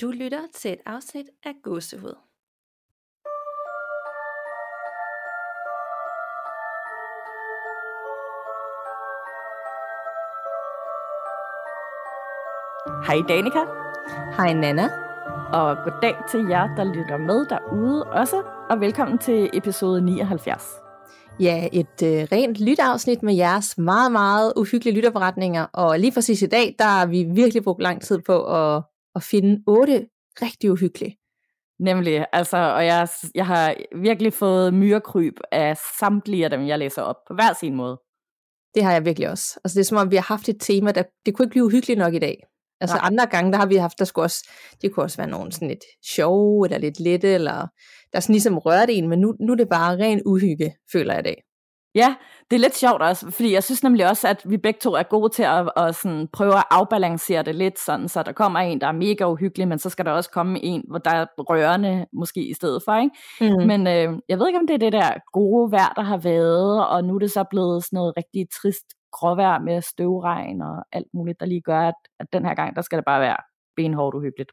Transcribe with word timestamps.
Du 0.00 0.10
lytter 0.10 0.40
til 0.54 0.72
et 0.72 0.78
afsnit 0.86 1.26
af 1.44 1.52
Gåsehud. 1.62 2.14
Hej 13.06 13.16
Danika, 13.28 13.58
Hej 14.36 14.52
Nana. 14.52 14.88
og 15.52 15.76
goddag 15.84 16.16
til 16.30 16.46
jer, 16.48 16.74
der 16.76 16.84
lytter 16.84 17.16
med 17.16 17.46
derude 17.46 18.04
også, 18.04 18.42
og 18.70 18.80
velkommen 18.80 19.18
til 19.18 19.50
episode 19.52 20.00
79. 20.00 20.64
Ja, 21.40 21.68
et 21.72 22.02
øh, 22.04 22.28
rent 22.32 22.68
lytafsnit 22.68 23.22
med 23.22 23.34
jeres 23.34 23.78
meget, 23.78 24.12
meget 24.12 24.52
uhyggelige 24.56 24.94
lytterberetninger. 24.94 25.66
Og 25.72 25.98
lige 25.98 26.12
præcis 26.12 26.42
i 26.42 26.46
dag, 26.46 26.76
der 26.78 26.84
har 26.84 27.06
vi 27.06 27.22
virkelig 27.22 27.64
brugt 27.64 27.82
lang 27.82 28.02
tid 28.02 28.18
på 28.18 28.44
at, 28.44 28.82
at 29.14 29.22
finde 29.22 29.62
otte 29.66 30.06
rigtig 30.42 30.72
uhyggelige. 30.72 31.16
Nemlig, 31.80 32.26
altså, 32.32 32.56
og 32.56 32.86
jeg, 32.86 33.08
jeg 33.34 33.46
har 33.46 33.74
virkelig 33.96 34.32
fået 34.32 34.74
myrekryb 34.74 35.34
af 35.52 35.76
samtlige 35.98 36.44
af 36.44 36.50
dem, 36.50 36.66
jeg 36.66 36.78
læser 36.78 37.02
op, 37.02 37.16
på 37.28 37.34
hver 37.34 37.52
sin 37.60 37.74
måde. 37.74 37.98
Det 38.74 38.84
har 38.84 38.92
jeg 38.92 39.04
virkelig 39.04 39.28
også. 39.28 39.60
Altså 39.64 39.78
det 39.78 39.80
er 39.80 39.88
som 39.88 39.98
om, 39.98 40.10
vi 40.10 40.16
har 40.16 40.22
haft 40.22 40.48
et 40.48 40.56
tema, 40.60 40.92
der 40.92 41.02
det 41.26 41.34
kunne 41.34 41.44
ikke 41.44 41.50
blive 41.50 41.64
uhyggeligt 41.64 41.98
nok 41.98 42.14
i 42.14 42.18
dag. 42.18 42.36
Altså 42.80 42.96
Nej. 42.96 43.06
andre 43.06 43.26
gange, 43.26 43.52
der 43.52 43.58
har 43.58 43.66
vi 43.66 43.76
haft, 43.76 43.98
der 43.98 44.04
skulle 44.04 44.24
også, 44.24 44.50
det 44.82 44.92
kunne 44.92 45.04
også 45.04 45.16
være 45.16 45.30
nogen 45.30 45.52
sådan 45.52 45.68
lidt 45.68 45.84
sjove, 46.14 46.66
eller 46.66 46.78
lidt 46.78 47.00
lette, 47.00 47.28
eller 47.28 47.66
der 48.12 48.20
sådan 48.20 48.32
ligesom 48.32 48.58
rørte 48.58 48.92
en, 48.92 49.08
men 49.08 49.18
nu, 49.20 49.34
nu 49.40 49.52
er 49.52 49.56
det 49.56 49.68
bare 49.68 49.96
ren 49.96 50.22
uhygge, 50.26 50.74
føler 50.92 51.12
jeg 51.14 51.20
i 51.20 51.28
dag. 51.28 51.42
Ja, 51.94 52.14
det 52.50 52.56
er 52.56 52.60
lidt 52.60 52.76
sjovt 52.76 53.02
også, 53.02 53.30
fordi 53.30 53.52
jeg 53.52 53.64
synes 53.64 53.82
nemlig 53.82 54.08
også, 54.08 54.28
at 54.28 54.42
vi 54.50 54.56
begge 54.56 54.78
to 54.82 54.92
er 54.92 55.02
gode 55.02 55.28
til 55.32 55.42
at, 55.42 55.72
at 55.76 55.94
sådan 55.94 56.28
prøve 56.32 56.56
at 56.56 56.64
afbalancere 56.70 57.42
det 57.42 57.54
lidt, 57.54 57.78
sådan, 57.78 58.08
så 58.08 58.22
der 58.22 58.32
kommer 58.32 58.60
en, 58.60 58.80
der 58.80 58.86
er 58.86 58.92
mega 58.92 59.30
uhyggelig, 59.30 59.68
men 59.68 59.78
så 59.78 59.90
skal 59.90 60.04
der 60.04 60.10
også 60.10 60.30
komme 60.30 60.64
en, 60.64 60.84
hvor 60.88 60.98
der 60.98 61.10
er 61.10 61.26
rørende 61.38 62.06
måske 62.12 62.48
i 62.48 62.54
stedet 62.54 62.82
for, 62.84 62.96
ikke? 62.96 63.16
Mm. 63.40 63.66
Men 63.66 63.86
øh, 63.86 64.20
jeg 64.28 64.38
ved 64.38 64.46
ikke, 64.46 64.58
om 64.58 64.66
det 64.66 64.74
er 64.74 64.78
det 64.78 64.92
der 64.92 65.10
gode 65.32 65.72
vejr, 65.72 65.92
der 65.96 66.02
har 66.02 66.16
været, 66.18 66.86
og 66.88 67.04
nu 67.04 67.14
er 67.14 67.18
det 67.18 67.30
så 67.30 67.44
blevet 67.50 67.84
sådan 67.84 67.96
noget 67.96 68.16
rigtig 68.16 68.46
trist 68.62 68.86
gråvejr 69.12 69.58
med 69.58 69.82
støvregn 69.82 70.62
og 70.62 70.84
alt 70.92 71.06
muligt, 71.14 71.40
der 71.40 71.46
lige 71.46 71.60
gør, 71.60 71.80
at, 71.80 71.94
at 72.20 72.26
den 72.32 72.44
her 72.44 72.54
gang, 72.54 72.76
der 72.76 72.82
skal 72.82 72.96
det 72.96 73.04
bare 73.04 73.20
være 73.20 73.36
benhårdt 73.76 74.16
uhyggeligt. 74.16 74.50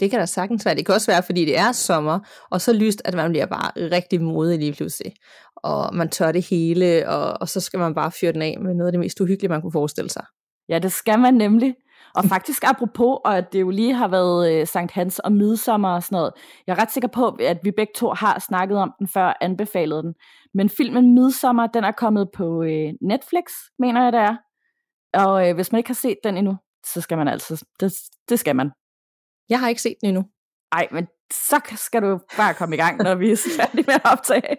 Det 0.00 0.10
kan 0.10 0.18
da 0.18 0.26
sagtens 0.26 0.66
være. 0.66 0.74
Det 0.74 0.86
kan 0.86 0.94
også 0.94 1.10
være, 1.10 1.22
fordi 1.22 1.44
det 1.44 1.58
er 1.58 1.72
sommer, 1.72 2.18
og 2.50 2.60
så 2.60 2.72
lyst, 2.72 3.02
at 3.04 3.14
man 3.14 3.30
bliver 3.30 3.46
bare 3.46 3.90
rigtig 3.90 4.22
modig 4.22 4.58
lige 4.58 4.72
pludselig. 4.72 5.12
Og 5.56 5.94
man 5.94 6.08
tør 6.08 6.32
det 6.32 6.46
hele, 6.50 7.08
og, 7.08 7.40
og 7.40 7.48
så 7.48 7.60
skal 7.60 7.78
man 7.78 7.94
bare 7.94 8.10
fyre 8.20 8.32
den 8.32 8.42
af 8.42 8.58
med 8.60 8.74
noget 8.74 8.88
af 8.88 8.92
det 8.92 9.00
mest 9.00 9.20
uhyggelige, 9.20 9.50
man 9.50 9.62
kunne 9.62 9.72
forestille 9.72 10.10
sig. 10.10 10.24
Ja, 10.68 10.78
det 10.78 10.92
skal 10.92 11.18
man 11.18 11.34
nemlig. 11.34 11.74
Og 12.14 12.24
faktisk 12.24 12.64
apropos, 12.64 13.18
og 13.24 13.38
at 13.38 13.52
det 13.52 13.60
jo 13.60 13.70
lige 13.70 13.94
har 13.94 14.08
været 14.08 14.52
øh, 14.52 14.66
Sankt 14.66 14.92
Hans 14.92 15.18
og 15.18 15.32
midsommer 15.32 15.88
og 15.88 16.02
sådan 16.02 16.16
noget. 16.16 16.32
Jeg 16.66 16.76
er 16.76 16.82
ret 16.82 16.92
sikker 16.92 17.08
på, 17.08 17.28
at 17.28 17.58
vi 17.62 17.70
begge 17.70 17.92
to 17.96 18.10
har 18.10 18.38
snakket 18.38 18.78
om 18.78 18.92
den 18.98 19.08
før, 19.08 19.38
anbefalet 19.40 20.04
den. 20.04 20.14
Men 20.54 20.68
filmen 20.68 21.14
Midsommer, 21.14 21.66
den 21.66 21.84
er 21.84 21.92
kommet 21.92 22.28
på 22.34 22.62
øh, 22.62 22.92
Netflix, 23.02 23.44
mener 23.78 24.02
jeg 24.02 24.12
det 24.12 24.20
er. 24.20 24.36
Og 25.14 25.48
øh, 25.48 25.54
hvis 25.54 25.72
man 25.72 25.78
ikke 25.78 25.90
har 25.90 25.94
set 25.94 26.16
den 26.24 26.36
endnu, 26.36 26.56
så 26.86 27.00
skal 27.00 27.18
man 27.18 27.28
altså, 27.28 27.64
det, 27.80 27.92
det 28.28 28.38
skal 28.38 28.56
man. 28.56 28.70
Jeg 29.48 29.60
har 29.60 29.68
ikke 29.68 29.82
set 29.82 29.96
den 30.00 30.08
endnu. 30.08 30.24
Ej, 30.72 30.88
men 30.90 31.06
så 31.32 31.60
skal 31.76 32.02
du 32.02 32.20
bare 32.36 32.54
komme 32.54 32.76
i 32.76 32.78
gang, 32.78 33.02
når 33.02 33.14
vi 33.14 33.30
er 33.30 33.36
færdige 33.60 33.84
med 33.86 33.94
at 33.94 34.12
optage. 34.12 34.56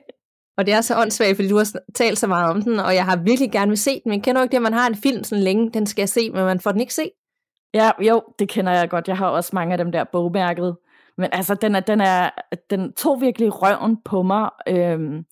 Og 0.57 0.65
det 0.65 0.73
er 0.73 0.81
så 0.81 1.01
åndssvagt, 1.01 1.35
fordi 1.35 1.49
du 1.49 1.57
har 1.57 1.71
talt 1.95 2.17
så 2.17 2.27
meget 2.27 2.49
om 2.49 2.61
den, 2.61 2.79
og 2.79 2.95
jeg 2.95 3.05
har 3.05 3.15
virkelig 3.15 3.51
gerne 3.51 3.69
vil 3.69 3.77
se 3.77 4.01
den. 4.03 4.09
Men 4.09 4.21
kender 4.21 4.41
du 4.41 4.43
ikke 4.43 4.51
det, 4.51 4.57
at 4.57 4.63
man 4.63 4.73
har 4.73 4.87
en 4.87 4.95
film 4.95 5.23
sådan 5.23 5.43
længe, 5.43 5.71
den 5.71 5.85
skal 5.85 6.01
jeg 6.01 6.09
se, 6.09 6.29
men 6.29 6.45
man 6.45 6.59
får 6.59 6.71
den 6.71 6.81
ikke 6.81 6.93
se? 6.93 7.11
Ja, 7.73 7.91
jo, 7.99 8.21
det 8.39 8.49
kender 8.49 8.71
jeg 8.71 8.89
godt. 8.89 9.07
Jeg 9.07 9.17
har 9.17 9.27
også 9.27 9.51
mange 9.53 9.71
af 9.71 9.77
dem 9.77 9.91
der 9.91 10.03
bogmærket. 10.11 10.77
Men 11.17 11.29
altså, 11.31 11.55
den, 11.55 11.75
er, 11.75 11.79
den, 11.79 12.01
er, 12.01 12.29
den 12.69 12.93
tog 12.93 13.21
virkelig 13.21 13.61
røven 13.61 13.97
på 14.05 14.21
mig. 14.21 14.49
Øhm, 14.67 15.23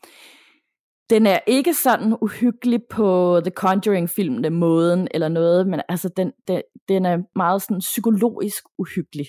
den 1.10 1.28
er 1.28 1.40
ikke 1.48 1.74
sådan 1.74 2.18
uhyggelig 2.22 2.82
på 2.90 3.40
The 3.44 3.52
Conjuring-filmene 3.52 4.50
måden 4.50 5.08
eller 5.12 5.28
noget, 5.28 5.68
men 5.68 5.82
altså, 5.90 6.10
den, 6.18 6.32
den, 6.48 6.62
den 6.88 7.06
er 7.06 7.18
meget 7.36 7.62
sådan 7.62 7.80
psykologisk 7.80 8.64
uhyggelig. 8.78 9.26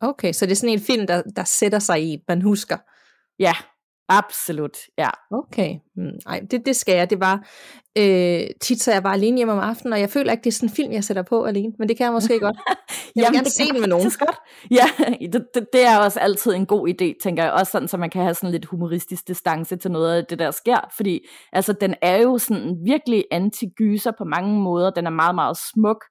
Okay, 0.00 0.32
så 0.32 0.46
det 0.46 0.52
er 0.52 0.56
sådan 0.56 0.72
en 0.72 0.80
film, 0.80 1.06
der, 1.06 1.22
der 1.36 1.44
sætter 1.44 1.78
sig 1.78 2.02
i, 2.02 2.18
man 2.28 2.42
husker. 2.42 2.76
Ja, 3.38 3.52
absolut, 4.08 4.78
ja. 4.98 5.10
Okay, 5.30 5.74
hmm, 5.94 6.18
ej, 6.26 6.40
det, 6.50 6.66
det 6.66 6.76
skal 6.76 6.96
jeg. 6.96 7.10
Det 7.10 7.20
var 7.20 7.48
øh, 7.98 8.46
tit, 8.60 8.82
så 8.82 8.92
jeg 8.92 9.02
bare 9.02 9.14
alene 9.14 9.36
hjemme 9.36 9.52
om 9.52 9.58
aftenen, 9.58 9.92
og 9.92 10.00
jeg 10.00 10.10
føler 10.10 10.32
ikke, 10.32 10.44
det 10.44 10.50
er 10.50 10.54
sådan 10.54 10.68
en 10.68 10.74
film, 10.74 10.92
jeg 10.92 11.04
sætter 11.04 11.22
på 11.22 11.44
alene, 11.44 11.72
men 11.78 11.88
det 11.88 11.96
kan 11.96 12.04
jeg 12.04 12.12
måske 12.12 12.40
godt. 12.40 12.56
Jeg 13.16 13.26
vil 13.30 13.36
gerne 13.36 13.50
se 13.50 13.64
den 13.72 13.80
med 13.80 13.88
nogen. 13.88 14.10
Godt. 14.18 14.36
Ja, 14.70 14.84
det, 15.32 15.46
det, 15.54 15.66
det 15.72 15.86
er 15.86 15.98
også 15.98 16.20
altid 16.20 16.54
en 16.54 16.66
god 16.66 16.88
idé, 16.88 17.22
tænker 17.22 17.42
jeg. 17.42 17.52
Også 17.52 17.72
sådan, 17.72 17.88
så 17.88 17.96
man 17.96 18.10
kan 18.10 18.22
have 18.22 18.34
sådan 18.34 18.50
lidt 18.50 18.64
humoristisk 18.64 19.28
distance 19.28 19.76
til 19.76 19.90
noget 19.90 20.16
af 20.16 20.24
det, 20.24 20.38
der 20.38 20.50
sker. 20.50 20.78
Fordi 20.96 21.20
altså, 21.52 21.72
den 21.72 21.94
er 22.02 22.16
jo 22.16 22.38
sådan 22.38 22.76
virkelig 22.84 23.24
anti-gyser 23.30 24.12
på 24.18 24.24
mange 24.24 24.60
måder. 24.60 24.90
Den 24.90 25.06
er 25.06 25.10
meget, 25.10 25.34
meget 25.34 25.56
smuk 25.74 26.04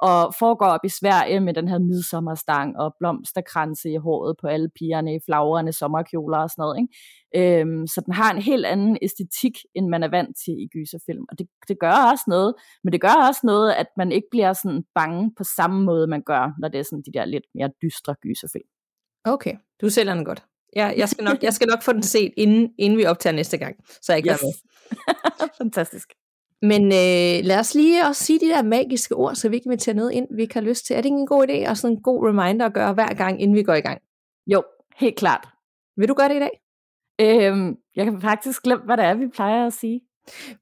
og 0.00 0.34
foregår 0.38 0.66
op 0.66 0.84
i 0.84 0.88
Sverige 0.88 1.40
med 1.40 1.54
den 1.54 1.68
her 1.68 1.78
midsommerstang 1.78 2.76
og 2.78 2.94
blomsterkranse 2.98 3.90
i 3.90 3.96
håret 3.96 4.36
på 4.40 4.46
alle 4.46 4.68
pigerne 4.78 5.14
i 5.14 5.18
flagrende 5.26 5.72
sommerkjoler 5.72 6.38
og 6.38 6.50
sådan 6.50 6.62
noget. 6.62 6.76
Ikke? 6.80 7.60
Øhm, 7.60 7.86
så 7.86 8.00
den 8.06 8.12
har 8.14 8.34
en 8.34 8.42
helt 8.42 8.66
anden 8.66 8.98
æstetik, 9.02 9.56
end 9.74 9.88
man 9.88 10.02
er 10.02 10.08
vant 10.08 10.36
til 10.44 10.54
i 10.64 10.68
gyserfilm. 10.74 11.24
Og 11.30 11.38
det, 11.38 11.46
det 11.68 11.76
gør 11.80 12.10
også 12.12 12.24
noget, 12.26 12.54
men 12.84 12.92
det 12.92 13.00
gør 13.00 13.26
også 13.28 13.40
noget, 13.44 13.72
at 13.72 13.86
man 13.96 14.12
ikke 14.12 14.28
bliver 14.30 14.52
sådan 14.52 14.82
bange 14.94 15.32
på 15.38 15.44
samme 15.56 15.84
måde, 15.84 16.06
man 16.06 16.22
gør, 16.22 16.52
når 16.60 16.68
det 16.68 16.78
er 16.78 16.84
sådan 16.84 17.02
de 17.06 17.12
der 17.18 17.24
lidt 17.24 17.44
mere 17.54 17.70
dystre 17.82 18.14
gyserfilm. 18.22 18.68
Okay, 19.24 19.54
du 19.80 19.90
sælger 19.90 20.14
den 20.14 20.24
godt. 20.24 20.44
Ja, 20.76 20.92
jeg, 20.96 21.08
skal 21.08 21.24
nok, 21.24 21.42
jeg 21.42 21.54
skal 21.54 21.66
nok 21.68 21.82
få 21.82 21.92
den 21.92 22.02
set, 22.02 22.32
inden, 22.36 22.70
inden 22.78 22.98
vi 22.98 23.04
optager 23.04 23.34
næste 23.34 23.58
gang, 23.58 23.76
så 24.02 24.12
jeg 24.12 24.16
ikke 24.16 24.30
yes. 24.30 24.42
med. 24.42 24.52
Fantastisk. 25.62 26.08
Men 26.62 26.82
øh, 26.84 27.44
lad 27.44 27.58
os 27.58 27.74
lige 27.74 28.06
også 28.06 28.24
sige 28.24 28.40
de 28.40 28.48
der 28.48 28.62
magiske 28.62 29.14
ord, 29.14 29.34
så 29.34 29.48
vi 29.48 29.58
kan 29.58 29.66
invitere 29.66 29.94
noget 29.94 30.12
ind, 30.12 30.26
vi 30.36 30.42
ikke 30.42 30.54
har 30.54 30.60
lyst 30.60 30.86
til. 30.86 30.96
Er 30.96 31.00
det 31.00 31.04
ikke 31.04 31.16
en 31.16 31.26
god 31.26 31.46
idé, 31.48 31.70
og 31.70 31.76
sådan 31.76 31.96
en 31.96 32.02
god 32.02 32.28
reminder 32.28 32.66
at 32.66 32.74
gøre 32.74 32.94
hver 32.94 33.14
gang, 33.14 33.42
inden 33.42 33.56
vi 33.56 33.62
går 33.62 33.74
i 33.74 33.80
gang? 33.80 34.00
Jo, 34.46 34.62
helt 34.96 35.16
klart. 35.16 35.48
Vil 35.96 36.08
du 36.08 36.14
gøre 36.14 36.28
det 36.28 36.36
i 36.36 36.38
dag? 36.38 36.60
Øhm, 37.20 37.76
jeg 37.96 38.04
kan 38.04 38.20
faktisk 38.20 38.62
glemme, 38.62 38.84
hvad 38.84 38.96
det 38.96 39.04
er, 39.04 39.14
vi 39.14 39.28
plejer 39.28 39.66
at 39.66 39.72
sige. 39.72 40.00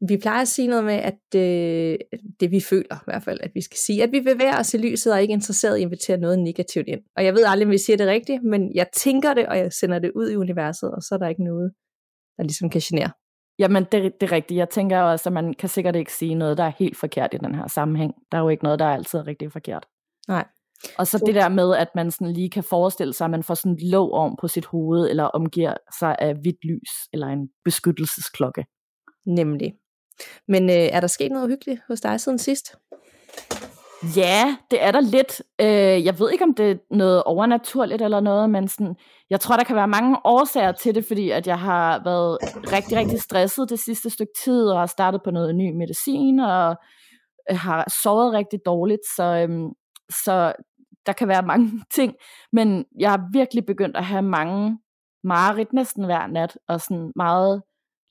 Vi 0.09 0.17
plejer 0.17 0.41
at 0.41 0.49
sige 0.49 0.69
noget 0.69 0.85
med, 0.85 0.95
at 0.95 1.25
øh, 1.37 1.99
det 2.41 2.51
vi 2.51 2.61
føler 2.61 2.97
i 2.97 3.05
hvert 3.07 3.23
fald, 3.23 3.41
at 3.43 3.51
vi 3.55 3.61
skal 3.61 3.79
sige, 3.87 4.03
at 4.03 4.13
vi 4.13 4.21
bevæger 4.21 4.59
os 4.59 4.75
i 4.75 4.79
lyset 4.79 5.13
og 5.13 5.17
er 5.19 5.23
ikke 5.23 5.33
interesseret 5.33 5.77
i 5.77 5.81
at 5.81 5.87
invitere 5.87 6.17
noget 6.17 6.39
negativt 6.39 6.89
ind. 6.89 7.01
Og 7.17 7.25
jeg 7.25 7.35
ved 7.35 7.45
aldrig, 7.47 7.67
om 7.67 7.73
vi 7.73 7.79
siger 7.79 7.97
det 7.97 8.07
rigtigt, 8.07 8.43
men 8.43 8.75
jeg 8.75 8.87
tænker 8.95 9.35
det, 9.35 9.47
og 9.47 9.59
jeg 9.59 9.73
sender 9.73 9.99
det 9.99 10.13
ud 10.15 10.31
i 10.31 10.37
universet, 10.37 10.91
og 10.91 11.03
så 11.03 11.15
er 11.15 11.19
der 11.19 11.29
ikke 11.29 11.45
noget, 11.45 11.73
der 12.37 12.43
ligesom 12.43 12.71
kan 12.71 12.81
genere. 12.81 13.11
Jamen, 13.59 13.85
det, 13.93 14.21
det 14.21 14.27
er 14.27 14.33
rigtigt. 14.33 14.59
Jeg 14.59 14.71
tænker 14.71 15.01
også, 15.01 15.29
at 15.29 15.33
man 15.33 15.55
kan 15.55 15.69
sikkert 15.69 15.97
ikke 15.97 16.13
sige 16.13 16.35
noget, 16.35 16.59
der 16.59 16.65
er 16.65 16.73
helt 16.79 16.97
forkert 16.97 17.35
i 17.35 17.39
den 17.39 17.55
her 17.55 17.67
sammenhæng. 17.67 18.15
Der 18.33 18.39
er 18.39 18.43
jo 18.43 18.49
ikke 18.49 18.65
noget, 18.65 18.79
der 18.79 18.85
er 18.85 18.95
altid 18.95 19.21
rigtig 19.27 19.53
forkert. 19.53 19.87
Nej. 20.29 20.45
Og 20.99 21.07
så 21.07 21.23
det 21.27 21.35
der 21.35 21.49
med, 21.49 21.75
at 21.75 21.89
man 21.95 22.11
sådan 22.11 22.33
lige 22.33 22.51
kan 22.51 22.63
forestille 22.63 23.13
sig, 23.15 23.25
at 23.25 23.31
man 23.31 23.43
får 23.43 23.55
sådan 23.55 23.73
et 23.73 23.83
låg 23.83 24.13
om 24.13 24.37
på 24.41 24.49
sit 24.49 24.67
hoved, 24.67 25.11
eller 25.11 25.25
omgiver 25.25 25.75
sig 25.99 26.17
af 26.19 26.35
hvidt 26.35 26.65
lys, 26.65 26.91
eller 27.13 27.27
en 27.27 27.49
beskyttelsesklokke. 27.65 28.65
Nemlig. 29.27 29.73
Men 30.49 30.71
øh, 30.71 30.77
er 30.77 31.01
der 31.01 31.07
sket 31.07 31.33
noget 31.33 31.45
uhyggeligt 31.45 31.81
hos 31.89 32.01
dig 32.01 32.21
siden 32.21 32.39
sidst? 32.39 32.75
Ja, 34.17 34.57
det 34.71 34.83
er 34.83 34.91
der 34.91 35.01
lidt. 35.01 35.43
Øh, 35.61 36.05
jeg 36.05 36.19
ved 36.19 36.31
ikke, 36.31 36.45
om 36.45 36.55
det 36.55 36.71
er 36.71 36.77
noget 36.91 37.23
overnaturligt 37.23 38.03
eller 38.03 38.21
noget, 38.21 38.51
men 38.51 38.69
sådan, 38.69 38.97
jeg 39.31 39.41
tror, 39.41 39.57
der 39.57 39.65
kan 39.65 39.77
være 39.77 39.89
mange 39.89 40.17
årsager 40.25 40.73
til 40.73 40.95
det, 40.95 41.05
fordi 41.05 41.31
at 41.31 41.47
jeg 41.47 41.59
har 41.59 42.03
været 42.05 42.39
rigtig, 42.73 42.99
rigtig 42.99 43.21
stresset 43.21 43.71
det 43.71 43.79
sidste 43.79 44.11
stykke 44.11 44.33
tid, 44.45 44.69
og 44.69 44.79
har 44.79 44.87
startet 44.87 45.21
på 45.25 45.31
noget 45.31 45.55
ny 45.55 45.73
medicin, 45.73 46.41
og 46.41 46.77
øh, 47.51 47.57
har 47.57 47.85
sovet 48.03 48.33
rigtig 48.33 48.59
dårligt, 48.67 49.03
så, 49.17 49.23
øhm, 49.23 49.69
så 50.25 50.53
der 51.07 51.13
kan 51.13 51.29
være 51.29 51.43
mange 51.43 51.71
ting. 51.97 52.15
Men 52.53 52.85
jeg 53.01 53.11
har 53.11 53.29
virkelig 53.33 53.67
begyndt 53.67 53.97
at 53.97 54.05
have 54.05 54.23
mange 54.23 54.79
mareridt 55.25 55.73
næsten 55.73 56.05
hver 56.05 56.27
nat, 56.27 56.59
og 56.69 56.81
sådan 56.81 57.13
meget 57.17 57.63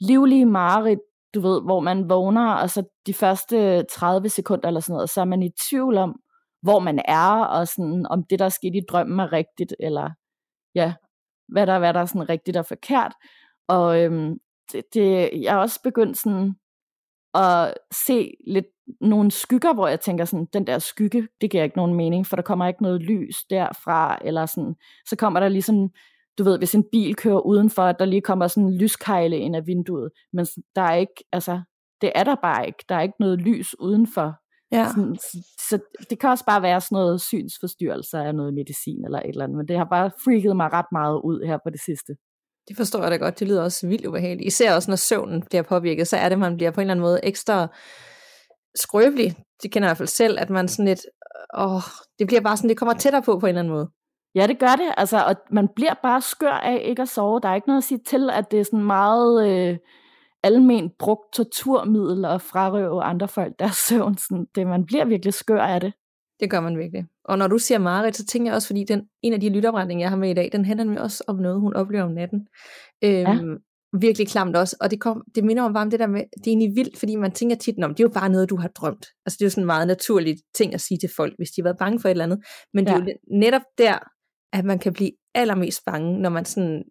livlige 0.02 0.46
mareridt, 0.46 1.00
du 1.36 1.42
ved, 1.42 1.62
hvor 1.62 1.80
man 1.80 2.10
vågner, 2.10 2.54
og 2.54 2.70
så 2.70 2.84
de 3.08 3.14
første 3.14 3.84
30 3.84 4.30
sekunder 4.30 4.68
eller 4.68 4.80
sådan 4.80 4.94
noget, 4.94 5.10
så 5.10 5.22
er 5.22 5.26
man 5.26 5.44
i 5.44 5.50
tvivl 5.70 5.98
om, 5.98 6.20
hvor 6.62 6.80
man 6.80 7.02
er, 7.06 7.44
og 7.46 7.68
sådan, 7.68 8.06
om 8.10 8.24
det, 8.24 8.40
der 8.40 8.46
er 8.46 8.50
sket 8.50 8.76
i 8.76 8.82
drømmen, 8.90 9.20
er 9.20 9.34
rigtigt, 9.34 9.76
eller 9.80 10.10
ja, 10.76 10.94
hvad 11.48 11.68
der, 11.68 11.80
hvad 11.80 11.94
der 11.94 12.00
er 12.00 12.06
sådan 12.06 12.30
rigtigt 12.30 12.58
og 12.58 12.66
forkert. 12.66 13.14
Og 13.68 14.04
øhm, 14.04 14.40
det, 14.72 14.84
det, 14.94 15.30
jeg 15.34 15.54
er 15.54 15.58
også 15.58 15.80
begyndt 15.84 16.18
sådan 16.18 16.56
at 17.34 17.74
se 18.06 18.34
lidt 18.48 18.66
nogle 19.02 19.32
skygger, 19.32 19.74
hvor 19.74 19.88
jeg 19.88 20.00
tænker 20.00 20.26
sådan, 20.26 20.48
den 20.54 20.68
der 20.68 20.80
skygge, 20.80 21.28
det 21.42 21.52
giver 21.52 21.64
ikke 21.64 21.78
nogen 21.78 21.94
mening, 21.94 22.28
for 22.28 22.36
der 22.36 22.44
kommer 22.44 22.68
ikke 22.68 22.82
noget 22.82 23.02
lys 23.02 23.36
derfra, 23.50 24.18
eller 24.22 24.46
sådan, 24.46 24.76
så 25.06 25.16
kommer 25.16 25.40
der 25.40 25.48
ligesom 25.48 25.90
du 26.38 26.44
ved, 26.44 26.58
hvis 26.58 26.76
en 26.76 26.84
bil 26.92 27.16
kører 27.16 27.46
udenfor, 27.46 27.82
at 27.82 27.96
der 28.00 28.06
lige 28.06 28.22
kommer 28.22 28.48
sådan 28.48 28.70
en 28.70 28.78
lyskejle 28.78 29.38
ind 29.38 29.56
af 29.56 29.68
vinduet, 29.68 30.12
men 30.34 30.46
der 30.76 30.82
er 30.82 30.96
ikke, 30.96 31.24
altså, 31.32 31.62
det 32.02 32.12
er 32.16 32.24
der 32.24 32.36
bare 32.44 32.68
ikke, 32.68 32.86
der 32.90 32.96
er 32.96 33.02
ikke 33.02 33.16
noget 33.20 33.42
lys 33.42 33.80
udenfor, 33.80 34.36
Ja. 34.72 34.88
Sådan, 34.90 35.18
så, 35.70 35.80
det 36.10 36.20
kan 36.20 36.30
også 36.30 36.46
bare 36.46 36.62
være 36.62 36.82
sådan 36.82 36.96
noget 36.96 37.22
synsforstyrrelse 37.22 38.18
af 38.18 38.36
noget 38.36 38.54
medicin 38.54 39.06
eller 39.06 39.20
et 39.20 39.30
eller 39.30 39.44
andet, 39.44 39.58
men 39.58 39.68
det 39.68 39.78
har 39.78 39.86
bare 39.86 40.12
freaket 40.24 40.56
mig 40.56 40.74
ret 40.74 40.92
meget 40.92 41.22
ud 41.24 41.46
her 41.48 41.58
på 41.58 41.70
det 41.70 41.82
sidste. 41.86 42.16
Det 42.68 42.78
forstår 42.78 43.02
jeg 43.02 43.12
da 43.12 43.18
godt. 43.18 43.40
Det 43.40 43.48
lyder 43.48 43.64
også 43.64 43.88
vildt 43.88 44.06
ubehageligt. 44.06 44.48
Især 44.48 44.76
også, 44.76 44.92
når 44.92 44.96
søvnen 44.96 45.44
bliver 45.50 45.62
påvirket, 45.62 46.08
så 46.08 46.18
er 46.18 46.30
det, 46.30 46.36
at 46.36 46.40
man 46.40 46.56
bliver 46.58 46.72
på 46.72 46.82
en 46.82 46.84
eller 46.84 46.94
anden 46.94 47.02
måde 47.02 47.20
ekstra 47.24 47.68
skrøbelig. 48.76 49.36
Det 49.64 49.72
kender 49.72 49.88
jeg 49.88 49.90
i 49.90 49.94
hvert 49.94 49.98
fald 49.98 50.08
selv, 50.08 50.40
at 50.40 50.50
man 50.50 50.68
sådan 50.68 50.86
lidt, 50.86 51.06
åh, 51.58 51.82
det 52.20 52.28
bliver 52.28 52.42
bare 52.42 52.58
sådan, 52.58 52.70
det 52.70 52.78
kommer 52.78 52.94
tættere 52.94 53.22
på 53.22 53.40
på 53.40 53.46
en 53.46 53.50
eller 53.50 53.60
anden 53.60 53.74
måde. 53.74 53.90
Ja, 54.36 54.48
det 54.48 54.60
gør 54.60 54.76
det. 54.76 54.94
Altså, 54.98 55.24
og 55.24 55.36
man 55.52 55.68
bliver 55.76 55.94
bare 56.04 56.22
skør 56.22 56.52
af 56.52 56.82
ikke 56.86 57.02
at 57.02 57.10
sove. 57.10 57.40
Der 57.40 57.50
er 57.50 57.56
ikke 57.56 57.68
noget 57.68 57.82
at 57.82 57.84
sige 57.84 58.00
til, 58.06 58.30
at 58.30 58.52
det 58.52 58.60
er 58.60 58.64
sådan 58.64 58.84
meget 58.84 59.50
øh, 59.50 59.78
almen 60.44 60.92
brugt 61.00 61.34
torturmiddel 61.34 62.26
at 62.26 62.42
frarøve 62.42 63.04
andre 63.04 63.28
folk 63.28 63.54
deres 63.60 63.76
søvn. 63.88 64.18
Sådan, 64.18 64.48
det, 64.56 64.68
man 64.68 64.86
bliver 64.86 65.06
virkelig 65.06 65.34
skør 65.34 65.62
af 65.62 65.82
det. 65.82 65.94
Det 66.40 66.50
gør 66.50 66.60
man 66.60 66.78
virkelig. 66.78 67.06
Og 67.26 67.38
når 67.38 67.48
du 67.48 67.58
siger 67.58 67.80
Marit, 67.80 68.16
så 68.16 68.26
tænker 68.26 68.52
jeg 68.52 68.56
også, 68.56 68.68
fordi 68.68 68.84
den, 68.84 69.02
en 69.24 69.34
af 69.34 69.40
de 69.40 69.50
lytopretninger, 69.50 70.04
jeg 70.04 70.10
har 70.10 70.18
med 70.18 70.30
i 70.30 70.34
dag, 70.34 70.50
den 70.52 70.66
handler 70.66 70.84
nemlig 70.84 71.02
også 71.02 71.24
om 71.28 71.36
noget, 71.36 71.60
hun 71.60 71.74
oplever 71.74 72.04
om 72.04 72.12
natten. 72.12 72.48
Øhm, 73.04 73.52
ja. 73.52 73.58
Virkelig 74.00 74.28
klamt 74.28 74.56
også. 74.56 74.78
Og 74.82 74.92
det, 74.92 75.00
kom, 75.00 75.24
det 75.36 75.44
minder 75.44 75.64
om 75.64 75.74
bare 75.74 75.82
om 75.82 75.90
det 75.90 76.00
der 76.00 76.08
med, 76.08 76.20
det 76.20 76.48
er 76.48 76.52
egentlig 76.52 76.76
vildt, 76.76 77.00
fordi 77.00 77.16
man 77.16 77.32
tænker 77.32 77.56
tit, 77.56 77.84
om 77.84 77.96
det 77.96 78.04
er 78.04 78.08
jo 78.08 78.14
bare 78.14 78.30
noget, 78.30 78.50
du 78.50 78.56
har 78.56 78.68
drømt. 78.68 79.06
Altså 79.26 79.38
det 79.38 79.42
er 79.42 79.46
jo 79.46 79.50
sådan 79.50 79.62
en 79.62 79.66
meget 79.66 79.88
naturligt 79.88 80.42
ting 80.56 80.74
at 80.74 80.82
sige 80.82 80.98
til 80.98 81.10
folk, 81.16 81.34
hvis 81.38 81.50
de 81.50 81.62
har 81.62 81.64
været 81.64 81.78
bange 81.78 82.00
for 82.00 82.10
et 82.10 82.12
eller 82.12 82.24
andet. 82.24 82.40
Men 82.74 82.86
det 82.86 82.92
ja. 82.92 82.98
er 82.98 83.00
jo 83.00 83.14
netop 83.32 83.62
der, 83.78 83.98
at 84.56 84.66
man 84.66 84.80
kan 84.80 84.94
blive 84.94 85.12
allermest 85.34 85.86
bange, 85.86 86.20
når 86.20 86.30
man 86.30 86.46
sådan 86.46 86.84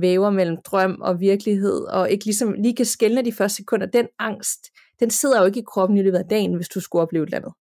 væver 0.00 0.30
mellem 0.30 0.56
drøm 0.66 1.00
og 1.00 1.20
virkelighed, 1.20 1.80
og 1.80 2.10
ikke 2.10 2.24
ligesom 2.24 2.52
lige 2.52 2.76
kan 2.76 2.86
skælne 2.86 3.24
de 3.24 3.32
første 3.32 3.56
sekunder. 3.56 3.86
Den 3.86 4.08
angst, 4.18 4.60
den 5.00 5.10
sidder 5.10 5.40
jo 5.40 5.46
ikke 5.46 5.60
i 5.60 5.64
kroppen 5.66 5.98
i 5.98 6.02
løbet 6.02 6.18
af 6.18 6.24
dagen, 6.30 6.54
hvis 6.54 6.68
du 6.68 6.80
skulle 6.80 7.02
opleve 7.02 7.22
et 7.22 7.26
eller 7.26 7.38
andet. 7.38 7.52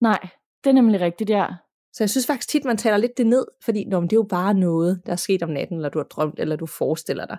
Nej, 0.00 0.28
det 0.64 0.70
er 0.70 0.74
nemlig 0.74 1.00
rigtigt, 1.00 1.30
ja. 1.30 1.46
Så 1.92 2.04
jeg 2.04 2.10
synes 2.10 2.26
faktisk 2.26 2.48
tit, 2.48 2.64
man 2.64 2.76
taler 2.76 2.96
lidt 2.96 3.18
det 3.18 3.26
ned, 3.26 3.46
fordi 3.64 3.84
Nå, 3.84 4.00
det 4.00 4.12
er 4.12 4.16
jo 4.16 4.26
bare 4.28 4.54
noget, 4.54 5.02
der 5.06 5.12
er 5.12 5.16
sket 5.16 5.42
om 5.42 5.50
natten, 5.50 5.76
eller 5.76 5.88
du 5.88 5.98
har 5.98 6.04
drømt, 6.04 6.40
eller 6.40 6.56
du 6.56 6.66
forestiller 6.66 7.26
dig. 7.26 7.38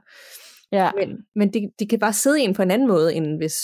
Ja. 0.72 0.92
Men, 0.96 1.18
men 1.36 1.54
det, 1.54 1.70
det 1.80 1.90
kan 1.90 2.00
bare 2.00 2.14
sidde 2.14 2.42
en 2.42 2.54
på 2.54 2.62
en 2.62 2.72
anden 2.72 2.88
måde, 2.88 3.14
end 3.14 3.38
hvis 3.38 3.58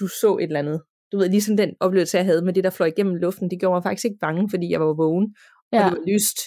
du 0.00 0.06
så 0.06 0.36
et 0.36 0.42
eller 0.42 0.58
andet. 0.58 0.82
Du 1.12 1.18
ved, 1.18 1.28
ligesom 1.28 1.56
den 1.56 1.70
oplevelse, 1.80 2.16
jeg 2.16 2.24
havde 2.24 2.44
med 2.44 2.52
det, 2.52 2.64
der 2.64 2.70
fløj 2.70 2.86
igennem 2.86 3.14
luften, 3.14 3.50
det 3.50 3.60
gjorde 3.60 3.74
mig 3.74 3.82
faktisk 3.82 4.04
ikke 4.04 4.18
bange, 4.20 4.50
fordi 4.50 4.70
jeg 4.70 4.80
var 4.80 4.94
vågen, 4.94 5.34
ja. 5.72 5.84
og 5.84 5.90
det 5.90 5.98
var 5.98 6.12
lyst, 6.12 6.38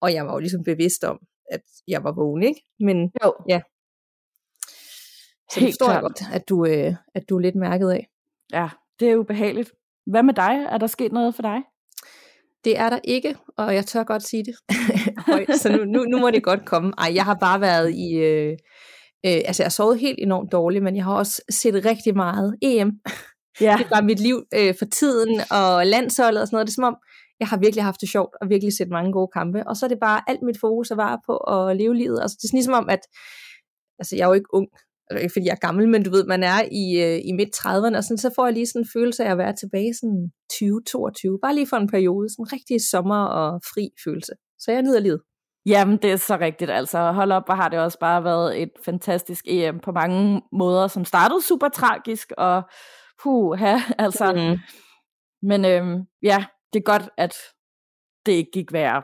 og 0.00 0.14
jeg 0.14 0.26
var 0.26 0.32
jo 0.32 0.38
ligesom 0.38 0.64
bevidst 0.64 1.04
om, 1.04 1.18
at 1.50 1.62
jeg 1.88 2.04
var 2.04 2.12
vågen, 2.12 2.42
ikke? 2.42 2.60
Men 2.80 2.96
jo. 3.24 3.34
ja. 3.48 3.60
Så 5.50 5.60
Helt 5.60 5.66
det 5.66 5.72
forstår 5.72 5.86
klart. 5.86 5.94
jeg 5.94 6.02
godt, 6.02 6.22
at 6.32 6.48
du, 6.48 6.66
øh, 6.66 6.94
at 7.14 7.28
du 7.28 7.36
er 7.36 7.40
lidt 7.40 7.56
mærket 7.56 7.90
af. 7.90 8.08
Ja, 8.52 8.68
det 9.00 9.10
er 9.10 9.16
ubehageligt. 9.16 9.72
Hvad 10.06 10.22
med 10.22 10.34
dig? 10.34 10.66
Er 10.70 10.78
der 10.78 10.86
sket 10.86 11.12
noget 11.12 11.34
for 11.34 11.42
dig? 11.42 11.58
Det 12.64 12.78
er 12.78 12.90
der 12.90 12.98
ikke, 13.04 13.36
og 13.56 13.74
jeg 13.74 13.86
tør 13.86 14.04
godt 14.04 14.22
sige 14.22 14.44
det. 14.44 14.54
så 15.62 15.72
nu, 15.72 15.84
nu, 15.84 16.04
nu 16.04 16.18
må 16.18 16.30
det 16.30 16.42
godt 16.42 16.64
komme. 16.66 16.92
Ej, 16.98 17.12
jeg 17.14 17.24
har 17.24 17.34
bare 17.34 17.60
været 17.60 17.94
i... 17.94 18.14
Øh, 18.14 18.52
øh, 19.26 19.40
altså, 19.46 19.62
jeg 19.62 19.66
har 19.66 19.70
sovet 19.70 19.98
helt 20.00 20.18
enormt 20.18 20.52
dårligt, 20.52 20.84
men 20.84 20.96
jeg 20.96 21.04
har 21.04 21.14
også 21.14 21.42
set 21.50 21.84
rigtig 21.84 22.16
meget 22.16 22.56
EM. 22.62 22.92
Ja. 23.60 23.76
det 23.78 23.90
var 23.90 24.02
mit 24.02 24.20
liv 24.20 24.44
øh, 24.54 24.74
for 24.78 24.84
tiden, 24.84 25.40
og 25.50 25.86
landsholdet 25.86 26.40
og 26.40 26.46
sådan 26.48 26.54
noget. 26.54 26.66
Det 26.66 26.72
er 26.72 26.74
som 26.74 26.84
om, 26.84 26.96
jeg 27.40 27.48
har 27.48 27.56
virkelig 27.56 27.84
haft 27.84 28.00
det 28.00 28.08
sjovt, 28.08 28.34
og 28.40 28.48
virkelig 28.48 28.72
set 28.72 28.88
mange 28.90 29.12
gode 29.12 29.30
kampe. 29.32 29.68
Og 29.68 29.76
så 29.76 29.86
er 29.86 29.88
det 29.88 29.98
bare 30.00 30.20
alt 30.26 30.42
mit 30.42 30.60
fokus 30.60 30.90
at 30.90 30.98
være 30.98 31.18
på 31.26 31.36
at 31.36 31.76
leve 31.76 31.94
livet. 31.94 32.18
Altså, 32.22 32.36
det 32.36 32.44
er 32.44 32.48
sådan 32.48 32.58
ligesom 32.58 32.80
om, 32.82 32.88
at 32.88 33.02
altså, 33.98 34.16
jeg 34.16 34.24
er 34.24 34.28
jo 34.28 34.38
ikke 34.40 34.54
ung, 34.54 34.68
altså 35.10 35.22
ikke 35.22 35.32
fordi 35.32 35.46
jeg 35.46 35.52
er 35.58 35.66
gammel, 35.66 35.88
men 35.88 36.04
du 36.04 36.10
ved, 36.10 36.24
man 36.26 36.42
er 36.42 36.60
i, 36.82 36.84
øh, 37.06 37.18
i 37.28 37.32
midt 37.32 37.56
30'erne, 37.56 37.96
og 37.96 38.04
sådan, 38.04 38.24
så 38.24 38.30
får 38.36 38.46
jeg 38.46 38.54
lige 38.54 38.66
sådan 38.66 38.82
en 38.82 38.88
følelse 38.96 39.24
af 39.24 39.30
at 39.30 39.38
være 39.38 39.54
tilbage 39.56 39.94
sådan 40.00 40.22
20-22, 40.52 41.38
bare 41.42 41.54
lige 41.54 41.70
for 41.70 41.76
en 41.76 41.88
periode, 41.88 42.28
sådan 42.28 42.42
en 42.42 42.52
rigtig 42.52 42.78
sommer- 42.92 43.28
og 43.40 43.60
fri 43.72 43.84
følelse. 44.04 44.32
Så 44.58 44.72
jeg 44.72 44.82
nyder 44.82 45.00
livet. 45.00 45.20
Jamen, 45.66 45.96
det 46.02 46.12
er 46.12 46.16
så 46.16 46.36
rigtigt. 46.40 46.70
Altså, 46.70 47.12
hold 47.12 47.32
op, 47.32 47.48
og 47.48 47.56
har 47.56 47.68
det 47.68 47.78
også 47.78 47.98
bare 47.98 48.24
været 48.24 48.62
et 48.62 48.70
fantastisk 48.84 49.44
EM 49.48 49.80
på 49.80 49.92
mange 49.92 50.42
måder, 50.52 50.88
som 50.88 51.04
startede 51.04 51.42
super 51.42 51.68
tragisk, 51.68 52.32
og 52.38 52.62
puh, 53.22 53.58
ha, 53.58 53.76
altså. 53.98 54.32
Mm. 54.32 54.58
Men 55.42 55.64
øhm, 55.64 56.00
ja, 56.22 56.44
det 56.74 56.80
er 56.80 56.84
godt, 56.84 57.08
at 57.18 57.34
det 58.26 58.32
ikke 58.32 58.50
gik 58.52 58.72
værre. 58.72 59.02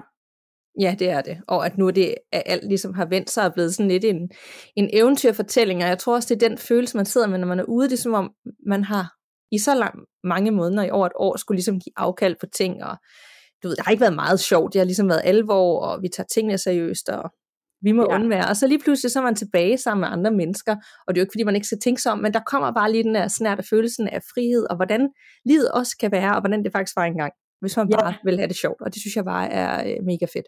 Ja, 0.80 0.94
det 0.98 1.08
er 1.08 1.20
det. 1.20 1.38
Og 1.48 1.66
at 1.66 1.78
nu 1.78 1.90
det 1.90 2.14
at 2.32 2.42
alt 2.46 2.68
ligesom 2.68 2.94
har 2.94 3.06
vendt 3.06 3.30
sig 3.30 3.44
og 3.44 3.52
blevet 3.54 3.74
sådan 3.74 3.90
lidt 3.90 4.04
en, 4.04 4.30
en 4.76 4.90
eventyrfortælling. 4.92 5.82
Og 5.82 5.88
jeg 5.88 5.98
tror 5.98 6.14
også, 6.14 6.34
det 6.34 6.42
er 6.42 6.48
den 6.48 6.58
følelse, 6.58 6.96
man 6.96 7.06
sidder 7.06 7.26
med, 7.26 7.38
når 7.38 7.46
man 7.46 7.60
er 7.60 7.64
ude. 7.64 7.88
Det 7.88 7.92
er 7.92 8.02
som 8.02 8.14
om, 8.14 8.30
man 8.66 8.84
har 8.84 9.12
i 9.52 9.58
så 9.58 9.74
lang, 9.74 9.94
mange 10.24 10.50
måneder 10.50 10.82
i 10.82 10.90
over 10.90 11.06
et 11.06 11.12
år, 11.16 11.36
skulle 11.36 11.56
ligesom 11.56 11.80
give 11.80 11.92
afkald 11.96 12.36
på 12.40 12.46
ting. 12.46 12.84
Og 12.84 12.96
du 13.62 13.68
ved, 13.68 13.76
det 13.76 13.84
har 13.84 13.90
ikke 13.90 14.00
været 14.00 14.14
meget 14.14 14.40
sjovt. 14.40 14.72
Det 14.72 14.80
har 14.80 14.86
ligesom 14.86 15.08
været 15.08 15.22
alvor, 15.24 15.80
og 15.80 16.02
vi 16.02 16.08
tager 16.08 16.26
tingene 16.34 16.58
seriøst, 16.58 17.08
og 17.08 17.30
vi 17.82 17.92
må 17.92 18.06
ja. 18.10 18.14
undvære. 18.14 18.48
Og 18.48 18.56
så 18.56 18.66
lige 18.66 18.78
pludselig, 18.78 19.10
så 19.12 19.18
er 19.18 19.22
man 19.22 19.34
tilbage 19.34 19.78
sammen 19.78 20.00
med 20.00 20.08
andre 20.08 20.30
mennesker, 20.30 20.76
og 21.06 21.14
det 21.14 21.18
er 21.18 21.22
jo 21.22 21.24
ikke, 21.24 21.32
fordi 21.32 21.44
man 21.44 21.54
ikke 21.54 21.66
skal 21.66 21.80
tænke 21.84 22.02
sig 22.02 22.12
om, 22.12 22.18
men 22.18 22.34
der 22.34 22.40
kommer 22.40 22.72
bare 22.72 22.92
lige 22.92 23.04
den 23.04 23.14
der 23.14 23.28
snærte 23.28 23.62
følelsen 23.70 24.08
af 24.08 24.20
frihed, 24.34 24.66
og 24.70 24.76
hvordan 24.76 25.08
livet 25.44 25.70
også 25.72 25.96
kan 26.00 26.12
være, 26.12 26.34
og 26.34 26.40
hvordan 26.40 26.64
det 26.64 26.72
faktisk 26.72 26.96
var 26.96 27.04
engang, 27.04 27.32
hvis 27.60 27.76
man 27.76 27.88
ja. 27.90 28.00
bare 28.00 28.14
vil 28.24 28.38
have 28.38 28.48
det 28.48 28.56
sjovt. 28.56 28.80
Og 28.80 28.94
det 28.94 29.02
synes 29.02 29.16
jeg 29.16 29.24
bare 29.24 29.50
er 29.50 29.90
øh, 29.90 30.04
mega 30.04 30.24
fedt. 30.24 30.46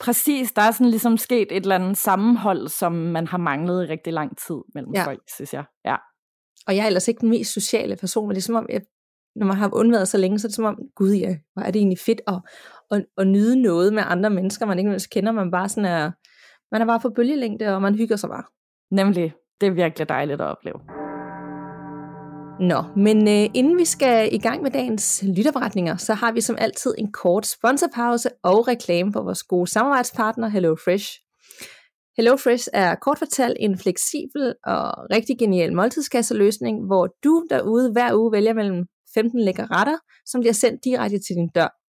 Præcis, 0.00 0.52
der 0.52 0.62
er 0.62 0.70
sådan 0.70 0.90
ligesom 0.90 1.16
sket 1.16 1.52
et 1.52 1.62
eller 1.62 1.74
andet 1.74 1.96
sammenhold, 1.96 2.68
som 2.68 2.92
man 2.92 3.26
har 3.26 3.38
manglet 3.38 3.84
i 3.84 3.86
rigtig 3.86 4.12
lang 4.12 4.38
tid 4.46 4.56
mellem 4.74 4.92
ja. 4.94 5.06
folk, 5.06 5.22
synes 5.34 5.54
jeg. 5.54 5.64
Ja. 5.84 5.96
Og 6.66 6.76
jeg 6.76 6.82
er 6.82 6.86
ellers 6.86 7.08
ikke 7.08 7.20
den 7.20 7.30
mest 7.30 7.52
sociale 7.52 7.96
person, 7.96 8.28
men 8.28 8.34
det 8.34 8.40
er 8.40 8.44
som 8.44 8.54
om, 8.54 8.66
jeg, 8.70 8.80
når 9.36 9.46
man 9.46 9.56
har 9.56 9.70
undværet 9.72 10.08
så 10.08 10.18
længe, 10.18 10.38
så 10.38 10.46
er 10.46 10.48
det 10.48 10.56
som 10.56 10.64
om, 10.64 10.78
gud 10.94 11.12
ja, 11.12 11.36
hvor 11.52 11.62
er 11.62 11.70
det 11.70 11.78
egentlig 11.78 11.98
fedt 11.98 12.20
at, 12.26 12.40
at, 12.90 13.04
at 13.18 13.26
nyde 13.26 13.62
noget 13.62 13.92
med 13.92 14.02
andre 14.06 14.30
mennesker, 14.30 14.66
man 14.66 14.78
ikke 14.78 14.86
nødvendigvis 14.86 15.06
kender, 15.06 15.32
man 15.32 15.50
bare 15.50 15.68
sådan 15.68 15.84
er, 15.84 16.10
man 16.72 16.82
er 16.82 16.86
bare 16.86 17.00
på 17.00 17.10
bølgelængde, 17.10 17.74
og 17.74 17.82
man 17.82 17.94
hygger 17.94 18.16
sig 18.16 18.30
bare. 18.30 18.44
Nemlig, 18.90 19.34
det 19.60 19.66
er 19.66 19.70
virkelig 19.70 20.08
dejligt 20.08 20.40
at 20.40 20.46
opleve. 20.46 21.03
Nå, 22.60 22.82
men 22.96 23.28
øh, 23.28 23.50
inden 23.54 23.78
vi 23.78 23.84
skal 23.84 24.34
i 24.34 24.38
gang 24.38 24.62
med 24.62 24.70
dagens 24.70 25.24
lytterberetninger, 25.36 25.96
så 25.96 26.14
har 26.14 26.32
vi 26.32 26.40
som 26.40 26.56
altid 26.58 26.94
en 26.98 27.12
kort 27.12 27.46
sponsorpause 27.46 28.30
og 28.42 28.68
reklame 28.68 29.12
for 29.12 29.22
vores 29.22 29.42
gode 29.42 29.70
samarbejdspartner 29.70 30.48
HelloFresh. 30.48 31.18
HelloFresh 32.16 32.68
er 32.72 32.94
kort 32.94 33.18
fortalt 33.18 33.56
en 33.60 33.78
fleksibel 33.78 34.54
og 34.64 34.92
rigtig 35.14 35.38
genial 35.38 35.74
måltidskasseløsning, 35.74 36.86
hvor 36.86 37.08
du 37.24 37.46
derude 37.50 37.92
hver 37.92 38.14
uge 38.14 38.32
vælger 38.32 38.54
mellem 38.54 38.86
15 39.14 39.40
lækre 39.40 39.66
retter, 39.66 39.98
som 40.26 40.40
bliver 40.40 40.52
sendt 40.52 40.84
direkte 40.84 41.18
til 41.18 41.36
din 41.36 41.48
dør. 41.54 41.83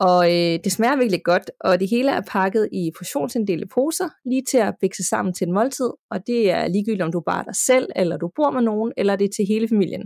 Og 0.00 0.26
øh, 0.26 0.58
det 0.64 0.72
smager 0.72 0.96
virkelig 0.96 1.24
godt, 1.24 1.50
og 1.60 1.80
det 1.80 1.90
hele 1.90 2.10
er 2.10 2.20
pakket 2.20 2.68
i 2.72 2.90
portionsinddelte 2.98 3.66
poser, 3.74 4.08
lige 4.24 4.42
til 4.50 4.58
at 4.58 4.74
bikse 4.80 5.04
sammen 5.08 5.34
til 5.34 5.46
en 5.46 5.54
måltid, 5.54 5.90
og 6.10 6.26
det 6.26 6.50
er 6.50 6.68
ligegyldigt, 6.68 7.02
om 7.02 7.12
du 7.12 7.22
bare 7.26 7.40
er 7.40 7.44
dig 7.44 7.56
selv, 7.56 7.88
eller 7.96 8.16
du 8.16 8.30
bor 8.36 8.50
med 8.50 8.62
nogen, 8.62 8.92
eller 8.96 9.16
det 9.16 9.24
er 9.24 9.34
til 9.36 9.46
hele 9.48 9.68
familien. 9.68 10.04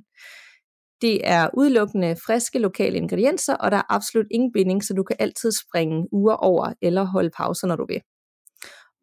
Det 1.03 1.29
er 1.29 1.49
udelukkende 1.55 2.17
friske 2.27 2.59
lokale 2.59 2.97
ingredienser, 2.97 3.55
og 3.55 3.71
der 3.71 3.77
er 3.77 3.93
absolut 3.95 4.27
ingen 4.31 4.53
binding, 4.53 4.85
så 4.85 4.95
du 4.95 5.03
kan 5.03 5.17
altid 5.19 5.53
springe 5.53 6.07
uger 6.13 6.35
over 6.35 6.73
eller 6.83 7.05
holde 7.05 7.31
pauser, 7.37 7.67
når 7.67 7.77
du 7.77 7.87
vil. 7.89 8.01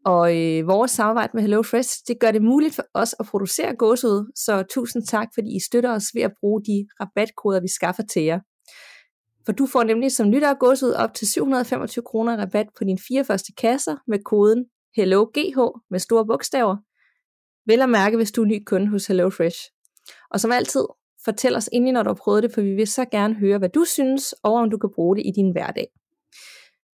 Og 0.06 0.38
øh, 0.38 0.68
vores 0.68 0.92
samarbejde 0.92 1.32
med 1.34 1.42
HelloFresh, 1.42 1.90
det 2.08 2.20
gør 2.20 2.32
det 2.32 2.42
muligt 2.42 2.76
for 2.76 2.84
os 2.94 3.16
at 3.20 3.26
producere 3.26 3.76
gåsehud, 3.76 4.32
så 4.36 4.64
tusind 4.74 5.04
tak, 5.04 5.28
fordi 5.34 5.56
I 5.56 5.60
støtter 5.60 5.92
os 5.92 6.06
ved 6.14 6.22
at 6.22 6.34
bruge 6.40 6.62
de 6.62 6.88
rabatkoder, 7.00 7.62
vi 7.62 7.68
skaffer 7.68 8.04
til 8.04 8.24
jer. 8.24 8.40
For 9.50 9.54
du 9.54 9.66
får 9.66 9.84
nemlig 9.84 10.12
som 10.12 10.32
lytter 10.32 10.54
godset 10.54 10.96
op 10.96 11.14
til 11.14 11.28
725 11.28 12.04
kroner 12.04 12.38
rabat 12.38 12.68
på 12.78 12.84
dine 12.84 13.00
fire 13.08 13.26
første 13.26 13.54
kasser 13.54 13.96
med 14.08 14.20
koden 14.24 14.66
HelloGH 14.96 15.60
med 15.92 16.00
store 16.00 16.26
bogstaver. 16.26 16.78
Vel 17.66 17.82
at 17.82 17.90
mærke, 17.90 18.18
hvis 18.18 18.32
du 18.32 18.42
er 18.42 18.46
ny 18.46 18.64
kunde 18.66 18.88
hos 18.88 19.08
HelloFresh. 19.08 19.60
Og 20.32 20.40
som 20.40 20.52
altid, 20.52 20.86
fortæl 21.26 21.56
os 21.56 21.70
endelig, 21.72 21.94
når 21.94 22.04
du 22.04 22.10
har 22.10 22.20
prøvet 22.24 22.44
det, 22.44 22.54
for 22.54 22.62
vi 22.62 22.74
vil 22.74 22.88
så 22.88 23.06
gerne 23.06 23.34
høre, 23.34 23.58
hvad 23.58 23.70
du 23.70 23.86
synes, 23.86 24.34
og 24.44 24.54
om 24.54 24.70
du 24.70 24.78
kan 24.78 24.90
bruge 24.96 25.16
det 25.16 25.24
i 25.26 25.32
din 25.36 25.52
hverdag. 25.52 25.88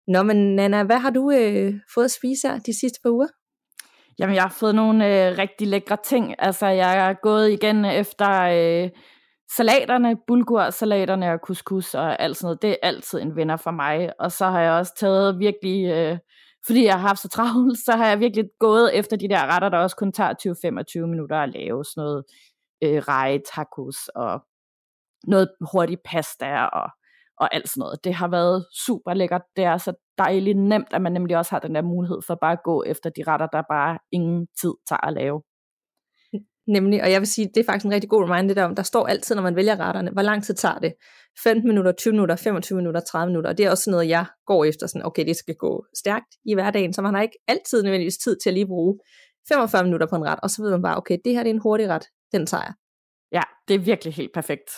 Nå, 0.08 0.24
men 0.24 0.56
Nana, 0.56 0.84
hvad 0.84 0.98
har 0.98 1.10
du 1.10 1.32
øh, 1.32 1.74
fået 1.94 2.06
at 2.06 2.12
spise 2.12 2.48
her 2.48 2.60
de 2.60 2.80
sidste 2.80 3.00
par 3.04 3.10
uger? 3.10 3.28
Jamen, 4.20 4.36
jeg 4.36 4.44
har 4.44 4.56
fået 4.60 4.76
nogle 4.76 5.30
øh, 5.30 5.38
rigtig 5.38 5.68
lækre 5.68 5.98
ting. 6.04 6.36
Altså, 6.40 6.68
jeg 6.68 7.10
er 7.10 7.14
gået 7.14 7.52
igen 7.52 7.86
efter 7.86 8.42
øh, 8.42 8.90
salaterne, 9.58 10.18
bulgursalaterne 10.28 11.32
og 11.32 11.40
couscous 11.40 11.94
og 11.94 12.22
alt 12.22 12.38
sådan 12.38 12.46
noget. 12.46 12.62
Det 12.62 12.70
er 12.70 12.76
altid 12.84 13.22
en 13.22 13.36
vinder 13.36 13.58
for 13.58 13.72
mig. 13.72 14.20
Og 14.20 14.32
så 14.32 14.46
har 14.46 14.62
jeg 14.62 14.72
også 14.72 14.94
taget 14.98 15.40
virkelig, 15.40 15.86
øh, 15.86 16.18
fordi 16.66 16.86
jeg 16.86 16.94
har 16.94 17.08
haft 17.08 17.20
så 17.20 17.30
travlt, 17.30 17.80
så 17.86 17.92
har 17.92 18.08
jeg 18.08 18.20
virkelig 18.20 18.46
gået 18.60 18.98
efter 18.98 19.18
de 19.18 19.30
der 19.30 19.46
retter, 19.56 19.70
der 19.70 19.78
også 19.78 19.96
kun 19.96 20.12
tager 20.12 21.04
20-25 21.04 21.08
minutter 21.08 21.38
at 21.38 21.50
lave. 21.50 21.86
Sådan 21.86 22.02
noget 22.02 22.24
øh, 22.84 22.98
rej, 22.98 23.40
tacos 23.56 24.08
og 24.16 24.46
noget 25.28 25.50
hurtig 25.72 25.98
pasta 26.06 26.66
og 26.66 26.90
og 27.38 27.56
alt 27.56 27.70
sådan 27.70 27.80
noget. 27.80 28.04
Det 28.04 28.14
har 28.14 28.28
været 28.28 28.66
super 28.86 29.14
lækkert. 29.14 29.42
Det 29.56 29.64
er 29.64 29.78
så 29.78 29.94
dejligt 30.18 30.58
nemt, 30.58 30.94
at 30.94 31.02
man 31.02 31.12
nemlig 31.12 31.38
også 31.38 31.52
har 31.52 31.60
den 31.60 31.76
der 31.76 31.82
mulighed 31.82 32.22
for 32.28 32.36
bare 32.42 32.52
at 32.52 32.64
gå 32.64 32.84
efter 32.84 33.10
de 33.10 33.24
retter, 33.28 33.48
der 33.48 33.62
bare 33.70 34.00
ingen 34.12 34.48
tid 34.62 34.74
tager 34.90 35.08
at 35.08 35.14
lave. 35.14 35.42
Nemlig, 36.68 37.04
og 37.04 37.12
jeg 37.12 37.22
vil 37.22 37.28
sige, 37.28 37.48
det 37.54 37.58
er 37.58 37.64
faktisk 37.64 37.86
en 37.86 37.92
rigtig 37.92 38.10
god 38.10 38.24
reminder, 38.24 38.48
det 38.48 38.56
der 38.56 38.64
om, 38.64 38.76
der 38.76 38.84
står 38.84 39.08
altid, 39.08 39.36
når 39.36 39.44
man 39.44 39.56
vælger 39.56 39.80
retterne, 39.80 40.12
hvor 40.12 40.22
lang 40.22 40.44
tid 40.44 40.54
tager 40.54 40.80
det? 40.80 40.94
15 41.44 41.68
minutter, 41.68 41.92
20 41.92 42.12
minutter, 42.12 42.36
25 42.36 42.76
minutter, 42.76 43.02
30 43.02 43.30
minutter, 43.30 43.50
og 43.50 43.58
det 43.58 43.66
er 43.66 43.70
også 43.70 43.92
noget, 43.92 44.10
jeg 44.10 44.26
går 44.46 44.66
efter, 44.66 44.88
sådan, 44.88 45.06
okay, 45.06 45.26
det 45.26 45.36
skal 45.36 45.56
gå 45.56 45.86
stærkt 45.98 46.36
i 46.46 46.54
hverdagen, 46.54 46.94
så 46.94 47.02
man 47.02 47.14
har 47.14 47.22
ikke 47.22 47.38
altid 47.48 47.84
nødvendigvis 47.84 48.18
tid 48.18 48.38
til 48.44 48.50
at 48.50 48.54
lige 48.54 48.68
bruge 48.68 49.00
45 49.48 49.84
minutter 49.84 50.08
på 50.08 50.16
en 50.16 50.26
ret, 50.26 50.40
og 50.44 50.50
så 50.50 50.62
ved 50.62 50.72
man 50.72 50.82
bare, 50.82 50.98
okay, 50.98 51.18
det 51.26 51.34
her 51.34 51.44
det 51.44 51.50
er 51.50 51.54
en 51.54 51.62
hurtig 51.62 51.90
ret, 51.90 52.06
den 52.32 52.46
tager 52.46 52.64
jeg. 52.64 52.74
Ja, 53.32 53.42
det 53.68 53.74
er 53.74 53.80
virkelig 53.80 54.14
helt 54.14 54.34
perfekt. 54.34 54.70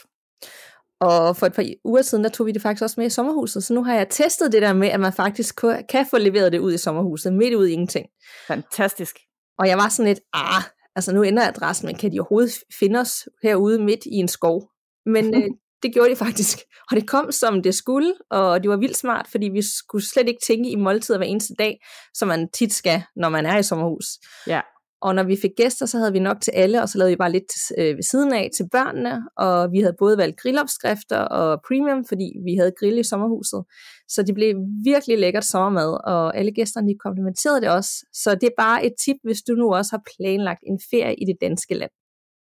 Og 0.99 1.37
for 1.37 1.45
et 1.45 1.53
par 1.53 1.65
uger 1.83 2.01
siden, 2.01 2.23
der 2.23 2.29
tog 2.29 2.45
vi 2.45 2.51
det 2.51 2.61
faktisk 2.61 2.83
også 2.83 2.99
med 2.99 3.07
i 3.07 3.09
sommerhuset, 3.09 3.63
så 3.63 3.73
nu 3.73 3.83
har 3.83 3.95
jeg 3.95 4.09
testet 4.09 4.51
det 4.51 4.61
der 4.61 4.73
med, 4.73 4.87
at 4.87 4.99
man 4.99 5.13
faktisk 5.13 5.61
kan 5.89 6.05
få 6.11 6.17
leveret 6.17 6.51
det 6.51 6.59
ud 6.59 6.73
i 6.73 6.77
sommerhuset, 6.77 7.33
midt 7.33 7.53
ud 7.53 7.67
i 7.67 7.71
ingenting. 7.71 8.05
Fantastisk. 8.47 9.15
Og 9.59 9.67
jeg 9.67 9.77
var 9.77 9.89
sådan 9.89 10.07
lidt, 10.07 10.19
ah, 10.33 10.63
altså 10.97 11.13
nu 11.13 11.25
ændrer 11.25 11.47
adressen, 11.47 11.85
men 11.85 11.95
kan 11.95 12.11
de 12.11 12.19
overhovedet 12.19 12.53
finde 12.79 12.99
os 12.99 13.27
herude 13.43 13.83
midt 13.83 14.05
i 14.05 14.15
en 14.15 14.27
skov? 14.27 14.69
Men 15.05 15.35
øh, 15.35 15.49
det 15.83 15.93
gjorde 15.93 16.09
de 16.09 16.15
faktisk. 16.15 16.57
Og 16.91 16.95
det 16.97 17.07
kom 17.07 17.31
som 17.31 17.63
det 17.63 17.75
skulle, 17.75 18.13
og 18.29 18.63
det 18.63 18.69
var 18.69 18.77
vildt 18.77 18.97
smart, 18.97 19.27
fordi 19.31 19.49
vi 19.49 19.61
skulle 19.61 20.05
slet 20.05 20.27
ikke 20.27 20.41
tænke 20.47 20.69
i 20.69 20.75
måltider 20.75 21.17
hver 21.17 21.27
eneste 21.27 21.53
dag, 21.59 21.79
som 22.13 22.27
man 22.27 22.49
tit 22.51 22.73
skal, 22.73 23.03
når 23.15 23.29
man 23.29 23.45
er 23.45 23.57
i 23.57 23.63
sommerhus. 23.63 24.05
Ja. 24.47 24.61
Og 25.01 25.15
når 25.15 25.23
vi 25.23 25.37
fik 25.41 25.51
gæster, 25.57 25.85
så 25.85 25.97
havde 25.97 26.13
vi 26.13 26.19
nok 26.19 26.41
til 26.41 26.51
alle, 26.51 26.81
og 26.81 26.89
så 26.89 26.97
lavede 26.97 27.11
vi 27.11 27.15
bare 27.15 27.31
lidt 27.31 27.51
øh, 27.77 27.95
ved 27.95 28.03
siden 28.03 28.33
af 28.33 28.49
til 28.55 28.69
børnene, 28.71 29.21
og 29.37 29.71
vi 29.71 29.79
havde 29.79 29.95
både 29.99 30.17
valgt 30.17 30.39
grillopskrifter 30.39 31.19
og 31.19 31.61
premium, 31.67 32.05
fordi 32.05 32.27
vi 32.45 32.55
havde 32.55 32.71
grill 32.79 32.97
i 32.97 33.03
sommerhuset. 33.03 33.63
Så 34.07 34.23
det 34.23 34.35
blev 34.35 34.55
virkelig 34.83 35.19
lækkert 35.19 35.45
sommermad, 35.45 35.97
og 36.03 36.37
alle 36.37 36.51
gæsterne 36.51 36.87
de 36.87 36.95
komplimenterede 37.05 37.61
det 37.61 37.69
også. 37.69 37.91
Så 38.13 38.35
det 38.35 38.43
er 38.43 38.57
bare 38.57 38.85
et 38.85 38.93
tip, 39.05 39.17
hvis 39.23 39.41
du 39.47 39.53
nu 39.53 39.73
også 39.73 39.91
har 39.91 40.01
planlagt 40.11 40.63
en 40.67 40.79
ferie 40.91 41.15
i 41.15 41.25
det 41.25 41.37
danske 41.41 41.73
land. 41.73 41.91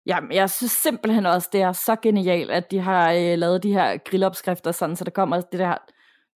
Jamen, 0.07 0.33
jeg 0.33 0.50
synes 0.50 0.73
simpelthen 0.73 1.26
også, 1.26 1.49
det 1.52 1.61
er 1.61 1.73
så 1.73 1.97
genialt, 2.02 2.50
at 2.50 2.71
de 2.71 2.78
har 2.78 3.12
øh, 3.12 3.38
lavet 3.38 3.62
de 3.62 3.73
her 3.73 3.97
grillopskrifter, 3.97 4.73
sådan, 4.73 4.97
så 4.97 5.05
der 5.05 5.11
kommer 5.11 5.40
det 5.40 5.61
der 5.61 5.76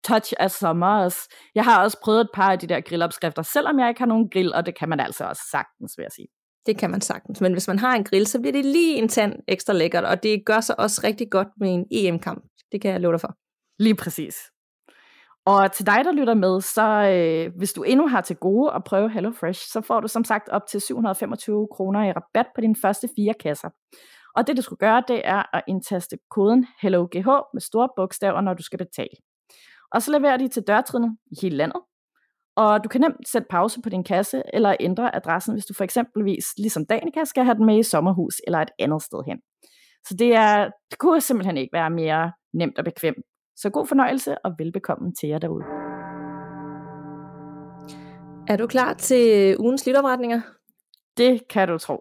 touch 0.03 0.33
af 0.39 0.51
sommer 0.51 1.03
også. 1.03 1.35
Jeg 1.55 1.63
har 1.63 1.83
også 1.83 1.97
prøvet 2.03 2.21
et 2.21 2.29
par 2.33 2.51
af 2.51 2.59
de 2.59 2.67
der 2.67 2.81
grillopskrifter, 2.81 3.41
selvom 3.41 3.79
jeg 3.79 3.89
ikke 3.89 4.01
har 4.01 4.05
nogen 4.05 4.29
grill, 4.29 4.53
og 4.53 4.65
det 4.65 4.75
kan 4.75 4.89
man 4.89 4.99
altså 4.99 5.23
også 5.25 5.41
sagtens, 5.51 5.93
vil 5.97 6.03
jeg 6.03 6.11
sige. 6.11 6.27
Det 6.65 6.77
kan 6.77 6.91
man 6.91 7.01
sagtens, 7.01 7.41
men 7.41 7.51
hvis 7.51 7.67
man 7.67 7.79
har 7.79 7.95
en 7.95 8.03
grill, 8.03 8.27
så 8.27 8.39
bliver 8.39 8.51
det 8.51 8.65
lige 8.65 8.95
en 8.95 9.07
tand 9.09 9.33
ekstra 9.47 9.73
lækkert, 9.73 10.05
og 10.05 10.23
det 10.23 10.45
gør 10.45 10.59
sig 10.59 10.79
også 10.79 11.01
rigtig 11.03 11.31
godt 11.31 11.47
med 11.57 11.73
en 11.73 11.85
EM-kamp. 11.91 12.43
Det 12.71 12.81
kan 12.81 12.91
jeg 12.91 13.01
love 13.01 13.13
dig 13.13 13.21
for. 13.21 13.35
Lige 13.79 13.95
præcis. 13.95 14.35
Og 15.45 15.71
til 15.71 15.85
dig, 15.85 16.01
der 16.05 16.11
lytter 16.11 16.33
med, 16.33 16.61
så 16.61 16.85
øh, 17.15 17.57
hvis 17.57 17.73
du 17.73 17.83
endnu 17.83 18.07
har 18.07 18.21
til 18.21 18.35
gode 18.35 18.73
at 18.73 18.83
prøve 18.83 19.09
HelloFresh, 19.09 19.61
så 19.71 19.81
får 19.81 19.99
du 19.99 20.07
som 20.07 20.23
sagt 20.23 20.49
op 20.49 20.61
til 20.71 20.81
725 20.81 21.67
kroner 21.71 22.09
i 22.09 22.11
rabat 22.11 22.45
på 22.55 22.61
dine 22.61 22.75
første 22.81 23.09
fire 23.17 23.33
kasser. 23.39 23.69
Og 24.35 24.47
det 24.47 24.57
du 24.57 24.61
skal 24.61 24.77
gøre, 24.77 25.03
det 25.07 25.21
er 25.23 25.55
at 25.55 25.63
indtaste 25.67 26.17
koden 26.31 26.67
HelloGH 26.81 27.29
med 27.53 27.61
store 27.61 27.89
bogstaver, 27.95 28.41
når 28.41 28.53
du 28.53 28.63
skal 28.63 28.77
betale. 28.77 29.15
Og 29.91 30.01
så 30.01 30.12
leverer 30.12 30.38
de 30.38 30.48
til 30.48 30.63
dørtrinnet 30.67 31.17
i 31.31 31.36
hele 31.41 31.58
landet. 31.58 31.81
Og 32.55 32.84
du 32.84 32.89
kan 32.89 33.01
nemt 33.01 33.29
sætte 33.31 33.48
pause 33.50 33.81
på 33.81 33.89
din 33.89 34.03
kasse, 34.03 34.43
eller 34.53 34.75
ændre 34.79 35.15
adressen, 35.15 35.53
hvis 35.53 35.65
du 35.65 35.74
for 35.74 35.84
eksempelvis, 35.84 36.46
ligesom 36.58 36.86
Danica, 36.86 37.24
skal 37.25 37.43
have 37.43 37.55
den 37.55 37.65
med 37.65 37.79
i 37.79 37.84
sommerhus 37.84 38.41
eller 38.48 38.60
et 38.60 38.69
andet 38.79 39.03
sted 39.03 39.19
hen. 39.27 39.39
Så 40.08 40.15
det, 40.19 40.36
er, 40.36 40.69
det 40.91 41.00
kunne 41.00 41.22
simpelthen 41.22 41.58
ikke 41.58 41.74
være 41.74 41.89
mere 41.89 42.31
nemt 42.53 42.77
og 42.77 42.86
bekvemt. 42.86 43.25
Så 43.55 43.69
god 43.69 43.88
fornøjelse 43.88 44.46
og 44.46 44.51
velbekomme 44.58 45.13
til 45.19 45.29
jer 45.29 45.39
derude. 45.39 45.65
Er 48.48 48.58
du 48.58 48.67
klar 48.67 48.93
til 48.93 49.55
ugens 49.60 49.88
lytopretninger? 49.88 50.41
Det 51.17 51.41
kan 51.50 51.67
du 51.67 51.77
tro. 51.77 51.98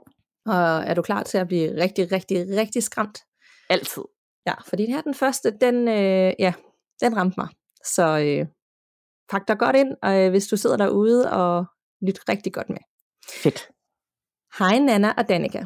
Og 0.47 0.83
er 0.87 0.95
du 0.95 1.03
klar 1.03 1.23
til 1.23 1.39
at 1.39 1.49
blive 1.49 1.83
rigtig, 1.83 2.13
rigtig, 2.13 2.39
rigtig 2.61 2.83
skræmt? 2.83 3.19
Altid. 3.71 4.03
Ja, 4.47 4.55
fordi 4.69 4.83
det 4.83 4.95
her 4.95 5.03
den 5.03 5.15
første, 5.15 5.51
den, 5.61 5.89
øh, 5.89 6.33
ja, 6.39 6.53
den 7.03 7.17
ramte 7.17 7.35
mig. 7.39 7.49
Så 7.95 8.19
øh, 8.19 8.47
pak 9.31 9.49
dig 9.49 9.59
godt 9.59 9.77
ind, 9.77 9.97
og, 10.03 10.21
øh, 10.21 10.31
hvis 10.31 10.47
du 10.47 10.57
sidder 10.57 10.77
derude 10.77 11.33
og 11.33 11.67
lyt 12.07 12.21
rigtig 12.29 12.53
godt 12.53 12.69
med. 12.69 12.79
Fedt. 13.43 13.71
Hej 14.59 14.79
Nana 14.79 15.15
og 15.19 15.29
Danika. 15.29 15.65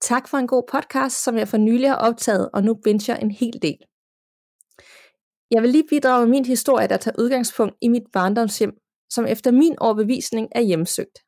Tak 0.00 0.28
for 0.28 0.36
en 0.38 0.46
god 0.46 0.62
podcast, 0.72 1.24
som 1.24 1.38
jeg 1.38 1.48
for 1.48 1.56
nylig 1.56 1.88
har 1.90 1.96
optaget, 1.96 2.50
og 2.54 2.64
nu 2.64 2.74
binger 2.74 3.16
en 3.16 3.30
hel 3.30 3.62
del. 3.62 3.78
Jeg 5.50 5.62
vil 5.62 5.70
lige 5.70 5.88
bidrage 5.88 6.20
med 6.20 6.30
min 6.30 6.44
historie, 6.44 6.88
der 6.88 6.96
tager 6.96 7.14
udgangspunkt 7.18 7.74
i 7.80 7.88
mit 7.88 8.02
barndomshjem, 8.12 8.72
som 9.10 9.26
efter 9.26 9.50
min 9.50 9.78
overbevisning 9.78 10.48
er 10.52 10.60
hjemsøgt. 10.60 11.18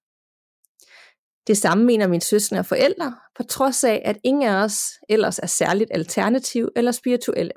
Det 1.46 1.56
samme 1.56 1.84
mener 1.84 2.06
min 2.06 2.20
søstre 2.20 2.58
og 2.58 2.66
forældre, 2.66 3.16
på 3.36 3.42
trods 3.42 3.84
af, 3.84 4.02
at 4.04 4.18
ingen 4.24 4.42
af 4.42 4.64
os 4.64 4.78
ellers 5.08 5.38
er 5.38 5.46
særligt 5.46 5.90
alternativ 5.94 6.68
eller 6.76 6.92
spirituelle. 6.92 7.52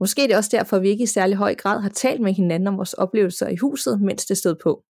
Måske 0.00 0.22
er 0.22 0.26
det 0.26 0.36
også 0.36 0.50
derfor, 0.52 0.76
at 0.76 0.82
vi 0.82 0.88
ikke 0.88 1.04
i 1.04 1.06
særlig 1.06 1.36
høj 1.36 1.54
grad 1.54 1.80
har 1.80 1.88
talt 1.88 2.20
med 2.20 2.32
hinanden 2.32 2.66
om 2.68 2.76
vores 2.76 2.92
oplevelser 2.92 3.48
i 3.48 3.56
huset, 3.56 4.00
mens 4.00 4.26
det 4.26 4.36
stod 4.36 4.56
på. 4.62 4.84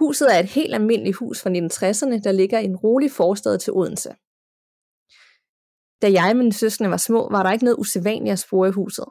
Huset 0.00 0.34
er 0.34 0.38
et 0.38 0.50
helt 0.58 0.74
almindeligt 0.74 1.16
hus 1.16 1.42
fra 1.42 1.50
1960'erne, 1.50 2.22
der 2.24 2.32
ligger 2.32 2.58
i 2.58 2.64
en 2.64 2.76
rolig 2.76 3.10
forstad 3.10 3.58
til 3.58 3.72
Odense. 3.72 4.10
Da 6.02 6.06
jeg 6.12 6.30
og 6.30 6.36
mine 6.36 6.52
søskende 6.52 6.90
var 6.90 6.96
små, 6.96 7.28
var 7.30 7.42
der 7.42 7.52
ikke 7.52 7.64
noget 7.64 7.78
usædvanligt 7.78 8.32
at 8.32 8.38
spore 8.38 8.68
i 8.68 8.72
huset. 8.72 9.08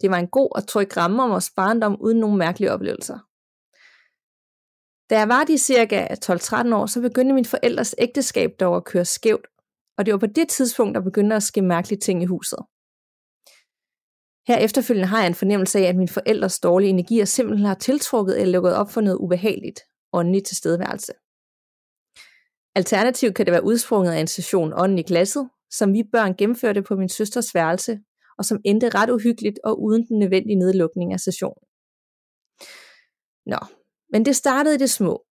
Det 0.00 0.10
var 0.10 0.16
en 0.16 0.28
god 0.28 0.50
og 0.54 0.66
tryg 0.66 0.96
ramme 0.96 1.22
om 1.22 1.30
vores 1.30 1.50
barndom 1.56 1.96
uden 2.00 2.20
nogen 2.20 2.38
mærkelige 2.38 2.72
oplevelser. 2.72 3.18
Da 5.10 5.18
jeg 5.18 5.28
var 5.28 5.44
de 5.44 5.58
cirka 5.58 6.06
12-13 6.24 6.74
år, 6.74 6.86
så 6.86 7.00
begyndte 7.00 7.34
min 7.34 7.44
forældres 7.44 7.94
ægteskab 7.98 8.50
dog 8.60 8.76
at 8.76 8.84
køre 8.84 9.04
skævt, 9.04 9.46
og 9.98 10.06
det 10.06 10.12
var 10.12 10.18
på 10.18 10.26
det 10.26 10.48
tidspunkt, 10.48 10.94
der 10.94 11.00
begyndte 11.00 11.36
at 11.36 11.42
ske 11.42 11.62
mærkelige 11.62 12.00
ting 12.00 12.22
i 12.22 12.26
huset. 12.26 12.58
Her 14.48 14.56
efterfølgende 14.56 15.08
har 15.08 15.18
jeg 15.18 15.26
en 15.26 15.34
fornemmelse 15.34 15.78
af, 15.78 15.82
at 15.82 15.96
mine 15.96 16.08
forældres 16.08 16.60
dårlige 16.60 16.90
energier 16.90 17.24
simpelthen 17.24 17.66
har 17.66 17.74
tiltrukket 17.74 18.40
eller 18.40 18.52
lukket 18.52 18.74
op 18.74 18.90
for 18.90 19.00
noget 19.00 19.16
ubehageligt, 19.16 19.80
åndelig 20.12 20.44
tilstedeværelse. 20.44 21.12
Alternativt 22.74 23.34
kan 23.34 23.46
det 23.46 23.52
være 23.52 23.64
udsprunget 23.64 24.12
af 24.12 24.20
en 24.20 24.26
session 24.26 24.72
ånden 24.76 24.98
i 24.98 25.02
glasset, 25.02 25.48
som 25.70 25.92
vi 25.92 26.02
børn 26.12 26.34
gennemførte 26.36 26.82
på 26.82 26.96
min 26.96 27.08
søsters 27.08 27.54
værelse, 27.54 28.00
og 28.38 28.44
som 28.44 28.60
endte 28.64 28.88
ret 28.88 29.10
uhyggeligt 29.10 29.58
og 29.64 29.82
uden 29.82 30.08
den 30.08 30.18
nødvendige 30.18 30.58
nedlukning 30.58 31.12
af 31.12 31.20
sessionen. 31.20 31.64
Nå, 33.46 33.58
men 34.12 34.24
det 34.24 34.36
startede 34.36 34.74
i 34.74 34.78
det 34.78 34.90
små. 34.90 35.24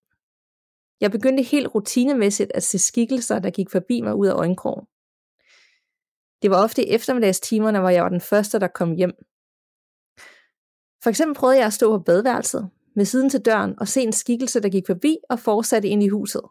Jeg 1.02 1.12
begyndte 1.12 1.44
helt 1.44 1.76
rutinemæssigt 1.76 2.52
at 2.56 2.64
se 2.64 2.80
skikkelser, 2.80 3.40
der 3.40 3.50
gik 3.50 3.70
forbi 3.72 4.02
mig 4.02 4.16
ud 4.16 4.28
af 4.28 4.34
øjenkrogen. 4.34 4.86
Det 6.41 6.51
var 6.51 6.63
ofte 6.63 6.86
i 6.86 6.89
eftermiddagstimerne, 6.89 7.79
hvor 7.79 7.89
jeg 7.89 8.03
var 8.03 8.10
den 8.10 8.22
første, 8.22 8.60
der 8.60 8.67
kom 8.67 8.91
hjem. 8.91 9.13
For 11.03 11.10
eksempel 11.10 11.36
prøvede 11.36 11.58
jeg 11.58 11.67
at 11.67 11.74
stå 11.74 11.98
på 11.98 12.03
badeværelset 12.03 12.70
med 12.96 13.06
siden 13.06 13.29
til 13.29 13.46
døren 13.46 13.79
og 13.79 13.88
se 13.88 14.01
en 14.01 14.13
skikkelse, 14.13 14.60
der 14.60 14.70
gik 14.70 14.84
forbi 14.88 15.17
og 15.29 15.39
fortsatte 15.39 15.88
ind 15.88 16.03
i 16.03 16.08
huset. 16.08 16.41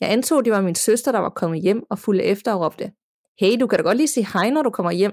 Jeg 0.00 0.12
antog, 0.12 0.44
det 0.44 0.52
var 0.52 0.60
min 0.60 0.74
søster, 0.74 1.12
der 1.12 1.18
var 1.18 1.30
kommet 1.30 1.62
hjem 1.62 1.82
og 1.90 1.98
fulgte 1.98 2.24
efter 2.24 2.52
og 2.52 2.60
råbte, 2.60 2.92
Hey, 3.40 3.60
du 3.60 3.66
kan 3.66 3.78
da 3.78 3.82
godt 3.82 3.96
lige 3.96 4.08
sige 4.08 4.26
hej, 4.32 4.50
når 4.50 4.62
du 4.62 4.70
kommer 4.70 4.92
hjem. 4.92 5.12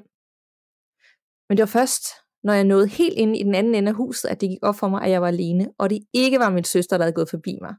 Men 1.50 1.58
det 1.58 1.62
var 1.62 1.80
først, 1.80 2.04
når 2.44 2.54
jeg 2.54 2.64
nåede 2.64 2.88
helt 2.88 3.14
ind 3.18 3.38
i 3.38 3.44
den 3.44 3.56
anden 3.56 3.76
ende 3.76 3.90
af 3.90 3.96
huset, 3.96 4.30
at 4.30 4.42
det 4.42 4.50
gik 4.50 4.60
op 4.62 4.76
for 4.76 4.88
mig, 4.88 5.02
at 5.02 5.12
jeg 5.12 5.22
var 5.22 5.28
alene, 5.28 5.72
og 5.78 5.90
det 5.90 6.00
ikke 6.14 6.40
var 6.40 6.50
min 6.50 6.64
søster, 6.64 6.98
der 6.98 7.04
havde 7.04 7.14
gået 7.14 7.30
forbi 7.30 7.58
mig. 7.62 7.74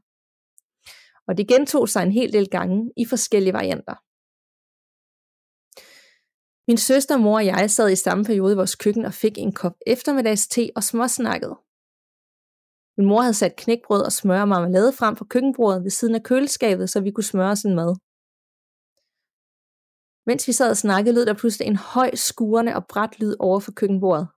Og 1.27 1.37
det 1.37 1.47
gentog 1.47 1.89
sig 1.89 2.03
en 2.03 2.11
hel 2.11 2.33
del 2.33 2.49
gange 2.49 2.91
i 2.97 3.05
forskellige 3.05 3.53
varianter. 3.53 3.95
Min 6.71 6.77
søster, 6.77 7.17
mor 7.17 7.35
og 7.35 7.45
jeg 7.45 7.71
sad 7.71 7.91
i 7.91 7.95
samme 7.95 8.23
periode 8.23 8.53
i 8.53 8.55
vores 8.55 8.75
køkken 8.75 9.05
og 9.05 9.13
fik 9.13 9.37
en 9.37 9.51
kop 9.51 9.75
eftermiddags 9.87 10.47
te 10.47 10.69
og 10.75 10.83
småsnakkede. 10.83 11.55
Min 12.97 13.07
mor 13.07 13.21
havde 13.21 13.33
sat 13.33 13.55
knækbrød 13.55 14.01
og 14.05 14.11
smør 14.11 14.41
og 14.41 14.47
marmelade 14.47 14.93
frem 14.93 15.15
på 15.15 15.25
køkkenbordet 15.25 15.83
ved 15.83 15.89
siden 15.89 16.15
af 16.15 16.23
køleskabet, 16.23 16.89
så 16.89 17.01
vi 17.01 17.11
kunne 17.11 17.23
smøre 17.23 17.51
os 17.51 17.63
en 17.63 17.75
mad. 17.75 17.91
Mens 20.27 20.47
vi 20.47 20.53
sad 20.53 20.69
og 20.69 20.77
snakkede, 20.77 21.15
lød 21.15 21.25
der 21.25 21.33
pludselig 21.33 21.67
en 21.67 21.75
høj, 21.75 22.15
skurende 22.15 22.75
og 22.75 22.87
bræt 22.87 23.19
lyd 23.19 23.35
over 23.39 23.59
for 23.59 23.71
køkkenbordet. 23.71 24.27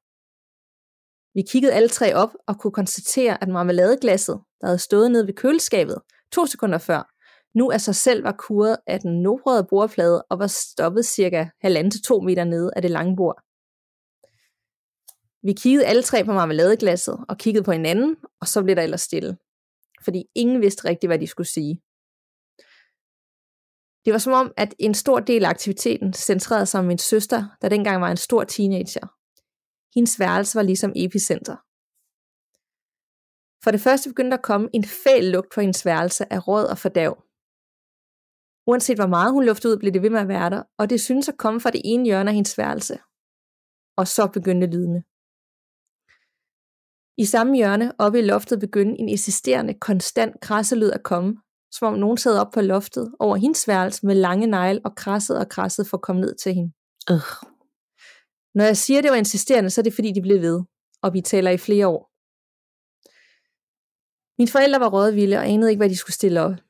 Vi 1.37 1.43
kiggede 1.51 1.73
alle 1.73 1.89
tre 1.89 2.15
op 2.15 2.33
og 2.47 2.55
kunne 2.61 2.79
konstatere, 2.81 3.43
at 3.43 3.49
marmeladeglasset, 3.49 4.37
der 4.61 4.67
havde 4.67 4.79
stået 4.89 5.11
nede 5.11 5.27
ved 5.27 5.35
køleskabet 5.35 5.99
to 6.33 6.47
sekunder 6.47 6.79
før, 6.79 7.14
nu 7.55 7.71
af 7.71 7.81
sig 7.81 7.95
selv 7.95 8.25
var 8.25 8.33
kuret 8.39 8.77
af 8.87 9.01
den 9.01 9.23
nordrøde 9.23 9.67
bordplade 9.71 10.23
og 10.31 10.39
var 10.39 10.47
stoppet 10.47 11.07
cirka 11.07 11.45
1,5-2 11.45 12.21
meter 12.25 12.45
nede 12.45 12.71
af 12.77 12.83
det 12.83 12.91
lange 12.91 13.17
bord. 13.17 13.43
Vi 15.43 15.53
kiggede 15.53 15.87
alle 15.87 16.03
tre 16.03 16.25
på 16.25 16.33
marmeladeglasset 16.33 17.25
og 17.29 17.39
kiggede 17.39 17.65
på 17.65 17.73
hinanden, 17.73 18.17
og 18.41 18.47
så 18.47 18.63
blev 18.63 18.77
der 18.77 18.83
ellers 18.83 19.01
stille. 19.01 19.37
Fordi 20.05 20.25
ingen 20.35 20.61
vidste 20.61 20.89
rigtigt, 20.89 21.09
hvad 21.09 21.19
de 21.19 21.27
skulle 21.27 21.49
sige. 21.49 21.83
Det 24.05 24.13
var 24.13 24.19
som 24.19 24.33
om, 24.33 24.53
at 24.57 24.75
en 24.79 24.95
stor 24.95 25.21
del 25.21 25.45
af 25.45 25.49
aktiviteten 25.49 26.13
centrerede 26.13 26.67
sig 26.67 26.81
om 26.81 26.87
min 26.87 26.99
søster, 26.99 27.45
der 27.63 27.69
dengang 27.69 28.01
var 28.01 28.11
en 28.11 28.17
stor 28.17 28.45
teenager. 28.45 29.07
Hendes 29.95 30.21
værelse 30.21 30.57
var 30.57 30.63
ligesom 30.63 30.93
epicenter. 30.97 31.57
For 33.65 33.71
det 33.71 33.81
første 33.81 34.11
begyndte 34.11 34.31
der 34.31 34.37
at 34.37 34.45
komme 34.45 34.69
en 34.73 34.85
fæl 34.85 35.25
lugt 35.25 35.53
på 35.55 35.61
hendes 35.61 35.87
værelse 35.87 36.33
af 36.33 36.49
råd 36.49 36.65
og 36.65 36.79
fordav. 36.79 37.25
Uanset 38.67 38.99
hvor 38.99 39.07
meget 39.07 39.33
hun 39.33 39.45
luftede 39.45 39.73
ud, 39.73 39.79
blev 39.79 39.93
det 39.93 40.03
ved 40.03 40.11
med 40.11 40.21
at 40.21 40.29
være 40.29 40.51
der, 40.51 40.63
og 40.79 40.91
det 40.91 41.01
synes 41.01 41.29
at 41.29 41.39
komme 41.39 41.61
fra 41.61 41.71
det 41.71 41.81
ene 41.85 42.05
hjørne 42.05 42.31
af 42.31 42.35
hendes 42.35 42.59
værelse. 42.59 42.99
Og 43.97 44.09
så 44.09 44.27
begyndte 44.27 44.67
lydene. 44.67 45.03
I 47.19 47.25
samme 47.25 47.57
hjørne 47.57 47.93
oppe 47.99 48.19
i 48.19 48.23
loftet 48.23 48.61
begyndte 48.61 49.01
en 49.01 49.09
eksisterende, 49.09 49.75
konstant 49.75 50.41
krasselyd 50.41 50.91
at 50.91 51.03
komme, 51.03 51.37
som 51.73 51.89
om 51.89 51.99
nogen 51.99 52.19
sad 52.19 52.39
op 52.39 52.51
på 52.55 52.61
loftet 52.61 53.15
over 53.19 53.37
hendes 53.37 53.69
værelse 53.69 54.07
med 54.07 54.15
lange 54.15 54.47
negle 54.47 54.81
og 54.85 54.97
krassede 54.97 55.39
og 55.39 55.49
krassede 55.49 55.89
for 55.89 55.97
at 55.97 56.03
komme 56.03 56.21
ned 56.21 56.35
til 56.35 56.55
hende. 56.55 56.73
Øh. 57.11 57.21
Når 58.55 58.65
jeg 58.65 58.77
siger, 58.77 58.99
at 58.99 59.05
det 59.05 59.11
var 59.11 59.17
insisterende, 59.17 59.71
så 59.71 59.81
er 59.81 59.83
det 59.83 59.95
fordi, 59.95 60.13
de 60.13 60.23
blev 60.23 60.41
ved, 60.41 60.63
og 61.03 61.13
vi 61.13 61.21
taler 61.21 61.51
i 61.51 61.59
flere 61.59 61.89
år. 61.89 62.11
Mine 64.39 64.51
forældre 64.51 64.81
var 64.81 64.91
rådvilde 64.91 65.37
og 65.37 65.49
anede 65.49 65.71
ikke, 65.71 65.81
hvad 65.81 65.91
de 65.91 65.97
skulle 65.97 66.15
stille 66.15 66.41
op. 66.41 66.64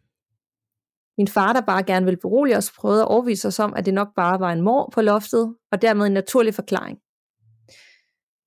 Min 1.19 1.29
far, 1.29 1.53
der 1.53 1.61
bare 1.61 1.83
gerne 1.83 2.05
ville 2.05 2.21
berolige 2.21 2.57
os, 2.57 2.73
prøvede 2.73 3.03
at 3.03 3.09
overvise 3.09 3.49
os 3.49 3.59
om, 3.59 3.75
at 3.75 3.87
det 3.87 3.95
nok 3.95 4.09
bare 4.17 4.41
var 4.41 4.53
en 4.53 4.63
mor 4.63 4.91
på 4.95 5.03
loftet, 5.03 5.57
og 5.73 5.83
dermed 5.83 6.07
en 6.07 6.13
naturlig 6.13 6.55
forklaring. 6.55 6.99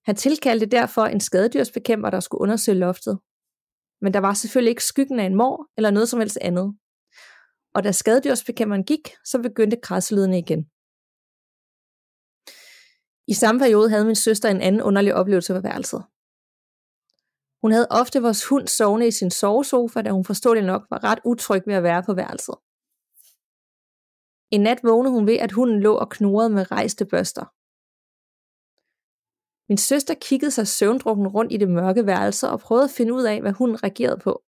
Han 0.05 0.15
tilkaldte 0.15 0.65
derfor 0.65 1.01
en 1.01 1.19
skadedyrsbekæmper, 1.19 2.09
der 2.09 2.19
skulle 2.19 2.41
undersøge 2.41 2.77
loftet. 2.77 3.19
Men 4.01 4.13
der 4.13 4.19
var 4.19 4.33
selvfølgelig 4.33 4.69
ikke 4.69 4.83
skyggen 4.83 5.19
af 5.19 5.25
en 5.25 5.35
mor 5.35 5.67
eller 5.77 5.91
noget 5.91 6.09
som 6.09 6.19
helst 6.19 6.37
andet. 6.41 6.77
Og 7.75 7.83
da 7.83 7.91
skadedyrsbekæmperen 7.91 8.83
gik, 8.83 9.09
så 9.25 9.41
begyndte 9.41 9.77
krasselydene 9.83 10.37
igen. 10.37 10.69
I 13.27 13.33
samme 13.33 13.59
periode 13.59 13.89
havde 13.89 14.05
min 14.05 14.15
søster 14.15 14.49
en 14.49 14.61
anden 14.61 14.81
underlig 14.81 15.13
oplevelse 15.13 15.53
på 15.53 15.59
værelset. 15.59 16.03
Hun 17.61 17.71
havde 17.71 17.87
ofte 17.89 18.21
vores 18.21 18.45
hund 18.45 18.67
sovende 18.67 19.07
i 19.07 19.11
sin 19.11 19.31
sovesofa, 19.31 20.01
da 20.01 20.09
hun 20.11 20.25
forståeligt 20.25 20.65
nok 20.65 20.83
var 20.89 21.03
ret 21.03 21.19
utryg 21.25 21.63
ved 21.67 21.75
at 21.75 21.83
være 21.83 22.03
på 22.03 22.13
værelset. 22.13 22.55
En 24.51 24.61
nat 24.61 24.79
vågnede 24.83 25.13
hun 25.13 25.27
ved, 25.27 25.37
at 25.37 25.51
hunden 25.51 25.79
lå 25.79 25.93
og 25.95 26.09
knurrede 26.09 26.49
med 26.49 26.71
rejste 26.71 27.05
børster. 27.05 27.45
Min 29.69 29.77
søster 29.77 30.13
kiggede 30.13 30.51
sig 30.51 30.67
søvndrukken 30.67 31.27
rundt 31.27 31.53
i 31.53 31.57
det 31.57 31.69
mørke 31.69 32.05
værelse 32.05 32.49
og 32.49 32.59
prøvede 32.59 32.83
at 32.83 32.95
finde 32.97 33.13
ud 33.13 33.23
af, 33.23 33.41
hvad 33.41 33.51
hunden 33.51 33.83
reagerede 33.83 34.19
på. 34.23 34.43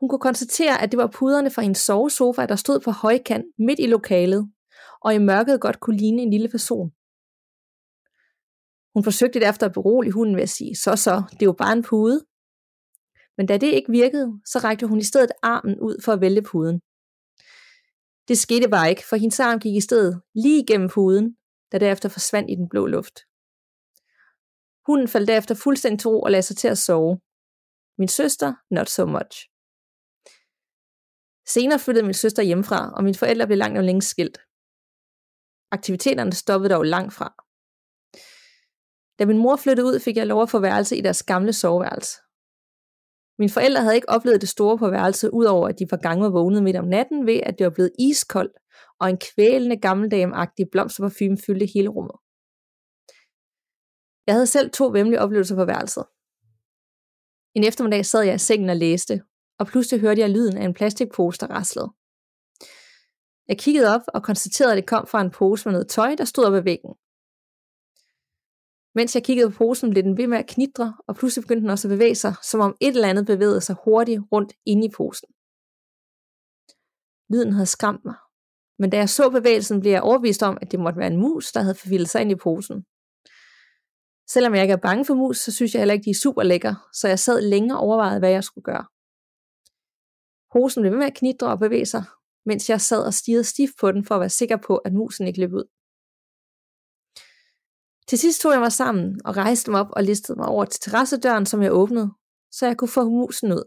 Hun 0.00 0.08
kunne 0.08 0.26
konstatere, 0.28 0.82
at 0.82 0.90
det 0.92 0.98
var 0.98 1.06
puderne 1.06 1.50
fra 1.50 1.62
hendes 1.62 1.78
sovesofa, 1.78 2.46
der 2.46 2.56
stod 2.56 2.80
på 2.80 2.90
højkant 2.90 3.44
midt 3.58 3.78
i 3.78 3.86
lokalet, 3.86 4.52
og 5.00 5.14
i 5.14 5.18
mørket 5.18 5.60
godt 5.60 5.80
kunne 5.80 5.96
ligne 5.96 6.22
en 6.22 6.30
lille 6.30 6.48
person. 6.48 6.92
Hun 8.94 9.04
forsøgte 9.04 9.40
derefter 9.40 9.66
at 9.66 9.72
berolige 9.72 10.12
hunden 10.12 10.36
ved 10.36 10.42
at 10.42 10.48
sige, 10.48 10.76
så 10.76 10.96
så, 10.96 11.22
det 11.30 11.42
er 11.42 11.46
jo 11.46 11.52
bare 11.52 11.72
en 11.72 11.82
pude. 11.82 12.24
Men 13.36 13.46
da 13.46 13.56
det 13.56 13.66
ikke 13.66 13.92
virkede, 13.92 14.40
så 14.46 14.58
rækte 14.58 14.86
hun 14.86 14.98
i 14.98 15.04
stedet 15.04 15.32
armen 15.42 15.80
ud 15.80 16.02
for 16.04 16.12
at 16.12 16.20
vælte 16.20 16.42
puden. 16.42 16.80
Det 18.28 18.38
skete 18.38 18.68
bare 18.68 18.90
ikke, 18.90 19.04
for 19.08 19.16
hendes 19.16 19.40
arm 19.40 19.60
gik 19.60 19.76
i 19.76 19.80
stedet 19.80 20.22
lige 20.34 20.62
igennem 20.62 20.88
puden, 20.88 21.36
der 21.72 21.78
derefter 21.78 22.08
forsvandt 22.08 22.50
i 22.50 22.54
den 22.54 22.68
blå 22.68 22.86
luft. 22.86 23.16
Hunden 24.86 25.08
faldt 25.08 25.28
derefter 25.28 25.54
fuldstændig 25.54 26.00
til 26.00 26.08
ro 26.08 26.20
og 26.20 26.30
lagde 26.30 26.42
sig 26.42 26.56
til 26.56 26.68
at 26.68 26.78
sove. 26.78 27.20
Min 27.98 28.08
søster, 28.08 28.54
not 28.70 28.88
so 28.88 29.06
much. 29.06 29.36
Senere 31.46 31.78
flyttede 31.78 32.06
min 32.06 32.14
søster 32.14 32.42
hjemmefra, 32.42 32.92
og 32.96 33.04
mine 33.04 33.14
forældre 33.14 33.46
blev 33.46 33.58
langt 33.58 33.78
og 33.78 33.84
længe 33.84 34.02
skilt. 34.02 34.38
Aktiviteterne 35.70 36.32
stoppede 36.32 36.74
dog 36.74 36.84
langt 36.84 37.12
fra. 37.12 37.43
Da 39.18 39.26
min 39.26 39.38
mor 39.38 39.56
flyttede 39.56 39.86
ud, 39.86 40.00
fik 40.00 40.16
jeg 40.16 40.26
lov 40.26 40.42
at 40.42 40.50
få 40.50 40.58
værelse 40.58 40.96
i 40.96 41.00
deres 41.00 41.22
gamle 41.22 41.52
soveværelse. 41.52 42.18
Mine 43.38 43.52
forældre 43.52 43.80
havde 43.82 43.94
ikke 43.94 44.08
oplevet 44.08 44.40
det 44.40 44.48
store 44.48 44.78
på 44.78 44.90
værelset, 44.90 45.30
udover 45.30 45.68
at 45.68 45.78
de 45.78 45.86
par 45.86 45.96
gange 45.96 46.22
var 46.24 46.30
vågnet 46.30 46.62
midt 46.62 46.76
om 46.76 46.84
natten 46.84 47.26
ved, 47.26 47.40
at 47.42 47.58
det 47.58 47.64
var 47.64 47.70
blevet 47.70 47.92
iskoldt, 47.98 48.56
og 49.00 49.10
en 49.10 49.18
kvælende 49.18 49.76
gammeldameagtig 49.76 50.66
blomsterparfume 50.72 51.38
fyldte 51.46 51.66
hele 51.74 51.88
rummet. 51.88 52.16
Jeg 54.26 54.34
havde 54.34 54.46
selv 54.46 54.70
to 54.70 54.86
vemmelige 54.86 55.20
oplevelser 55.20 55.56
på 55.56 55.64
værelset. 55.64 56.04
En 57.56 57.64
eftermiddag 57.64 58.06
sad 58.06 58.22
jeg 58.22 58.34
i 58.34 58.38
sengen 58.38 58.70
og 58.70 58.76
læste, 58.76 59.22
og 59.58 59.66
pludselig 59.66 60.00
hørte 60.00 60.20
jeg 60.20 60.30
lyden 60.30 60.56
af 60.56 60.64
en 60.64 60.74
plastikpose, 60.74 61.40
der 61.40 61.46
raslede. 61.46 61.90
Jeg 63.48 63.58
kiggede 63.58 63.94
op 63.94 64.02
og 64.14 64.22
konstaterede, 64.22 64.72
at 64.72 64.76
det 64.76 64.86
kom 64.86 65.06
fra 65.06 65.20
en 65.20 65.30
pose 65.30 65.68
med 65.68 65.72
noget 65.72 65.88
tøj, 65.88 66.14
der 66.14 66.24
stod 66.24 66.44
op 66.44 66.54
ad 66.54 66.62
væggen. 66.62 66.94
Mens 68.94 69.14
jeg 69.14 69.24
kiggede 69.24 69.50
på 69.50 69.56
posen, 69.56 69.90
blev 69.90 70.02
den 70.02 70.16
ved 70.16 70.26
med 70.26 70.38
at 70.38 70.46
knitre, 70.46 70.96
og 71.08 71.16
pludselig 71.16 71.42
begyndte 71.42 71.62
den 71.62 71.70
også 71.70 71.88
at 71.88 71.92
bevæge 71.92 72.14
sig, 72.14 72.34
som 72.42 72.60
om 72.60 72.76
et 72.80 72.94
eller 72.94 73.08
andet 73.08 73.26
bevægede 73.26 73.60
sig 73.60 73.76
hurtigt 73.84 74.22
rundt 74.32 74.52
inde 74.66 74.86
i 74.86 74.90
posen. 74.96 75.28
Lyden 77.32 77.52
havde 77.52 77.66
skræmt 77.66 78.04
mig, 78.04 78.14
men 78.78 78.90
da 78.90 78.96
jeg 78.96 79.08
så 79.08 79.30
bevægelsen, 79.30 79.80
blev 79.80 79.92
jeg 79.92 80.02
overbevist 80.02 80.42
om, 80.42 80.58
at 80.62 80.72
det 80.72 80.80
måtte 80.80 80.98
være 80.98 81.12
en 81.12 81.22
mus, 81.24 81.52
der 81.52 81.60
havde 81.60 81.74
forvildet 81.74 82.08
sig 82.10 82.20
ind 82.20 82.32
i 82.32 82.42
posen. 82.46 82.84
Selvom 84.28 84.54
jeg 84.54 84.62
ikke 84.62 84.72
er 84.72 84.86
bange 84.88 85.04
for 85.04 85.14
mus, 85.14 85.38
så 85.38 85.52
synes 85.52 85.74
jeg 85.74 85.80
heller 85.80 85.94
ikke, 85.94 86.04
de 86.04 86.10
er 86.10 86.22
super 86.22 86.42
lækker, 86.42 86.74
så 86.92 87.08
jeg 87.08 87.18
sad 87.18 87.42
længe 87.42 87.74
og 87.74 87.80
overvejede, 87.80 88.18
hvad 88.18 88.30
jeg 88.30 88.44
skulle 88.44 88.64
gøre. 88.64 88.86
Posen 90.52 90.82
blev 90.82 90.92
ved 90.92 90.98
med 90.98 91.06
at 91.06 91.18
knitre 91.20 91.48
og 91.48 91.58
bevæge 91.58 91.86
sig, 91.86 92.04
mens 92.46 92.70
jeg 92.70 92.80
sad 92.80 93.02
og 93.06 93.14
stirrede 93.14 93.44
stift 93.44 93.72
på 93.80 93.92
den 93.92 94.04
for 94.04 94.14
at 94.14 94.20
være 94.20 94.38
sikker 94.40 94.56
på, 94.56 94.76
at 94.76 94.92
musen 94.92 95.26
ikke 95.26 95.40
løb 95.40 95.52
ud. 95.52 95.66
Til 98.08 98.18
sidst 98.18 98.40
tog 98.40 98.52
jeg 98.52 98.60
mig 98.60 98.72
sammen 98.72 99.20
og 99.24 99.36
rejste 99.36 99.70
mig 99.70 99.80
op 99.80 99.90
og 99.92 100.04
listede 100.04 100.38
mig 100.38 100.48
over 100.48 100.64
til 100.64 100.80
terrassedøren, 100.80 101.46
som 101.46 101.62
jeg 101.62 101.72
åbnede, 101.72 102.10
så 102.52 102.66
jeg 102.66 102.76
kunne 102.76 102.88
få 102.88 103.04
musen 103.04 103.52
ud. 103.52 103.64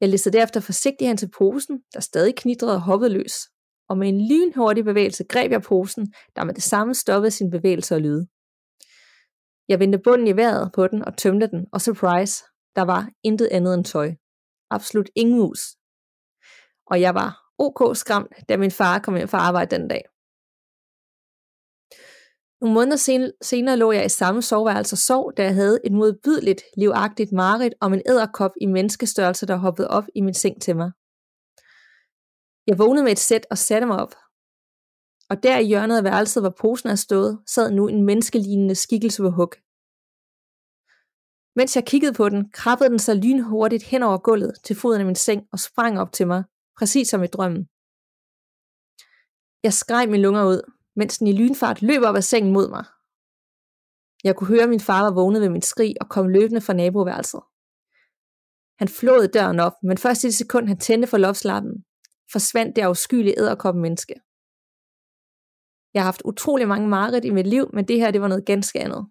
Jeg 0.00 0.08
listede 0.08 0.36
derefter 0.38 0.60
forsigtigt 0.60 1.08
hen 1.08 1.16
til 1.16 1.30
posen, 1.38 1.82
der 1.94 2.00
stadig 2.00 2.36
knitrede 2.36 2.74
og 2.74 2.80
hoppede 2.80 3.12
løs, 3.12 3.34
og 3.88 3.98
med 3.98 4.08
en 4.08 4.28
lynhurtig 4.28 4.84
bevægelse 4.84 5.24
greb 5.24 5.52
jeg 5.52 5.62
posen, 5.62 6.12
der 6.36 6.44
med 6.44 6.54
det 6.54 6.62
samme 6.62 6.94
stoppede 6.94 7.30
sin 7.30 7.50
bevægelse 7.50 7.94
og 7.94 8.00
lyde. 8.00 8.26
Jeg 9.68 9.80
vendte 9.80 9.98
bunden 9.98 10.26
i 10.26 10.36
vejret 10.36 10.72
på 10.74 10.86
den 10.86 11.04
og 11.04 11.16
tømte 11.16 11.46
den, 11.46 11.66
og 11.72 11.80
surprise, 11.80 12.44
der 12.76 12.82
var 12.82 13.10
intet 13.22 13.48
andet 13.52 13.74
end 13.74 13.84
tøj. 13.84 14.14
Absolut 14.70 15.10
ingen 15.16 15.38
mus. 15.38 15.60
Og 16.86 17.00
jeg 17.00 17.14
var 17.14 17.30
ok 17.58 17.96
skræmt, 17.96 18.32
da 18.48 18.56
min 18.56 18.70
far 18.70 18.98
kom 18.98 19.16
hjem 19.16 19.28
fra 19.28 19.38
arbejde 19.38 19.76
den 19.76 19.88
dag. 19.88 20.02
Nogle 22.60 22.74
måneder 22.74 23.32
senere 23.42 23.76
lå 23.76 23.92
jeg 23.92 24.06
i 24.06 24.08
samme 24.08 24.42
soveværelse 24.42 24.94
og 24.94 24.98
sov, 24.98 25.32
da 25.36 25.42
jeg 25.42 25.54
havde 25.54 25.78
et 25.84 25.92
modbydeligt, 25.92 26.62
livagtigt 26.76 27.32
mareridt 27.32 27.74
om 27.80 27.92
en 27.92 28.02
æderkop 28.06 28.50
i 28.60 28.66
menneskestørrelse, 28.66 29.46
der 29.46 29.56
hoppede 29.56 29.88
op 29.88 30.04
i 30.14 30.20
min 30.20 30.34
seng 30.34 30.62
til 30.62 30.76
mig. 30.76 30.90
Jeg 32.66 32.78
vågnede 32.78 33.04
med 33.04 33.12
et 33.12 33.18
sæt 33.18 33.46
og 33.50 33.58
satte 33.58 33.86
mig 33.86 33.96
op. 33.96 34.14
Og 35.30 35.42
der 35.42 35.58
i 35.58 35.66
hjørnet 35.66 35.96
af 35.96 36.04
værelset, 36.04 36.42
hvor 36.42 36.54
posen 36.60 36.88
er 36.88 36.94
stået, 36.94 37.38
sad 37.46 37.70
nu 37.70 37.88
en 37.88 38.04
menneskelignende 38.06 38.74
skikkelse 38.74 39.22
på 39.22 39.30
hug. 39.30 39.52
Mens 41.56 41.76
jeg 41.76 41.86
kiggede 41.86 42.12
på 42.12 42.28
den, 42.28 42.50
krabbede 42.52 42.90
den 42.90 42.98
sig 42.98 43.16
lynhurtigt 43.16 43.82
hen 43.82 44.02
over 44.02 44.18
gulvet 44.18 44.54
til 44.64 44.76
foden 44.76 45.00
af 45.00 45.06
min 45.06 45.14
seng 45.14 45.42
og 45.52 45.58
sprang 45.58 46.00
op 46.00 46.12
til 46.12 46.26
mig, 46.26 46.44
præcis 46.78 47.08
som 47.08 47.22
i 47.22 47.26
drømmen. 47.26 47.68
Jeg 49.62 49.72
skreg 49.72 50.08
mine 50.08 50.22
lunger 50.22 50.44
ud, 50.44 50.60
mens 51.00 51.18
den 51.18 51.26
i 51.26 51.32
lynfart 51.32 51.82
løb 51.82 52.02
op 52.02 52.16
ad 52.16 52.22
sengen 52.22 52.52
mod 52.52 52.68
mig. 52.76 52.84
Jeg 54.24 54.36
kunne 54.36 54.48
høre, 54.54 54.62
at 54.62 54.68
min 54.74 54.86
far 54.88 55.02
var 55.02 55.14
vågnet 55.20 55.40
ved 55.42 55.50
min 55.50 55.68
skrig 55.72 55.94
og 56.00 56.06
kom 56.08 56.28
løbende 56.28 56.60
fra 56.60 56.72
naboværelset. 56.72 57.42
Han 58.80 58.88
flåede 58.88 59.28
døren 59.28 59.60
op, 59.60 59.76
men 59.82 59.98
først 59.98 60.24
i 60.24 60.26
det 60.26 60.34
sekund, 60.34 60.68
han 60.68 60.78
tændte 60.78 61.08
for 61.08 61.18
loftslappen, 61.18 61.84
forsvandt 62.32 62.76
det 62.76 62.82
afskyelige 62.82 63.38
æderkoppen 63.38 63.82
menneske. 63.82 64.14
Jeg 65.94 66.02
har 66.02 66.10
haft 66.12 66.22
utrolig 66.24 66.68
mange 66.68 66.88
mareridt 66.88 67.24
i 67.24 67.30
mit 67.30 67.46
liv, 67.46 67.70
men 67.74 67.88
det 67.88 67.96
her 68.00 68.10
det 68.10 68.20
var 68.20 68.28
noget 68.28 68.46
ganske 68.46 68.80
andet. 68.80 69.02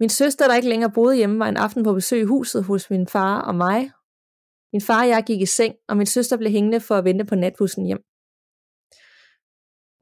Min 0.00 0.08
søster, 0.08 0.48
der 0.48 0.54
ikke 0.54 0.68
længere 0.68 0.90
boede 0.94 1.16
hjemme, 1.16 1.38
var 1.38 1.48
en 1.48 1.56
aften 1.56 1.84
på 1.84 1.92
besøg 1.94 2.20
i 2.20 2.24
huset 2.34 2.64
hos 2.64 2.90
min 2.90 3.06
far 3.06 3.40
og 3.40 3.54
mig. 3.54 3.90
Min 4.72 4.80
far 4.80 5.02
og 5.02 5.08
jeg 5.08 5.24
gik 5.26 5.40
i 5.40 5.46
seng, 5.46 5.74
og 5.88 5.96
min 5.96 6.06
søster 6.06 6.36
blev 6.36 6.50
hængende 6.50 6.80
for 6.80 6.94
at 6.94 7.04
vente 7.04 7.24
på 7.24 7.34
natbussen 7.34 7.86
hjem. 7.86 8.02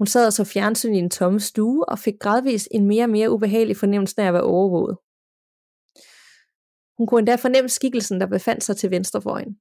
Hun 0.00 0.06
sad 0.06 0.26
og 0.26 0.32
så 0.32 0.44
fjernsyn 0.44 0.94
i 0.94 0.98
en 0.98 1.10
tomme 1.10 1.40
stue 1.40 1.88
og 1.88 1.98
fik 1.98 2.18
gradvist 2.20 2.68
en 2.70 2.86
mere 2.86 3.04
og 3.04 3.10
mere 3.10 3.30
ubehagelig 3.30 3.76
fornemmelse 3.76 4.22
af 4.22 4.26
at 4.26 4.34
være 4.34 4.42
overvåget. 4.42 4.96
Hun 6.96 7.06
kunne 7.06 7.18
endda 7.18 7.34
fornemme 7.36 7.68
skikkelsen, 7.68 8.20
der 8.20 8.26
befandt 8.26 8.64
sig 8.64 8.76
til 8.76 8.90
venstre 8.90 9.22
for 9.22 9.36
hende. 9.38 9.54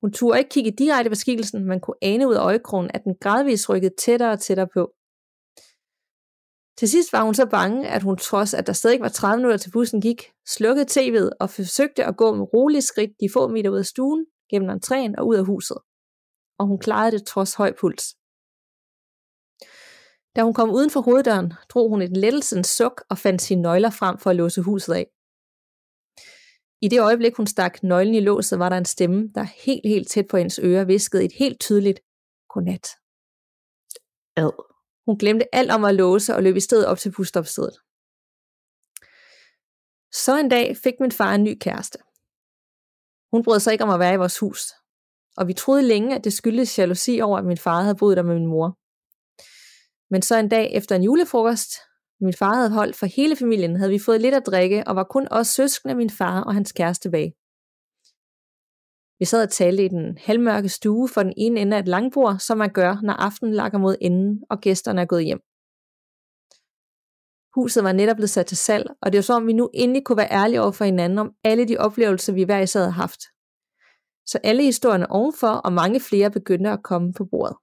Hun 0.00 0.12
turde 0.12 0.38
ikke 0.38 0.54
kigge 0.54 0.70
direkte 0.70 1.10
på 1.10 1.14
skikkelsen, 1.14 1.64
men 1.64 1.80
kunne 1.80 2.02
ane 2.02 2.28
ud 2.28 2.34
af 2.34 2.44
øjekrogen, 2.44 2.90
at 2.94 3.04
den 3.04 3.14
gradvist 3.20 3.68
rykkede 3.68 3.94
tættere 3.98 4.32
og 4.32 4.40
tættere 4.40 4.68
på. 4.74 4.82
Til 6.78 6.88
sidst 6.88 7.12
var 7.12 7.22
hun 7.24 7.34
så 7.34 7.46
bange, 7.46 7.88
at 7.88 8.02
hun 8.02 8.16
trods, 8.16 8.54
at 8.54 8.66
der 8.66 8.72
stadig 8.72 9.00
var 9.00 9.08
30 9.08 9.36
minutter 9.36 9.58
til 9.58 9.70
bussen 9.70 10.00
gik, 10.00 10.20
slukkede 10.46 10.86
tv'et 10.90 11.30
og 11.40 11.50
forsøgte 11.50 12.04
at 12.04 12.16
gå 12.16 12.34
med 12.34 12.46
rolige 12.54 12.82
skridt 12.82 13.10
de 13.20 13.28
få 13.32 13.48
meter 13.48 13.70
ud 13.70 13.78
af 13.78 13.86
stuen, 13.86 14.26
gennem 14.50 14.70
entréen 14.70 15.14
og 15.18 15.26
ud 15.26 15.36
af 15.36 15.46
huset. 15.46 15.78
Og 16.58 16.66
hun 16.66 16.78
klarede 16.78 17.12
det 17.18 17.26
trods 17.26 17.54
høj 17.54 17.72
puls. 17.80 18.15
Da 20.36 20.42
hun 20.42 20.54
kom 20.54 20.70
uden 20.70 20.90
for 20.90 21.00
hoveddøren, 21.00 21.52
drog 21.68 21.88
hun 21.88 22.02
et 22.02 22.16
lettelsens 22.16 22.68
suk 22.68 23.04
og 23.10 23.18
fandt 23.18 23.42
sine 23.42 23.62
nøgler 23.62 23.90
frem 23.90 24.18
for 24.18 24.30
at 24.30 24.36
låse 24.36 24.62
huset 24.62 24.94
af. 24.94 25.06
I 26.80 26.88
det 26.88 27.00
øjeblik, 27.00 27.36
hun 27.36 27.46
stak 27.46 27.82
nøglen 27.82 28.14
i 28.14 28.20
låset, 28.20 28.58
var 28.58 28.68
der 28.68 28.76
en 28.76 28.84
stemme, 28.84 29.28
der 29.34 29.42
helt, 29.42 29.86
helt 29.88 30.08
tæt 30.08 30.26
på 30.30 30.36
hendes 30.36 30.60
øre 30.62 30.86
viskede 30.86 31.24
et 31.24 31.32
helt 31.38 31.60
tydeligt 31.60 32.00
godnat. 32.48 32.86
Ad. 34.36 34.52
Hun 35.06 35.18
glemte 35.18 35.54
alt 35.54 35.70
om 35.70 35.84
at 35.84 35.94
låse 35.94 36.34
og 36.34 36.42
løb 36.42 36.56
i 36.56 36.60
stedet 36.60 36.86
op 36.86 36.98
til 36.98 37.12
busstopstedet. 37.16 37.76
Så 40.24 40.38
en 40.40 40.48
dag 40.48 40.76
fik 40.76 40.94
min 41.00 41.12
far 41.12 41.34
en 41.34 41.44
ny 41.44 41.58
kæreste. 41.60 41.98
Hun 43.32 43.44
brød 43.44 43.60
sig 43.60 43.72
ikke 43.72 43.84
om 43.84 43.90
at 43.90 44.00
være 44.00 44.14
i 44.14 44.16
vores 44.16 44.38
hus, 44.38 44.60
og 45.36 45.48
vi 45.48 45.52
troede 45.52 45.82
længe, 45.82 46.16
at 46.16 46.24
det 46.24 46.32
skyldtes 46.32 46.78
jalousi 46.78 47.20
over, 47.20 47.38
at 47.38 47.44
min 47.44 47.58
far 47.58 47.82
havde 47.82 47.96
boet 47.96 48.16
der 48.16 48.22
med 48.22 48.34
min 48.34 48.46
mor. 48.46 48.78
Men 50.10 50.22
så 50.22 50.36
en 50.36 50.48
dag 50.48 50.72
efter 50.74 50.96
en 50.96 51.02
julefrokost, 51.02 51.70
min 52.20 52.34
far 52.34 52.54
havde 52.54 52.70
holdt 52.70 52.96
for 52.96 53.06
hele 53.06 53.36
familien, 53.36 53.76
havde 53.76 53.90
vi 53.90 53.98
fået 53.98 54.20
lidt 54.20 54.34
at 54.34 54.46
drikke, 54.46 54.84
og 54.86 54.96
var 54.96 55.04
kun 55.04 55.28
os 55.30 55.46
søskende, 55.46 55.94
min 55.94 56.10
far 56.10 56.42
og 56.42 56.54
hans 56.54 56.72
kæreste 56.72 57.10
bag. 57.10 57.32
Vi 59.18 59.24
sad 59.24 59.42
og 59.42 59.50
talte 59.50 59.84
i 59.84 59.88
den 59.88 60.18
halvmørke 60.18 60.68
stue 60.68 61.08
for 61.08 61.22
den 61.22 61.32
ene 61.36 61.60
ende 61.60 61.76
af 61.76 61.80
et 61.80 61.88
langbord, 61.88 62.38
som 62.38 62.58
man 62.58 62.72
gør, 62.72 62.96
når 63.02 63.12
aftenen 63.12 63.54
lakker 63.54 63.78
mod 63.78 63.96
enden, 64.00 64.42
og 64.50 64.60
gæsterne 64.60 65.00
er 65.00 65.06
gået 65.06 65.24
hjem. 65.24 65.40
Huset 67.54 67.84
var 67.84 67.92
netop 67.92 68.16
blevet 68.16 68.30
sat 68.30 68.46
til 68.46 68.56
salg, 68.56 68.90
og 69.02 69.12
det 69.12 69.18
var 69.18 69.22
som 69.22 69.42
om 69.42 69.46
vi 69.46 69.52
nu 69.52 69.70
endelig 69.74 70.04
kunne 70.04 70.16
være 70.16 70.32
ærlige 70.32 70.62
over 70.62 70.72
for 70.72 70.84
hinanden 70.84 71.18
om 71.18 71.34
alle 71.44 71.68
de 71.68 71.76
oplevelser, 71.78 72.32
vi 72.32 72.42
hver 72.42 72.60
især 72.60 72.80
havde 72.80 72.92
haft. 72.92 73.20
Så 74.26 74.38
alle 74.44 74.62
historierne 74.62 75.10
ovenfor 75.10 75.48
og 75.48 75.72
mange 75.72 76.00
flere 76.00 76.30
begyndte 76.30 76.70
at 76.70 76.82
komme 76.82 77.12
på 77.12 77.24
bordet. 77.24 77.56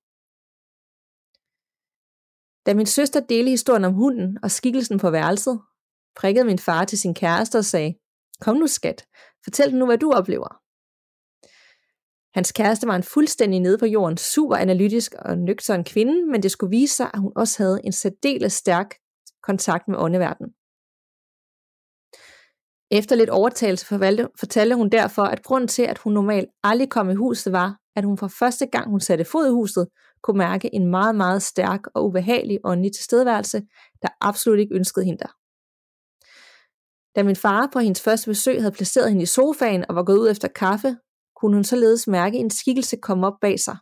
Da 2.65 2.73
min 2.73 2.85
søster 2.85 3.19
delte 3.19 3.49
historien 3.49 3.85
om 3.85 3.93
hunden 3.93 4.37
og 4.43 4.51
skikkelsen 4.51 4.99
på 4.99 5.09
værelset, 5.09 5.61
prikkede 6.15 6.45
min 6.45 6.59
far 6.59 6.85
til 6.85 6.99
sin 6.99 7.13
kæreste 7.13 7.57
og 7.57 7.65
sagde, 7.65 7.93
Kom 8.41 8.55
nu 8.55 8.67
skat, 8.67 9.05
fortæl 9.43 9.75
nu, 9.75 9.85
hvad 9.85 9.97
du 9.97 10.11
oplever. 10.11 10.59
Hans 12.33 12.51
kæreste 12.51 12.87
var 12.87 12.95
en 12.95 13.03
fuldstændig 13.03 13.59
nede 13.59 13.77
på 13.77 13.85
jorden, 13.85 14.17
super 14.17 14.55
analytisk 14.55 15.13
og 15.19 15.37
nøgtern 15.37 15.83
kvinde, 15.83 16.25
men 16.31 16.43
det 16.43 16.51
skulle 16.51 16.69
vise 16.69 16.95
sig, 16.95 17.09
at 17.13 17.19
hun 17.19 17.31
også 17.35 17.63
havde 17.63 17.79
en 17.83 17.91
særdeles 17.91 18.53
stærk 18.53 18.95
kontakt 19.43 19.87
med 19.87 19.97
åndeverdenen. 19.97 20.51
Efter 22.91 23.15
lidt 23.15 23.29
overtagelse 23.29 23.85
fortalte 24.39 24.75
hun 24.75 24.89
derfor, 24.89 25.23
at 25.23 25.43
grunden 25.43 25.67
til, 25.67 25.83
at 25.83 25.97
hun 25.97 26.13
normalt 26.13 26.49
aldrig 26.63 26.89
kom 26.89 27.09
i 27.09 27.15
huset, 27.15 27.53
var, 27.53 27.77
at 27.95 28.03
hun 28.05 28.17
for 28.17 28.27
første 28.27 28.65
gang, 28.65 28.89
hun 28.89 28.99
satte 28.99 29.25
fod 29.25 29.47
i 29.47 29.51
huset, 29.51 29.87
kunne 30.23 30.37
mærke 30.37 30.75
en 30.75 30.87
meget, 30.87 31.15
meget 31.15 31.41
stærk 31.41 31.81
og 31.95 32.05
ubehagelig 32.05 32.59
åndelig 32.63 32.91
tilstedeværelse, 32.93 33.61
der 34.01 34.09
absolut 34.21 34.59
ikke 34.59 34.75
ønskede 34.75 35.05
hende 35.05 35.19
der. 35.19 35.33
Da 37.15 37.23
min 37.23 37.35
far 37.35 37.69
på 37.73 37.79
hendes 37.79 38.01
første 38.01 38.29
besøg 38.29 38.61
havde 38.61 38.75
placeret 38.75 39.09
hende 39.09 39.23
i 39.23 39.25
sofaen 39.25 39.85
og 39.89 39.95
var 39.95 40.03
gået 40.03 40.17
ud 40.17 40.31
efter 40.31 40.47
kaffe, 40.47 40.97
kunne 41.35 41.55
hun 41.55 41.63
således 41.63 42.07
mærke 42.07 42.37
en 42.37 42.49
skikkelse 42.49 42.97
komme 42.97 43.27
op 43.27 43.39
bag 43.41 43.59
sig. 43.59 43.77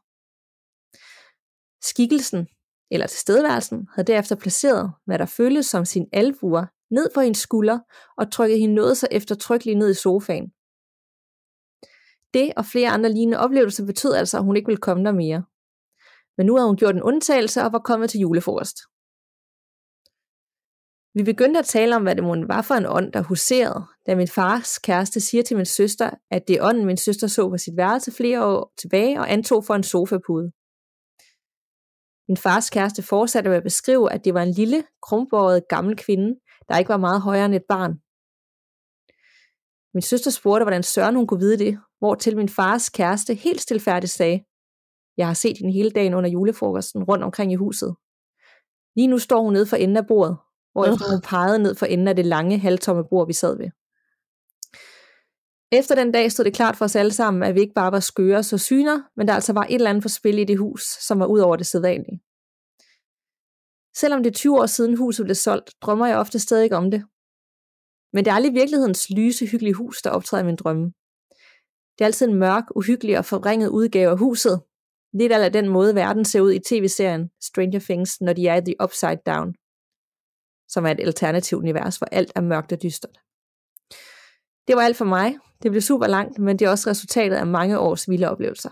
Skikkelsen, 1.83 2.47
eller 2.91 3.07
tilstedeværelsen, 3.07 3.87
havde 3.95 4.07
derefter 4.11 4.35
placeret, 4.35 4.93
hvad 5.05 5.19
der 5.19 5.25
føltes 5.25 5.65
som 5.65 5.85
sin 5.85 6.07
albuer, 6.13 6.65
ned 6.91 7.09
på 7.13 7.21
hendes 7.21 7.41
skulder 7.41 7.79
og 8.17 8.31
trykket 8.31 8.59
hende 8.59 8.75
noget 8.75 8.97
så 8.97 9.07
eftertrykkeligt 9.11 9.77
ned 9.77 9.89
i 9.89 9.93
sofaen. 9.93 10.51
Det 12.33 12.53
og 12.57 12.65
flere 12.65 12.89
andre 12.89 13.11
lignende 13.11 13.39
oplevelser 13.39 13.85
betød 13.85 14.13
altså, 14.13 14.37
at 14.37 14.43
hun 14.43 14.55
ikke 14.55 14.67
ville 14.67 14.81
komme 14.81 15.03
der 15.03 15.11
mere. 15.11 15.43
Men 16.37 16.45
nu 16.45 16.55
havde 16.55 16.67
hun 16.67 16.77
gjort 16.77 16.95
en 16.95 17.03
undtagelse 17.03 17.61
og 17.61 17.71
var 17.71 17.79
kommet 17.79 18.09
til 18.09 18.19
julefrokost. 18.19 18.77
Vi 21.13 21.23
begyndte 21.23 21.59
at 21.59 21.65
tale 21.65 21.95
om, 21.95 22.03
hvad 22.03 22.15
det 22.15 22.23
måtte 22.23 22.47
var 22.47 22.61
for 22.61 22.75
en 22.75 22.85
ånd, 22.85 23.13
der 23.13 23.21
huserede, 23.21 23.85
da 24.05 24.15
min 24.15 24.27
fars 24.27 24.79
kæreste 24.79 25.19
siger 25.19 25.43
til 25.43 25.57
min 25.57 25.65
søster, 25.65 26.09
at 26.31 26.47
det 26.47 26.55
er 26.55 26.63
ånden, 26.63 26.85
min 26.85 26.97
søster 26.97 27.27
så 27.27 27.49
på 27.49 27.57
sit 27.57 27.77
værelse 27.77 28.11
flere 28.11 28.45
år 28.45 28.73
tilbage 28.81 29.19
og 29.19 29.31
antog 29.31 29.65
for 29.65 29.75
en 29.75 29.83
sofapude. 29.83 30.51
Min 32.27 32.37
fars 32.37 32.69
kæreste 32.69 33.03
fortsatte 33.03 33.49
med 33.49 33.57
at 33.57 33.63
beskrive, 33.63 34.11
at 34.11 34.25
det 34.25 34.33
var 34.33 34.43
en 34.43 34.51
lille, 34.51 34.83
krumbåret 35.01 35.67
gammel 35.69 35.97
kvinde, 35.97 36.39
der 36.69 36.77
ikke 36.77 36.89
var 36.89 36.97
meget 36.97 37.21
højere 37.21 37.45
end 37.45 37.55
et 37.55 37.65
barn. 37.69 37.93
Min 39.93 40.01
søster 40.01 40.31
spurgte, 40.31 40.63
hvordan 40.63 40.83
Søren 40.83 41.15
hun 41.15 41.27
kunne 41.27 41.39
vide 41.39 41.57
det, 41.57 41.79
hvor 41.99 42.15
til 42.15 42.37
min 42.37 42.49
fars 42.49 42.89
kæreste 42.89 43.33
helt 43.33 43.61
stilfærdigt 43.61 44.11
sagde, 44.11 44.43
jeg 45.17 45.27
har 45.27 45.33
set 45.33 45.57
hende 45.57 45.73
hele 45.73 45.91
dagen 45.91 46.13
under 46.13 46.29
julefrokosten 46.29 47.03
rundt 47.03 47.23
omkring 47.23 47.51
i 47.51 47.55
huset. 47.55 47.95
Lige 48.95 49.07
nu 49.07 49.19
står 49.19 49.41
hun 49.41 49.53
nede 49.53 49.65
for 49.65 49.75
enden 49.75 49.97
af 49.97 50.07
bordet, 50.07 50.37
hvor 50.71 50.85
øh. 50.85 50.89
hun 50.89 51.21
pegede 51.21 51.59
ned 51.59 51.75
for 51.75 51.85
enden 51.85 52.07
af 52.07 52.15
det 52.15 52.25
lange, 52.25 52.57
halvtomme 52.57 53.03
bord, 53.09 53.27
vi 53.27 53.33
sad 53.33 53.57
ved. 53.57 53.69
Efter 55.71 55.95
den 55.95 56.11
dag 56.11 56.31
stod 56.31 56.45
det 56.45 56.53
klart 56.53 56.75
for 56.75 56.85
os 56.85 56.95
alle 56.95 57.13
sammen, 57.13 57.43
at 57.43 57.55
vi 57.55 57.59
ikke 57.59 57.73
bare 57.73 57.91
var 57.91 57.99
skøre 57.99 58.43
så 58.43 58.57
syner, 58.57 59.01
men 59.17 59.27
der 59.27 59.33
altså 59.33 59.53
var 59.53 59.63
et 59.63 59.75
eller 59.75 59.89
andet 59.89 60.03
for 60.03 60.09
spil 60.09 60.39
i 60.39 60.43
det 60.43 60.57
hus, 60.57 60.83
som 60.83 61.19
var 61.19 61.25
ud 61.25 61.39
over 61.39 61.55
det 61.55 61.67
sædvanlige. 61.67 62.21
Selvom 63.95 64.23
det 64.23 64.29
er 64.29 64.33
20 64.33 64.59
år 64.59 64.65
siden 64.65 64.97
huset 64.97 65.25
blev 65.25 65.35
solgt, 65.35 65.73
drømmer 65.81 66.07
jeg 66.07 66.17
ofte 66.17 66.39
stadig 66.39 66.73
om 66.73 66.91
det. 66.91 67.03
Men 68.13 68.25
det 68.25 68.31
er 68.31 68.35
aldrig 68.35 68.53
virkelighedens 68.53 69.09
lyse, 69.09 69.45
hyggelige 69.45 69.73
hus, 69.73 70.01
der 70.01 70.09
optræder 70.09 70.43
i 70.43 70.45
min 70.45 70.55
drømme. 70.55 70.85
Det 71.93 72.01
er 72.01 72.05
altid 72.05 72.27
en 72.27 72.35
mørk, 72.35 72.63
uhyggelig 72.75 73.17
og 73.17 73.25
forringet 73.25 73.67
udgave 73.67 74.11
af 74.11 74.17
huset. 74.17 74.61
Lidt 75.13 75.31
af 75.31 75.53
den 75.53 75.69
måde, 75.69 75.95
verden 75.95 76.25
ser 76.25 76.41
ud 76.41 76.53
i 76.53 76.59
tv-serien 76.59 77.29
Stranger 77.41 77.79
Things, 77.79 78.21
når 78.21 78.33
de 78.33 78.47
er 78.47 78.55
i 78.55 78.61
The 78.61 78.75
Upside 78.83 79.21
Down, 79.25 79.53
som 80.67 80.85
er 80.85 80.91
et 80.91 80.99
alternativt 80.99 81.59
univers, 81.59 81.97
hvor 81.97 82.07
alt 82.11 82.31
er 82.35 82.41
mørkt 82.41 82.71
og 82.71 82.81
dystert. 82.83 83.17
Det 84.67 84.75
var 84.75 84.81
alt 84.81 84.97
for 84.97 85.05
mig. 85.05 85.37
Det 85.63 85.71
blev 85.71 85.81
super 85.81 86.07
langt, 86.07 86.39
men 86.39 86.59
det 86.59 86.65
er 86.65 86.69
også 86.69 86.89
resultatet 86.89 87.35
af 87.35 87.47
mange 87.47 87.79
års 87.79 88.09
vilde 88.09 88.29
oplevelser. 88.29 88.69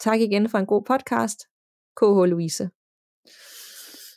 Tak 0.00 0.20
igen 0.20 0.48
for 0.48 0.58
en 0.58 0.66
god 0.66 0.82
podcast. 0.82 1.40
KH 1.96 2.30
Louise. 2.30 2.70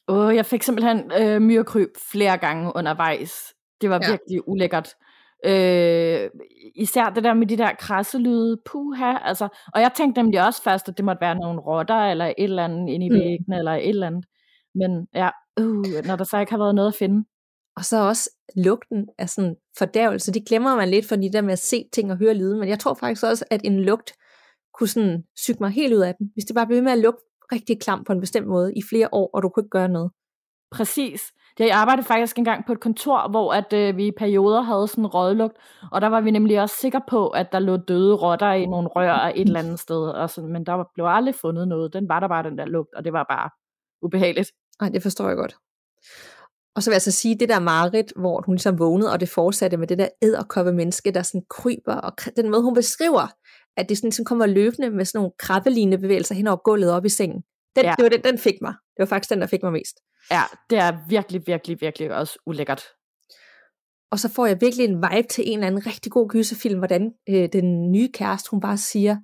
Åh, 0.08 0.18
oh, 0.18 0.36
jeg 0.36 0.46
fik 0.46 0.64
simpelthen 0.64 1.12
øh, 1.12 1.42
myrekryb 1.42 1.90
flere 2.12 2.38
gange 2.38 2.72
undervejs. 2.76 3.54
Det 3.82 3.90
var 3.90 4.00
ja. 4.04 4.10
virkelig 4.12 4.48
ulækkert. 4.48 4.96
Øh, 5.46 6.30
især 6.76 7.10
det 7.10 7.24
der 7.24 7.34
med 7.34 7.48
de 7.48 7.58
der 7.58 7.72
krasselyde, 7.80 8.58
puha, 8.66 9.18
altså, 9.22 9.48
og 9.74 9.82
jeg 9.82 9.92
tænkte 9.96 10.22
nemlig 10.22 10.46
også 10.46 10.64
først, 10.64 10.90
at 10.90 10.98
det 10.98 11.06
måtte 11.06 11.22
være 11.22 11.36
nogle 11.36 11.60
rotter, 11.60 11.96
eller 11.96 12.26
et 12.26 12.34
eller 12.38 12.64
andet 12.64 12.90
inde 12.90 13.06
i 13.06 13.10
mm. 13.10 13.16
væggene, 13.16 13.58
eller 13.58 13.72
et 13.72 13.90
eller 13.90 14.08
andet. 14.08 14.26
Men 14.76 15.08
ja, 15.16 15.30
uh, 15.60 16.06
når 16.08 16.16
der 16.16 16.24
så 16.24 16.40
ikke 16.40 16.52
har 16.52 16.60
været 16.60 16.76
noget 16.76 16.88
at 16.88 16.96
finde. 16.96 17.26
Og 17.76 17.86
så 17.86 17.98
også 17.98 18.30
lugten 18.56 19.08
af 19.18 19.30
sådan 19.30 19.56
fordærvelse, 19.78 20.34
de 20.34 20.46
glemmer 20.46 20.76
man 20.76 20.90
lidt 20.90 21.08
for 21.08 21.16
de 21.16 21.32
der 21.32 21.42
med 21.42 21.54
at 21.54 21.60
se 21.60 21.86
ting 21.94 22.12
og 22.12 22.18
høre 22.18 22.34
lyde, 22.34 22.58
men 22.58 22.70
jeg 22.70 22.80
tror 22.80 22.94
faktisk 22.94 23.24
også, 23.24 23.46
at 23.52 23.62
en 23.64 23.80
lugt 23.80 24.14
kunne 24.74 24.88
sådan 24.88 25.24
syge 25.38 25.58
mig 25.60 25.70
helt 25.70 25.94
ud 25.94 26.02
af 26.02 26.16
den, 26.16 26.32
hvis 26.34 26.46
det 26.46 26.56
bare 26.56 26.68
blev 26.68 26.84
med 26.84 26.92
at 26.92 26.98
lugte 26.98 27.24
rigtig 27.52 27.82
klam 27.82 28.04
på 28.04 28.14
en 28.14 28.20
bestemt 28.20 28.48
måde 28.48 28.74
i 28.76 28.82
flere 28.90 29.10
år, 29.12 29.30
og 29.34 29.44
du 29.44 29.50
kunne 29.50 29.62
ikke 29.62 29.70
gøre 29.70 29.90
noget. 29.90 30.12
Præcis. 30.72 31.22
Jeg 31.60 31.72
arbejdede 31.72 32.08
faktisk 32.08 32.38
engang 32.38 32.66
på 32.66 32.72
et 32.72 32.80
kontor, 32.80 33.30
hvor 33.30 33.54
at, 33.54 33.74
øh, 33.74 33.98
vi 33.98 34.08
i 34.08 34.12
perioder 34.18 34.62
havde 34.62 34.88
sådan 34.88 35.04
en 35.04 35.08
rødlugt, 35.08 35.58
og 35.92 36.02
der 36.02 36.08
var 36.08 36.22
vi 36.22 36.32
nemlig 36.32 36.62
også 36.62 36.76
sikre 36.82 37.02
på, 37.10 37.30
at 37.30 37.52
der 37.52 37.60
lå 37.60 37.78
døde 37.78 38.16
rotter 38.16 38.52
i 38.52 38.66
nogle 38.66 38.88
rør 38.88 39.32
et 39.36 39.42
eller 39.42 39.60
andet 39.60 39.80
sted, 39.80 40.10
og 40.10 40.30
sådan, 40.30 40.54
men 40.54 40.66
der 40.66 40.84
blev 40.94 41.06
aldrig 41.06 41.36
fundet 41.36 41.68
noget. 41.68 41.94
Den 41.94 42.10
var 42.10 42.20
der 42.20 42.28
bare, 42.28 42.44
den 42.44 42.58
der 42.58 42.66
lugt, 42.66 42.94
og 42.96 43.04
det 43.04 43.14
var 43.14 43.26
bare 43.30 43.50
ubehageligt. 44.02 44.52
Nej, 44.82 44.90
det 44.90 45.02
forstår 45.02 45.28
jeg 45.28 45.38
godt. 45.38 45.56
Og 46.76 46.84
så 46.84 46.90
vil 46.90 46.96
jeg 46.96 47.02
så 47.02 47.12
sige, 47.12 47.40
det 47.40 47.50
der 47.50 47.60
Marit, 47.60 48.14
hvor 48.16 48.44
hun 48.46 48.56
ligesom 48.56 48.80
vågnede, 48.80 49.12
og 49.12 49.20
det 49.20 49.30
fortsatte 49.30 49.78
med 49.78 49.88
det 49.88 49.98
der 49.98 50.08
æderkoppe 50.22 50.74
menneske, 50.74 51.12
der 51.12 51.22
sådan 51.22 51.44
kryber, 51.50 51.96
og 51.96 52.12
den 52.36 52.50
måde 52.50 52.64
hun 52.64 52.74
beskriver, 52.74 53.28
at 53.78 53.90
det 53.90 53.98
sådan, 53.98 54.12
sådan 54.12 54.26
kommer 54.26 54.46
løbende 54.46 54.90
med 54.90 55.06
sådan 55.06 55.20
nogle 55.20 55.32
krabbelignende 55.40 55.98
bevægelser 55.98 56.36
hen 56.36 56.48
over 56.48 56.58
gulvet 56.58 56.92
op 56.92 57.06
i 57.06 57.10
sengen. 57.10 57.44
Den, 57.76 57.86
ja. 57.86 57.94
Det 57.98 58.04
var 58.04 58.10
den, 58.10 58.24
den 58.24 58.38
fik 58.38 58.62
mig. 58.62 58.74
Det 58.74 59.00
var 59.00 59.06
faktisk 59.06 59.30
den, 59.30 59.42
der 59.42 59.48
fik 59.48 59.64
mig 59.64 59.72
mest. 59.72 59.96
Ja, 60.32 60.42
det 60.70 60.78
er 60.78 60.98
virkelig, 61.10 61.42
virkelig, 61.48 61.82
virkelig 61.82 62.16
også 62.16 62.40
ulækkert. 62.46 62.84
Og 64.12 64.20
så 64.20 64.30
får 64.30 64.46
jeg 64.46 64.62
virkelig 64.62 64.86
en 64.86 64.96
vibe 64.96 65.28
til 65.28 65.44
en 65.48 65.54
eller 65.54 65.68
anden 65.68 65.86
rigtig 65.88 66.12
god 66.12 66.30
gyserfilm, 66.30 66.78
hvordan 66.78 67.14
øh, 67.30 67.50
den 67.54 67.92
nye 67.92 68.10
kæreste, 68.14 68.50
hun 68.52 68.60
bare 68.60 68.78
siger, 68.78 69.18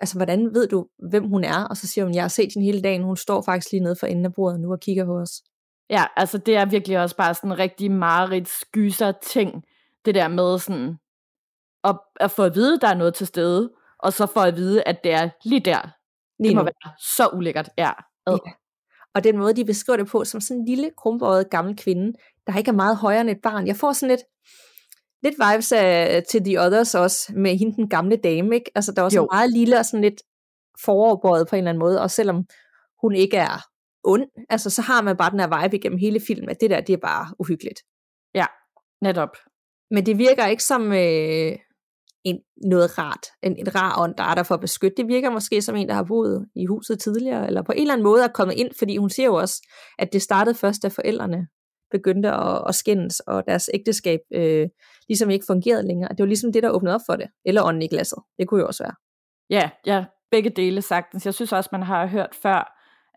altså 0.00 0.18
hvordan 0.18 0.54
ved 0.54 0.68
du, 0.68 0.86
hvem 1.10 1.24
hun 1.24 1.44
er? 1.44 1.64
Og 1.64 1.76
så 1.76 1.86
siger 1.86 2.04
hun, 2.04 2.14
jeg 2.14 2.22
har 2.22 2.28
set 2.28 2.52
hende 2.54 2.66
hele 2.66 2.82
dagen, 2.82 3.02
hun 3.02 3.16
står 3.16 3.42
faktisk 3.42 3.72
lige 3.72 3.82
nede 3.82 3.96
for 4.00 4.06
enden 4.06 4.24
af 4.24 4.32
bordet 4.32 4.60
nu 4.60 4.72
og 4.72 4.80
kigger 4.80 5.04
på 5.04 5.18
os. 5.18 5.30
Ja, 5.90 6.04
altså 6.16 6.38
det 6.38 6.56
er 6.56 6.64
virkelig 6.64 6.98
også 6.98 7.16
bare 7.16 7.34
sådan 7.34 7.52
en 7.52 7.58
rigtig 7.58 7.90
mareridt 7.90 8.48
skyser 8.48 9.12
ting, 9.22 9.64
det 10.04 10.14
der 10.14 10.28
med 10.28 10.58
sådan, 10.58 10.96
at, 11.84 11.98
at 12.20 12.30
få 12.30 12.42
at 12.42 12.54
vide, 12.54 12.74
at 12.74 12.80
der 12.82 12.88
er 12.88 12.94
noget 12.94 13.14
til 13.14 13.26
stede, 13.26 13.72
og 13.98 14.12
så 14.12 14.26
få 14.26 14.40
at 14.40 14.56
vide, 14.56 14.82
at 14.82 15.04
det 15.04 15.12
er 15.12 15.28
lige 15.44 15.60
der. 15.60 15.95
Lige 16.38 16.48
det 16.48 16.56
må 16.56 16.62
nu. 16.62 16.64
være 16.64 16.94
så 17.16 17.28
ulækkert, 17.34 17.68
ja. 17.78 17.90
ja. 18.28 18.36
Og 19.14 19.24
den 19.24 19.38
måde, 19.38 19.56
de 19.56 19.64
beskriver 19.64 19.96
det 19.96 20.08
på, 20.08 20.24
som 20.24 20.40
sådan 20.40 20.60
en 20.60 20.64
lille, 20.64 20.90
krumbøjet 20.96 21.50
gammel 21.50 21.76
kvinde, 21.76 22.12
der 22.46 22.58
ikke 22.58 22.68
er 22.68 22.74
meget 22.74 22.96
højere 22.96 23.20
end 23.20 23.30
et 23.30 23.40
barn. 23.42 23.66
Jeg 23.66 23.76
får 23.76 23.92
sådan 23.92 24.08
lidt, 24.08 24.20
lidt 25.22 25.34
vibes 25.34 25.72
af, 25.72 26.22
til 26.30 26.44
The 26.44 26.60
Others 26.60 26.94
også, 26.94 27.32
med 27.36 27.56
hende 27.56 27.76
den 27.76 27.88
gamle 27.88 28.16
dame, 28.16 28.54
ikke? 28.54 28.70
Altså, 28.74 28.92
der 28.92 29.00
er 29.00 29.04
også 29.04 29.18
jo. 29.18 29.28
meget 29.32 29.52
lille 29.52 29.78
og 29.78 29.84
sådan 29.86 30.04
lidt 30.04 30.22
foroverbøjet 30.84 31.48
på 31.48 31.56
en 31.56 31.58
eller 31.58 31.70
anden 31.70 31.80
måde, 31.80 32.00
og 32.00 32.10
selvom 32.10 32.44
hun 33.02 33.14
ikke 33.14 33.36
er 33.36 33.66
ond, 34.04 34.26
altså 34.48 34.70
så 34.70 34.82
har 34.82 35.02
man 35.02 35.16
bare 35.16 35.30
den 35.30 35.40
her 35.40 35.62
vibe 35.62 35.76
igennem 35.76 35.98
hele 35.98 36.20
filmen, 36.26 36.48
at 36.48 36.60
det 36.60 36.70
der, 36.70 36.80
det 36.80 36.92
er 36.92 36.96
bare 37.02 37.34
uhyggeligt. 37.38 37.80
Ja, 38.34 38.46
netop. 39.02 39.36
Men 39.90 40.06
det 40.06 40.18
virker 40.18 40.46
ikke 40.46 40.64
som 40.64 40.92
øh, 40.92 41.52
en, 42.26 42.38
noget 42.64 42.98
rart, 42.98 43.26
en, 43.42 43.56
en 43.58 43.74
rar 43.74 44.02
ånd, 44.02 44.14
der 44.18 44.24
er 44.24 44.34
der 44.34 44.42
for 44.42 44.54
at 44.54 44.60
beskytte. 44.60 44.96
Det 44.96 45.08
virker 45.08 45.30
måske 45.30 45.62
som 45.62 45.76
en, 45.76 45.88
der 45.88 45.94
har 45.94 46.02
boet 46.02 46.46
i 46.56 46.66
huset 46.66 46.98
tidligere, 47.00 47.46
eller 47.46 47.62
på 47.62 47.72
en 47.72 47.80
eller 47.80 47.92
anden 47.92 48.04
måde 48.04 48.24
er 48.24 48.28
kommet 48.28 48.54
ind, 48.54 48.70
fordi 48.78 48.96
hun 48.96 49.10
siger 49.10 49.26
jo 49.26 49.34
også, 49.34 49.68
at 49.98 50.12
det 50.12 50.22
startede 50.22 50.54
først, 50.54 50.82
da 50.82 50.88
forældrene 50.88 51.46
begyndte 51.90 52.30
at, 52.30 52.62
at 52.68 52.74
skændes, 52.74 53.20
og 53.20 53.44
deres 53.48 53.70
ægteskab 53.74 54.20
øh, 54.34 54.66
ligesom 55.08 55.30
ikke 55.30 55.46
fungerede 55.46 55.86
længere. 55.86 56.08
Det 56.08 56.18
var 56.18 56.26
ligesom 56.26 56.52
det, 56.52 56.62
der 56.62 56.70
åbnede 56.70 56.94
op 56.94 57.00
for 57.06 57.16
det. 57.16 57.26
Eller 57.44 57.62
ånden 57.64 57.82
i 57.82 57.88
glasset. 57.88 58.18
Det 58.38 58.48
kunne 58.48 58.60
jo 58.60 58.66
også 58.66 58.84
være. 58.84 58.94
Ja, 59.50 59.70
ja, 59.86 60.04
begge 60.30 60.50
dele 60.50 60.82
sagtens. 60.82 61.26
Jeg 61.26 61.34
synes 61.34 61.52
også, 61.52 61.68
man 61.72 61.82
har 61.82 62.06
hørt 62.06 62.34
før, 62.42 62.58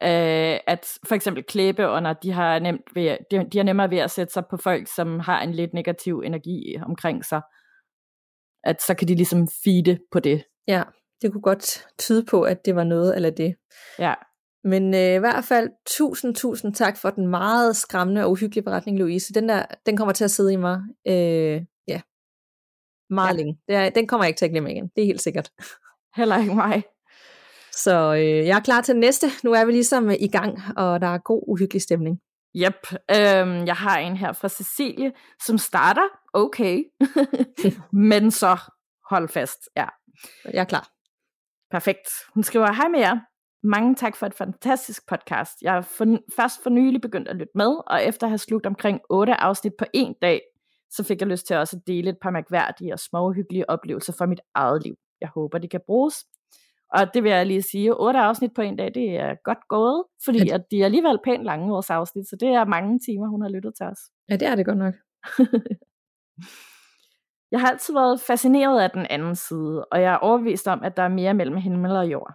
øh, 0.04 0.60
at 0.68 0.88
for 1.08 1.16
eksempel 1.16 1.44
klæbeånder, 1.44 2.14
de 2.14 2.32
har, 2.32 2.60
nemt 2.60 2.96
ved, 2.96 3.18
de, 3.32 3.48
de 3.52 3.58
har 3.58 3.64
nemmere 3.64 3.90
ved 3.90 3.98
at 3.98 4.12
sætte 4.12 4.34
sig 4.34 4.44
på 4.50 4.58
folk, 4.58 4.88
som 4.96 5.20
har 5.20 5.42
en 5.42 5.52
lidt 5.52 5.74
negativ 5.74 6.20
energi 6.26 6.78
omkring 6.86 7.26
sig. 7.26 7.42
At 8.64 8.82
så 8.82 8.94
kan 8.94 9.08
de 9.08 9.16
ligesom 9.16 9.48
feede 9.64 10.00
på 10.12 10.20
det. 10.20 10.44
Ja, 10.68 10.84
det 11.22 11.32
kunne 11.32 11.42
godt 11.42 11.88
tyde 11.98 12.26
på, 12.26 12.42
at 12.42 12.66
det 12.66 12.76
var 12.76 12.84
noget 12.84 13.16
eller 13.16 13.30
det. 13.30 13.56
Ja. 14.00 14.14
Men 14.64 14.94
øh, 14.94 15.16
i 15.16 15.18
hvert 15.18 15.44
fald 15.44 15.70
tusind, 15.86 16.36
tusind 16.36 16.74
tak 16.74 16.98
for 16.98 17.10
den 17.10 17.28
meget 17.28 17.76
skræmmende 17.76 18.24
og 18.24 18.32
uhyggelige 18.32 18.64
beretning, 18.64 19.00
Louise. 19.00 19.34
Den 19.34 19.50
der, 19.50 19.66
den 19.86 19.98
kommer 19.98 20.14
til 20.14 20.24
at 20.24 20.32
sidde 20.32 20.54
i 20.54 20.56
mig. 20.56 20.82
Øh, 21.08 21.62
ja, 21.88 22.02
meget 23.10 23.34
ja. 23.34 23.38
længe. 23.38 23.58
Det 23.68 23.76
er, 23.76 23.90
den 23.90 24.08
kommer 24.08 24.24
jeg 24.24 24.30
ikke 24.30 24.38
til 24.38 24.46
at 24.46 24.52
glemme 24.52 24.72
igen. 24.72 24.88
Det 24.96 25.02
er 25.02 25.06
helt 25.06 25.22
sikkert. 25.22 25.52
Heller 26.18 26.40
ikke 26.40 26.56
mig. 26.56 26.84
Så 27.72 28.16
øh, 28.16 28.48
jeg 28.48 28.58
er 28.58 28.64
klar 28.64 28.82
til 28.82 28.96
næste. 28.96 29.28
Nu 29.44 29.54
er 29.54 29.66
vi 29.66 29.72
ligesom 29.72 30.10
i 30.10 30.28
gang, 30.28 30.60
og 30.78 31.02
der 31.02 31.08
er 31.08 31.18
god 31.18 31.44
uhyggelig 31.48 31.82
stemning. 31.82 32.20
Yep. 32.56 32.88
Øhm, 32.92 33.66
jeg 33.66 33.76
har 33.76 33.98
en 33.98 34.18
her 34.18 34.34
fra 34.34 34.50
Cecilie, 34.50 35.12
som 35.46 35.58
starter 35.58 36.08
okay, 36.34 36.84
men 38.10 38.32
så 38.32 38.58
hold 39.10 39.30
fast. 39.30 39.70
Ja. 39.76 39.86
Jeg 40.46 40.62
er 40.62 40.64
klar. 40.64 40.90
Perfekt. 41.72 42.08
Hun 42.34 42.44
skriver, 42.44 42.72
hej 42.72 42.88
med 42.88 43.00
jer. 43.00 43.18
Mange 43.64 43.96
tak 43.96 44.16
for 44.16 44.26
et 44.26 44.34
fantastisk 44.34 45.08
podcast. 45.08 45.62
Jeg 45.62 45.74
har 45.74 45.82
for, 45.82 46.06
først 46.36 46.64
for 46.64 46.70
nylig 46.70 47.02
begyndt 47.02 47.28
at 47.28 47.36
lytte 47.36 47.52
med, 47.56 47.78
og 47.88 48.04
efter 48.04 48.28
at 48.28 48.32
have 48.32 48.38
slugt 48.38 48.66
omkring 48.66 49.00
otte 49.10 49.36
afsnit 49.36 49.74
på 49.80 49.86
en 49.94 50.16
dag, 50.22 50.42
så 50.92 51.04
fik 51.04 51.22
jeg 51.22 51.28
lyst 51.28 51.48
til 51.48 51.56
også 51.56 51.78
at 51.78 51.88
dele 51.88 52.10
et 52.10 52.18
par 52.22 52.32
mærkværdige 52.32 52.94
og 52.94 53.00
småhyggelige 53.00 53.70
oplevelser 53.70 54.14
fra 54.18 54.26
mit 54.26 54.40
eget 54.56 54.84
liv. 54.84 54.96
Jeg 55.22 55.30
håber, 55.36 55.58
de 55.58 55.68
kan 55.68 55.82
bruges. 55.86 56.26
Og 56.94 57.14
det 57.14 57.24
vil 57.24 57.32
jeg 57.32 57.46
lige 57.46 57.62
sige, 57.62 58.00
otte 58.00 58.20
afsnit 58.20 58.54
på 58.54 58.62
en 58.62 58.76
dag, 58.76 58.94
det 58.94 59.18
er 59.18 59.36
godt 59.44 59.68
gået, 59.68 60.04
fordi 60.26 60.48
ja. 60.48 60.56
at 60.56 60.62
de 60.72 60.82
er 60.82 60.86
alligevel 60.86 61.20
pænt 61.24 61.44
lange 61.44 61.70
vores 61.70 61.90
afsnit, 61.90 62.30
så 62.30 62.36
det 62.40 62.50
er 62.50 62.66
mange 62.66 63.00
timer, 63.00 63.28
hun 63.28 63.42
har 63.42 63.50
lyttet 63.50 63.74
til 63.78 63.86
os. 63.86 64.00
Ja, 64.30 64.36
det 64.36 64.48
er 64.48 64.56
det 64.56 64.66
godt 64.66 64.78
nok. 64.78 64.94
jeg 67.52 67.60
har 67.60 67.68
altid 67.68 67.94
været 67.94 68.22
fascineret 68.22 68.82
af 68.82 68.92
den 68.92 69.06
anden 69.10 69.36
side, 69.36 69.86
og 69.86 70.02
jeg 70.02 70.14
er 70.14 70.18
overbevist 70.18 70.68
om, 70.68 70.84
at 70.84 70.98
der 70.98 71.04
er 71.04 71.08
mere 71.08 71.34
mellem 71.34 71.58
himmel 71.58 71.92
og 71.92 72.12
jord. 72.12 72.34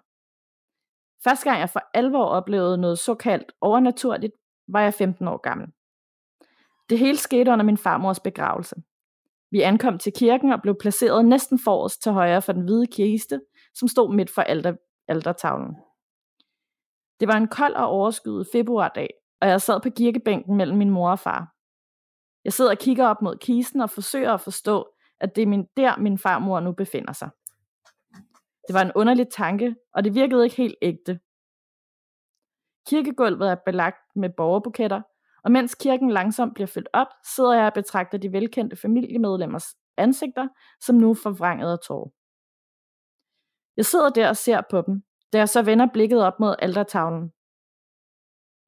Første 1.24 1.50
gang 1.50 1.60
jeg 1.60 1.70
for 1.70 1.80
alvor 1.94 2.24
oplevede 2.24 2.78
noget 2.78 2.98
såkaldt 2.98 3.52
overnaturligt, 3.60 4.32
var 4.68 4.80
jeg 4.80 4.94
15 4.94 5.28
år 5.28 5.36
gammel. 5.36 5.68
Det 6.90 6.98
hele 6.98 7.16
skete 7.16 7.50
under 7.50 7.64
min 7.64 7.78
farmors 7.78 8.20
begravelse. 8.20 8.74
Vi 9.50 9.60
ankom 9.60 9.98
til 9.98 10.12
kirken 10.12 10.52
og 10.52 10.62
blev 10.62 10.76
placeret 10.80 11.24
næsten 11.24 11.58
forrest 11.64 12.02
til 12.02 12.12
højre 12.12 12.42
for 12.42 12.52
den 12.52 12.62
hvide 12.62 12.86
kiste, 12.86 13.40
som 13.74 13.88
stod 13.88 14.14
midt 14.14 14.30
for 14.30 14.42
alter, 14.42 14.76
altertavlen. 15.08 15.76
Det 17.20 17.28
var 17.28 17.36
en 17.36 17.48
kold 17.48 17.74
og 17.74 17.86
overskyet 17.86 18.46
februardag, 18.52 19.10
og 19.40 19.48
jeg 19.48 19.62
sad 19.62 19.80
på 19.80 19.90
kirkebænken 19.90 20.56
mellem 20.56 20.78
min 20.78 20.90
mor 20.90 21.10
og 21.10 21.18
far. 21.18 21.54
Jeg 22.44 22.52
sidder 22.52 22.70
og 22.70 22.78
kigger 22.78 23.06
op 23.06 23.22
mod 23.22 23.36
kisten 23.36 23.80
og 23.80 23.90
forsøger 23.90 24.32
at 24.32 24.40
forstå, 24.40 24.88
at 25.20 25.36
det 25.36 25.42
er 25.42 25.46
min, 25.46 25.66
der 25.76 25.96
min 25.96 26.18
farmor 26.18 26.60
nu 26.60 26.72
befinder 26.72 27.12
sig. 27.12 27.30
Det 28.68 28.74
var 28.74 28.82
en 28.82 28.92
underlig 28.94 29.28
tanke, 29.28 29.74
og 29.94 30.04
det 30.04 30.14
virkede 30.14 30.44
ikke 30.44 30.56
helt 30.56 30.76
ægte. 30.82 31.20
Kirkegulvet 32.88 33.50
er 33.50 33.56
belagt 33.66 34.16
med 34.16 34.30
borgerbuketter, 34.36 35.02
og 35.44 35.52
mens 35.52 35.74
kirken 35.74 36.10
langsomt 36.10 36.54
bliver 36.54 36.66
fyldt 36.66 36.88
op, 36.92 37.06
sidder 37.34 37.54
jeg 37.54 37.66
og 37.66 37.72
betragter 37.74 38.18
de 38.18 38.32
velkendte 38.32 38.76
familiemedlemmers 38.76 39.66
ansigter, 39.96 40.48
som 40.80 40.96
nu 40.96 41.14
forvrænget 41.14 41.72
af 41.72 41.78
tårer. 41.78 42.10
Jeg 43.76 43.86
sidder 43.86 44.10
der 44.10 44.28
og 44.28 44.36
ser 44.36 44.60
på 44.70 44.82
dem, 44.86 45.02
da 45.32 45.38
jeg 45.38 45.48
så 45.48 45.62
vender 45.62 45.86
blikket 45.92 46.22
op 46.22 46.40
mod 46.40 46.56
aldertavlen. 46.58 47.32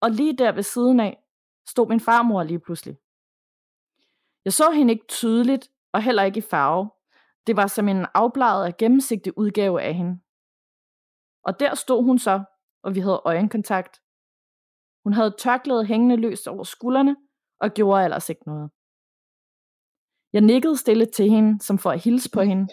Og 0.00 0.10
lige 0.10 0.36
der 0.36 0.52
ved 0.52 0.62
siden 0.62 1.00
af 1.00 1.22
stod 1.68 1.88
min 1.88 2.00
farmor 2.00 2.42
lige 2.42 2.60
pludselig. 2.60 2.96
Jeg 4.44 4.52
så 4.52 4.70
hende 4.70 4.92
ikke 4.92 5.06
tydeligt, 5.08 5.68
og 5.92 6.02
heller 6.02 6.22
ikke 6.22 6.38
i 6.38 6.48
farve. 6.50 6.90
Det 7.46 7.56
var 7.56 7.66
som 7.66 7.88
en 7.88 8.06
afbladet 8.14 8.66
og 8.66 8.76
gennemsigtig 8.76 9.38
udgave 9.38 9.82
af 9.82 9.94
hende. 9.94 10.20
Og 11.44 11.60
der 11.60 11.74
stod 11.74 12.04
hun 12.04 12.18
så, 12.18 12.44
og 12.82 12.94
vi 12.94 13.00
havde 13.00 13.22
øjenkontakt. 13.24 14.02
Hun 15.04 15.12
havde 15.12 15.34
tørklædet 15.38 15.86
hængende 15.86 16.16
løst 16.16 16.48
over 16.48 16.64
skuldrene, 16.64 17.16
og 17.60 17.70
gjorde 17.70 18.04
ellers 18.04 18.28
ikke 18.28 18.46
noget. 18.46 18.70
Jeg 20.32 20.40
nikkede 20.40 20.76
stille 20.76 21.06
til 21.06 21.30
hende, 21.30 21.64
som 21.64 21.78
for 21.78 21.90
at 21.90 22.00
hilse 22.00 22.30
på 22.30 22.40
hende. 22.40 22.68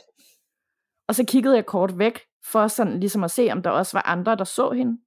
Og 1.07 1.15
så 1.15 1.25
kiggede 1.27 1.55
jeg 1.55 1.65
kort 1.65 1.97
væk, 1.97 2.19
for 2.51 2.67
sådan 2.67 2.99
ligesom 2.99 3.23
at 3.23 3.31
se, 3.31 3.49
om 3.51 3.61
der 3.63 3.69
også 3.69 3.97
var 3.97 4.01
andre, 4.01 4.35
der 4.35 4.43
så 4.43 4.71
hende. 4.71 5.01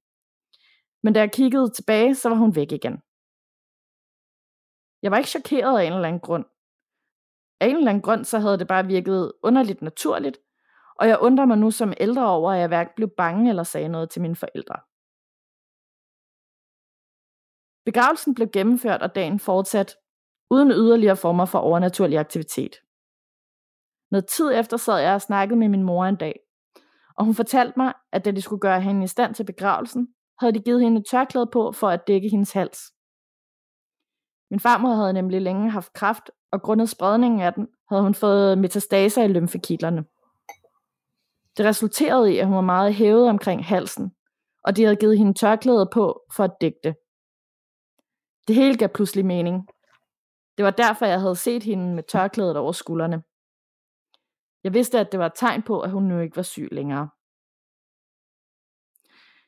Men 1.03 1.13
da 1.13 1.19
jeg 1.19 1.31
kiggede 1.31 1.69
tilbage, 1.69 2.15
så 2.15 2.29
var 2.29 2.35
hun 2.35 2.55
væk 2.55 2.71
igen. 2.71 3.01
Jeg 5.01 5.11
var 5.11 5.17
ikke 5.17 5.29
chokeret 5.29 5.79
af 5.79 5.83
en 5.83 5.93
eller 5.93 6.07
anden 6.07 6.21
grund. 6.21 6.45
Af 7.59 7.67
en 7.67 7.75
eller 7.75 7.89
anden 7.89 8.01
grund, 8.01 8.25
så 8.25 8.39
havde 8.39 8.59
det 8.59 8.67
bare 8.67 8.85
virket 8.85 9.31
underligt 9.43 9.81
naturligt, 9.81 10.37
og 10.95 11.07
jeg 11.07 11.19
undrer 11.19 11.45
mig 11.45 11.57
nu 11.57 11.71
som 11.71 11.93
ældre 11.99 12.29
over, 12.29 12.51
at 12.51 12.59
jeg 12.59 12.67
hverken 12.67 12.93
blev 12.95 13.09
bange 13.17 13.49
eller 13.49 13.63
sagde 13.63 13.89
noget 13.89 14.09
til 14.09 14.21
mine 14.21 14.35
forældre. 14.35 14.75
Begravelsen 17.85 18.35
blev 18.35 18.47
gennemført, 18.53 19.01
og 19.01 19.15
dagen 19.15 19.39
fortsat, 19.39 19.95
uden 20.49 20.71
yderligere 20.71 21.15
former 21.15 21.45
for 21.45 21.59
overnaturlig 21.59 22.17
aktivitet. 22.17 22.75
Noget 24.11 24.25
tid 24.27 24.51
efter 24.53 24.77
sad 24.77 24.97
jeg 24.97 25.13
og 25.13 25.21
snakkede 25.21 25.59
med 25.59 25.69
min 25.69 25.83
mor 25.83 26.05
en 26.05 26.15
dag, 26.15 26.39
og 27.17 27.25
hun 27.25 27.35
fortalte 27.35 27.73
mig, 27.77 27.93
at 28.11 28.25
da 28.25 28.31
de 28.31 28.41
skulle 28.41 28.59
gøre 28.59 28.81
hende 28.81 29.03
i 29.03 29.07
stand 29.07 29.35
til 29.35 29.43
begravelsen, 29.43 30.07
havde 30.39 30.53
de 30.53 30.59
givet 30.59 30.81
hende 30.81 30.99
et 30.99 31.05
tørklæde 31.11 31.49
på 31.53 31.71
for 31.71 31.89
at 31.89 32.07
dække 32.07 32.29
hendes 32.29 32.51
hals. 32.51 32.79
Min 34.51 34.59
farmor 34.59 34.93
havde 34.93 35.13
nemlig 35.13 35.41
længe 35.41 35.69
haft 35.69 35.93
kræft, 35.93 36.31
og 36.51 36.61
grundet 36.61 36.89
spredningen 36.89 37.41
af 37.41 37.53
den, 37.53 37.67
havde 37.89 38.03
hun 38.03 38.13
fået 38.13 38.57
metastaser 38.57 39.23
i 39.23 39.27
lymfekitlerne. 39.27 40.05
Det 41.57 41.65
resulterede 41.65 42.33
i, 42.33 42.37
at 42.37 42.45
hun 42.45 42.55
var 42.55 42.61
meget 42.61 42.93
hævet 42.93 43.29
omkring 43.29 43.65
halsen, 43.65 44.11
og 44.63 44.75
de 44.75 44.83
havde 44.83 44.95
givet 44.95 45.17
hende 45.17 45.33
tørklæde 45.33 45.89
på 45.93 46.21
for 46.35 46.43
at 46.43 46.55
dække 46.61 46.79
det. 46.83 46.95
Det 48.47 48.55
hele 48.55 48.77
gav 48.77 48.89
pludselig 48.89 49.25
mening. 49.25 49.67
Det 50.57 50.65
var 50.65 50.71
derfor, 50.71 51.05
jeg 51.05 51.21
havde 51.21 51.35
set 51.35 51.63
hende 51.63 51.95
med 51.95 52.03
tørklædet 52.03 52.57
over 52.57 52.71
skuldrene. 52.71 53.23
Jeg 54.67 54.73
vidste, 54.73 54.99
at 54.99 55.11
det 55.11 55.19
var 55.19 55.25
et 55.25 55.31
tegn 55.35 55.61
på, 55.61 55.81
at 55.81 55.91
hun 55.91 56.03
nu 56.03 56.19
ikke 56.19 56.35
var 56.35 56.43
syg 56.43 56.67
længere. 56.71 57.09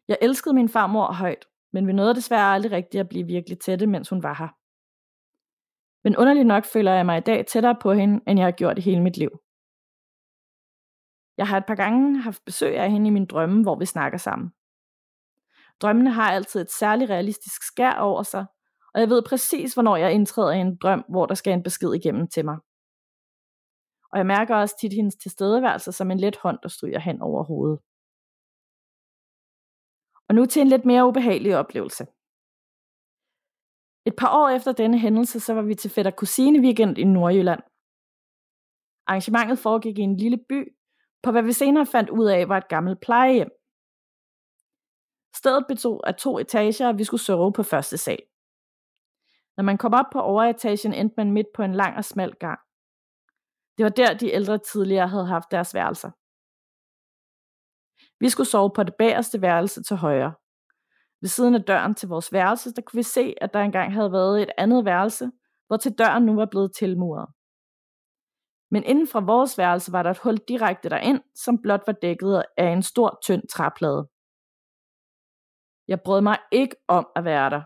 Jeg 0.08 0.18
elskede 0.22 0.56
min 0.56 0.70
farmor 0.70 1.12
højt, 1.12 1.46
men 1.74 1.88
vi 1.88 1.94
nåede 1.94 2.16
desværre 2.16 2.54
aldrig 2.54 2.72
rigtigt 2.72 3.02
at 3.02 3.10
blive 3.10 3.26
virkelig 3.28 3.60
tætte, 3.60 3.88
mens 3.88 4.10
hun 4.10 4.24
var 4.24 4.34
her. 4.34 4.48
Men 6.04 6.18
underligt 6.18 6.48
nok 6.48 6.66
føler 6.66 6.92
jeg 6.92 7.06
mig 7.06 7.18
i 7.18 7.22
dag 7.22 7.46
tættere 7.46 7.76
på 7.82 7.94
hende, 7.94 8.22
end 8.28 8.40
jeg 8.40 8.46
har 8.46 8.52
gjort 8.52 8.78
i 8.78 8.82
hele 8.82 9.02
mit 9.02 9.18
liv. 9.18 9.30
Jeg 11.38 11.48
har 11.48 11.58
et 11.58 11.66
par 11.68 11.76
gange 11.76 12.22
haft 12.22 12.46
besøg 12.46 12.78
af 12.78 12.92
hende 12.92 13.08
i 13.08 13.14
min 13.14 13.26
drømme, 13.26 13.62
hvor 13.62 13.76
vi 13.80 13.86
snakker 13.86 14.18
sammen. 14.18 14.50
Drømmene 15.82 16.12
har 16.12 16.32
altid 16.32 16.62
et 16.62 16.72
særligt 16.72 17.10
realistisk 17.10 17.64
skær 17.64 17.94
over 17.94 18.24
sig, 18.24 18.46
og 18.94 19.02
jeg 19.02 19.10
ved 19.10 19.24
præcis, 19.30 19.74
hvornår 19.74 19.96
jeg 19.96 20.14
indtræder 20.14 20.52
i 20.52 20.60
en 20.60 20.78
drøm, 20.78 21.06
hvor 21.10 21.26
der 21.26 21.36
skal 21.36 21.54
en 21.54 21.64
besked 21.64 21.94
igennem 21.94 22.28
til 22.28 22.46
mig. 22.46 22.58
Og 24.12 24.18
jeg 24.18 24.26
mærker 24.26 24.56
også 24.56 24.76
tit 24.82 24.94
hendes 24.94 25.16
tilstedeværelse 25.16 25.92
som 25.92 26.12
en 26.12 26.20
let 26.20 26.38
hånd, 26.38 26.60
der 26.64 26.70
stryger 26.70 27.00
hen 27.00 27.22
over 27.22 27.44
hovedet. 27.44 27.80
Og 30.28 30.36
nu 30.36 30.46
til 30.46 30.62
en 30.62 30.68
lidt 30.68 30.86
mere 30.86 31.08
ubehagelig 31.08 31.58
oplevelse. 31.58 32.04
Et 34.06 34.16
par 34.18 34.32
år 34.40 34.50
efter 34.50 34.72
denne 34.72 35.00
hændelse, 35.00 35.40
så 35.40 35.54
var 35.54 35.62
vi 35.62 35.76
til 35.76 35.92
fætter 35.92 36.12
kusine 36.12 36.60
weekend 36.60 36.98
i 36.98 37.04
Nordjylland. 37.04 37.64
Arrangementet 39.08 39.60
foregik 39.60 39.98
i 39.98 40.02
en 40.02 40.18
lille 40.18 40.38
by, 40.50 40.76
på 41.24 41.32
hvad 41.32 41.44
vi 41.44 41.54
senere 41.54 41.86
fandt 41.86 42.10
ud 42.10 42.26
af 42.26 42.50
var 42.50 42.58
et 42.58 42.68
gammelt 42.68 43.00
plejehjem. 43.02 43.52
Stedet 45.36 45.66
bestod 45.68 46.02
af 46.08 46.16
to 46.16 46.40
etager, 46.40 46.88
og 46.88 46.98
vi 46.98 47.04
skulle 47.04 47.22
sove 47.22 47.54
på 47.54 47.64
første 47.64 47.98
sal. 47.98 48.24
Når 49.58 49.64
man 49.64 49.78
kom 49.78 49.94
op 49.94 50.06
på 50.12 50.20
overetagen, 50.20 50.94
endte 50.94 51.14
man 51.18 51.32
midt 51.32 51.48
på 51.54 51.64
en 51.64 51.76
lang 51.76 51.98
og 51.98 52.06
smal 52.06 52.34
gang. 52.34 52.60
Det 53.80 53.84
var 53.84 53.90
der, 53.90 54.14
de 54.14 54.32
ældre 54.32 54.58
tidligere 54.58 55.08
havde 55.08 55.26
haft 55.26 55.52
deres 55.52 55.74
værelser. 55.74 56.12
Vi 58.20 58.30
skulle 58.30 58.48
sove 58.48 58.72
på 58.76 58.84
det 58.84 58.96
bagerste 58.96 59.42
værelse 59.42 59.84
til 59.84 59.96
højre. 59.96 60.34
Ved 61.22 61.30
siden 61.30 61.56
af 61.56 61.64
døren 61.64 61.96
til 61.96 62.10
vores 62.10 62.34
værelse, 62.34 62.74
der 62.74 62.82
kunne 62.82 62.98
vi 62.98 63.04
se, 63.04 63.36
at 63.42 63.54
der 63.54 63.60
engang 63.60 63.94
havde 63.94 64.12
været 64.12 64.42
et 64.42 64.52
andet 64.58 64.86
værelse, 64.86 65.32
hvor 65.68 65.78
til 65.78 65.92
døren 65.98 66.26
nu 66.26 66.36
var 66.36 66.46
blevet 66.46 66.76
tilmuret. 66.76 67.28
Men 68.72 68.84
inden 68.84 69.08
fra 69.08 69.20
vores 69.20 69.58
værelse 69.58 69.92
var 69.92 70.04
der 70.04 70.12
et 70.12 70.20
hul 70.24 70.38
direkte 70.38 70.90
derind, 70.90 71.22
som 71.36 71.62
blot 71.62 71.84
var 71.88 71.94
dækket 71.94 72.44
af 72.58 72.68
en 72.68 72.84
stor, 72.84 73.20
tynd 73.24 73.44
træplade. 73.48 74.10
Jeg 75.88 76.02
brød 76.06 76.22
mig 76.22 76.38
ikke 76.52 76.76
om 76.88 77.08
at 77.16 77.24
være 77.24 77.50
der. 77.50 77.64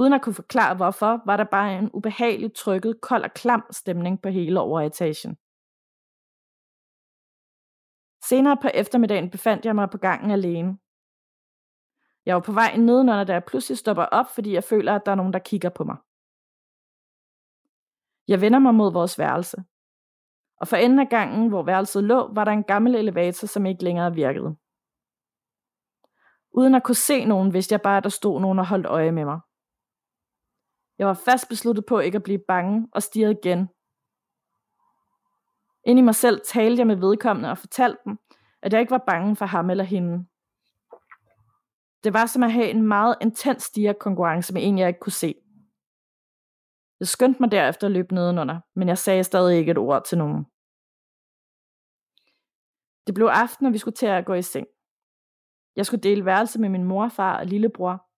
Uden 0.00 0.12
at 0.12 0.22
kunne 0.22 0.34
forklare 0.42 0.76
hvorfor, 0.76 1.22
var 1.26 1.36
der 1.36 1.44
bare 1.44 1.78
en 1.78 1.90
ubehagelig 1.92 2.54
trykket, 2.54 3.00
kold 3.00 3.24
og 3.24 3.32
klam 3.34 3.62
stemning 3.70 4.22
på 4.22 4.28
hele 4.28 4.60
overetagen. 4.60 5.32
Senere 8.28 8.56
på 8.62 8.68
eftermiddagen 8.74 9.30
befandt 9.30 9.64
jeg 9.64 9.74
mig 9.74 9.90
på 9.90 9.98
gangen 9.98 10.30
alene. 10.30 10.78
Jeg 12.26 12.34
var 12.34 12.40
på 12.40 12.52
vej 12.52 12.76
nedenunder, 12.76 13.24
da 13.24 13.32
jeg 13.32 13.44
pludselig 13.44 13.78
stopper 13.78 14.04
op, 14.04 14.26
fordi 14.34 14.52
jeg 14.52 14.64
føler, 14.64 14.94
at 14.94 15.06
der 15.06 15.12
er 15.12 15.20
nogen, 15.20 15.32
der 15.32 15.38
kigger 15.38 15.70
på 15.70 15.84
mig. 15.84 15.96
Jeg 18.28 18.40
vender 18.40 18.58
mig 18.58 18.74
mod 18.74 18.92
vores 18.92 19.18
værelse. 19.18 19.56
Og 20.60 20.68
for 20.68 20.76
enden 20.76 20.98
af 20.98 21.08
gangen, 21.08 21.48
hvor 21.48 21.62
værelset 21.62 22.04
lå, 22.04 22.34
var 22.34 22.44
der 22.44 22.52
en 22.52 22.64
gammel 22.64 22.94
elevator, 22.94 23.46
som 23.46 23.66
ikke 23.66 23.84
længere 23.84 24.14
virkede. 24.14 24.56
Uden 26.58 26.74
at 26.74 26.84
kunne 26.84 27.04
se 27.10 27.24
nogen, 27.24 27.52
vidste 27.52 27.72
jeg 27.72 27.82
bare, 27.82 27.96
at 27.96 28.04
der 28.04 28.10
stod 28.10 28.40
nogen 28.40 28.58
og 28.58 28.66
holdt 28.66 28.86
øje 28.86 29.12
med 29.12 29.24
mig. 29.24 29.40
Jeg 31.00 31.08
var 31.08 31.14
fast 31.14 31.48
besluttet 31.48 31.86
på 31.86 31.98
ikke 31.98 32.16
at 32.16 32.22
blive 32.22 32.38
bange 32.48 32.88
og 32.92 33.02
stirrede 33.02 33.38
igen. 33.42 33.68
Ind 35.84 35.98
i 35.98 36.02
mig 36.02 36.14
selv 36.14 36.40
talte 36.46 36.80
jeg 36.80 36.86
med 36.86 36.96
vedkommende 36.96 37.50
og 37.50 37.58
fortalte 37.58 37.98
dem, 38.04 38.18
at 38.62 38.72
jeg 38.72 38.80
ikke 38.80 38.90
var 38.90 39.04
bange 39.06 39.36
for 39.36 39.46
ham 39.46 39.70
eller 39.70 39.84
hende. 39.84 40.26
Det 42.04 42.12
var 42.12 42.26
som 42.26 42.42
at 42.42 42.52
have 42.52 42.70
en 42.70 42.82
meget 42.82 43.16
intens 43.20 43.70
konkurrence 44.00 44.54
med 44.54 44.62
en, 44.64 44.78
jeg 44.78 44.88
ikke 44.88 45.00
kunne 45.00 45.12
se. 45.12 45.34
Jeg 47.00 47.08
skyndte 47.08 47.42
mig 47.42 47.50
derefter 47.50 47.86
at 47.86 47.92
løbe 47.92 48.14
nedenunder, 48.14 48.60
men 48.74 48.88
jeg 48.88 48.98
sagde 48.98 49.24
stadig 49.24 49.58
ikke 49.58 49.70
et 49.70 49.78
ord 49.78 50.04
til 50.04 50.18
nogen. 50.18 50.44
Det 53.06 53.14
blev 53.14 53.26
aften, 53.26 53.66
og 53.66 53.72
vi 53.72 53.78
skulle 53.78 53.96
til 53.96 54.06
at 54.06 54.26
gå 54.26 54.34
i 54.34 54.42
seng. 54.42 54.66
Jeg 55.76 55.86
skulle 55.86 56.02
dele 56.02 56.24
værelse 56.24 56.60
med 56.60 56.68
min 56.68 56.84
mor, 56.84 57.08
far 57.08 57.38
og 57.38 57.46
lillebror. 57.46 58.09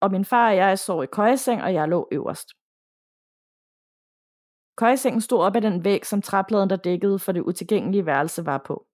Og 0.00 0.10
min 0.10 0.24
far 0.24 0.50
og 0.50 0.56
jeg 0.56 0.78
sov 0.78 1.02
i 1.02 1.06
køjeseng, 1.06 1.62
og 1.62 1.74
jeg 1.74 1.88
lå 1.88 2.08
øverst. 2.12 2.48
Køjesengen 4.76 5.20
stod 5.20 5.38
op 5.38 5.56
ad 5.56 5.60
den 5.60 5.84
væg, 5.84 6.06
som 6.06 6.22
træpladen, 6.22 6.70
der 6.70 6.76
dækkede 6.76 7.18
for 7.18 7.32
det 7.32 7.40
utilgængelige 7.40 8.06
værelse, 8.06 8.46
var 8.46 8.58
på. 8.58 8.86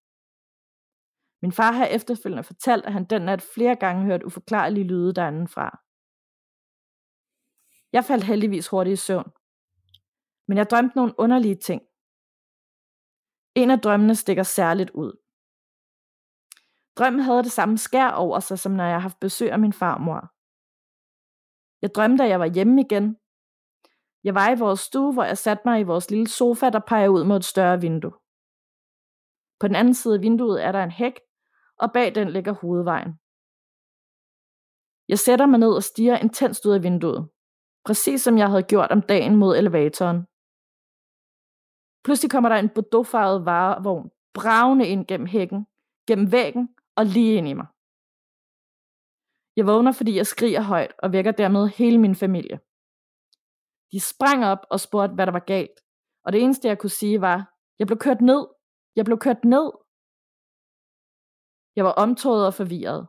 Min 1.43 1.53
far 1.53 1.73
har 1.73 1.87
efterfølgende 1.87 2.45
fortalt, 2.45 2.85
at 2.87 2.93
han 2.93 3.05
den 3.05 3.23
nat 3.23 3.43
flere 3.55 3.77
gange 3.77 4.05
hørt 4.05 4.23
uforklarlige 4.23 4.85
lyde 4.85 5.15
fra. 5.49 5.83
Jeg 7.93 8.05
faldt 8.05 8.25
heldigvis 8.25 8.69
hurtigt 8.69 8.95
i 8.95 9.05
søvn. 9.07 9.31
Men 10.49 10.59
jeg 10.59 10.71
drømte 10.71 10.97
nogle 10.97 11.15
underlige 11.19 11.57
ting. 11.57 11.83
En 13.55 13.71
af 13.71 13.81
drømmene 13.81 14.15
stikker 14.15 14.43
særligt 14.43 14.91
ud. 14.91 15.13
Drømmen 16.97 17.21
havde 17.21 17.43
det 17.43 17.53
samme 17.53 17.79
skær 17.79 18.11
over 18.11 18.41
sig, 18.41 18.59
som 18.59 18.73
når 18.73 18.85
jeg 18.85 18.95
har 18.95 19.01
haft 19.01 19.21
besøg 19.21 19.53
af 19.53 19.59
min 19.59 19.73
farmor. 19.73 20.38
Jeg 21.83 21.95
drømte, 21.95 22.25
at 22.25 22.31
jeg 22.31 22.41
var 22.41 22.47
hjemme 22.47 22.81
igen. 22.81 23.17
Jeg 24.25 24.35
var 24.35 24.51
i 24.51 24.59
vores 24.59 24.81
stue, 24.81 25.13
hvor 25.13 25.25
jeg 25.25 25.39
satte 25.39 25.63
mig 25.65 25.81
i 25.81 25.83
vores 25.83 26.11
lille 26.11 26.29
sofa, 26.29 26.71
der 26.71 26.79
peger 26.79 27.09
ud 27.09 27.25
mod 27.25 27.37
et 27.37 27.45
større 27.45 27.81
vindue. 27.81 28.13
På 29.61 29.69
den 29.69 29.77
anden 29.77 29.95
side 29.95 30.15
af 30.15 30.21
vinduet 30.21 30.65
er 30.65 30.73
der 30.73 30.85
en 30.85 30.91
hæk, 30.91 31.21
og 31.79 31.93
bag 31.93 32.15
den 32.15 32.29
ligger 32.31 32.53
hovedvejen. 32.53 33.13
Jeg 35.09 35.19
sætter 35.19 35.47
mig 35.47 35.59
ned 35.59 35.75
og 35.75 35.83
stiger 35.83 36.19
intenst 36.19 36.67
ud 36.67 36.73
af 36.73 36.83
vinduet, 36.83 37.29
præcis 37.85 38.23
som 38.23 38.39
jeg 38.39 38.49
havde 38.49 38.63
gjort 38.63 38.91
om 38.91 39.03
dagen 39.03 39.37
mod 39.37 39.57
elevatoren. 39.57 40.27
Pludselig 42.05 42.31
kommer 42.31 42.49
der 42.49 42.57
en 42.57 42.69
bordeauxfarvet 42.69 43.45
varevogn 43.45 44.11
bravende 44.35 44.87
ind 44.87 45.07
gennem 45.07 45.27
hækken, 45.27 45.67
gennem 46.09 46.33
væggen 46.33 46.69
og 46.97 47.07
lige 47.07 47.35
ind 47.35 47.49
i 47.49 47.53
mig. 47.53 47.67
Jeg 49.59 49.67
vågner, 49.67 49.93
fordi 49.93 50.17
jeg 50.17 50.27
skriger 50.27 50.61
højt 50.61 50.93
og 50.99 51.13
vækker 51.13 51.33
dermed 51.33 51.69
hele 51.69 51.99
min 51.99 52.15
familie. 52.15 52.61
De 53.93 54.01
sprang 54.01 54.45
op 54.45 54.67
og 54.71 54.81
spurgte, 54.81 55.15
hvad 55.15 55.27
der 55.27 55.33
var 55.33 55.45
galt, 55.55 55.79
og 56.25 56.33
det 56.33 56.43
eneste, 56.43 56.69
jeg 56.69 56.79
kunne 56.79 56.99
sige, 57.01 57.21
var, 57.21 57.55
jeg 57.79 57.87
blev 57.87 57.99
kørt 57.99 58.21
ned. 58.21 58.47
Jeg 58.97 59.05
blev 59.05 59.19
kørt 59.19 59.45
ned. 59.45 59.73
Jeg 61.77 61.85
var 61.85 61.93
omtåget 61.93 62.47
og 62.47 62.55
forvirret. 62.55 63.09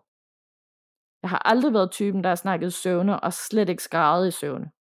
Jeg 1.21 1.29
har 1.29 1.41
aldrig 1.45 1.73
været 1.73 1.91
typen, 1.91 2.23
der 2.23 2.29
har 2.29 2.35
snakket 2.35 2.73
søvne 2.73 3.19
og 3.19 3.33
slet 3.33 3.69
ikke 3.69 3.83
skrevet 3.83 4.27
i 4.27 4.31
søvne. 4.31 4.71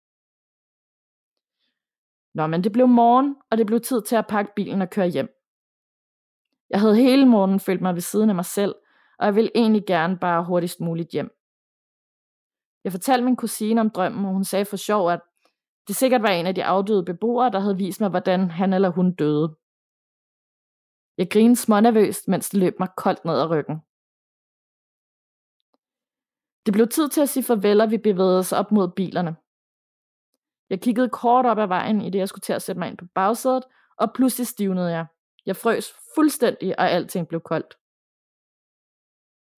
Nå, 2.35 2.47
men 2.47 2.65
det 2.65 2.73
blev 2.73 2.89
morgen, 2.89 3.37
og 3.51 3.59
det 3.59 3.67
blev 3.67 3.81
tid 3.81 4.03
til 4.03 4.17
at 4.17 4.27
pakke 4.27 4.53
bilen 4.57 4.83
og 4.83 4.91
køre 4.91 5.09
hjem. 5.09 5.29
Jeg 6.71 6.81
havde 6.81 6.97
hele 6.97 7.27
morgenen 7.27 7.61
følt 7.61 7.83
mig 7.83 7.95
ved 7.95 8.01
siden 8.01 8.29
af 8.29 8.35
mig 8.35 8.45
selv, 8.45 8.75
og 9.19 9.27
jeg 9.27 9.35
ville 9.35 9.51
egentlig 9.55 9.87
gerne 9.87 10.19
bare 10.19 10.45
hurtigst 10.45 10.81
muligt 10.81 11.11
hjem. 11.11 11.38
Jeg 12.89 12.93
fortalte 12.93 13.25
min 13.25 13.37
kusine 13.37 13.81
om 13.81 13.91
drømmen, 13.91 14.25
og 14.25 14.33
hun 14.33 14.45
sagde 14.45 14.65
for 14.65 14.77
sjov, 14.77 15.11
at 15.11 15.21
det 15.89 15.97
sikkert 15.97 16.23
var 16.23 16.29
en 16.29 16.47
af 16.47 16.55
de 16.55 16.65
afdøde 16.65 17.05
beboere, 17.05 17.51
der 17.51 17.61
havde 17.61 17.77
vist 17.77 18.01
mig, 18.01 18.11
hvordan 18.11 18.51
han 18.51 18.73
eller 18.73 18.89
hun 18.89 19.15
døde. 19.15 19.57
Jeg 21.19 21.31
grinede 21.31 21.57
smånervøst, 21.57 22.29
mens 22.29 22.51
det 22.51 22.61
løb 22.61 22.75
mig 22.79 22.89
koldt 22.97 23.25
ned 23.25 23.35
ad 23.35 23.51
ryggen. 23.51 23.77
Det 26.67 26.73
blev 26.73 26.89
tid 26.89 27.09
til 27.09 27.21
at 27.21 27.29
sige 27.29 27.45
farvel, 27.45 27.81
og 27.81 27.91
vi 27.91 27.99
bevægede 27.99 28.39
os 28.39 28.53
op 28.53 28.73
mod 28.73 28.89
bilerne. 28.97 29.37
Jeg 30.71 30.81
kiggede 30.81 31.09
kort 31.09 31.47
op 31.47 31.59
ad 31.59 31.67
vejen, 31.67 32.01
i 32.01 32.11
det 32.11 32.19
jeg 32.19 32.29
skulle 32.29 32.47
til 32.47 32.53
at 32.53 32.63
sætte 32.63 32.79
mig 32.79 32.89
ind 32.89 32.99
på 32.99 33.07
bagsædet, 33.15 33.65
og 33.97 34.13
pludselig 34.15 34.47
stivnede 34.47 34.91
jeg. 34.91 35.07
Jeg 35.47 35.57
frøs 35.57 35.93
fuldstændig, 36.15 36.79
og 36.79 36.91
alting 36.91 37.29
blev 37.29 37.41
koldt. 37.41 37.78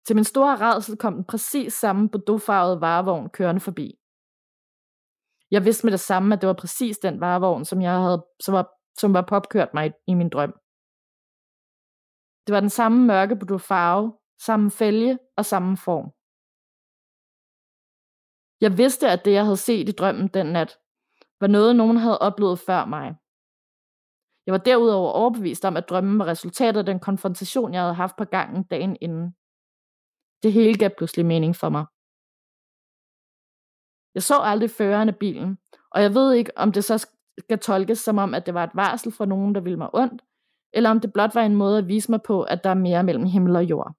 Til 0.07 0.15
min 0.15 0.23
store 0.23 0.55
redsel 0.55 0.97
kom 0.97 1.13
den 1.13 1.23
præcis 1.23 1.73
samme 1.73 2.09
bordeauxfarvede 2.09 2.81
varevogn 2.81 3.29
kørende 3.29 3.61
forbi. 3.61 3.99
Jeg 5.51 5.65
vidste 5.65 5.85
med 5.85 5.91
det 5.91 5.99
samme, 5.99 6.35
at 6.35 6.41
det 6.41 6.47
var 6.47 6.53
præcis 6.53 6.97
den 6.97 7.19
varevogn, 7.19 7.65
som 7.65 7.81
jeg 7.81 7.91
havde, 7.91 8.25
som 8.39 8.53
var, 8.53 8.65
som 8.97 9.13
var 9.13 9.21
popkørt 9.21 9.73
mig 9.73 9.87
i, 9.87 9.91
i 10.07 10.13
min 10.13 10.29
drøm. 10.29 10.53
Det 12.47 12.53
var 12.53 12.59
den 12.59 12.69
samme 12.69 13.05
mørke 13.07 13.59
farve, 13.59 14.17
samme 14.41 14.71
fælge 14.71 15.19
og 15.37 15.45
samme 15.45 15.77
form. 15.77 16.07
Jeg 18.61 18.77
vidste, 18.77 19.09
at 19.09 19.25
det, 19.25 19.33
jeg 19.33 19.43
havde 19.43 19.57
set 19.57 19.89
i 19.89 19.91
drømmen 19.91 20.27
den 20.27 20.45
nat, 20.45 20.77
var 21.39 21.47
noget, 21.47 21.75
nogen 21.75 21.97
havde 21.97 22.19
oplevet 22.19 22.59
før 22.59 22.85
mig. 22.85 23.15
Jeg 24.45 24.51
var 24.51 24.57
derudover 24.57 25.11
overbevist 25.11 25.65
om, 25.65 25.77
at 25.77 25.89
drømmen 25.89 26.19
var 26.19 26.25
resultatet 26.25 26.79
af 26.79 26.85
den 26.85 26.99
konfrontation, 26.99 27.73
jeg 27.73 27.81
havde 27.81 27.93
haft 27.93 28.15
på 28.17 28.25
gangen 28.25 28.63
dagen 28.63 28.97
inden. 29.01 29.35
Det 30.43 30.53
hele 30.53 30.77
gav 30.77 30.89
pludselig 30.97 31.25
mening 31.25 31.55
for 31.55 31.69
mig. 31.69 31.85
Jeg 34.15 34.23
så 34.23 34.35
aldrig 34.51 34.69
føreren 34.69 35.09
af 35.09 35.17
bilen, 35.17 35.57
og 35.91 36.01
jeg 36.01 36.13
ved 36.13 36.33
ikke, 36.33 36.51
om 36.57 36.71
det 36.71 36.83
så 36.83 37.07
skal 37.39 37.59
tolkes 37.59 37.99
som 37.99 38.17
om, 38.17 38.33
at 38.33 38.45
det 38.45 38.53
var 38.53 38.63
et 38.63 38.75
varsel 38.75 39.11
fra 39.11 39.25
nogen, 39.25 39.55
der 39.55 39.61
ville 39.61 39.77
mig 39.77 39.95
ondt, 39.95 40.21
eller 40.73 40.89
om 40.89 40.99
det 40.99 41.13
blot 41.13 41.35
var 41.35 41.41
en 41.41 41.55
måde 41.55 41.77
at 41.77 41.87
vise 41.87 42.11
mig 42.11 42.21
på, 42.27 42.43
at 42.43 42.63
der 42.63 42.69
er 42.69 42.83
mere 42.87 43.03
mellem 43.03 43.25
himmel 43.25 43.55
og 43.55 43.63
jord. 43.63 43.95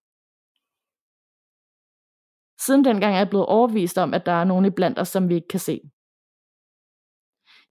Siden 2.64 2.84
dengang 2.84 3.14
er 3.14 3.18
jeg 3.18 3.28
blevet 3.28 3.46
overvist 3.46 3.98
om, 3.98 4.14
at 4.14 4.26
der 4.26 4.32
er 4.32 4.44
nogen 4.44 4.64
iblandt 4.64 4.98
os, 4.98 5.08
som 5.08 5.28
vi 5.28 5.34
ikke 5.34 5.48
kan 5.48 5.60
se. 5.60 5.80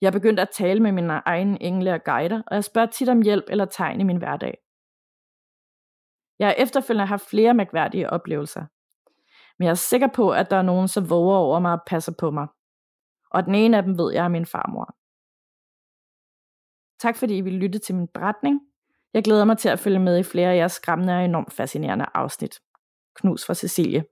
Jeg 0.02 0.14
begyndte 0.14 0.42
at 0.42 0.50
tale 0.54 0.80
med 0.80 0.92
mine 0.92 1.22
egne 1.26 1.62
engle 1.62 1.94
og 1.94 2.04
guider, 2.04 2.42
og 2.48 2.56
jeg 2.56 2.64
spørger 2.64 2.88
tit 2.88 3.10
om 3.10 3.22
hjælp 3.22 3.46
eller 3.48 3.66
tegn 3.66 4.02
i 4.02 4.04
min 4.04 4.18
hverdag. 4.18 4.58
Jeg 6.40 6.48
har 6.48 6.56
efterfølgende 6.58 7.06
haft 7.06 7.30
flere 7.30 7.54
mærkværdige 7.54 8.10
oplevelser. 8.10 8.66
Men 9.60 9.66
jeg 9.66 9.72
er 9.72 9.76
sikker 9.76 10.08
på, 10.08 10.32
at 10.32 10.50
der 10.50 10.58
er 10.58 10.62
nogen, 10.62 10.88
som 10.88 11.10
våger 11.10 11.38
over 11.38 11.60
mig 11.60 11.74
og 11.74 11.82
passer 11.88 12.14
på 12.20 12.32
mig. 12.32 12.48
Og 13.32 13.46
den 13.46 13.56
ene 13.56 13.78
af 13.78 13.84
dem 13.84 13.98
ved 13.98 14.14
jeg 14.14 14.24
er 14.24 14.28
min 14.28 14.46
farmor. 14.46 14.96
Tak 17.00 17.16
fordi 17.16 17.38
I 17.38 17.42
vil 17.42 17.54
lytte 17.54 17.80
til 17.80 17.96
min 17.96 18.08
beretning. 18.08 18.62
Jeg 19.14 19.24
glæder 19.24 19.46
mig 19.46 19.58
til 19.58 19.70
at 19.70 19.80
følge 19.80 20.00
med 20.00 20.20
i 20.20 20.24
flere 20.24 20.52
af 20.52 20.58
jeres 20.58 20.72
skræmmende 20.72 21.14
og 21.14 21.26
enormt 21.26 21.54
fascinerende 21.54 22.06
afsnit. 22.14 22.60
Knus 23.16 23.46
fra 23.46 23.54
Cecilie. 23.54 24.06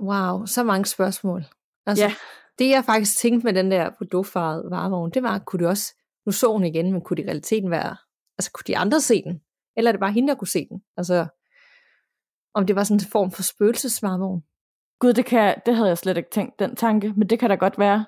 Wow, 0.00 0.46
så 0.46 0.64
mange 0.64 0.84
spørgsmål. 0.84 1.44
Altså, 1.86 2.04
ja. 2.04 2.14
Det 2.58 2.70
jeg 2.70 2.84
faktisk 2.84 3.18
tænkte 3.18 3.44
med 3.44 3.54
den 3.54 3.70
der 3.70 3.90
Bordeaux-farvede 3.90 4.70
varevogn, 4.70 5.10
det 5.10 5.22
var, 5.22 5.38
kunne 5.38 5.60
det 5.60 5.68
også, 5.68 5.94
nu 6.26 6.32
så 6.32 6.52
hun 6.52 6.64
igen, 6.64 6.92
men 6.92 7.00
kunne 7.00 7.16
det 7.16 7.22
i 7.22 7.26
realiteten 7.26 7.70
være, 7.70 7.96
altså 8.38 8.50
kunne 8.52 8.64
de 8.66 8.78
andre 8.78 9.00
se 9.00 9.22
den? 9.22 9.42
Eller 9.76 9.90
er 9.90 9.92
det 9.92 10.00
bare 10.00 10.12
hende, 10.12 10.28
der 10.28 10.34
kunne 10.34 10.48
se 10.48 10.66
den? 10.70 10.82
Altså, 10.96 11.26
om 12.54 12.66
det 12.66 12.76
var 12.76 12.84
sådan 12.84 12.96
en 12.96 13.10
form 13.12 13.30
for 13.30 13.42
spøgelsesvarevogn. 13.42 14.42
Gud, 14.98 15.12
det, 15.12 15.24
kan, 15.24 15.60
det 15.66 15.76
havde 15.76 15.88
jeg 15.88 15.98
slet 15.98 16.16
ikke 16.16 16.30
tænkt, 16.30 16.58
den 16.58 16.76
tanke, 16.76 17.12
men 17.16 17.28
det 17.28 17.38
kan 17.38 17.50
da 17.50 17.56
godt 17.56 17.78
være. 17.78 18.06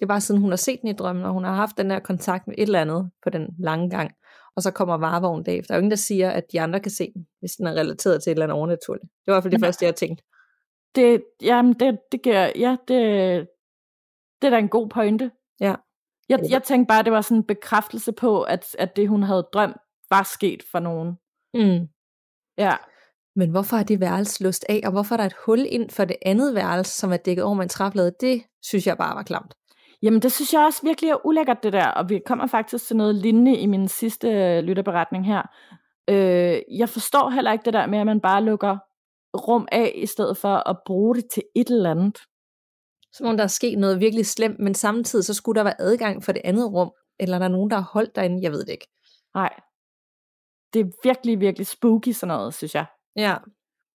Det 0.00 0.08
var 0.08 0.18
sådan, 0.18 0.42
hun 0.42 0.50
har 0.50 0.56
set 0.56 0.80
den 0.82 0.90
i 0.90 0.92
drømmen, 0.92 1.24
og 1.24 1.32
hun 1.32 1.44
har 1.44 1.54
haft 1.54 1.78
den 1.78 1.90
der 1.90 1.98
kontakt 1.98 2.46
med 2.46 2.54
et 2.58 2.62
eller 2.62 2.80
andet 2.80 3.10
på 3.22 3.30
den 3.30 3.48
lange 3.58 3.90
gang. 3.90 4.10
og 4.56 4.62
så 4.62 4.70
kommer 4.70 4.96
varevognen 4.96 5.44
dag 5.44 5.58
efter. 5.58 5.74
Der 5.74 5.74
er 5.74 5.78
jo 5.78 5.80
ingen, 5.80 5.90
der 5.90 5.96
siger, 5.96 6.30
at 6.30 6.44
de 6.52 6.60
andre 6.60 6.80
kan 6.80 6.90
se 6.90 7.12
den, 7.14 7.26
hvis 7.40 7.52
den 7.52 7.66
er 7.66 7.70
relateret 7.70 8.22
til 8.22 8.30
et 8.30 8.34
eller 8.34 8.44
andet 8.44 8.56
overnaturligt. 8.56 9.02
Det 9.02 9.26
var 9.26 9.32
i 9.32 9.34
hvert 9.34 9.42
fald 9.42 9.52
det 9.52 9.60
første, 9.60 9.84
jeg 9.84 9.88
har 9.88 9.94
tænkt. 9.94 10.22
Det, 10.94 11.24
jamen, 11.42 11.72
det, 11.72 11.98
det 12.12 12.22
gør, 12.22 12.48
ja, 12.56 12.76
det, 12.88 12.98
det 14.42 14.46
er 14.46 14.50
da 14.50 14.58
en 14.58 14.68
god 14.68 14.88
pointe. 14.88 15.30
Ja. 15.60 15.74
Jeg, 16.28 16.40
jeg 16.50 16.62
tænkte 16.62 16.88
bare, 16.88 16.98
at 16.98 17.04
det 17.04 17.12
var 17.12 17.20
sådan 17.20 17.36
en 17.36 17.44
bekræftelse 17.44 18.12
på, 18.12 18.42
at, 18.42 18.76
at 18.78 18.96
det, 18.96 19.08
hun 19.08 19.22
havde 19.22 19.48
drømt, 19.52 19.76
var 20.10 20.22
sket 20.22 20.62
for 20.70 20.78
nogen. 20.78 21.18
Mm. 21.54 21.88
Ja. 22.58 22.76
Men 23.36 23.50
hvorfor 23.50 23.76
er 23.76 23.82
det 23.82 24.00
værelse 24.00 24.42
lust 24.42 24.64
af, 24.68 24.80
og 24.84 24.92
hvorfor 24.92 25.14
er 25.14 25.16
der 25.16 25.24
et 25.24 25.36
hul 25.46 25.66
ind 25.68 25.90
for 25.90 26.04
det 26.04 26.16
andet 26.22 26.54
værelse, 26.54 26.92
som 26.92 27.12
er 27.12 27.16
dækket 27.16 27.44
over 27.44 27.54
med 27.54 27.62
en 27.62 27.68
træplade? 27.68 28.12
Det 28.20 28.42
synes 28.62 28.86
jeg 28.86 28.98
bare 28.98 29.16
var 29.16 29.22
klamt. 29.22 29.54
Jamen, 30.02 30.22
det 30.22 30.32
synes 30.32 30.52
jeg 30.52 30.64
også 30.64 30.80
virkelig 30.82 31.10
er 31.10 31.26
ulækkert, 31.26 31.62
det 31.62 31.72
der. 31.72 31.86
Og 31.86 32.08
vi 32.08 32.20
kommer 32.26 32.46
faktisk 32.46 32.86
til 32.86 32.96
noget 32.96 33.14
lignende 33.14 33.56
i 33.56 33.66
min 33.66 33.88
sidste 33.88 34.28
øh, 34.28 34.64
lytterberetning 34.64 35.26
her. 35.26 35.42
Øh, 36.10 36.60
jeg 36.78 36.88
forstår 36.88 37.30
heller 37.30 37.52
ikke 37.52 37.64
det 37.64 37.72
der 37.72 37.86
med, 37.86 37.98
at 37.98 38.06
man 38.06 38.20
bare 38.20 38.44
lukker 38.44 38.78
rum 39.36 39.68
af, 39.72 39.92
i 39.94 40.06
stedet 40.06 40.36
for 40.36 40.68
at 40.68 40.76
bruge 40.86 41.14
det 41.14 41.24
til 41.34 41.42
et 41.56 41.70
eller 41.70 41.90
andet. 41.90 42.18
Som 43.12 43.26
om 43.26 43.36
der 43.36 43.44
er 43.44 43.48
sket 43.48 43.78
noget 43.78 44.00
virkelig 44.00 44.26
slemt, 44.26 44.58
men 44.58 44.74
samtidig 44.74 45.24
så 45.24 45.34
skulle 45.34 45.58
der 45.58 45.64
være 45.64 45.80
adgang 45.80 46.24
for 46.24 46.32
det 46.32 46.42
andet 46.44 46.72
rum, 46.72 46.90
eller 47.20 47.38
der 47.38 47.44
er 47.44 47.50
nogen, 47.50 47.70
der 47.70 47.76
har 47.76 47.90
holdt 47.92 48.16
derinde, 48.16 48.42
jeg 48.42 48.52
ved 48.52 48.60
det 48.60 48.72
ikke. 48.72 48.88
Nej. 49.34 49.60
Det 50.72 50.80
er 50.80 50.90
virkelig, 51.04 51.40
virkelig 51.40 51.66
spooky 51.66 52.12
sådan 52.12 52.28
noget, 52.28 52.54
synes 52.54 52.74
jeg. 52.74 52.86
Ja, 53.16 53.36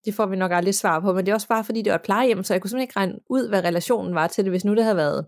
det 0.05 0.13
får 0.13 0.25
vi 0.25 0.35
nok 0.35 0.51
aldrig 0.51 0.75
svar 0.75 0.99
på, 0.99 1.13
men 1.13 1.25
det 1.25 1.31
er 1.31 1.35
også 1.35 1.47
bare 1.47 1.63
fordi, 1.63 1.81
det 1.81 1.91
var 1.91 1.97
et 1.97 2.05
plejehjem, 2.05 2.43
så 2.43 2.53
jeg 2.53 2.61
kunne 2.61 2.69
simpelthen 2.69 2.87
ikke 2.87 2.99
regne 2.99 3.19
ud, 3.29 3.49
hvad 3.49 3.63
relationen 3.63 4.15
var 4.15 4.27
til 4.27 4.43
det, 4.43 4.51
hvis 4.51 4.65
nu 4.65 4.75
det 4.75 4.83
havde 4.83 4.97
været 4.97 5.25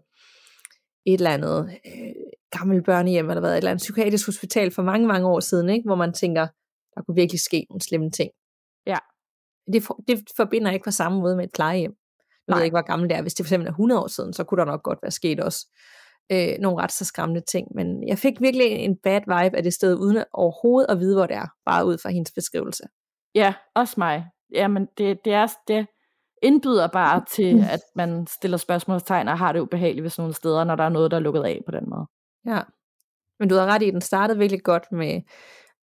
et 1.05 1.13
eller 1.13 1.31
andet 1.31 1.69
øh, 1.85 2.13
gammelt 2.51 2.85
børnehjem, 2.85 3.29
eller 3.29 3.41
været 3.41 3.53
et 3.53 3.57
eller 3.57 3.71
andet 3.71 3.81
psykiatrisk 3.81 4.25
hospital 4.25 4.71
for 4.71 4.83
mange, 4.83 5.07
mange 5.07 5.27
år 5.27 5.39
siden, 5.39 5.69
ikke? 5.69 5.85
hvor 5.85 5.95
man 5.95 6.13
tænker, 6.13 6.47
der 6.95 7.01
kunne 7.01 7.15
virkelig 7.15 7.41
ske 7.41 7.65
nogle 7.69 7.81
slemme 7.81 8.11
ting. 8.11 8.31
Ja. 8.85 8.97
Det, 9.73 9.83
for, 9.83 10.03
det 10.07 10.23
forbinder 10.37 10.67
jeg 10.67 10.73
ikke 10.73 10.83
på 10.83 10.91
samme 10.91 11.19
måde 11.19 11.35
med 11.35 11.43
et 11.43 11.51
plejehjem. 11.53 11.95
Nu 12.47 12.53
ved 12.53 12.61
jeg 12.61 12.65
ikke, 12.65 12.73
hvor 12.75 12.87
gammelt 12.91 13.09
det 13.09 13.17
er. 13.17 13.21
Hvis 13.21 13.33
det 13.33 13.45
for 13.45 13.47
eksempel 13.47 13.67
er 13.67 13.71
100 13.71 14.01
år 14.01 14.07
siden, 14.07 14.33
så 14.33 14.43
kunne 14.43 14.59
der 14.59 14.65
nok 14.65 14.83
godt 14.83 14.99
være 15.01 15.11
sket 15.11 15.39
også 15.39 15.67
øh, 16.31 16.53
nogle 16.59 16.83
ret 16.83 16.91
så 16.91 17.05
skræmmende 17.05 17.41
ting. 17.41 17.67
Men 17.75 18.07
jeg 18.07 18.17
fik 18.17 18.41
virkelig 18.41 18.67
en 18.67 18.97
bad 19.03 19.21
vibe 19.21 19.57
af 19.57 19.63
det 19.63 19.73
sted, 19.73 19.95
uden 19.95 20.23
overhovedet 20.33 20.89
at 20.89 20.99
vide, 20.99 21.15
hvor 21.15 21.25
det 21.25 21.35
er. 21.35 21.47
Bare 21.65 21.85
ud 21.85 21.97
fra 21.97 22.09
hendes 22.09 22.31
beskrivelse. 22.31 22.83
Ja, 23.35 23.53
også 23.75 23.93
mig. 23.97 24.25
Jamen, 24.53 24.87
det, 24.97 25.25
det, 25.25 25.33
er, 25.33 25.47
det 25.67 25.87
indbyder 26.41 26.87
bare 26.87 27.23
til, 27.35 27.63
at 27.71 27.81
man 27.95 28.27
stiller 28.27 28.57
spørgsmålstegn 28.57 29.27
og 29.27 29.37
har 29.37 29.51
det 29.51 29.59
ubehageligt 29.59 30.03
ved 30.03 30.09
sådan 30.09 30.21
nogle 30.21 30.33
steder, 30.33 30.63
når 30.63 30.75
der 30.75 30.83
er 30.83 30.89
noget, 30.89 31.11
der 31.11 31.17
er 31.17 31.21
lukket 31.21 31.43
af 31.43 31.61
på 31.65 31.71
den 31.71 31.89
måde. 31.89 32.05
Ja. 32.47 32.61
Men 33.39 33.49
du 33.49 33.55
har 33.55 33.65
ret 33.65 33.81
i, 33.81 33.87
at 33.87 33.93
den 33.93 34.01
startede 34.01 34.39
virkelig 34.39 34.63
godt 34.63 34.91
med, 34.91 35.21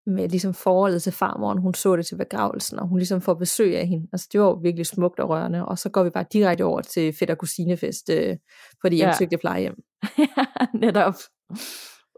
med 0.05 0.29
ligesom 0.29 0.53
forholdet 0.53 1.03
til 1.03 1.11
farmoren. 1.11 1.57
Hun 1.57 1.73
så 1.73 1.95
det 1.95 2.05
til 2.05 2.17
begravelsen, 2.17 2.79
og 2.79 2.87
hun 2.87 2.97
ligesom 2.97 3.21
får 3.21 3.33
besøg 3.33 3.77
af 3.77 3.87
hende. 3.87 4.07
Altså, 4.13 4.27
det 4.31 4.41
var 4.41 4.45
jo 4.45 4.53
virkelig 4.53 4.85
smukt 4.85 5.19
og 5.19 5.29
rørende. 5.29 5.65
Og 5.65 5.79
så 5.79 5.89
går 5.89 6.03
vi 6.03 6.09
bare 6.09 6.25
direkte 6.33 6.63
over 6.63 6.81
til 6.81 7.13
fætter 7.19 7.35
kusinefest 7.35 8.09
øh, 8.09 8.37
på 8.81 8.89
de 8.89 8.95
hjemsøgte 8.95 9.33
ja. 9.33 9.37
plejehjem. 9.37 9.75
ja, 10.17 10.45
netop. 10.73 11.15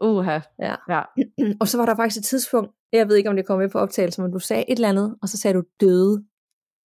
Uha. 0.02 0.40
Ja. 0.58 0.74
ja. 0.88 1.02
og 1.60 1.68
så 1.68 1.78
var 1.78 1.86
der 1.86 1.96
faktisk 1.96 2.20
et 2.20 2.24
tidspunkt, 2.24 2.70
jeg 2.92 3.08
ved 3.08 3.16
ikke, 3.16 3.30
om 3.30 3.36
det 3.36 3.46
kom 3.46 3.58
med 3.58 3.68
på 3.68 3.78
optagelsen, 3.78 4.22
men 4.22 4.32
du 4.32 4.38
sagde 4.38 4.64
et 4.70 4.76
eller 4.76 4.88
andet, 4.88 5.16
og 5.22 5.28
så 5.28 5.38
sagde 5.38 5.54
du 5.54 5.62
døde. 5.80 6.24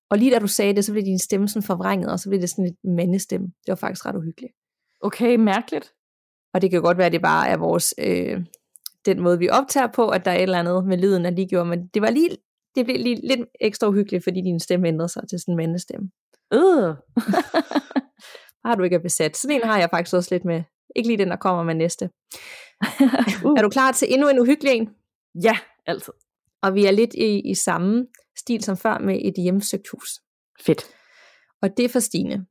Og 0.09 0.17
lige 0.17 0.31
da 0.31 0.39
du 0.39 0.47
sagde 0.47 0.75
det, 0.75 0.85
så 0.85 0.91
blev 0.91 1.03
din 1.03 1.19
stemme 1.19 1.47
sådan 1.47 1.63
forvrænget, 1.63 2.11
og 2.11 2.19
så 2.19 2.29
blev 2.29 2.41
det 2.41 2.49
sådan 2.49 2.65
et 2.65 2.75
mandestemme. 2.83 3.47
Det 3.47 3.67
var 3.67 3.75
faktisk 3.75 4.05
ret 4.05 4.15
uhyggeligt. 4.15 4.53
Okay, 5.01 5.35
mærkeligt. 5.35 5.93
Og 6.53 6.61
det 6.61 6.71
kan 6.71 6.81
godt 6.81 6.97
være, 6.97 7.05
at 7.05 7.11
det 7.11 7.21
bare 7.21 7.47
er 7.47 7.57
vores, 7.57 7.93
øh, 7.97 8.45
den 9.05 9.19
måde, 9.19 9.39
vi 9.39 9.49
optager 9.49 9.87
på, 9.87 10.09
at 10.09 10.25
der 10.25 10.31
er 10.31 10.35
et 10.35 10.41
eller 10.41 10.59
andet 10.59 10.85
med 10.85 10.97
lyden, 10.97 11.23
der 11.23 11.29
lige 11.29 11.47
gjorde, 11.47 11.69
men 11.69 11.87
det 11.87 12.01
var 12.01 12.09
lige, 12.09 12.29
det 12.75 12.85
blev 12.85 12.97
lige 12.97 13.27
lidt 13.27 13.49
ekstra 13.61 13.87
uhyggeligt, 13.87 14.23
fordi 14.23 14.41
din 14.41 14.59
stemme 14.59 14.87
ændrede 14.87 15.09
sig 15.09 15.23
til 15.29 15.39
sådan 15.39 15.51
en 15.53 15.57
mandestemme. 15.57 16.11
Øh. 16.53 16.95
har 18.65 18.75
du 18.75 18.83
ikke 18.83 18.95
er 18.95 18.99
besat. 18.99 19.37
Sådan 19.37 19.55
en 19.55 19.67
har 19.67 19.79
jeg 19.79 19.89
faktisk 19.89 20.15
også 20.15 20.35
lidt 20.35 20.45
med. 20.45 20.63
Ikke 20.95 21.07
lige 21.07 21.17
den, 21.17 21.29
der 21.29 21.35
kommer 21.35 21.63
med 21.63 21.75
næste. 21.75 22.09
uh. 23.45 23.57
Er 23.57 23.61
du 23.61 23.69
klar 23.69 23.91
til 23.91 24.13
endnu 24.13 24.29
en 24.29 24.39
uhyggelig 24.39 24.73
en? 24.73 24.89
Ja, 25.43 25.57
altid. 25.85 26.13
Og 26.61 26.75
vi 26.75 26.85
er 26.85 26.91
lidt 26.91 27.13
i, 27.13 27.49
i 27.51 27.55
samme 27.55 28.07
stil 28.37 28.63
som 28.63 28.77
før 28.77 28.97
med 28.97 29.19
et 29.21 29.33
hjemsøgt 29.37 29.87
hus. 29.91 30.09
Fedt. 30.61 30.83
Og 31.61 31.77
det 31.77 31.85
er 31.85 31.89
for 31.89 31.99
Stine. 31.99 32.45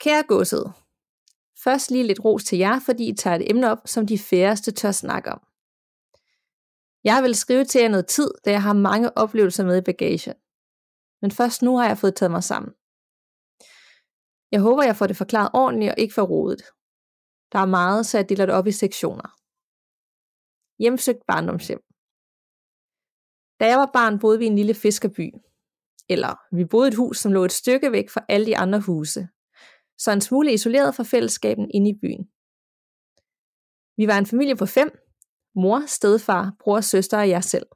Kære 0.00 0.22
godset, 0.28 0.72
først 1.64 1.90
lige 1.90 2.06
lidt 2.06 2.24
ros 2.24 2.44
til 2.44 2.58
jer, 2.58 2.80
fordi 2.80 3.08
I 3.08 3.14
tager 3.14 3.36
et 3.36 3.50
emne 3.50 3.70
op, 3.70 3.78
som 3.84 4.06
de 4.06 4.18
færreste 4.18 4.70
tør 4.72 4.92
snakke 4.92 5.32
om. 5.32 5.40
Jeg 7.04 7.22
vil 7.22 7.34
skrive 7.34 7.64
til 7.64 7.80
jer 7.80 7.88
noget 7.88 8.06
tid, 8.06 8.30
da 8.44 8.50
jeg 8.50 8.62
har 8.62 8.72
mange 8.72 9.18
oplevelser 9.18 9.64
med 9.64 9.76
i 9.78 9.88
bagagen. 9.90 10.34
Men 11.22 11.30
først 11.30 11.62
nu 11.62 11.76
har 11.76 11.86
jeg 11.86 11.98
fået 11.98 12.16
taget 12.16 12.30
mig 12.30 12.44
sammen. 12.44 12.72
Jeg 14.52 14.60
håber, 14.60 14.82
jeg 14.82 14.96
får 14.96 15.06
det 15.06 15.16
forklaret 15.16 15.50
ordentligt 15.54 15.92
og 15.92 15.98
ikke 15.98 16.14
for 16.14 16.22
rodet. 16.22 16.62
Der 17.52 17.58
er 17.58 17.66
meget, 17.66 18.06
så 18.06 18.18
jeg 18.18 18.28
deler 18.28 18.46
det 18.46 18.54
op 18.54 18.66
i 18.66 18.72
sektioner. 18.72 19.28
Hjemsøgt 20.82 21.26
barndomshjem. 21.26 21.82
Da 23.60 23.64
jeg 23.66 23.78
var 23.78 23.90
barn, 23.92 24.18
boede 24.18 24.38
vi 24.38 24.44
i 24.44 24.48
en 24.48 24.56
lille 24.56 24.74
fiskerby. 24.74 25.26
Eller 26.08 26.56
vi 26.56 26.64
boede 26.64 26.88
i 26.88 26.92
et 26.92 26.94
hus, 26.94 27.18
som 27.18 27.32
lå 27.32 27.44
et 27.44 27.52
stykke 27.52 27.92
væk 27.92 28.10
fra 28.10 28.24
alle 28.28 28.46
de 28.46 28.56
andre 28.56 28.80
huse. 28.80 29.28
Så 29.98 30.12
en 30.12 30.20
smule 30.20 30.52
isoleret 30.52 30.94
fra 30.94 31.04
fællesskaben 31.04 31.70
inde 31.74 31.90
i 31.90 31.98
byen. 32.02 32.24
Vi 33.96 34.06
var 34.06 34.18
en 34.18 34.26
familie 34.26 34.56
på 34.56 34.66
fem. 34.66 34.90
Mor, 35.54 35.86
stedfar, 35.86 36.56
bror, 36.60 36.80
søster 36.80 37.18
og 37.18 37.28
jeg 37.28 37.44
selv. 37.44 37.66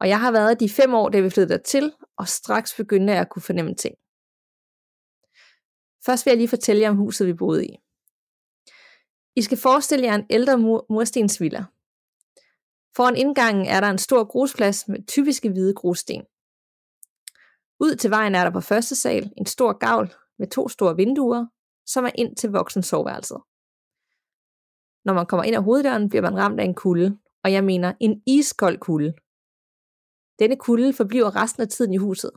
Og 0.00 0.08
jeg 0.08 0.20
har 0.20 0.32
været 0.32 0.60
de 0.60 0.68
fem 0.68 0.94
år, 0.94 1.08
da 1.08 1.20
vi 1.20 1.30
flyttede 1.30 1.58
dertil, 1.58 1.92
og 2.16 2.28
straks 2.28 2.74
begyndte 2.76 3.12
jeg 3.12 3.20
at 3.20 3.28
kunne 3.30 3.42
fornemme 3.42 3.74
ting. 3.74 3.94
Først 6.06 6.26
vil 6.26 6.30
jeg 6.30 6.38
lige 6.38 6.48
fortælle 6.48 6.82
jer 6.82 6.90
om 6.90 6.96
huset, 6.96 7.26
vi 7.26 7.34
boede 7.34 7.66
i. 7.66 7.76
I 9.36 9.42
skal 9.42 9.58
forestille 9.58 10.06
jer 10.06 10.14
en 10.14 10.26
ældre 10.30 10.58
mur- 10.58 10.86
murstensvilla. 10.90 11.64
Foran 12.96 13.16
indgangen 13.16 13.66
er 13.66 13.80
der 13.80 13.90
en 13.90 13.98
stor 13.98 14.24
grusplads 14.24 14.88
med 14.88 15.06
typiske 15.06 15.50
hvide 15.50 15.74
grussten. 15.74 16.22
Ud 17.80 17.96
til 17.96 18.10
vejen 18.10 18.34
er 18.34 18.44
der 18.44 18.50
på 18.50 18.60
første 18.60 18.96
sal 18.96 19.32
en 19.36 19.46
stor 19.46 19.72
gavl 19.78 20.14
med 20.38 20.46
to 20.50 20.68
store 20.68 20.96
vinduer, 20.96 21.46
som 21.86 22.04
er 22.04 22.10
ind 22.14 22.36
til 22.36 22.50
voksen 22.50 22.82
soveværelset. 22.82 23.40
Når 25.04 25.12
man 25.12 25.26
kommer 25.26 25.44
ind 25.44 25.56
ad 25.56 25.62
hoveddøren, 25.62 26.08
bliver 26.08 26.22
man 26.22 26.36
ramt 26.36 26.60
af 26.60 26.64
en 26.64 26.74
kulde, 26.74 27.18
og 27.44 27.52
jeg 27.52 27.64
mener 27.64 27.92
en 28.00 28.22
iskold 28.26 28.78
kulde. 28.78 29.14
Denne 30.38 30.56
kulde 30.56 30.92
forbliver 30.92 31.36
resten 31.36 31.62
af 31.62 31.68
tiden 31.68 31.94
i 31.94 31.96
huset. 31.96 32.30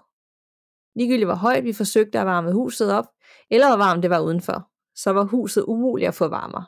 Ligegyldigt 0.96 1.28
hvor 1.28 1.36
højt 1.36 1.64
vi 1.64 1.74
forsøgte 1.74 2.20
at 2.20 2.26
varme 2.26 2.54
huset 2.54 2.94
op, 2.94 3.06
eller 3.50 3.68
hvor 3.68 3.78
varmt 3.78 4.04
det 4.04 4.10
var 4.10 4.20
udenfor, 4.20 4.72
så 4.96 5.10
var 5.12 5.24
huset 5.24 5.64
umuligt 5.64 6.08
at 6.08 6.16
få 6.16 6.28
varmere. 6.28 6.66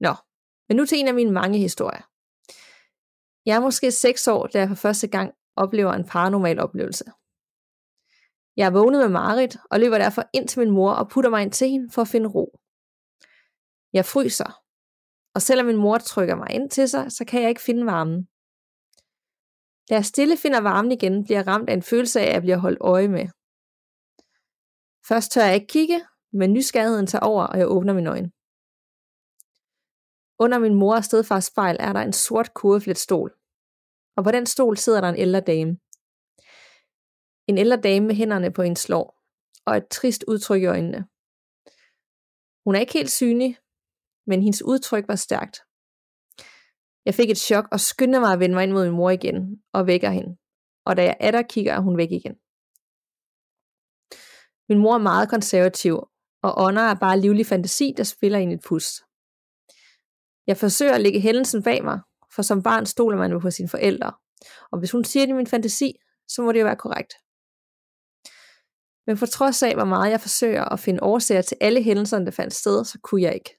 Nå, 0.00 0.14
men 0.68 0.76
nu 0.76 0.84
til 0.86 0.98
en 0.98 1.08
af 1.08 1.14
mine 1.14 1.32
mange 1.32 1.58
historier. 1.58 2.02
Jeg 3.46 3.56
er 3.56 3.60
måske 3.60 3.90
6 3.90 4.28
år, 4.28 4.46
da 4.46 4.58
jeg 4.58 4.68
for 4.68 4.74
første 4.74 5.08
gang 5.08 5.34
oplever 5.56 5.92
en 5.92 6.06
paranormal 6.06 6.58
oplevelse. 6.60 7.04
Jeg 8.58 8.66
er 8.66 8.70
vågnet 8.78 9.00
med 9.00 9.08
Marit 9.08 9.56
og 9.70 9.80
løber 9.80 9.98
derfor 9.98 10.22
ind 10.34 10.48
til 10.48 10.58
min 10.60 10.70
mor 10.70 10.92
og 10.92 11.08
putter 11.08 11.30
mig 11.30 11.42
ind 11.42 11.52
til 11.52 11.68
hende 11.68 11.90
for 11.94 12.02
at 12.02 12.08
finde 12.08 12.28
ro. 12.28 12.46
Jeg 13.92 14.04
fryser, 14.04 14.50
og 15.34 15.42
selvom 15.42 15.66
min 15.66 15.76
mor 15.76 15.98
trykker 15.98 16.36
mig 16.36 16.50
ind 16.50 16.70
til 16.70 16.88
sig, 16.88 17.12
så 17.12 17.24
kan 17.24 17.40
jeg 17.42 17.48
ikke 17.48 17.60
finde 17.68 17.86
varmen. 17.86 18.20
Da 19.88 19.94
jeg 19.94 20.04
stille 20.04 20.36
finder 20.36 20.60
varmen 20.60 20.92
igen, 20.92 21.24
bliver 21.24 21.38
jeg 21.38 21.46
ramt 21.46 21.70
af 21.70 21.74
en 21.74 21.82
følelse 21.82 22.20
af, 22.20 22.26
at 22.26 22.32
jeg 22.32 22.42
bliver 22.42 22.56
holdt 22.56 22.78
øje 22.80 23.08
med. 23.08 23.26
Først 25.08 25.32
tør 25.32 25.44
jeg 25.44 25.54
ikke 25.54 25.66
kigge, 25.66 26.00
men 26.32 26.52
nysgerrigheden 26.52 27.06
tager 27.06 27.26
over, 27.30 27.44
og 27.44 27.58
jeg 27.58 27.68
åbner 27.68 27.94
mine 27.94 28.10
øjne. 28.10 28.30
Under 30.44 30.58
min 30.58 30.74
mor 30.74 30.96
og 30.96 31.04
stedfars 31.04 31.44
spejl 31.44 31.76
er 31.80 31.92
der 31.92 32.00
en 32.00 32.12
sort 32.12 32.54
kurveflet 32.54 32.98
stol. 32.98 33.30
Og 34.16 34.24
på 34.24 34.30
den 34.30 34.46
stol 34.46 34.76
sidder 34.76 35.00
der 35.00 35.08
en 35.08 35.22
ældre 35.24 35.40
dame. 35.40 35.78
En 37.48 37.58
ældre 37.58 37.76
dame 37.76 38.06
med 38.06 38.14
hænderne 38.14 38.50
på 38.52 38.62
en 38.62 38.76
slår, 38.76 39.18
og 39.66 39.76
et 39.76 39.88
trist 39.88 40.24
udtryk 40.28 40.62
i 40.62 40.66
øjnene. 40.66 41.06
Hun 42.64 42.74
er 42.74 42.80
ikke 42.80 42.92
helt 42.92 43.10
synlig, 43.10 43.56
men 44.26 44.42
hendes 44.42 44.62
udtryk 44.62 45.08
var 45.08 45.16
stærkt. 45.16 45.56
Jeg 47.04 47.14
fik 47.14 47.30
et 47.30 47.38
chok 47.38 47.68
og 47.72 47.80
skyndte 47.80 48.20
mig 48.20 48.32
at 48.32 48.40
vende 48.40 48.54
mig 48.54 48.62
ind 48.62 48.72
mod 48.72 48.84
min 48.84 48.96
mor 48.96 49.10
igen 49.10 49.62
og 49.72 49.86
vækker 49.86 50.10
hende. 50.10 50.36
Og 50.84 50.96
da 50.96 51.02
jeg 51.02 51.16
er 51.20 51.30
der, 51.30 51.42
kigger 51.42 51.72
er 51.72 51.80
hun 51.80 51.96
væk 51.96 52.10
igen. 52.10 52.34
Min 54.68 54.78
mor 54.78 54.94
er 54.94 54.98
meget 54.98 55.28
konservativ, 55.28 55.94
og 56.42 56.54
ånder 56.56 56.82
er 56.82 56.94
bare 56.94 57.20
livlig 57.20 57.46
fantasi, 57.46 57.94
der 57.96 58.02
spiller 58.02 58.38
ind 58.38 58.52
i 58.52 58.54
et 58.54 58.64
pus. 58.68 58.86
Jeg 60.46 60.56
forsøger 60.56 60.94
at 60.94 61.00
lægge 61.00 61.20
hændelsen 61.20 61.62
bag 61.62 61.84
mig, 61.84 62.00
for 62.34 62.42
som 62.42 62.62
barn 62.62 62.86
stoler 62.86 63.18
man 63.18 63.32
jo 63.32 63.38
på 63.38 63.50
sine 63.50 63.68
forældre. 63.68 64.12
Og 64.72 64.78
hvis 64.78 64.90
hun 64.90 65.04
siger 65.04 65.26
det 65.26 65.32
i 65.32 65.36
min 65.36 65.46
fantasi, 65.46 65.92
så 66.28 66.42
må 66.42 66.52
det 66.52 66.60
jo 66.60 66.64
være 66.64 66.76
korrekt. 66.76 67.14
Men 69.08 69.16
for 69.16 69.26
trods 69.26 69.62
af, 69.62 69.74
hvor 69.74 69.84
meget 69.84 70.10
jeg 70.10 70.20
forsøger 70.20 70.64
at 70.64 70.80
finde 70.80 71.02
årsager 71.02 71.42
til 71.42 71.56
alle 71.60 71.82
hændelserne, 71.82 72.24
der 72.24 72.30
fandt 72.30 72.54
sted, 72.54 72.84
så 72.84 72.98
kunne 73.02 73.22
jeg 73.22 73.34
ikke. 73.34 73.50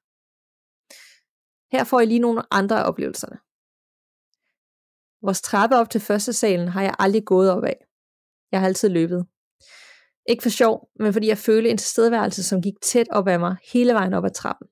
Her 1.72 1.84
får 1.84 2.00
I 2.00 2.06
lige 2.06 2.20
nogle 2.20 2.42
andre 2.52 2.80
af 2.80 2.88
oplevelserne. 2.90 3.38
Vores 5.26 5.42
trappe 5.42 5.76
op 5.76 5.90
til 5.90 6.02
første 6.02 6.34
salen 6.34 6.68
har 6.68 6.82
jeg 6.82 6.96
aldrig 7.00 7.26
gået 7.26 7.52
op 7.52 7.64
af. 7.64 7.78
Jeg 8.52 8.60
har 8.60 8.68
altid 8.68 8.90
løbet. 8.90 9.26
Ikke 10.30 10.44
for 10.44 10.50
sjov, 10.50 10.90
men 11.00 11.14
fordi 11.14 11.28
jeg 11.28 11.38
følte 11.38 11.70
en 11.70 11.78
tilstedeværelse, 11.78 12.44
som 12.44 12.62
gik 12.62 12.82
tæt 12.82 13.08
op 13.12 13.28
ad 13.28 13.38
mig 13.38 13.56
hele 13.74 13.94
vejen 13.94 14.14
op 14.14 14.26
ad 14.26 14.32
trappen. 14.32 14.68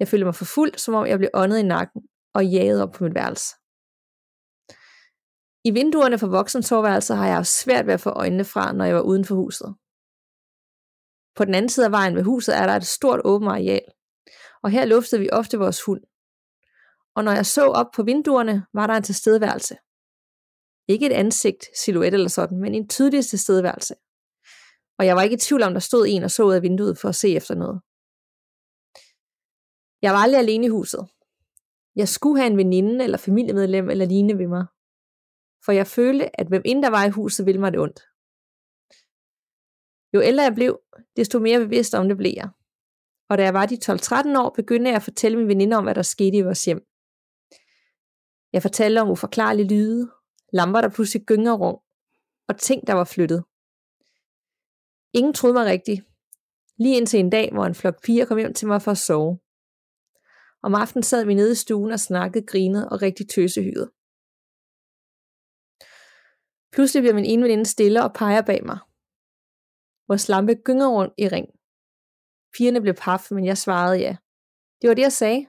Jeg 0.00 0.08
følte 0.08 0.24
mig 0.24 0.34
for 0.34 0.44
fuld, 0.44 0.78
som 0.78 0.94
om 0.94 1.06
jeg 1.06 1.18
blev 1.18 1.30
åndet 1.34 1.58
i 1.58 1.62
nakken 1.62 2.02
og 2.34 2.46
jaget 2.46 2.82
op 2.82 2.92
på 2.92 3.04
mit 3.04 3.14
værelse. 3.14 3.54
I 5.64 5.70
vinduerne 5.70 6.18
for 6.18 6.26
voksensoværelser 6.26 7.14
har 7.14 7.26
jeg 7.26 7.34
haft 7.34 7.48
svært 7.48 7.86
ved 7.86 7.94
at 7.94 8.00
få 8.00 8.10
øjnene 8.10 8.44
fra, 8.44 8.72
når 8.72 8.84
jeg 8.84 8.94
var 8.94 9.00
uden 9.00 9.24
for 9.24 9.34
huset. 9.34 9.74
På 11.36 11.44
den 11.44 11.54
anden 11.54 11.68
side 11.68 11.86
af 11.86 11.92
vejen 11.92 12.14
ved 12.14 12.22
huset 12.22 12.56
er 12.56 12.66
der 12.66 12.76
et 12.76 12.86
stort 12.86 13.20
åbent 13.24 13.50
areal, 13.50 13.84
og 14.62 14.70
her 14.70 14.84
luftede 14.84 15.20
vi 15.20 15.28
ofte 15.32 15.58
vores 15.58 15.82
hund. 15.82 16.02
Og 17.16 17.24
når 17.24 17.32
jeg 17.32 17.46
så 17.46 17.64
op 17.66 17.86
på 17.96 18.02
vinduerne, 18.02 18.66
var 18.72 18.86
der 18.86 18.94
en 18.94 19.02
tilstedeværelse. 19.02 19.76
Ikke 20.88 21.06
et 21.06 21.12
ansigt, 21.12 21.64
silhuet 21.84 22.14
eller 22.14 22.28
sådan, 22.28 22.60
men 22.60 22.74
en 22.74 22.88
tydelig 22.88 23.24
tilstedeværelse. 23.24 23.94
Og 24.98 25.06
jeg 25.06 25.16
var 25.16 25.22
ikke 25.22 25.36
i 25.36 25.38
tvivl 25.38 25.62
om, 25.62 25.72
der 25.72 25.80
stod 25.80 26.06
en 26.08 26.22
og 26.22 26.30
så 26.30 26.42
ud 26.42 26.54
af 26.54 26.62
vinduet 26.62 26.98
for 26.98 27.08
at 27.08 27.14
se 27.14 27.36
efter 27.36 27.54
noget. 27.54 27.80
Jeg 30.02 30.12
var 30.12 30.18
aldrig 30.18 30.38
alene 30.38 30.66
i 30.66 30.68
huset. 30.68 31.06
Jeg 31.96 32.08
skulle 32.08 32.40
have 32.40 32.50
en 32.50 32.56
veninde 32.56 33.04
eller 33.04 33.18
familiemedlem 33.18 33.90
eller 33.90 34.06
lignende 34.06 34.38
ved 34.38 34.46
mig. 34.46 34.66
For 35.64 35.72
jeg 35.72 35.86
følte, 35.86 36.40
at 36.40 36.46
hvem 36.46 36.62
end 36.64 36.82
der 36.82 36.90
var 36.90 37.04
i 37.04 37.10
huset, 37.10 37.46
ville 37.46 37.60
mig 37.60 37.72
det 37.72 37.80
ondt. 37.80 38.00
Jo 40.14 40.22
ældre 40.22 40.42
jeg 40.42 40.54
blev, 40.54 40.80
desto 41.16 41.38
mere 41.38 41.58
bevidst 41.58 41.94
om 41.94 42.08
det 42.08 42.16
blev 42.16 42.32
jeg. 42.36 42.48
Og 43.28 43.38
da 43.38 43.42
jeg 43.42 43.54
var 43.54 43.66
de 43.66 43.78
12-13 43.84 44.38
år, 44.38 44.54
begyndte 44.56 44.88
jeg 44.88 44.96
at 44.96 45.02
fortælle 45.02 45.38
min 45.38 45.48
veninde 45.48 45.76
om, 45.76 45.84
hvad 45.84 45.94
der 45.94 46.02
skete 46.02 46.36
i 46.36 46.42
vores 46.42 46.64
hjem. 46.64 46.86
Jeg 48.52 48.62
fortalte 48.62 48.98
om 48.98 49.10
uforklarlige 49.10 49.68
lyde, 49.68 50.10
lamper, 50.52 50.80
der 50.80 50.88
pludselig 50.88 51.26
gynger 51.26 51.52
rum, 51.52 51.78
og 52.48 52.58
ting, 52.58 52.86
der 52.86 52.92
var 52.92 53.04
flyttet. 53.04 53.44
Ingen 55.12 55.34
troede 55.34 55.54
mig 55.54 55.66
rigtigt. 55.66 56.02
Lige 56.78 56.96
indtil 56.96 57.20
en 57.20 57.30
dag, 57.30 57.50
hvor 57.52 57.66
en 57.66 57.74
flok 57.74 58.02
piger 58.02 58.24
kom 58.24 58.38
hjem 58.38 58.54
til 58.54 58.68
mig 58.68 58.82
for 58.82 58.90
at 58.90 58.98
sove. 58.98 59.38
Om 60.62 60.74
aftenen 60.74 61.02
sad 61.02 61.24
vi 61.24 61.34
nede 61.34 61.52
i 61.52 61.54
stuen 61.54 61.92
og 61.92 62.00
snakkede, 62.00 62.46
grinede 62.46 62.88
og 62.88 63.02
rigtig 63.02 63.28
tøsehyede. 63.28 63.90
Pludselig 66.74 67.02
bliver 67.02 67.14
min 67.14 67.24
ene 67.24 67.42
veninde 67.42 67.66
stille 67.66 68.02
og 68.02 68.12
peger 68.12 68.42
bag 68.42 68.60
mig. 68.64 68.78
Vores 70.08 70.28
lampe 70.28 70.54
gynger 70.54 70.88
rundt 70.88 71.14
i 71.18 71.28
ring. 71.28 71.48
Pigerne 72.54 72.80
blev 72.80 72.94
paf, 72.94 73.30
men 73.30 73.44
jeg 73.44 73.58
svarede 73.58 73.98
ja. 73.98 74.16
Det 74.82 74.88
var 74.88 74.94
det, 74.94 75.02
jeg 75.02 75.12
sagde. 75.12 75.46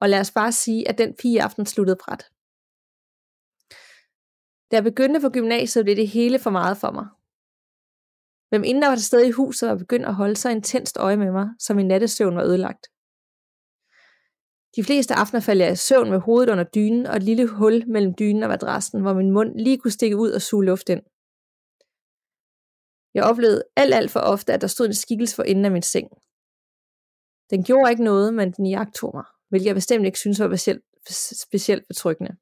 Og 0.00 0.08
lad 0.08 0.20
os 0.20 0.30
bare 0.30 0.52
sige, 0.52 0.88
at 0.88 0.98
den 0.98 1.14
pige 1.20 1.42
aften 1.42 1.66
sluttede 1.66 1.98
bræt. 2.04 2.22
Da 4.70 4.76
jeg 4.76 4.84
begyndte 4.84 5.20
på 5.20 5.30
gymnasiet, 5.30 5.84
blev 5.84 5.96
det 5.96 6.08
hele 6.08 6.38
for 6.38 6.50
meget 6.50 6.76
for 6.76 6.90
mig. 6.90 7.06
Hvem 8.48 8.64
inden 8.64 8.82
der 8.82 8.88
var 8.88 8.96
til 8.96 9.04
stede 9.04 9.28
i 9.28 9.30
huset, 9.30 9.68
var 9.68 9.76
begyndt 9.76 10.06
at 10.06 10.14
holde 10.14 10.36
sig 10.36 10.52
intenst 10.52 10.96
øje 10.96 11.16
med 11.16 11.32
mig, 11.32 11.48
så 11.58 11.74
min 11.74 11.88
nattesøvn 11.88 12.36
var 12.36 12.44
ødelagt. 12.44 12.86
De 14.76 14.84
fleste 14.84 15.14
aftener 15.14 15.40
faldt 15.40 15.62
jeg 15.62 15.72
i 15.72 15.76
søvn 15.76 16.10
med 16.10 16.18
hovedet 16.18 16.52
under 16.52 16.64
dynen 16.64 17.06
og 17.06 17.16
et 17.16 17.22
lille 17.22 17.46
hul 17.46 17.88
mellem 17.88 18.14
dynen 18.18 18.42
og 18.42 18.48
madrassen, 18.48 19.00
hvor 19.00 19.14
min 19.14 19.30
mund 19.30 19.58
lige 19.58 19.78
kunne 19.78 19.90
stikke 19.90 20.16
ud 20.16 20.30
og 20.30 20.42
suge 20.42 20.64
luft 20.64 20.88
ind. 20.88 21.02
Jeg 23.14 23.24
oplevede 23.24 23.62
alt, 23.76 23.94
alt 23.94 24.10
for 24.10 24.20
ofte, 24.20 24.52
at 24.52 24.60
der 24.60 24.66
stod 24.66 24.86
en 24.86 24.94
skikkelse 24.94 25.36
for 25.36 25.42
enden 25.42 25.64
af 25.64 25.70
min 25.70 25.82
seng. 25.82 26.08
Den 27.50 27.64
gjorde 27.64 27.90
ikke 27.90 28.04
noget, 28.04 28.34
men 28.34 28.52
den 28.52 28.66
jagtog 28.66 29.10
mig, 29.14 29.24
hvilket 29.48 29.66
jeg 29.66 29.74
bestemt 29.74 30.06
ikke 30.06 30.18
synes 30.18 30.40
var 30.40 30.46
specielt, 30.46 30.84
specielt 31.48 31.84
betryggende. 31.88 32.32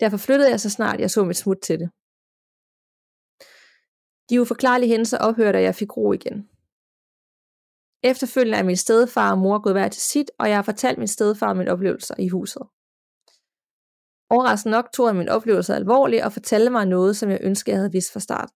Derfor 0.00 0.16
flyttede 0.16 0.50
jeg 0.50 0.60
så 0.60 0.70
snart, 0.70 1.00
jeg 1.00 1.10
så 1.10 1.24
mit 1.24 1.36
smut 1.36 1.60
til 1.62 1.78
det. 1.80 1.90
De 4.30 4.40
uforklarlige 4.40 4.88
hændelser 4.88 5.18
ophørte, 5.18 5.56
og 5.56 5.62
jeg 5.62 5.74
fik 5.74 5.96
ro 5.96 6.12
igen. 6.12 6.48
Efterfølgende 8.10 8.58
er 8.58 8.62
min 8.62 8.76
stedfar 8.76 9.30
og 9.30 9.38
mor 9.38 9.58
gået 9.62 9.74
hver 9.74 9.88
til 9.88 10.02
sit, 10.02 10.30
og 10.38 10.48
jeg 10.48 10.56
har 10.56 10.62
fortalt 10.62 10.98
min 10.98 11.08
stedfar 11.08 11.50
om 11.50 11.56
mine 11.56 11.72
oplevelser 11.72 12.14
i 12.18 12.28
huset. 12.28 12.62
Overraskende 14.30 14.76
nok 14.76 14.92
tog 14.92 15.06
jeg 15.06 15.16
min 15.16 15.28
oplevelse 15.28 15.74
alvorligt 15.74 16.24
og 16.24 16.32
fortalte 16.32 16.70
mig 16.70 16.86
noget, 16.86 17.16
som 17.16 17.30
jeg 17.30 17.40
ønskede, 17.42 17.72
jeg 17.72 17.80
havde 17.80 17.92
vidst 17.92 18.12
fra 18.12 18.20
starten. 18.20 18.54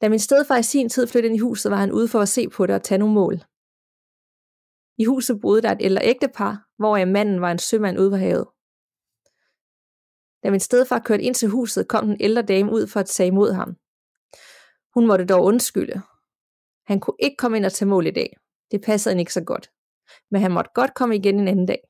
Da 0.00 0.08
min 0.08 0.18
stedfar 0.18 0.56
i 0.58 0.62
sin 0.62 0.88
tid 0.88 1.06
flyttede 1.06 1.30
ind 1.32 1.36
i 1.36 1.46
huset, 1.48 1.70
var 1.72 1.76
han 1.76 1.92
ude 1.92 2.08
for 2.08 2.20
at 2.20 2.28
se 2.28 2.48
på 2.48 2.66
det 2.66 2.74
og 2.74 2.82
tage 2.82 2.98
nogle 2.98 3.14
mål. 3.14 3.34
I 4.98 5.04
huset 5.04 5.40
boede 5.40 5.62
der 5.62 5.72
et 5.72 5.84
ældre 5.88 6.04
ægtepar, 6.04 6.52
hvor 6.80 7.04
manden 7.04 7.40
var 7.40 7.50
en 7.50 7.58
sømand 7.58 7.98
ude 8.00 8.10
på 8.10 8.16
havet. 8.16 8.46
Da 10.42 10.50
min 10.50 10.60
stedfar 10.60 10.98
kørte 10.98 11.22
ind 11.22 11.34
til 11.34 11.48
huset, 11.48 11.88
kom 11.88 12.06
den 12.06 12.16
ældre 12.20 12.42
dame 12.42 12.72
ud 12.72 12.86
for 12.86 13.00
at 13.00 13.06
tage 13.06 13.26
imod 13.26 13.52
ham. 13.52 13.70
Hun 14.94 15.06
måtte 15.06 15.26
dog 15.26 15.44
undskylde. 15.44 16.02
Han 16.88 17.00
kunne 17.00 17.16
ikke 17.18 17.36
komme 17.36 17.56
ind 17.56 17.66
og 17.66 17.72
tage 17.72 17.88
mål 17.88 18.06
i 18.06 18.10
dag. 18.10 18.36
Det 18.70 18.80
passede 18.82 19.14
han 19.14 19.20
ikke 19.20 19.32
så 19.32 19.44
godt. 19.44 19.70
Men 20.30 20.40
han 20.40 20.52
måtte 20.52 20.70
godt 20.74 20.94
komme 20.94 21.16
igen 21.16 21.40
en 21.40 21.48
anden 21.48 21.66
dag. 21.66 21.80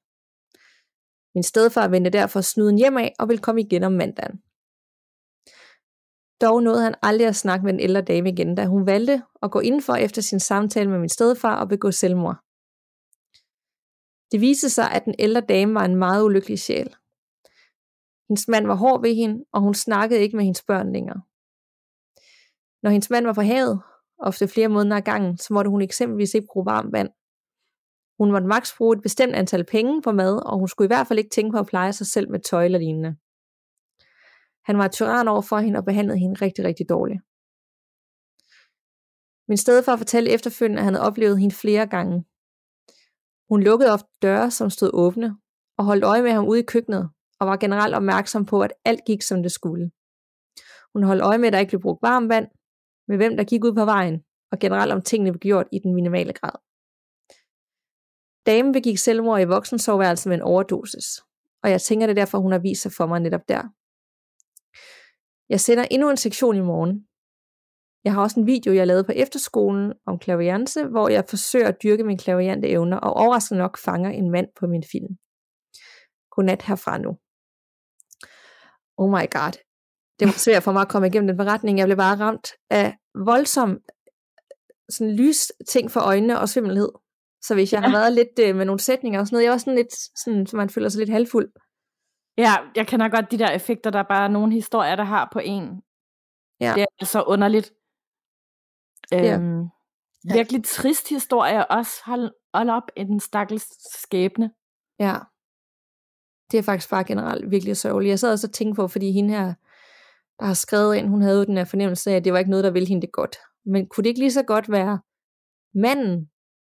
Min 1.34 1.42
stedfar 1.42 1.88
vendte 1.88 2.10
derfor 2.10 2.40
snuden 2.40 2.78
hjem 2.78 2.96
af 2.96 3.14
og 3.18 3.28
ville 3.28 3.42
komme 3.42 3.60
igen 3.60 3.82
om 3.84 3.92
mandagen. 3.92 4.42
Dog 6.40 6.62
nåede 6.62 6.82
han 6.82 6.94
aldrig 7.02 7.28
at 7.28 7.36
snakke 7.36 7.64
med 7.64 7.72
den 7.72 7.80
ældre 7.80 8.02
dame 8.02 8.28
igen, 8.28 8.54
da 8.54 8.64
hun 8.66 8.86
valgte 8.86 9.22
at 9.42 9.50
gå 9.50 9.60
indenfor 9.60 9.94
efter 9.94 10.22
sin 10.22 10.40
samtale 10.40 10.90
med 10.90 10.98
min 10.98 11.08
stedfar 11.08 11.60
og 11.60 11.68
begå 11.68 11.90
selvmord. 11.90 12.36
Det 14.32 14.40
viste 14.40 14.70
sig, 14.70 14.90
at 14.90 15.04
den 15.04 15.14
ældre 15.18 15.40
dame 15.40 15.74
var 15.74 15.84
en 15.84 15.96
meget 15.96 16.24
ulykkelig 16.24 16.58
sjæl. 16.58 16.96
Hendes 18.28 18.48
mand 18.48 18.66
var 18.66 18.74
hård 18.74 19.00
ved 19.02 19.14
hende, 19.14 19.44
og 19.52 19.60
hun 19.60 19.74
snakkede 19.74 20.20
ikke 20.20 20.36
med 20.36 20.44
hendes 20.44 20.62
børn 20.62 20.92
længere. 20.92 21.20
Når 22.82 22.90
hendes 22.90 23.10
mand 23.10 23.26
var 23.26 23.32
på 23.32 23.40
havet, 23.40 23.82
ofte 24.18 24.48
flere 24.48 24.68
måneder 24.68 24.96
ad 24.96 25.02
gangen, 25.02 25.38
så 25.38 25.54
måtte 25.54 25.70
hun 25.70 25.82
eksempelvis 25.82 26.34
ikke 26.34 26.48
bruge 26.52 26.66
varmt 26.66 26.92
vand. 26.92 27.10
Hun 28.18 28.30
måtte 28.30 28.46
maks 28.46 28.74
bruge 28.76 28.96
et 28.96 29.02
bestemt 29.02 29.34
antal 29.34 29.64
penge 29.64 30.02
på 30.02 30.12
mad, 30.12 30.42
og 30.46 30.58
hun 30.58 30.68
skulle 30.68 30.86
i 30.86 30.94
hvert 30.94 31.06
fald 31.06 31.18
ikke 31.18 31.30
tænke 31.30 31.52
på 31.52 31.58
at 31.58 31.66
pleje 31.66 31.92
sig 31.92 32.06
selv 32.06 32.30
med 32.30 32.40
tøj 32.40 32.64
eller 32.64 32.78
lignende. 32.78 33.16
Han 34.64 34.78
var 34.78 34.88
tyran 34.88 35.28
over 35.28 35.42
for 35.42 35.58
hende 35.58 35.78
og 35.78 35.84
behandlede 35.84 36.18
hende 36.18 36.44
rigtig, 36.44 36.64
rigtig 36.64 36.88
dårligt. 36.88 37.20
Min 39.48 39.56
stedfar 39.56 39.96
fortalte 39.96 40.30
efterfølgende, 40.30 40.80
at 40.80 40.84
han 40.84 40.94
havde 40.94 41.06
oplevet 41.06 41.40
hende 41.40 41.54
flere 41.54 41.86
gange. 41.86 42.24
Hun 43.48 43.62
lukkede 43.62 43.92
ofte 43.92 44.08
døre, 44.22 44.50
som 44.50 44.70
stod 44.70 44.90
åbne, 44.92 45.36
og 45.78 45.84
holdt 45.84 46.04
øje 46.04 46.22
med 46.22 46.32
ham 46.32 46.48
ude 46.48 46.60
i 46.60 46.68
køkkenet, 46.72 47.10
og 47.40 47.46
var 47.46 47.56
generelt 47.56 47.94
opmærksom 47.94 48.46
på, 48.46 48.60
at 48.60 48.72
alt 48.84 49.04
gik, 49.06 49.22
som 49.22 49.42
det 49.42 49.52
skulle. 49.52 49.90
Hun 50.92 51.02
holdt 51.02 51.22
øje 51.22 51.38
med, 51.38 51.46
at 51.46 51.52
der 51.52 51.58
ikke 51.58 51.70
blev 51.70 51.80
brugt 51.80 52.02
varmt 52.02 52.28
vand, 52.28 52.48
med 53.08 53.16
hvem 53.16 53.36
der 53.36 53.44
gik 53.44 53.64
ud 53.64 53.74
på 53.74 53.84
vejen, 53.84 54.24
og 54.52 54.58
generelt 54.58 54.92
om 54.92 55.02
tingene 55.02 55.32
blev 55.32 55.40
gjort 55.40 55.66
i 55.72 55.78
den 55.78 55.94
minimale 55.94 56.32
grad. 56.32 56.56
Damen 58.46 58.72
begik 58.72 58.98
selvmord 58.98 59.40
i 59.40 59.44
voksensoværelset 59.44 60.30
med 60.30 60.36
en 60.36 60.42
overdosis, 60.42 61.22
og 61.62 61.70
jeg 61.70 61.80
tænker 61.82 62.06
det 62.06 62.16
derfor, 62.16 62.38
hun 62.38 62.52
har 62.52 62.58
vist 62.58 62.82
sig 62.82 62.92
for 62.92 63.06
mig 63.06 63.20
netop 63.20 63.48
der. 63.48 63.62
Jeg 65.48 65.60
sender 65.60 65.84
endnu 65.90 66.10
en 66.10 66.16
sektion 66.16 66.56
i 66.56 66.60
morgen. 66.60 67.06
Jeg 68.04 68.12
har 68.12 68.22
også 68.22 68.40
en 68.40 68.46
video, 68.46 68.72
jeg 68.72 68.86
lavede 68.86 69.04
på 69.04 69.12
efterskolen 69.12 69.92
om 70.06 70.18
klaviance, 70.18 70.86
hvor 70.86 71.08
jeg 71.08 71.24
forsøger 71.28 71.68
at 71.68 71.82
dyrke 71.82 72.04
mine 72.04 72.18
klaviante 72.18 72.68
evner, 72.68 72.96
og 72.96 73.12
overraskende 73.12 73.58
nok 73.58 73.78
fanger 73.78 74.10
en 74.10 74.30
mand 74.30 74.48
på 74.60 74.66
min 74.66 74.84
film. 74.92 75.16
Godnat 76.30 76.62
herfra 76.62 76.98
nu. 76.98 77.10
Oh 78.96 79.10
my 79.10 79.26
god. 79.30 79.67
Det 80.18 80.26
var 80.26 80.32
svært 80.32 80.62
for 80.62 80.72
mig 80.72 80.82
at 80.82 80.88
komme 80.88 81.08
igennem 81.08 81.26
den 81.26 81.36
beretning. 81.36 81.78
Jeg 81.78 81.86
blev 81.86 81.96
bare 81.96 82.18
ramt 82.18 82.48
af 82.70 82.96
voldsom 83.14 83.78
sådan 84.88 85.16
lys 85.16 85.52
ting 85.68 85.90
for 85.90 86.00
øjnene 86.00 86.40
og 86.40 86.48
svimmelhed. 86.48 86.88
Så 87.42 87.54
hvis 87.54 87.72
jeg 87.72 87.82
ja. 87.82 87.88
har 87.88 87.98
været 87.98 88.12
lidt 88.12 88.38
øh, 88.40 88.56
med 88.56 88.64
nogle 88.64 88.80
sætninger 88.80 89.20
og 89.20 89.26
sådan 89.26 89.34
noget, 89.34 89.44
jeg 89.44 89.52
var 89.52 89.58
sådan 89.58 89.74
lidt, 89.74 90.18
sådan, 90.18 90.46
så 90.46 90.56
man 90.56 90.70
føler 90.70 90.88
sig 90.88 90.98
lidt 90.98 91.10
halvfuld. 91.10 91.52
Ja, 92.38 92.52
jeg 92.76 92.86
kender 92.86 93.08
godt 93.08 93.30
de 93.30 93.38
der 93.38 93.50
effekter, 93.50 93.90
der 93.90 93.98
er 93.98 94.08
bare 94.08 94.28
nogle 94.28 94.52
historier, 94.52 94.96
der 94.96 95.04
har 95.04 95.28
på 95.32 95.38
en. 95.38 95.82
Ja. 96.60 96.72
Det 96.76 96.86
er 97.00 97.04
så 97.04 97.22
underligt. 97.22 97.72
Ja. 99.12 99.34
Øhm, 99.34 99.62
ja. 100.28 100.34
Virkelig 100.34 100.64
trist 100.64 101.08
historie 101.08 101.70
også. 101.70 101.92
Hold, 102.04 102.30
hold 102.54 102.70
op, 102.70 102.82
en 102.96 103.20
stakkels 103.20 103.66
skæbne. 104.02 104.50
Ja. 104.98 105.14
Det 106.50 106.58
er 106.58 106.62
faktisk 106.62 106.90
bare 106.90 107.04
generelt 107.04 107.50
virkelig 107.50 107.76
sørgeligt. 107.76 108.10
Jeg 108.10 108.18
sad 108.18 108.32
også 108.32 108.46
og 108.46 108.52
tænkte 108.52 108.76
på, 108.76 108.88
fordi 108.88 109.12
hende 109.12 109.34
her, 109.34 109.54
der 110.40 110.46
har 110.46 110.54
skrevet 110.54 110.96
ind, 110.96 111.08
hun 111.08 111.22
havde 111.22 111.38
jo 111.38 111.44
den 111.44 111.56
her 111.56 111.64
fornemmelse 111.64 112.10
af, 112.10 112.16
at 112.16 112.24
det 112.24 112.32
var 112.32 112.38
ikke 112.38 112.50
noget, 112.50 112.64
der 112.64 112.70
ville 112.70 112.88
hende 112.88 113.02
det 113.02 113.12
godt. 113.12 113.36
Men 113.66 113.86
kunne 113.86 114.02
det 114.02 114.08
ikke 114.08 114.20
lige 114.20 114.32
så 114.32 114.42
godt 114.42 114.70
være 114.70 115.00
manden, 115.74 116.28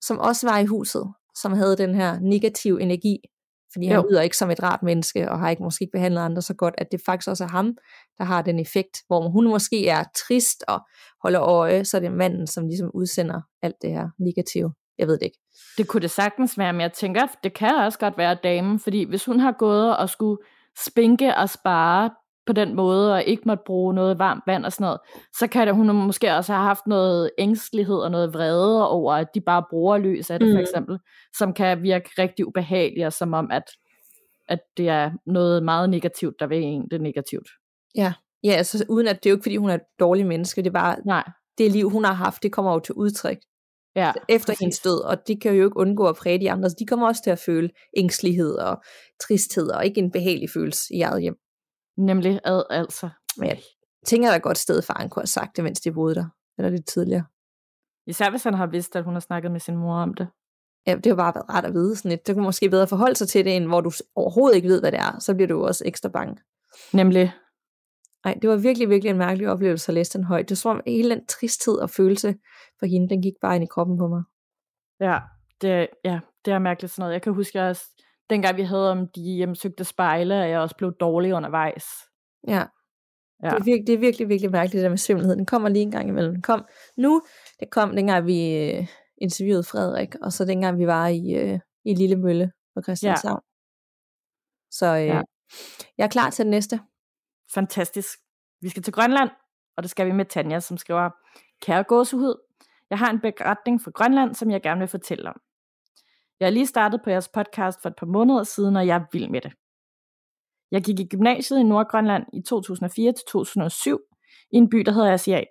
som 0.02 0.18
også 0.18 0.48
var 0.48 0.58
i 0.58 0.64
huset, 0.64 1.12
som 1.34 1.52
havde 1.52 1.76
den 1.76 1.94
her 1.94 2.20
negative 2.20 2.82
energi, 2.82 3.18
fordi 3.72 3.86
han 3.86 4.04
lyder 4.10 4.22
ikke 4.22 4.36
som 4.36 4.50
et 4.50 4.62
rart 4.62 4.82
menneske, 4.82 5.30
og 5.30 5.38
har 5.38 5.50
ikke 5.50 5.62
måske 5.62 5.82
ikke 5.82 5.92
behandlet 5.92 6.20
andre 6.20 6.42
så 6.42 6.54
godt, 6.54 6.74
at 6.78 6.92
det 6.92 7.00
faktisk 7.06 7.28
også 7.28 7.44
er 7.44 7.48
ham, 7.48 7.76
der 8.18 8.24
har 8.24 8.42
den 8.42 8.58
effekt, 8.58 8.98
hvor 9.06 9.28
hun 9.28 9.48
måske 9.48 9.88
er 9.88 10.04
trist 10.26 10.64
og 10.68 10.80
holder 11.22 11.42
øje, 11.42 11.84
så 11.84 11.96
er 11.96 12.00
det 12.00 12.12
manden, 12.12 12.46
som 12.46 12.66
ligesom 12.66 12.90
udsender 12.94 13.40
alt 13.62 13.76
det 13.82 13.90
her 13.90 14.08
negative. 14.18 14.72
Jeg 14.98 15.06
ved 15.06 15.18
det 15.18 15.22
ikke. 15.22 15.38
Det 15.78 15.88
kunne 15.88 16.00
det 16.00 16.10
sagtens 16.10 16.58
være, 16.58 16.72
men 16.72 16.80
jeg 16.80 16.92
tænker, 16.92 17.22
at 17.22 17.30
det 17.44 17.54
kan 17.54 17.74
også 17.74 17.98
godt 17.98 18.18
være 18.18 18.36
damen, 18.42 18.78
fordi 18.78 19.04
hvis 19.04 19.24
hun 19.24 19.40
har 19.40 19.52
gået 19.52 19.96
og 19.96 20.08
skulle 20.08 20.38
spinke 20.86 21.36
og 21.36 21.50
spare 21.50 22.10
på 22.50 22.54
den 22.54 22.76
måde, 22.76 23.14
og 23.14 23.24
ikke 23.24 23.42
måtte 23.46 23.62
bruge 23.66 23.94
noget 23.94 24.18
varmt 24.18 24.42
vand 24.46 24.64
og 24.64 24.72
sådan 24.72 24.84
noget, 24.84 25.00
så 25.38 25.46
kan 25.46 25.66
det, 25.66 25.74
hun 25.74 25.86
måske 25.86 26.36
også 26.36 26.52
have 26.52 26.64
haft 26.64 26.86
noget 26.86 27.30
ængstelighed 27.38 27.96
og 27.96 28.10
noget 28.10 28.34
vrede 28.34 28.88
over, 28.88 29.14
at 29.14 29.26
de 29.34 29.40
bare 29.40 29.64
bruger 29.70 29.98
lys 29.98 30.30
af 30.30 30.38
det, 30.38 30.48
mm. 30.48 30.54
for 30.54 30.60
eksempel, 30.60 30.98
som 31.38 31.54
kan 31.54 31.82
virke 31.82 32.10
rigtig 32.18 32.46
ubehageligt, 32.46 33.06
og 33.06 33.12
som 33.12 33.34
om, 33.34 33.50
at, 33.50 33.62
at 34.48 34.58
det 34.76 34.88
er 34.88 35.10
noget 35.26 35.62
meget 35.62 35.90
negativt, 35.90 36.34
der 36.40 36.46
vil 36.46 36.62
en 36.62 36.88
det 36.90 37.00
negativt. 37.00 37.48
Ja, 37.96 38.12
ja 38.44 38.52
altså 38.52 38.84
uden 38.88 39.08
at 39.08 39.24
det 39.24 39.26
er 39.26 39.30
jo 39.30 39.36
ikke, 39.36 39.44
fordi 39.44 39.56
hun 39.56 39.70
er 39.70 39.74
et 39.74 39.88
dårligt 40.00 40.28
menneske, 40.28 40.62
det 40.62 40.68
er 40.68 40.72
bare, 40.72 40.96
Nej. 41.04 41.30
det 41.58 41.72
liv, 41.72 41.90
hun 41.90 42.04
har 42.04 42.12
haft, 42.12 42.42
det 42.42 42.52
kommer 42.52 42.72
jo 42.72 42.78
til 42.78 42.94
udtryk 42.94 43.38
Ja, 43.96 44.12
efter 44.28 44.54
hendes 44.60 44.80
død, 44.80 45.04
og 45.04 45.26
det 45.26 45.42
kan 45.42 45.54
jo 45.54 45.64
ikke 45.64 45.76
undgå 45.76 46.06
at 46.06 46.16
præge 46.16 46.40
de 46.40 46.50
andre, 46.50 46.70
så 46.70 46.76
de 46.78 46.86
kommer 46.86 47.06
også 47.06 47.22
til 47.22 47.30
at 47.30 47.38
føle 47.38 47.70
ængstelighed 47.96 48.54
og 48.54 48.82
tristhed, 49.20 49.68
og 49.68 49.86
ikke 49.86 49.98
en 49.98 50.10
behagelig 50.10 50.50
følelse 50.50 50.94
i 50.94 51.00
eget 51.00 51.22
hjem. 51.22 51.36
Nemlig, 52.00 52.40
ad, 52.44 52.62
altså. 52.70 53.08
Men 53.36 53.48
jeg 53.48 53.60
tænker, 54.06 54.28
der 54.28 54.34
er 54.34 54.40
godt 54.40 54.58
sted, 54.58 54.82
faren 54.82 55.10
kunne 55.10 55.20
have 55.20 55.26
sagt 55.26 55.56
det, 55.56 55.64
mens 55.64 55.80
de 55.80 55.92
boede 55.92 56.14
der, 56.14 56.26
eller 56.58 56.70
lidt 56.70 56.86
tidligere. 56.86 57.24
Især 58.06 58.30
hvis 58.30 58.44
han 58.44 58.54
har 58.54 58.66
vidst, 58.66 58.96
at 58.96 59.04
hun 59.04 59.12
har 59.12 59.20
snakket 59.20 59.50
med 59.50 59.60
sin 59.60 59.76
mor 59.76 59.94
om 59.94 60.14
det. 60.14 60.28
Ja, 60.86 60.94
det 60.94 61.06
har 61.06 61.14
bare 61.14 61.34
været 61.34 61.48
ret 61.48 61.64
at 61.64 61.72
vide 61.74 61.96
sådan 61.96 62.08
lidt. 62.08 62.26
Det 62.26 62.34
kunne 62.34 62.44
måske 62.44 62.70
bedre 62.70 62.86
forholde 62.86 63.16
sig 63.16 63.28
til 63.28 63.44
det, 63.44 63.56
end 63.56 63.66
hvor 63.66 63.80
du 63.80 63.90
overhovedet 64.14 64.56
ikke 64.56 64.68
ved, 64.68 64.80
hvad 64.80 64.92
det 64.92 65.00
er. 65.00 65.18
Så 65.18 65.34
bliver 65.34 65.48
du 65.48 65.66
også 65.66 65.84
ekstra 65.86 66.08
bange. 66.08 66.36
Nemlig. 66.92 67.32
Nej, 68.24 68.38
det 68.42 68.50
var 68.50 68.56
virkelig, 68.56 68.88
virkelig 68.88 69.10
en 69.10 69.18
mærkelig 69.18 69.48
oplevelse 69.48 69.90
at 69.90 69.94
læse 69.94 70.18
den 70.18 70.24
højt. 70.24 70.48
Det 70.48 70.50
var 70.50 70.56
som 70.56 70.76
om 70.76 70.82
hele 70.86 71.10
den 71.10 71.26
tristhed 71.26 71.74
og 71.78 71.90
følelse 71.90 72.34
for 72.78 72.86
hende, 72.86 73.08
den 73.08 73.22
gik 73.22 73.34
bare 73.40 73.54
ind 73.54 73.64
i 73.64 73.66
kroppen 73.66 73.98
på 73.98 74.08
mig. 74.08 74.22
Ja, 75.00 75.18
det, 75.60 75.88
ja, 76.04 76.20
det 76.44 76.52
er 76.52 76.58
mærkeligt 76.58 76.92
sådan 76.92 77.02
noget. 77.02 77.12
Jeg 77.12 77.22
kan 77.22 77.34
huske 77.34 77.62
også, 77.62 77.82
dengang 78.30 78.56
vi 78.56 78.62
havde 78.62 78.90
om 78.90 79.08
de 79.08 79.20
hjemsøgte 79.20 79.84
spejle, 79.84 80.34
at 80.34 80.50
jeg 80.50 80.60
også 80.60 80.76
blev 80.76 80.92
dårlig 81.00 81.34
undervejs. 81.34 81.86
Ja. 82.48 82.64
ja. 83.42 83.50
Det, 83.50 83.60
er 83.60 83.64
virkelig, 83.64 83.86
det 83.86 83.94
er 83.94 83.98
virkelig, 83.98 84.28
virkelig 84.28 84.50
mærkeligt, 84.50 84.72
det 84.72 84.82
der 84.82 84.88
med 84.88 84.98
svimmelhed. 84.98 85.36
Den 85.36 85.46
kommer 85.46 85.68
lige 85.68 85.82
en 85.82 85.90
gang 85.90 86.08
imellem. 86.08 86.32
Den 86.32 86.42
kom 86.42 86.66
nu, 86.96 87.22
det 87.60 87.70
kom 87.70 87.96
dengang 87.96 88.26
vi 88.26 88.56
øh, 88.56 88.86
interviewede 89.18 89.64
Frederik, 89.64 90.14
og 90.22 90.32
så 90.32 90.44
dengang 90.44 90.78
vi 90.78 90.86
var 90.86 91.06
i, 91.06 91.34
øh, 91.34 91.58
i 91.84 91.94
Lille 91.94 92.16
Mølle 92.16 92.52
på 92.74 92.82
Christianshavn. 92.82 93.40
Ja. 93.42 93.48
Så 94.70 94.86
øh, 94.86 95.06
ja. 95.06 95.22
jeg 95.98 96.04
er 96.04 96.08
klar 96.08 96.30
til 96.30 96.44
det 96.44 96.50
næste. 96.50 96.80
Fantastisk. 97.54 98.18
Vi 98.60 98.68
skal 98.68 98.82
til 98.82 98.92
Grønland, 98.92 99.30
og 99.76 99.82
det 99.82 99.90
skal 99.90 100.06
vi 100.06 100.12
med 100.12 100.24
Tanja, 100.24 100.60
som 100.60 100.76
skriver, 100.76 101.10
Kære 101.62 101.82
gåsehud, 101.82 102.34
jeg 102.90 102.98
har 102.98 103.10
en 103.10 103.20
beretning 103.20 103.82
fra 103.82 103.90
Grønland, 103.90 104.34
som 104.34 104.50
jeg 104.50 104.62
gerne 104.62 104.78
vil 104.78 104.88
fortælle 104.88 105.28
om. 105.28 105.40
Jeg 106.40 106.46
er 106.46 106.50
lige 106.50 106.66
startet 106.66 107.00
på 107.04 107.10
jeres 107.10 107.28
podcast 107.28 107.82
for 107.82 107.88
et 107.88 107.96
par 107.96 108.06
måneder 108.06 108.42
siden, 108.42 108.76
og 108.76 108.86
jeg 108.86 108.96
er 108.96 109.06
vild 109.12 109.28
med 109.28 109.40
det. 109.40 109.52
Jeg 110.70 110.84
gik 110.84 111.00
i 111.00 111.08
gymnasiet 111.08 111.60
i 111.60 111.62
Nordgrønland 111.62 112.26
i 112.32 112.40
2004-2007 112.48 114.48
i 114.52 114.56
en 114.56 114.70
by, 114.70 114.78
der 114.78 114.92
hedder 114.92 115.12
Asiat. 115.12 115.48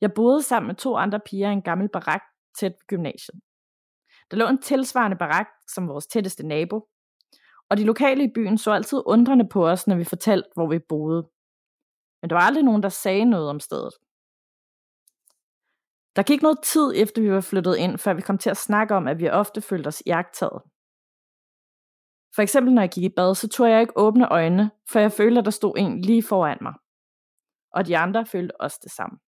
Jeg 0.00 0.14
boede 0.14 0.42
sammen 0.42 0.66
med 0.66 0.74
to 0.74 0.96
andre 0.96 1.20
piger 1.20 1.50
i 1.50 1.52
en 1.52 1.62
gammel 1.62 1.88
barak 1.92 2.22
tæt 2.58 2.72
ved 2.72 2.86
gymnasiet. 2.86 3.40
Der 4.30 4.36
lå 4.36 4.48
en 4.48 4.62
tilsvarende 4.62 5.16
barak 5.16 5.46
som 5.68 5.88
vores 5.88 6.06
tætteste 6.06 6.46
nabo, 6.46 6.88
og 7.70 7.76
de 7.76 7.84
lokale 7.84 8.24
i 8.24 8.32
byen 8.34 8.58
så 8.58 8.70
altid 8.70 9.02
undrende 9.06 9.48
på 9.48 9.68
os, 9.68 9.86
når 9.86 9.96
vi 9.96 10.04
fortalte, 10.04 10.48
hvor 10.54 10.68
vi 10.68 10.78
boede. 10.88 11.28
Men 12.22 12.30
der 12.30 12.36
var 12.36 12.42
aldrig 12.42 12.64
nogen, 12.64 12.82
der 12.82 12.88
sagde 12.88 13.24
noget 13.24 13.50
om 13.50 13.60
stedet. 13.60 13.94
Der 16.18 16.24
gik 16.24 16.42
noget 16.42 16.58
tid 16.62 16.92
efter 16.96 17.22
vi 17.22 17.30
var 17.30 17.40
flyttet 17.40 17.76
ind, 17.76 17.98
før 17.98 18.14
vi 18.14 18.22
kom 18.22 18.38
til 18.38 18.50
at 18.50 18.56
snakke 18.56 18.94
om, 18.94 19.08
at 19.08 19.18
vi 19.18 19.28
ofte 19.28 19.60
følte 19.60 19.88
os 19.88 20.02
jagtet. 20.06 20.50
For 22.34 22.42
eksempel 22.42 22.74
når 22.74 22.82
jeg 22.82 22.90
gik 22.90 23.04
i 23.04 23.14
bad, 23.16 23.34
så 23.34 23.48
tog 23.48 23.70
jeg 23.70 23.80
ikke 23.80 23.98
åbne 23.98 24.28
øjnene, 24.28 24.70
for 24.90 24.98
jeg 25.00 25.12
følte, 25.12 25.38
at 25.38 25.44
der 25.44 25.50
stod 25.50 25.74
en 25.76 26.00
lige 26.00 26.22
foran 26.22 26.58
mig. 26.60 26.74
Og 27.74 27.86
de 27.86 27.98
andre 27.98 28.26
følte 28.26 28.60
også 28.60 28.78
det 28.82 28.92
samme. 28.92 29.18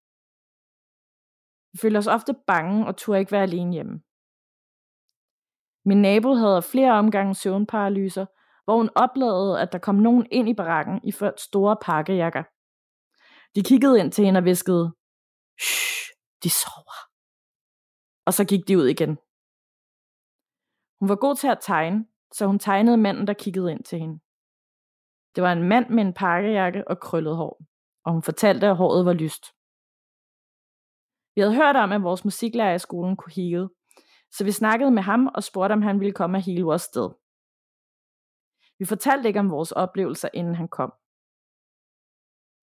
Vi 1.73 1.79
følte 1.83 1.99
os 1.99 2.07
ofte 2.07 2.35
bange 2.47 2.87
og 2.87 2.97
turde 2.97 3.21
ikke 3.21 3.33
være 3.33 3.43
alene 3.43 3.73
hjemme. 3.73 4.01
Min 5.85 6.03
nabo 6.03 6.35
havde 6.35 6.63
flere 6.63 6.93
omgange 6.93 7.35
søvnparalyser, 7.35 8.27
hvor 8.65 8.77
hun 8.77 8.91
oplevede, 8.95 9.61
at 9.61 9.73
der 9.73 9.79
kom 9.79 9.95
nogen 9.95 10.27
ind 10.31 10.49
i 10.49 10.55
barakken 10.55 11.01
i 11.05 11.13
ført 11.13 11.41
store 11.41 11.77
pakkejakker. 11.83 12.43
De 13.55 13.63
kiggede 13.63 14.01
ind 14.01 14.13
til 14.13 14.25
hende 14.25 14.39
og 14.39 14.45
viskede, 14.45 14.93
Shh, 15.61 16.10
de 16.43 16.51
sover. 16.51 16.99
Og 18.27 18.33
så 18.35 18.45
gik 18.45 18.69
de 18.69 18.79
ud 18.79 18.87
igen. 18.87 19.19
Hun 21.01 21.09
var 21.09 21.17
god 21.17 21.37
til 21.37 21.49
at 21.49 21.59
tegne, 21.63 22.07
så 22.33 22.47
hun 22.47 22.59
tegnede 22.59 22.97
manden, 22.97 23.27
der 23.27 23.35
kiggede 23.35 23.73
ind 23.73 23.85
til 23.85 23.99
hende. 23.99 24.21
Det 25.35 25.43
var 25.43 25.53
en 25.53 25.69
mand 25.69 25.89
med 25.91 26.03
en 26.05 26.15
pakkejakke 26.15 26.89
og 26.89 27.01
krøllet 27.01 27.37
hår, 27.37 27.65
og 28.05 28.13
hun 28.13 28.23
fortalte, 28.23 28.67
at 28.67 28.77
håret 28.77 29.07
var 29.07 29.13
lyst. 29.13 29.45
Vi 31.35 31.41
havde 31.41 31.55
hørt 31.55 31.77
om, 31.77 31.93
at 31.93 32.03
vores 32.03 32.25
musiklærer 32.25 32.75
i 32.75 32.79
skolen 32.79 33.17
kunne 33.17 33.33
heale, 33.33 33.69
så 34.33 34.45
vi 34.45 34.53
snakkede 34.53 34.91
med 34.91 35.03
ham 35.03 35.27
og 35.27 35.43
spurgte, 35.45 35.73
om 35.73 35.83
han 35.83 36.01
ville 36.01 36.15
komme 36.15 36.39
og 36.39 36.43
hele 36.43 36.65
vores 36.65 36.83
sted. 36.83 37.11
Vi 38.79 38.85
fortalte 38.85 39.29
ikke 39.29 39.41
om 39.41 39.51
vores 39.51 39.73
oplevelser, 39.73 40.29
inden 40.35 40.55
han 40.55 40.69
kom. 40.69 40.93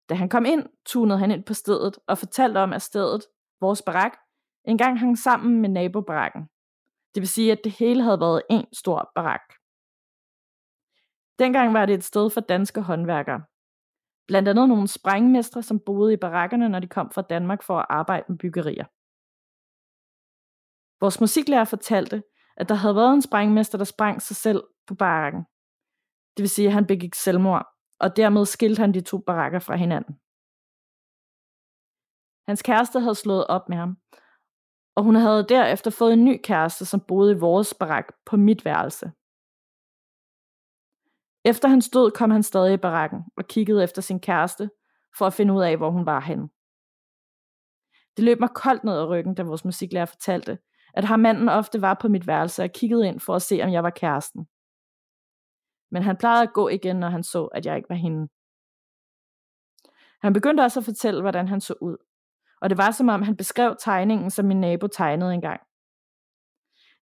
Da 0.10 0.14
han 0.16 0.30
kom 0.30 0.46
ind, 0.46 0.64
tunede 0.86 1.20
han 1.20 1.32
ind 1.32 1.44
på 1.44 1.54
stedet 1.54 2.00
og 2.08 2.18
fortalte 2.18 2.58
om, 2.58 2.74
at 2.74 2.82
stedet, 2.82 3.22
vores 3.62 3.82
barak, 3.82 4.18
engang 4.66 5.00
hang 5.00 5.18
sammen 5.18 5.62
med 5.62 5.70
nabobarakken. 5.70 6.42
Det 7.16 7.22
vil 7.22 7.28
sige, 7.28 7.52
at 7.52 7.60
det 7.64 7.72
hele 7.72 8.04
havde 8.04 8.20
været 8.20 8.42
en 8.50 8.66
stor 8.74 9.12
barak. 9.16 9.54
Dengang 11.40 11.74
var 11.74 11.86
det 11.86 11.94
et 11.94 12.04
sted 12.04 12.30
for 12.30 12.42
danske 12.42 12.82
håndværkere. 12.82 13.44
Blandt 14.28 14.50
andet 14.50 14.70
nogle 14.70 14.88
sprængmestre, 14.88 15.64
som 15.64 15.80
boede 15.86 16.14
i 16.14 16.18
barakkerne, 16.18 16.70
når 16.70 16.80
de 16.80 16.88
kom 16.88 17.12
fra 17.12 17.22
Danmark 17.22 17.64
for 17.64 17.80
at 17.80 17.86
arbejde 17.90 18.26
med 18.30 18.38
byggerier. 18.38 18.86
Vores 21.02 21.20
musiklærer 21.20 21.64
fortalte, 21.64 22.24
at 22.58 22.70
der 22.70 22.76
havde 22.76 22.96
været 22.96 23.14
en 23.14 23.22
sprængmester, 23.22 23.78
der 23.78 23.86
sprang 23.86 24.22
sig 24.22 24.36
selv 24.36 24.64
på 24.88 24.96
barakken. 24.96 25.42
Det 26.38 26.44
vil 26.44 26.50
sige, 26.50 26.68
at 26.68 26.74
han 26.74 26.86
begik 26.86 27.16
selvmord, 27.16 27.68
og 28.00 28.18
dermed 28.18 28.46
skilte 28.46 28.80
han 28.80 28.94
de 28.94 29.02
to 29.02 29.18
barakker 29.18 29.60
fra 29.60 29.76
hinanden. 29.76 30.20
Hans 32.48 32.62
kæreste 32.62 33.00
havde 33.00 33.16
slået 33.16 33.48
op 33.48 33.70
med 33.70 33.78
ham, 33.78 33.98
og 34.96 35.04
hun 35.04 35.16
havde 35.16 35.46
derefter 35.50 35.92
fået 35.92 36.14
en 36.14 36.26
ny 36.26 36.40
kæreste, 36.44 36.86
som 36.86 37.02
boede 37.08 37.32
i 37.32 37.40
vores 37.40 37.74
barak 37.74 38.08
på 38.26 38.38
mit 38.38 38.66
værelse. 38.66 39.12
Efter 41.46 41.68
hans 41.68 41.90
død 41.90 42.12
kom 42.12 42.32
han 42.32 42.44
stadig 42.44 42.74
i 42.74 42.78
barakken 42.78 43.20
og 43.38 43.46
kiggede 43.46 43.84
efter 43.84 44.02
sin 44.02 44.20
kæreste, 44.20 44.70
for 45.18 45.26
at 45.26 45.34
finde 45.34 45.54
ud 45.54 45.62
af, 45.62 45.78
hvor 45.78 45.92
hun 45.92 46.06
var 46.06 46.20
henne. 46.20 46.50
Det 48.18 48.24
løb 48.26 48.40
mig 48.40 48.50
koldt 48.56 48.84
ned 48.84 48.94
ad 48.94 49.08
ryggen, 49.08 49.36
da 49.36 49.44
vores 49.44 49.66
musiklærer 49.66 50.06
fortalte, 50.06 50.60
at 50.94 51.04
har 51.04 51.18
manden 51.18 51.50
ofte 51.50 51.82
var 51.82 51.94
på 51.94 52.08
mit 52.08 52.28
værelse 52.28 52.64
og 52.64 52.70
kiggede 52.72 53.08
ind 53.08 53.20
for 53.20 53.36
at 53.36 53.42
se, 53.42 53.60
om 53.64 53.72
jeg 53.72 53.84
var 53.84 53.90
kæresten. 53.90 54.48
Men 55.92 56.04
han 56.04 56.18
plejede 56.18 56.44
at 56.44 56.54
gå 56.54 56.68
igen, 56.68 56.96
når 56.96 57.10
han 57.10 57.24
så, 57.24 57.46
at 57.46 57.66
jeg 57.66 57.78
ikke 57.78 57.90
var 57.90 57.96
hende. 57.96 58.28
Han 60.22 60.34
begyndte 60.34 60.62
også 60.62 60.80
at 60.80 60.86
fortælle, 60.86 61.22
hvordan 61.22 61.48
han 61.48 61.62
så 61.62 61.74
ud. 61.82 61.98
Og 62.62 62.70
det 62.70 62.78
var 62.78 62.92
som 62.92 63.10
om, 63.10 63.22
han 63.22 63.38
beskrev 63.38 63.76
tegningen, 63.80 64.32
som 64.32 64.46
min 64.46 64.62
nabo 64.62 64.88
tegnede 64.88 65.34
engang. 65.34 65.62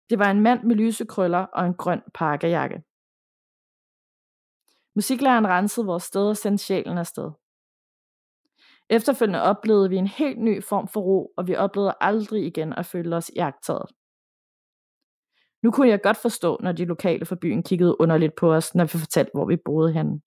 Det 0.09 0.19
var 0.19 0.31
en 0.31 0.41
mand 0.41 0.63
med 0.63 0.75
lyse 0.75 1.05
krøller 1.05 1.45
og 1.53 1.65
en 1.65 1.73
grøn 1.73 2.01
pakkejakke. 2.13 2.83
Musiklæreren 4.95 5.47
rensede 5.47 5.85
vores 5.85 6.03
sted 6.03 6.29
og 6.29 6.37
sendte 6.37 6.63
sjælen 6.63 6.97
afsted. 6.97 7.31
Efterfølgende 8.89 9.41
oplevede 9.41 9.89
vi 9.89 9.95
en 9.95 10.07
helt 10.07 10.39
ny 10.41 10.63
form 10.63 10.87
for 10.87 11.01
ro, 11.01 11.33
og 11.37 11.47
vi 11.47 11.55
oplevede 11.55 11.93
aldrig 12.01 12.45
igen 12.45 12.73
at 12.73 12.85
føle 12.85 13.15
os 13.15 13.31
jagtet. 13.35 13.81
Nu 15.63 15.71
kunne 15.71 15.89
jeg 15.89 16.01
godt 16.01 16.17
forstå, 16.17 16.57
når 16.61 16.71
de 16.71 16.85
lokale 16.85 17.25
fra 17.25 17.35
byen 17.41 17.63
kiggede 17.63 18.01
underligt 18.01 18.35
på 18.35 18.53
os, 18.53 18.75
når 18.75 18.83
vi 18.83 18.89
fortalte, 18.89 19.31
hvor 19.33 19.45
vi 19.45 19.57
boede 19.65 19.93
henne. 19.93 20.21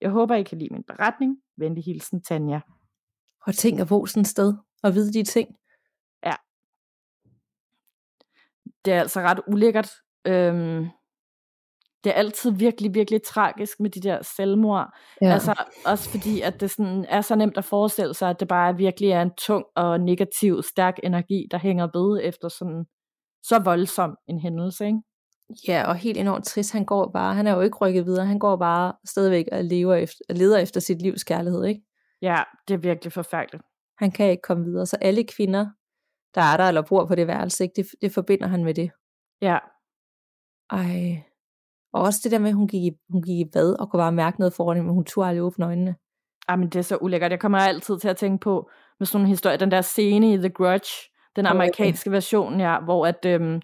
Jeg 0.00 0.10
håber, 0.10 0.34
I 0.34 0.42
kan 0.42 0.58
lide 0.58 0.74
min 0.74 0.84
beretning. 0.84 1.42
Venlig 1.56 1.84
hilsen, 1.84 2.22
Tanja. 2.22 2.60
Og 3.46 3.54
tænk 3.54 3.80
at 3.80 3.88
bo 3.88 4.06
sådan 4.06 4.20
et 4.20 4.26
sted 4.26 4.54
og 4.82 4.94
vide 4.94 5.12
de 5.12 5.24
ting. 5.24 5.48
Ja. 6.26 6.34
Det 8.84 8.92
er 8.92 9.00
altså 9.00 9.20
ret 9.20 9.40
ulækkert. 9.46 9.90
Øhm, 10.26 10.88
det 12.04 12.10
er 12.10 12.14
altid 12.14 12.50
virkelig, 12.50 12.94
virkelig 12.94 13.22
tragisk 13.22 13.80
med 13.80 13.90
de 13.90 14.00
der 14.00 14.22
selvmord. 14.36 14.94
Ja. 15.22 15.32
Altså 15.32 15.64
også 15.86 16.10
fordi, 16.10 16.40
at 16.40 16.60
det 16.60 16.70
sådan 16.70 17.06
er 17.08 17.20
så 17.20 17.36
nemt 17.36 17.58
at 17.58 17.64
forestille 17.64 18.14
sig, 18.14 18.30
at 18.30 18.40
det 18.40 18.48
bare 18.48 18.76
virkelig 18.76 19.10
er 19.10 19.22
en 19.22 19.34
tung 19.38 19.64
og 19.76 20.00
negativ, 20.00 20.62
stærk 20.62 20.94
energi, 21.02 21.46
der 21.50 21.58
hænger 21.58 21.88
ved 21.98 22.20
efter 22.24 22.48
sådan 22.48 22.84
så 23.42 23.58
voldsom 23.58 24.16
en 24.28 24.40
hændelse, 24.40 24.86
ikke? 24.86 24.98
Ja, 25.68 25.88
og 25.88 25.96
helt 25.96 26.18
enormt 26.18 26.44
trist. 26.44 26.72
Han 26.72 26.84
går 26.84 27.10
bare, 27.12 27.34
han 27.34 27.46
er 27.46 27.54
jo 27.54 27.60
ikke 27.60 27.76
rykket 27.76 28.06
videre, 28.06 28.26
han 28.26 28.38
går 28.38 28.56
bare 28.56 28.92
stadigvæk 29.08 29.46
og 29.52 29.64
lever 29.64 29.94
efter, 29.94 30.34
leder 30.34 30.58
efter 30.58 30.80
sit 30.80 31.02
livs 31.02 31.24
kærlighed, 31.24 31.64
ikke? 31.64 31.82
Ja, 32.22 32.42
det 32.68 32.74
er 32.74 32.78
virkelig 32.78 33.12
forfærdeligt. 33.12 33.62
Han 33.98 34.10
kan 34.10 34.30
ikke 34.30 34.42
komme 34.42 34.64
videre, 34.64 34.86
så 34.86 34.96
alle 35.00 35.24
kvinder, 35.24 35.66
der 36.34 36.40
er 36.40 36.56
der 36.56 36.64
eller 36.64 36.82
bor 36.82 37.06
på 37.06 37.14
det 37.14 37.26
værelse. 37.26 37.64
Ikke? 37.64 37.74
Det, 37.76 37.86
det 38.02 38.12
forbinder 38.12 38.46
han 38.46 38.64
med 38.64 38.74
det. 38.74 38.90
Ja. 39.42 39.58
Ej. 40.70 41.22
Og 41.92 42.02
også 42.02 42.20
det 42.24 42.32
der 42.32 42.38
med, 42.38 42.48
at 42.48 42.54
hun 42.54 42.68
gik 42.68 42.82
i, 42.82 42.90
hun 43.10 43.22
gik 43.22 43.46
i 43.46 43.50
bad 43.52 43.74
og 43.80 43.90
kunne 43.90 44.00
bare 44.00 44.12
mærke 44.12 44.40
noget 44.40 44.52
foran 44.52 44.76
hende, 44.76 44.86
men 44.86 44.94
hun 44.94 45.04
turde 45.04 45.28
aldrig 45.28 45.42
åbne 45.42 45.66
øjnene. 45.66 45.96
Jamen, 46.50 46.68
det 46.68 46.78
er 46.78 46.82
så 46.82 46.96
ulækkert. 46.96 47.30
Jeg 47.30 47.40
kommer 47.40 47.58
altid 47.58 47.98
til 47.98 48.08
at 48.08 48.16
tænke 48.16 48.42
på, 48.42 48.70
med 48.98 49.06
sådan 49.06 49.20
en 49.20 49.28
historie, 49.28 49.56
den 49.56 49.70
der 49.70 49.80
scene 49.80 50.32
i 50.32 50.36
The 50.36 50.50
Grudge, 50.50 50.90
den 51.36 51.46
amerikanske 51.46 52.10
version, 52.10 52.60
ja, 52.60 52.80
hvor 52.80 53.06
at 53.06 53.24
øhm, 53.26 53.60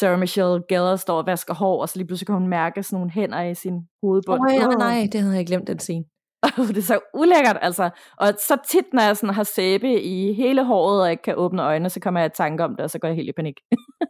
Sarah 0.00 0.18
Michelle 0.18 0.62
Gellar 0.68 0.96
står 0.96 1.18
og 1.18 1.26
vasker 1.26 1.54
hår, 1.54 1.80
og 1.80 1.88
så 1.88 1.98
lige 1.98 2.06
pludselig 2.06 2.26
kan 2.26 2.34
hun 2.34 2.48
mærke 2.48 2.82
sådan 2.82 2.96
nogle 2.96 3.10
hænder 3.10 3.42
i 3.42 3.54
sin 3.54 3.88
hovedbund. 4.02 4.40
Åh, 4.40 4.46
oh, 4.46 4.54
ja, 4.54 4.66
nej, 4.66 5.08
det 5.12 5.20
havde 5.20 5.36
jeg 5.36 5.46
glemt, 5.46 5.66
den 5.66 5.78
scene. 5.78 6.04
det 6.68 6.76
er 6.76 6.82
så 6.82 7.00
ulækkert, 7.14 7.56
altså. 7.62 7.90
Og 8.16 8.28
så 8.28 8.58
tit, 8.68 8.92
når 8.92 9.02
jeg 9.02 9.16
sådan 9.16 9.34
har 9.34 9.42
sæbe 9.42 10.00
i 10.02 10.32
hele 10.32 10.64
håret, 10.64 11.02
og 11.02 11.10
ikke 11.10 11.22
kan 11.22 11.34
åbne 11.36 11.62
øjnene, 11.62 11.90
så 11.90 12.00
kommer 12.00 12.20
jeg 12.20 12.26
i 12.26 12.36
tanke 12.36 12.64
om 12.64 12.70
det, 12.70 12.80
og 12.80 12.90
så 12.90 12.98
går 12.98 13.08
jeg 13.08 13.16
helt 13.16 13.28
i 13.28 13.32
panik. 13.32 13.60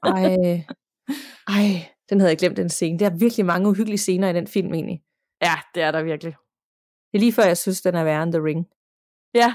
ej, 0.05 0.37
ej, 1.57 1.89
den 2.11 2.21
havde 2.21 2.31
jeg 2.31 2.39
glemt, 2.39 2.57
den 2.57 2.69
scene. 2.69 2.99
Der 2.99 3.07
er 3.07 3.19
virkelig 3.19 3.47
mange 3.47 3.69
uhyggelige 3.69 3.99
scener 3.99 4.29
i 4.29 4.33
den 4.33 4.47
film, 4.47 4.75
egentlig. 4.75 5.03
Ja, 5.43 5.55
det 5.75 5.83
er 5.83 5.91
der 5.91 6.03
virkelig. 6.03 6.35
Det 7.13 7.19
er 7.19 7.21
lige 7.21 7.33
før, 7.33 7.43
jeg 7.43 7.57
synes, 7.57 7.81
den 7.81 7.95
er 7.95 8.05
værre 8.05 8.23
end 8.23 8.33
The 8.33 8.45
Ring. 8.45 8.67
Ja, 9.35 9.55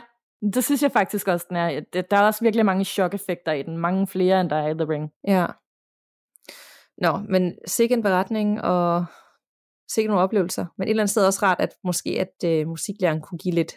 det 0.54 0.64
synes 0.64 0.84
jeg 0.84 0.92
faktisk 0.92 1.28
også, 1.28 1.46
den 1.50 1.58
er. 1.58 1.82
Der 2.12 2.18
er 2.18 2.22
også 2.22 2.44
virkelig 2.44 2.66
mange 2.66 2.86
chok-effekter 2.86 3.52
i 3.52 3.64
den. 3.64 3.78
Mange 3.78 4.08
flere, 4.08 4.42
end 4.42 4.50
der 4.50 4.56
er 4.56 4.68
i 4.68 4.74
The 4.74 4.90
Ring. 4.90 5.12
Ja. 5.28 5.46
Nå, 6.98 7.18
men 7.30 7.58
sikke 7.66 7.96
en 7.96 8.04
beretning, 8.04 8.62
og 8.62 9.06
sikke 9.94 10.08
nogle 10.08 10.24
oplevelser. 10.24 10.66
Men 10.78 10.88
et 10.88 10.90
eller 10.90 11.04
andet 11.04 11.12
sted 11.12 11.26
også 11.26 11.40
rart, 11.44 11.60
at 11.62 11.76
måske 11.84 12.10
at 12.22 12.50
øh, 12.50 12.68
musiklæreren 12.68 13.22
kunne 13.22 13.38
give 13.38 13.56
lidt, 13.56 13.74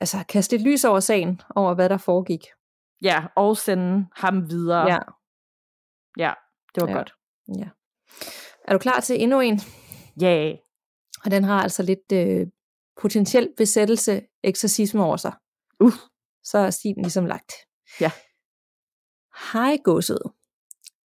altså 0.00 0.24
kaste 0.28 0.56
lidt 0.56 0.68
lys 0.68 0.84
over 0.84 1.00
sagen, 1.00 1.40
over 1.56 1.74
hvad 1.74 1.88
der 1.88 1.96
foregik. 1.98 2.44
Ja, 3.02 3.26
og 3.36 3.56
sende 3.56 4.06
ham 4.16 4.50
videre. 4.50 4.92
Ja. 4.92 4.98
Ja, 6.18 6.32
det 6.74 6.80
var 6.82 6.88
Ja. 6.88 6.94
godt. 6.94 7.12
ja. 7.58 7.68
Er 8.64 8.72
du 8.72 8.78
klar 8.78 9.00
til 9.00 9.22
endnu 9.22 9.40
en? 9.40 9.60
Ja. 10.20 10.26
Yeah. 10.46 10.56
Og 11.24 11.30
den 11.30 11.44
har 11.44 11.62
altså 11.62 11.82
lidt 11.82 12.12
øh, 12.12 12.46
potentiel 13.00 13.48
besættelse, 13.56 14.22
eksorcisme 14.42 15.04
over 15.04 15.16
sig. 15.16 15.32
Uh. 15.80 15.92
Så 16.44 16.58
er 16.58 16.70
stilen 16.70 17.02
ligesom 17.02 17.26
lagt. 17.26 17.52
Ja. 18.00 18.10
Hej 19.52 19.78
godset. 19.84 20.18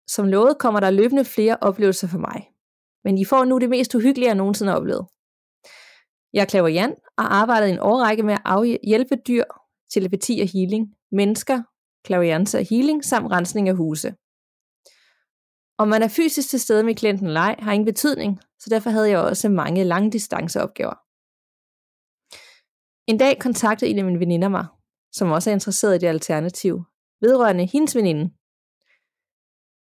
Som 0.07 0.27
lovet 0.29 0.59
kommer 0.59 0.81
der 0.81 0.91
løbende 0.91 1.25
flere 1.25 1.57
oplevelser 1.61 2.09
for 2.09 2.19
mig. 2.19 2.52
Men 3.05 3.19
I 3.19 3.25
får 3.25 3.45
nu 3.45 3.59
det 3.59 3.71
mest 3.71 3.95
uhyggelige, 3.95 4.29
jeg 4.29 4.35
nogensinde 4.35 4.73
har 4.73 4.79
oplevet. 4.79 5.07
Jeg 6.33 6.55
er 6.55 6.67
Jan 6.67 6.95
og 7.19 7.35
arbejdede 7.35 7.71
i 7.71 7.73
en 7.73 7.79
årrække 7.81 8.23
med 8.23 8.35
at 8.35 8.43
afhjælpe 8.45 9.17
dyr, 9.29 9.45
telepati 9.95 10.41
og 10.43 10.49
healing, 10.49 10.95
mennesker, 11.13 11.63
klaviance 12.05 12.59
og 12.59 12.65
healing, 12.71 13.05
samt 13.05 13.33
rensning 13.33 13.69
af 13.69 13.77
huse. 13.77 14.15
Om 15.79 15.89
man 15.89 16.03
er 16.03 16.09
fysisk 16.09 16.49
til 16.49 16.61
stede 16.61 16.85
med 16.85 16.95
klienten 16.95 17.27
eller 17.27 17.41
ej, 17.41 17.57
har 17.59 17.73
ingen 17.73 17.87
betydning, 17.87 18.41
så 18.59 18.71
derfor 18.71 18.91
havde 18.91 19.09
jeg 19.09 19.19
også 19.19 19.49
mange 19.49 19.85
langdistanceopgaver. 19.85 20.95
En 23.11 23.19
dag 23.19 23.39
kontaktede 23.41 23.91
en 23.91 23.99
af 23.99 24.05
mine 24.05 24.21
veninder 24.21 24.49
mig, 24.49 24.67
som 25.13 25.31
også 25.31 25.51
er 25.51 25.55
interesseret 25.55 25.95
i 25.95 25.99
det 25.99 26.07
alternativ, 26.07 26.85
vedrørende 27.21 27.67
hendes 27.73 27.97
veninde. 27.97 28.31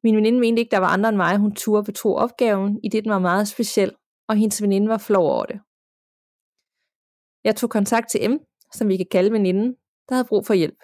Min 0.03 0.15
veninde 0.15 0.39
mente 0.39 0.59
ikke, 0.59 0.71
der 0.71 0.77
var 0.77 0.87
andre 0.87 1.09
end 1.09 1.17
mig, 1.17 1.37
hun 1.37 1.55
turde 1.55 1.83
betro 1.83 2.15
opgaven, 2.15 2.79
i 2.83 2.89
det 2.89 3.03
den 3.03 3.11
var 3.11 3.19
meget 3.19 3.47
speciel, 3.47 3.95
og 4.27 4.35
hendes 4.35 4.61
veninde 4.61 4.89
var 4.89 4.97
flov 4.97 5.25
over 5.25 5.45
det. 5.45 5.59
Jeg 7.43 7.55
tog 7.55 7.69
kontakt 7.69 8.09
til 8.09 8.31
M, 8.31 8.39
som 8.73 8.87
vi 8.87 8.97
kan 8.97 9.05
kalde 9.11 9.31
veninden, 9.31 9.75
der 10.09 10.15
havde 10.15 10.27
brug 10.27 10.45
for 10.45 10.53
hjælp. 10.53 10.79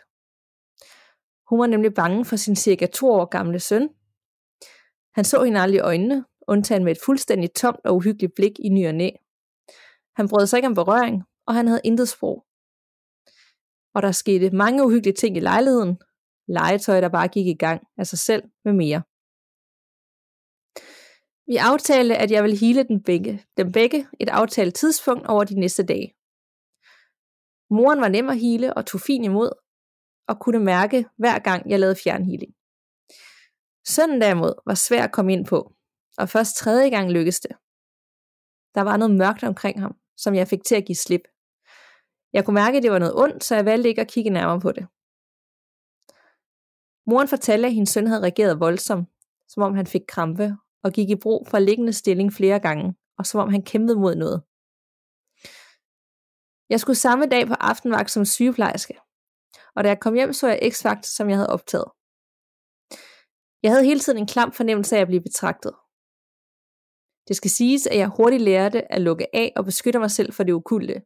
Hun 1.49 1.59
var 1.59 1.67
nemlig 1.67 1.93
bange 1.93 2.25
for 2.25 2.35
sin 2.35 2.55
cirka 2.55 2.85
to 2.85 3.07
år 3.11 3.25
gamle 3.25 3.59
søn. 3.59 3.89
Han 5.15 5.25
så 5.25 5.43
hende 5.43 5.59
aldrig 5.59 5.77
i 5.77 5.81
øjnene, 5.81 6.25
undtagen 6.47 6.83
med 6.83 6.91
et 6.91 7.01
fuldstændig 7.05 7.53
tomt 7.53 7.85
og 7.85 7.95
uhyggeligt 7.95 8.35
blik 8.35 8.59
i 8.59 8.69
ny 8.69 8.87
og 8.87 8.95
næ. 8.95 9.09
Han 10.15 10.27
brød 10.29 10.47
sig 10.47 10.57
ikke 10.57 10.67
om 10.67 10.73
berøring, 10.73 11.23
og 11.47 11.53
han 11.53 11.67
havde 11.67 11.81
intet 11.83 12.09
sprog. 12.09 12.45
Og 13.95 14.01
der 14.01 14.11
skete 14.11 14.49
mange 14.49 14.85
uhyggelige 14.85 15.15
ting 15.15 15.37
i 15.37 15.39
lejligheden. 15.39 15.97
Legetøj, 16.47 17.01
der 17.01 17.09
bare 17.09 17.27
gik 17.27 17.47
i 17.47 17.53
gang 17.53 17.87
af 17.97 18.07
sig 18.07 18.19
selv 18.19 18.43
med 18.65 18.73
mere. 18.73 19.01
Vi 21.49 21.55
aftalte, 21.55 22.17
at 22.17 22.31
jeg 22.31 22.43
ville 22.43 22.57
hele 22.57 22.83
den 22.83 23.03
begge, 23.03 23.45
dem 23.57 23.71
begge 23.71 24.07
et 24.19 24.29
aftalt 24.29 24.75
tidspunkt 24.75 25.27
over 25.27 25.43
de 25.43 25.59
næste 25.59 25.83
dage. 25.83 26.13
Moren 27.69 28.01
var 28.01 28.07
nem 28.07 28.29
at 28.29 28.39
hele 28.39 28.73
og 28.73 28.85
tog 28.85 29.01
fin 29.01 29.23
imod, 29.23 29.51
og 30.27 30.39
kunne 30.39 30.59
mærke 30.59 31.05
hver 31.17 31.39
gang 31.39 31.69
jeg 31.69 31.79
lavede 31.79 32.01
fjernhealing. 32.03 32.53
Sønnen 33.87 34.21
derimod 34.21 34.53
var 34.65 34.73
svær 34.73 35.03
at 35.03 35.11
komme 35.11 35.33
ind 35.33 35.45
på, 35.45 35.75
og 36.17 36.29
først 36.29 36.55
tredje 36.55 36.89
gang 36.89 37.11
lykkedes 37.11 37.39
det. 37.39 37.51
Der 38.75 38.81
var 38.81 38.97
noget 38.97 39.15
mørkt 39.17 39.43
omkring 39.43 39.81
ham, 39.81 39.95
som 40.17 40.35
jeg 40.35 40.47
fik 40.47 40.63
til 40.63 40.75
at 40.75 40.85
give 40.85 40.95
slip. 40.95 41.21
Jeg 42.33 42.45
kunne 42.45 42.59
mærke, 42.61 42.77
at 42.77 42.83
det 42.83 42.91
var 42.91 42.99
noget 42.99 43.15
ondt, 43.15 43.43
så 43.43 43.55
jeg 43.55 43.65
valgte 43.65 43.89
ikke 43.89 44.01
at 44.01 44.07
kigge 44.07 44.29
nærmere 44.29 44.59
på 44.59 44.71
det. 44.71 44.87
Moren 47.07 47.27
fortalte, 47.27 47.67
at 47.67 47.73
hendes 47.73 47.89
søn 47.89 48.07
havde 48.07 48.21
reageret 48.21 48.59
voldsomt, 48.59 49.09
som 49.47 49.63
om 49.63 49.75
han 49.75 49.87
fik 49.87 50.01
krampe, 50.07 50.57
og 50.83 50.91
gik 50.91 51.09
i 51.09 51.15
brug 51.15 51.47
for 51.47 51.59
liggende 51.59 51.93
stilling 51.93 52.33
flere 52.33 52.59
gange, 52.59 52.95
og 53.17 53.25
som 53.25 53.39
om 53.41 53.49
han 53.49 53.63
kæmpede 53.63 53.99
mod 53.99 54.15
noget. 54.15 54.43
Jeg 56.69 56.79
skulle 56.79 56.97
samme 56.97 57.25
dag 57.25 57.47
på 57.47 57.53
aftenvagt 57.53 58.11
som 58.11 58.25
sygeplejerske, 58.25 58.99
og 59.75 59.83
da 59.83 59.89
jeg 59.89 59.99
kom 59.99 60.13
hjem, 60.13 60.33
så 60.33 60.47
jeg 60.47 60.59
X-Factor, 60.73 61.09
som 61.15 61.29
jeg 61.29 61.37
havde 61.37 61.49
optaget. 61.49 61.89
Jeg 63.63 63.71
havde 63.71 63.85
hele 63.85 63.99
tiden 63.99 64.19
en 64.19 64.27
klam 64.27 64.51
fornemmelse 64.51 64.97
af 64.97 65.01
at 65.01 65.07
blive 65.07 65.21
betragtet. 65.21 65.73
Det 67.27 67.35
skal 67.35 67.51
siges, 67.51 67.87
at 67.87 67.97
jeg 67.97 68.07
hurtigt 68.17 68.41
lærte 68.41 68.93
at 68.93 69.01
lukke 69.01 69.35
af 69.35 69.53
og 69.55 69.65
beskytte 69.65 69.99
mig 69.99 70.11
selv 70.11 70.33
for 70.33 70.43
det 70.43 70.53
okulte. 70.53 71.01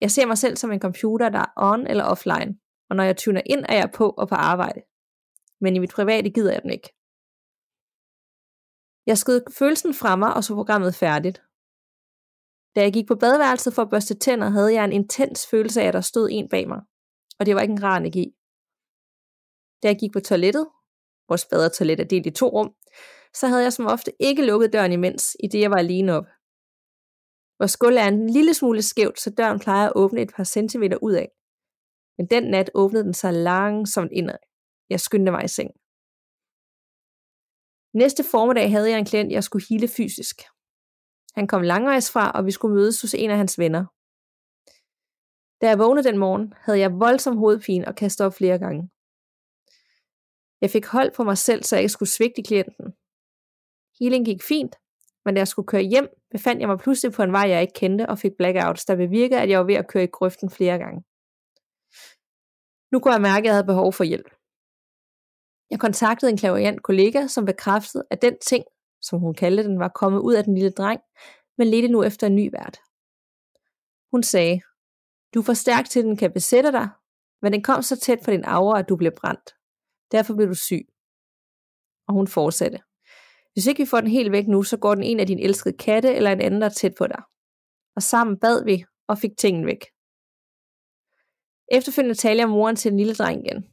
Jeg 0.00 0.10
ser 0.10 0.26
mig 0.26 0.38
selv 0.38 0.56
som 0.56 0.72
en 0.72 0.80
computer, 0.80 1.28
der 1.28 1.38
er 1.38 1.52
on 1.56 1.86
eller 1.86 2.04
offline, 2.04 2.58
og 2.92 2.96
når 2.96 3.04
jeg 3.04 3.16
tuner 3.16 3.42
ind, 3.46 3.64
er 3.68 3.74
jeg 3.74 3.90
på 3.94 4.10
og 4.10 4.28
på 4.28 4.34
arbejde. 4.34 4.80
Men 5.60 5.76
i 5.76 5.78
mit 5.78 5.90
private 5.90 6.30
gider 6.30 6.52
jeg 6.52 6.62
den 6.62 6.70
ikke. 6.70 6.88
Jeg 9.06 9.18
skød 9.18 9.40
følelsen 9.58 9.94
fra 9.94 10.16
mig 10.16 10.34
og 10.34 10.44
så 10.44 10.54
programmet 10.54 10.94
færdigt. 10.94 11.38
Da 12.74 12.80
jeg 12.82 12.92
gik 12.92 13.06
på 13.08 13.14
badeværelset 13.14 13.74
for 13.74 13.82
at 13.82 13.90
børste 13.90 14.14
tænder, 14.14 14.48
havde 14.48 14.74
jeg 14.74 14.84
en 14.84 14.92
intens 14.92 15.46
følelse 15.46 15.82
af, 15.82 15.86
at 15.86 15.94
der 15.94 16.00
stod 16.00 16.28
en 16.32 16.48
bag 16.48 16.68
mig. 16.68 16.80
Og 17.38 17.46
det 17.46 17.54
var 17.54 17.60
ikke 17.60 17.72
en 17.72 17.82
rar 17.82 17.96
energi. 17.96 18.26
Da 19.82 19.88
jeg 19.88 19.98
gik 19.98 20.12
på 20.12 20.20
toilettet, 20.20 20.66
vores 21.28 21.44
bad 21.50 21.66
og 21.66 21.72
toilet 21.72 22.00
er 22.00 22.04
delt 22.04 22.26
i 22.26 22.30
to 22.30 22.46
rum, 22.48 22.74
så 23.34 23.46
havde 23.46 23.62
jeg 23.62 23.72
som 23.72 23.86
ofte 23.86 24.12
ikke 24.20 24.46
lukket 24.46 24.72
døren 24.72 24.92
imens, 24.92 25.36
i 25.44 25.46
det 25.46 25.60
jeg 25.60 25.70
var 25.70 25.80
alene 25.86 26.12
op. 26.18 26.28
Vores 27.58 27.76
gulv 27.76 27.96
er 27.96 28.08
en 28.08 28.30
lille 28.30 28.54
smule 28.54 28.82
skævt, 28.82 29.20
så 29.20 29.30
døren 29.30 29.58
plejer 29.58 29.86
at 29.86 29.92
åbne 29.96 30.20
et 30.20 30.32
par 30.36 30.44
centimeter 30.44 30.98
ud 31.02 31.12
af. 31.12 31.28
Men 32.18 32.26
den 32.26 32.44
nat 32.44 32.70
åbnede 32.74 33.04
den 33.04 33.14
sig 33.14 33.32
langsomt 33.32 34.12
indad. 34.12 34.38
Jeg 34.90 35.00
skyndte 35.00 35.32
mig 35.32 35.44
i 35.44 35.48
seng. 35.48 35.70
Næste 37.94 38.24
formiddag 38.30 38.70
havde 38.70 38.90
jeg 38.90 38.98
en 38.98 39.04
klient, 39.04 39.32
jeg 39.32 39.44
skulle 39.44 39.66
hele 39.68 39.88
fysisk. 39.88 40.36
Han 41.34 41.46
kom 41.46 41.62
langvejs 41.62 42.10
fra, 42.12 42.30
og 42.30 42.46
vi 42.46 42.50
skulle 42.50 42.74
mødes 42.74 43.00
hos 43.00 43.14
en 43.14 43.30
af 43.30 43.36
hans 43.36 43.58
venner. 43.58 43.84
Da 45.60 45.68
jeg 45.68 45.78
vågnede 45.78 46.08
den 46.08 46.18
morgen, 46.18 46.54
havde 46.56 46.78
jeg 46.78 46.92
voldsom 46.92 47.36
hovedpine 47.36 47.88
og 47.88 47.94
kastede 47.94 48.26
op 48.26 48.34
flere 48.34 48.58
gange. 48.58 48.90
Jeg 50.60 50.70
fik 50.70 50.86
hold 50.86 51.10
på 51.16 51.24
mig 51.24 51.38
selv, 51.38 51.62
så 51.62 51.76
jeg 51.76 51.82
ikke 51.82 51.92
skulle 51.92 52.08
svigte 52.08 52.42
klienten. 52.42 52.86
Healing 54.00 54.24
gik 54.24 54.42
fint, 54.42 54.76
men 55.24 55.34
da 55.34 55.38
jeg 55.38 55.48
skulle 55.48 55.66
køre 55.66 55.82
hjem, 55.82 56.08
befandt 56.30 56.60
jeg 56.60 56.68
mig 56.68 56.78
pludselig 56.78 57.12
på 57.12 57.22
en 57.22 57.32
vej, 57.32 57.46
jeg 57.48 57.60
ikke 57.60 57.80
kendte, 57.82 58.08
og 58.08 58.18
fik 58.18 58.32
blackouts, 58.38 58.84
der 58.84 58.96
bevirkede, 58.96 59.40
at 59.40 59.50
jeg 59.50 59.58
var 59.58 59.66
ved 59.66 59.74
at 59.74 59.88
køre 59.88 60.04
i 60.04 60.12
grøften 60.12 60.50
flere 60.50 60.78
gange. 60.78 61.04
Nu 62.92 63.00
kunne 63.00 63.14
jeg 63.14 63.22
mærke, 63.22 63.44
at 63.44 63.44
jeg 63.44 63.54
havde 63.54 63.66
behov 63.72 63.92
for 63.92 64.04
hjælp. 64.04 64.30
Jeg 65.70 65.80
kontaktede 65.80 66.30
en 66.30 66.36
klaverjant 66.36 66.82
kollega, 66.82 67.26
som 67.26 67.44
bekræftede, 67.44 68.04
at 68.10 68.22
den 68.22 68.38
ting, 68.38 68.64
som 69.02 69.18
hun 69.18 69.34
kaldte 69.34 69.64
den, 69.64 69.78
var 69.78 69.88
kommet 69.88 70.20
ud 70.20 70.34
af 70.34 70.44
den 70.44 70.54
lille 70.54 70.70
dreng, 70.70 71.00
men 71.58 71.68
ledte 71.68 71.88
nu 71.88 72.02
efter 72.02 72.26
en 72.26 72.36
ny 72.36 72.50
vært. 72.52 72.78
Hun 74.12 74.22
sagde, 74.22 74.60
du 75.34 75.38
er 75.40 75.44
for 75.44 75.52
stærk 75.52 75.88
til, 75.88 76.00
at 76.00 76.04
den 76.04 76.16
kan 76.16 76.32
besætte 76.32 76.72
dig, 76.72 76.88
men 77.42 77.52
den 77.52 77.62
kom 77.62 77.82
så 77.82 77.96
tæt 78.00 78.18
på 78.24 78.30
din 78.30 78.44
aura, 78.44 78.78
at 78.78 78.88
du 78.88 78.96
blev 78.96 79.12
brændt. 79.20 79.54
Derfor 80.12 80.34
blev 80.34 80.48
du 80.48 80.54
syg. 80.54 80.86
Og 82.08 82.14
hun 82.14 82.26
fortsatte. 82.26 82.78
Hvis 83.52 83.66
ikke 83.66 83.82
vi 83.82 83.86
får 83.86 84.00
den 84.00 84.10
helt 84.10 84.32
væk 84.32 84.46
nu, 84.46 84.62
så 84.62 84.76
går 84.76 84.94
den 84.94 85.04
en 85.04 85.20
af 85.20 85.26
dine 85.26 85.42
elskede 85.42 85.76
katte 85.76 86.14
eller 86.14 86.32
en 86.32 86.40
anden, 86.40 86.60
der 86.60 86.66
er 86.66 86.78
tæt 86.80 86.94
på 86.98 87.06
dig. 87.06 87.22
Og 87.96 88.02
sammen 88.02 88.38
bad 88.38 88.64
vi 88.64 88.84
og 89.08 89.18
fik 89.18 89.36
tingene 89.38 89.66
væk. 89.66 89.84
Efterfølgende 91.72 92.14
talte 92.14 92.40
jeg 92.40 92.48
moren 92.48 92.76
til 92.76 92.90
den 92.90 92.98
lille 92.98 93.14
dreng 93.14 93.46
igen. 93.46 93.64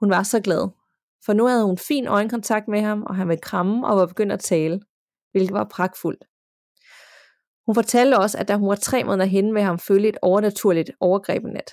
Hun 0.00 0.10
var 0.10 0.22
så 0.22 0.40
glad, 0.40 0.68
for 1.24 1.32
nu 1.32 1.46
havde 1.46 1.64
hun 1.64 1.78
fin 1.78 2.06
øjenkontakt 2.06 2.68
med 2.68 2.80
ham, 2.80 3.02
og 3.02 3.16
han 3.16 3.28
ville 3.28 3.40
kramme 3.40 3.86
og 3.86 3.96
var 3.96 4.06
begyndt 4.06 4.32
at 4.32 4.40
tale, 4.40 4.80
hvilket 5.32 5.52
var 5.52 5.68
pragtfuldt. 5.70 6.24
Hun 7.66 7.74
fortalte 7.74 8.18
også, 8.18 8.38
at 8.38 8.48
da 8.48 8.56
hun 8.56 8.68
var 8.68 8.74
tre 8.74 9.04
måneder 9.04 9.24
henne 9.24 9.52
med 9.52 9.62
ham, 9.62 9.78
følte 9.78 10.08
et 10.08 10.18
overnaturligt 10.22 10.90
overgreb 11.00 11.42
nat. 11.42 11.70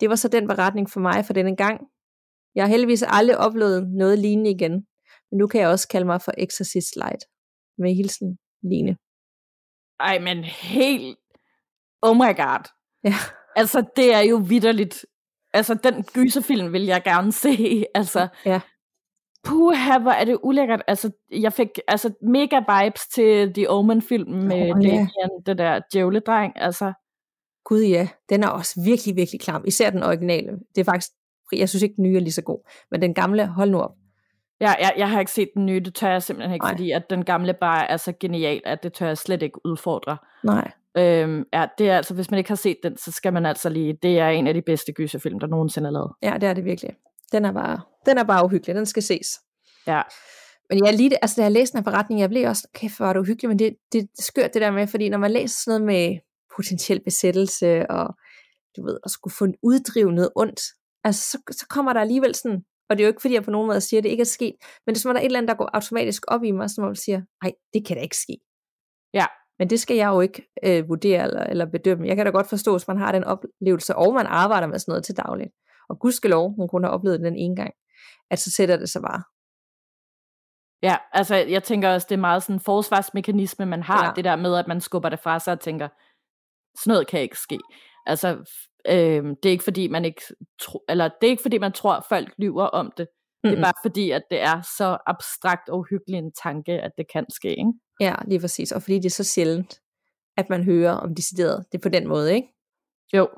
det 0.00 0.08
var 0.08 0.16
så 0.16 0.28
den 0.28 0.48
beretning 0.48 0.90
for 0.90 1.00
mig 1.00 1.24
for 1.24 1.32
denne 1.32 1.56
gang. 1.56 1.80
Jeg 2.54 2.64
har 2.64 2.68
heldigvis 2.68 3.04
aldrig 3.06 3.38
oplevet 3.38 3.88
noget 3.90 4.18
lignende 4.18 4.50
igen, 4.50 4.72
men 5.30 5.38
nu 5.38 5.46
kan 5.46 5.60
jeg 5.60 5.68
også 5.68 5.88
kalde 5.88 6.06
mig 6.06 6.22
for 6.22 6.32
Exorcist 6.38 6.96
Light. 6.96 7.24
Med 7.78 7.94
hilsen, 7.94 8.38
Line. 8.62 8.96
Ej, 10.00 10.18
men 10.18 10.44
helt... 10.44 11.18
Oh 12.02 12.16
my 12.16 12.36
god. 12.36 12.64
Ja. 13.04 13.14
Altså, 13.58 13.84
det 13.96 14.14
er 14.14 14.20
jo 14.20 14.36
vidderligt. 14.36 15.06
Altså, 15.54 15.74
den 15.74 16.04
gyserfilm 16.14 16.72
vil 16.72 16.82
jeg 16.84 17.02
gerne 17.04 17.32
se. 17.32 17.84
Altså, 17.94 18.28
Ja. 18.44 18.60
puha, 19.44 19.98
hvor 19.98 20.10
er 20.10 20.24
det 20.24 20.38
ulækkert. 20.42 20.82
Altså, 20.88 21.10
jeg 21.30 21.52
fik 21.52 21.68
altså, 21.88 22.12
mega 22.22 22.56
vibes 22.58 23.06
til 23.14 23.54
The 23.54 23.70
Omen-film 23.70 24.32
med 24.32 24.56
oh, 24.62 24.66
ja. 24.66 24.72
Damien, 24.88 25.30
det 25.46 25.58
der 25.58 25.80
djævledreng. 25.92 26.52
Altså, 26.56 26.92
Gud 27.64 27.80
ja, 27.82 28.08
den 28.28 28.42
er 28.42 28.48
også 28.48 28.80
virkelig, 28.84 29.16
virkelig 29.16 29.40
klam. 29.40 29.64
Især 29.66 29.90
den 29.90 30.02
originale. 30.02 30.50
Det 30.74 30.80
er 30.80 30.84
faktisk, 30.84 31.08
jeg 31.52 31.68
synes 31.68 31.82
ikke, 31.82 31.94
den 31.96 32.04
nye 32.04 32.16
er 32.16 32.20
lige 32.20 32.32
så 32.32 32.42
god. 32.42 32.70
Men 32.90 33.02
den 33.02 33.14
gamle, 33.14 33.46
hold 33.46 33.70
nu 33.70 33.80
op. 33.80 33.90
jeg, 34.60 34.76
jeg, 34.80 34.92
jeg 34.96 35.10
har 35.10 35.20
ikke 35.20 35.32
set 35.32 35.48
den 35.54 35.66
nye, 35.66 35.80
det 35.80 35.94
tør 35.94 36.08
jeg 36.10 36.22
simpelthen 36.22 36.54
ikke, 36.54 36.64
Nej. 36.64 36.72
fordi 36.72 36.90
at 36.90 37.10
den 37.10 37.24
gamle 37.24 37.54
bare 37.54 37.90
er 37.90 37.96
så 37.96 38.12
genial, 38.20 38.60
at 38.64 38.82
det 38.82 38.92
tør 38.92 39.06
jeg 39.06 39.18
slet 39.18 39.42
ikke 39.42 39.66
udfordre. 39.66 40.16
Nej. 40.44 40.70
Øhm, 40.98 41.44
ja, 41.52 41.66
det 41.78 41.90
er 41.90 41.96
altså, 41.96 42.14
hvis 42.14 42.30
man 42.30 42.38
ikke 42.38 42.50
har 42.50 42.56
set 42.56 42.76
den, 42.82 42.96
så 42.96 43.12
skal 43.12 43.32
man 43.32 43.46
altså 43.46 43.68
lige, 43.68 43.98
det 44.02 44.18
er 44.18 44.28
en 44.28 44.46
af 44.46 44.54
de 44.54 44.62
bedste 44.62 44.92
gyserfilm, 44.92 45.40
der 45.40 45.46
nogensinde 45.46 45.86
er 45.86 45.92
lavet. 45.92 46.12
Ja, 46.22 46.34
det 46.40 46.48
er 46.48 46.54
det 46.54 46.64
virkelig. 46.64 46.96
Den 47.32 47.44
er 47.44 47.52
bare, 47.52 47.80
den 48.06 48.18
er 48.18 48.24
bare 48.24 48.44
uhyggelig. 48.44 48.76
Den 48.76 48.86
skal 48.86 49.02
ses. 49.02 49.26
Ja. 49.86 50.02
Men 50.70 50.84
jeg 50.84 50.94
lige, 50.94 51.24
altså 51.24 51.34
da 51.36 51.42
jeg 51.42 51.52
læste 51.52 51.72
den 51.72 51.84
her 51.84 51.90
beretning, 51.90 52.20
jeg 52.20 52.28
blev 52.28 52.48
også, 52.48 52.68
kæft, 52.74 52.96
hvor 52.96 53.06
var 53.06 53.12
det 53.12 53.20
uhyggeligt, 53.20 53.48
men 53.48 53.58
det, 53.58 53.76
det 53.92 54.02
er 54.02 54.22
skørt 54.22 54.54
det 54.54 54.62
der 54.62 54.70
med, 54.70 54.86
fordi 54.86 55.08
når 55.08 55.18
man 55.18 55.30
læser 55.30 55.56
sådan 55.64 55.80
noget 55.80 55.86
med 55.86 56.18
potentiel 56.56 57.00
besættelse, 57.04 57.90
og 57.90 58.14
du 58.76 58.86
ved, 58.86 58.98
at 59.04 59.10
skulle 59.10 59.34
få 59.34 59.44
en 59.44 59.54
uddrive 59.62 60.12
noget 60.12 60.30
ondt, 60.36 60.60
altså 61.04 61.30
så, 61.30 61.38
så 61.50 61.66
kommer 61.70 61.92
der 61.92 62.00
alligevel 62.00 62.34
sådan, 62.34 62.64
og 62.88 62.98
det 62.98 63.04
er 63.04 63.06
jo 63.06 63.10
ikke 63.10 63.20
fordi, 63.20 63.34
jeg 63.34 63.44
på 63.44 63.50
nogen 63.50 63.66
måde 63.66 63.80
siger, 63.80 64.00
at 64.00 64.04
det 64.04 64.10
ikke 64.10 64.20
er 64.20 64.34
sket, 64.38 64.54
men 64.86 64.94
det 64.94 64.98
er 64.98 65.00
som 65.00 65.08
om, 65.08 65.14
der 65.14 65.20
er 65.20 65.24
et 65.24 65.26
eller 65.26 65.38
andet, 65.38 65.48
der 65.48 65.56
går 65.56 65.70
automatisk 65.72 66.22
op 66.28 66.44
i 66.44 66.50
mig, 66.50 66.70
som 66.70 66.84
man 66.84 66.96
siger, 66.96 67.20
nej, 67.42 67.52
det 67.74 67.86
kan 67.86 67.96
da 67.96 68.02
ikke 68.02 68.16
ske. 68.16 68.36
Ja. 69.14 69.26
Men 69.58 69.70
det 69.70 69.80
skal 69.80 69.96
jeg 69.96 70.08
jo 70.08 70.20
ikke 70.20 70.48
øh, 70.64 70.88
vurdere 70.88 71.24
eller, 71.24 71.42
eller 71.42 71.66
bedømme. 71.66 72.06
Jeg 72.08 72.16
kan 72.16 72.26
da 72.26 72.30
godt 72.32 72.48
forstå, 72.48 72.72
hvis 72.72 72.88
man 72.88 72.98
har 72.98 73.12
den 73.12 73.24
oplevelse, 73.24 73.96
og 73.96 74.14
man 74.14 74.26
arbejder 74.26 74.66
med 74.66 74.78
sådan 74.78 74.92
noget 74.92 75.04
til 75.04 75.16
dagligt. 75.16 75.50
Og 75.88 75.98
gudskelov, 75.98 76.54
hun 76.56 76.68
kun 76.68 76.84
har 76.84 76.90
oplevet 76.90 77.18
det 77.20 77.26
den 77.26 77.36
ene 77.36 77.56
gang, 77.56 77.72
at 78.30 78.38
så 78.38 78.50
sætter 78.50 78.76
det 78.76 78.88
sig 78.88 79.02
bare. 79.02 79.22
Ja, 80.82 80.96
altså 81.12 81.34
jeg 81.36 81.62
tænker 81.62 81.94
også, 81.94 82.06
det 82.10 82.14
er 82.14 82.20
meget 82.20 82.42
sådan 82.42 82.56
en 82.56 82.60
forsvarsmekanisme, 82.60 83.66
man 83.66 83.82
har, 83.82 84.04
Ja. 84.04 84.12
det 84.16 84.24
der 84.24 84.36
med, 84.36 84.56
at 84.56 84.68
man 84.68 84.80
skubber 84.80 85.08
det 85.08 85.20
fra 85.20 85.38
sig 85.38 85.52
og 85.52 85.60
tænker, 85.60 85.88
sådan 86.78 86.90
noget 86.90 87.06
kan 87.06 87.20
ikke 87.20 87.38
ske. 87.38 87.58
Altså, 88.06 88.28
øhm, 88.88 89.36
det 89.42 89.48
er 89.48 89.50
ikke 89.52 89.64
fordi, 89.64 89.88
man 89.88 90.04
ikke 90.04 90.22
tro, 90.60 90.84
eller 90.88 91.08
det 91.08 91.26
er 91.26 91.30
ikke 91.30 91.42
fordi, 91.42 91.58
man 91.58 91.72
tror, 91.72 91.92
at 91.94 92.04
folk 92.08 92.34
lyver 92.38 92.64
om 92.64 92.92
det. 92.96 93.08
Det 93.44 93.50
Mm-mm. 93.50 93.58
er 93.58 93.64
bare 93.66 93.72
fordi, 93.84 94.10
at 94.10 94.22
det 94.30 94.40
er 94.40 94.60
så 94.78 94.98
abstrakt 95.06 95.68
og 95.68 95.78
uhyggelig 95.78 96.18
en 96.18 96.32
tanke, 96.42 96.72
at 96.72 96.92
det 96.98 97.06
kan 97.12 97.26
ske, 97.30 97.50
ikke? 97.50 97.72
Ja, 98.00 98.14
lige 98.26 98.40
præcis. 98.40 98.72
Og 98.72 98.82
fordi 98.82 98.94
det 98.96 99.04
er 99.06 99.10
så 99.10 99.24
sjældent, 99.24 99.80
at 100.36 100.50
man 100.50 100.64
hører 100.64 100.92
om 100.92 101.14
decideret 101.14 101.64
det 101.72 101.80
på 101.80 101.88
den 101.88 102.08
måde, 102.08 102.34
ikke? 102.34 102.48
Jo, 103.14 103.28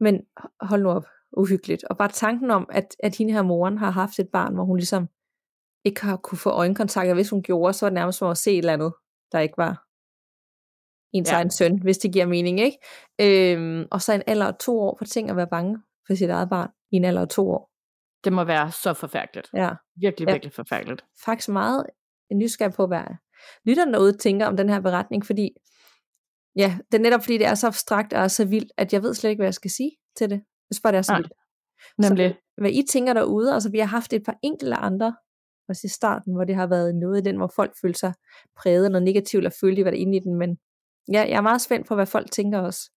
Men 0.00 0.22
hold 0.60 0.82
nu 0.82 0.90
op, 0.90 1.06
uhyggeligt. 1.36 1.84
Og 1.84 1.96
bare 1.96 2.08
tanken 2.08 2.50
om, 2.50 2.66
at, 2.72 2.96
at 3.02 3.16
hende 3.16 3.32
her 3.32 3.42
moren 3.42 3.78
har 3.78 3.90
haft 3.90 4.18
et 4.18 4.28
barn, 4.32 4.54
hvor 4.54 4.64
hun 4.64 4.76
ligesom 4.76 5.08
ikke 5.84 6.02
har 6.02 6.16
kunne 6.16 6.38
få 6.38 6.50
øjenkontakt, 6.50 7.08
og 7.08 7.14
hvis 7.14 7.30
hun 7.30 7.42
gjorde, 7.42 7.72
så 7.72 7.86
var 7.86 7.90
det 7.90 7.94
nærmest 7.94 8.18
som 8.18 8.30
at 8.30 8.38
se 8.38 8.50
et 8.52 8.58
eller 8.58 8.72
andet, 8.72 8.92
der 9.32 9.38
ikke 9.40 9.54
var 9.58 9.84
ens 11.12 11.30
ja. 11.30 11.34
Egen 11.36 11.50
søn, 11.50 11.82
hvis 11.82 11.98
det 11.98 12.12
giver 12.12 12.26
mening, 12.26 12.60
ikke? 12.60 12.78
Øhm, 13.20 13.86
og 13.90 14.02
så 14.02 14.12
en 14.12 14.22
alder 14.26 14.46
af 14.46 14.54
to 14.54 14.80
år, 14.80 14.96
for 14.98 15.04
ting 15.04 15.30
at 15.30 15.36
være 15.36 15.46
bange 15.50 15.78
for 16.06 16.14
sit 16.14 16.30
eget 16.30 16.48
barn 16.50 16.70
i 16.92 16.96
en 16.96 17.04
alder 17.04 17.22
af 17.22 17.28
to 17.28 17.50
år. 17.50 17.70
det 18.24 18.32
må 18.32 18.44
være 18.44 18.72
så 18.72 18.94
forfærdeligt. 18.94 19.50
Ja, 19.54 19.70
Virkelig, 19.96 20.28
Ja. 20.28 20.32
virkelig 20.32 20.52
forfærdeligt. 20.52 21.04
faktisk 21.24 21.48
meget 21.48 21.86
nysgerrig 22.32 22.74
på, 22.74 22.86
hvad 22.86 23.02
lytterne 23.64 23.92
derude 23.92 24.16
tænker 24.16 24.46
om 24.46 24.56
den 24.56 24.68
her 24.68 24.80
beretning, 24.80 25.26
fordi 25.26 25.50
ja, 26.56 26.78
det 26.92 26.98
er 26.98 27.02
netop 27.02 27.20
fordi, 27.20 27.38
det 27.38 27.46
er 27.46 27.54
så 27.54 27.66
abstrakt 27.66 28.12
og 28.12 28.30
så 28.30 28.44
vildt, 28.44 28.72
at 28.76 28.92
jeg 28.92 29.02
ved 29.02 29.14
slet 29.14 29.30
ikke, 29.30 29.40
hvad 29.40 29.46
jeg 29.46 29.54
skal 29.54 29.70
sige 29.70 29.90
til 30.16 30.30
det. 30.30 30.42
Hvis 30.68 30.80
bare 30.80 30.92
det 30.92 30.98
er 30.98 31.02
så 31.02 31.12
Nej, 31.12 31.18
vildt. 31.18 31.32
Nemlig. 31.98 32.30
Så, 32.30 32.60
hvad 32.60 32.70
I 32.70 32.82
tænker 32.90 33.12
derude, 33.12 33.54
altså 33.54 33.70
vi 33.70 33.78
har 33.78 33.86
haft 33.86 34.12
et 34.12 34.22
par 34.24 34.38
enkelte 34.42 34.76
andre, 34.76 35.16
også 35.68 35.80
i 35.84 35.88
starten, 35.88 36.34
hvor 36.34 36.44
det 36.44 36.54
har 36.54 36.66
været 36.66 36.94
noget 36.94 37.20
i 37.20 37.24
den, 37.24 37.36
hvor 37.36 37.52
folk 37.56 37.72
følte 37.80 37.98
sig 37.98 38.14
præget 38.56 38.90
noget 38.90 39.02
negativt, 39.02 39.40
eller 39.40 39.56
følte, 39.60 39.76
de 39.80 39.84
var 39.84 39.90
inde 39.90 40.16
i 40.16 40.20
den, 40.20 40.34
men 40.34 40.58
ja, 41.12 41.20
jeg 41.20 41.36
er 41.36 41.40
meget 41.40 41.60
spændt 41.60 41.88
på, 41.88 41.94
hvad 41.94 42.06
folk 42.06 42.30
tænker 42.30 42.58
også. 42.58 42.90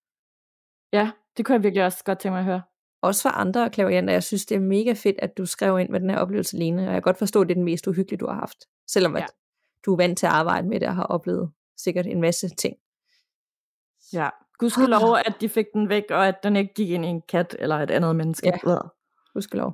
Ja, 0.94 1.12
det 1.38 1.46
kunne 1.46 1.56
jeg 1.56 1.64
virkelig 1.64 1.86
også 1.86 2.04
godt 2.04 2.20
tænke 2.20 2.34
mig 2.34 2.40
at 2.40 2.46
høre. 2.46 2.62
Også 3.02 3.22
for 3.22 3.30
andre 3.30 3.70
klavianter, 3.70 4.14
jeg 4.14 4.24
synes, 4.24 4.46
det 4.46 4.56
er 4.56 4.60
mega 4.60 4.94
fedt, 4.94 5.16
at 5.20 5.38
du 5.38 5.46
skrev 5.46 5.80
ind 5.80 5.90
med 5.90 6.00
den 6.00 6.10
her 6.10 6.18
oplevelse, 6.18 6.58
Lene, 6.58 6.82
og 6.82 6.86
jeg 6.86 6.94
kan 6.94 7.02
godt 7.02 7.18
forstå, 7.18 7.42
at 7.42 7.48
det 7.48 7.54
er 7.54 7.56
den 7.56 7.64
mest 7.64 7.88
uhyggelige, 7.88 8.18
du 8.18 8.28
har 8.28 8.34
haft. 8.34 8.58
Selvom 8.90 9.16
at 9.16 9.22
Ja. 9.22 9.26
Du 9.88 9.94
er 9.94 9.98
vant 9.98 10.18
til 10.18 10.26
at 10.26 10.32
arbejde 10.32 10.68
med 10.68 10.80
det, 10.80 10.88
og 10.88 10.96
har 10.96 11.04
oplevet 11.04 11.52
sikkert 11.78 12.06
en 12.06 12.22
masse 12.22 12.50
ting. 12.50 12.76
Ja, 14.14 14.30
gudskelov, 14.60 15.18
at 15.26 15.34
de 15.42 15.50
fik 15.50 15.66
den 15.74 15.90
væk, 15.90 16.04
og 16.10 16.28
at 16.28 16.44
den 16.44 16.56
ikke 16.56 16.74
gik 16.74 16.90
ind 16.90 17.06
i 17.06 17.08
en 17.08 17.22
kat 17.22 17.56
eller 17.60 17.76
et 17.76 17.92
andet 17.92 18.16
menneske. 18.16 18.48
Ja. 18.48 18.78
Hudskelov. 19.34 19.74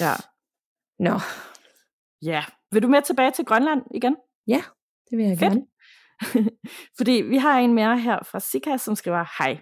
ja. 0.00 0.12
Nå, 0.98 1.20
Ja. 2.22 2.44
Vil 2.72 2.82
du 2.82 2.88
med 2.88 3.02
tilbage 3.02 3.30
til 3.30 3.44
Grønland 3.44 3.82
igen? 3.94 4.16
det 5.10 5.18
vil 5.18 5.26
jeg 5.26 5.38
Fedt. 5.38 5.52
gerne. 5.52 5.66
Fordi 6.98 7.12
vi 7.12 7.36
har 7.36 7.58
en 7.58 7.74
mere 7.74 7.98
her 7.98 8.18
fra 8.24 8.40
Sika, 8.40 8.76
som 8.76 8.94
skriver, 8.94 9.24
Hej, 9.42 9.60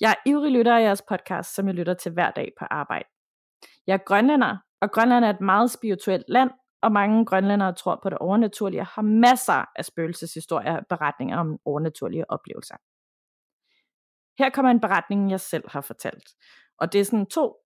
jeg 0.00 0.10
er 0.10 0.30
ivrig 0.30 0.52
lytter 0.52 0.76
af 0.76 0.82
jeres 0.82 1.02
podcast, 1.08 1.54
som 1.54 1.66
jeg 1.66 1.74
lytter 1.74 1.94
til 1.94 2.12
hver 2.12 2.30
dag 2.30 2.52
på 2.58 2.64
arbejde. 2.70 3.08
Jeg 3.86 3.94
er 3.94 4.04
grønlænder, 4.06 4.56
og 4.80 4.90
Grønland 4.90 5.24
er 5.24 5.30
et 5.30 5.40
meget 5.40 5.70
spirituelt 5.70 6.24
land, 6.28 6.50
og 6.82 6.92
mange 6.92 7.26
grønlændere 7.26 7.74
tror 7.74 8.00
på 8.02 8.10
det 8.10 8.18
overnaturlige 8.18 8.80
og 8.80 8.86
har 8.86 9.02
masser 9.02 9.64
af 9.76 9.84
spøgelseshistorier 9.84 10.76
og 10.76 10.86
beretninger 10.88 11.38
om 11.38 11.58
overnaturlige 11.64 12.30
oplevelser. 12.30 12.76
Her 14.38 14.50
kommer 14.50 14.70
en 14.70 14.80
beretning, 14.80 15.30
jeg 15.30 15.40
selv 15.40 15.64
har 15.68 15.80
fortalt. 15.80 16.28
Og 16.78 16.92
det 16.92 17.00
er 17.00 17.04
sådan 17.04 17.26
to 17.26 17.56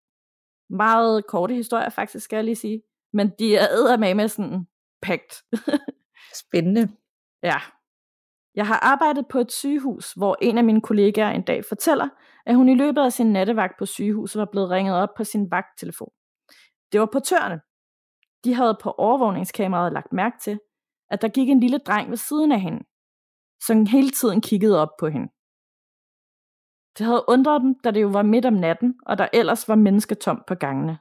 meget 0.70 1.26
korte 1.26 1.54
historier, 1.54 1.88
faktisk, 1.88 2.24
skal 2.24 2.36
jeg 2.36 2.44
lige 2.44 2.56
sige. 2.56 2.82
Men 3.12 3.32
de 3.38 3.56
er 3.56 3.68
eddermame 3.68 4.14
med 4.14 4.28
sådan 4.28 4.66
pagt. 5.02 5.42
Spændende. 6.42 6.88
Ja. 7.42 7.56
Jeg 8.54 8.66
har 8.66 8.78
arbejdet 8.82 9.28
på 9.28 9.38
et 9.38 9.52
sygehus, 9.52 10.12
hvor 10.12 10.36
en 10.42 10.58
af 10.58 10.64
mine 10.64 10.80
kollegaer 10.80 11.30
en 11.30 11.42
dag 11.42 11.64
fortæller, 11.64 12.08
at 12.46 12.56
hun 12.56 12.68
i 12.68 12.74
løbet 12.74 13.00
af 13.02 13.12
sin 13.12 13.32
nattevagt 13.32 13.78
på 13.78 13.86
sygehuset 13.86 14.40
var 14.40 14.48
blevet 14.52 14.70
ringet 14.70 14.96
op 14.96 15.08
på 15.16 15.24
sin 15.24 15.50
vagttelefon. 15.50 16.12
Det 16.92 17.00
var 17.00 17.08
portørerne. 17.12 17.60
De 18.44 18.54
havde 18.54 18.78
på 18.82 18.90
overvågningskameraet 18.90 19.92
lagt 19.92 20.12
mærke 20.12 20.36
til, 20.40 20.60
at 21.10 21.22
der 21.22 21.28
gik 21.28 21.48
en 21.48 21.60
lille 21.60 21.78
dreng 21.78 22.10
ved 22.10 22.16
siden 22.16 22.52
af 22.52 22.60
hende, 22.60 22.84
som 23.66 23.86
hele 23.86 24.10
tiden 24.10 24.40
kiggede 24.40 24.82
op 24.82 24.96
på 25.00 25.08
hende. 25.08 25.28
Det 26.98 27.06
havde 27.06 27.24
undret 27.28 27.62
dem, 27.62 27.80
da 27.84 27.90
det 27.90 28.02
jo 28.02 28.08
var 28.08 28.22
midt 28.22 28.46
om 28.46 28.52
natten, 28.52 29.00
og 29.06 29.18
der 29.18 29.28
ellers 29.32 29.68
var 29.68 29.74
mennesketomt 29.74 30.46
på 30.46 30.54
gangene. 30.54 30.98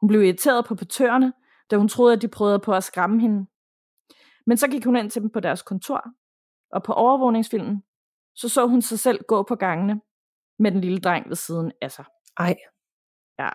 Hun 0.00 0.08
blev 0.08 0.22
irriteret 0.22 0.64
på 0.64 0.74
portørerne, 0.74 1.32
da 1.70 1.76
hun 1.76 1.88
troede, 1.88 2.12
at 2.12 2.22
de 2.22 2.28
prøvede 2.28 2.60
på 2.60 2.72
at 2.72 2.84
skræmme 2.84 3.20
hende. 3.20 3.46
Men 4.46 4.56
så 4.56 4.68
gik 4.68 4.84
hun 4.84 4.96
ind 4.96 5.10
til 5.10 5.22
dem 5.22 5.30
på 5.30 5.40
deres 5.40 5.62
kontor, 5.62 6.04
og 6.70 6.82
på 6.82 6.92
overvågningsfilmen, 6.92 7.82
så 8.34 8.48
så 8.48 8.66
hun 8.66 8.82
sig 8.82 8.98
selv 8.98 9.24
gå 9.28 9.42
på 9.42 9.56
gangene 9.56 10.00
med 10.58 10.70
den 10.72 10.80
lille 10.80 11.00
dreng 11.00 11.28
ved 11.28 11.36
siden 11.36 11.72
af 11.82 11.90
sig. 11.90 12.04
Ej, 12.38 12.56
Ja. 13.38 13.50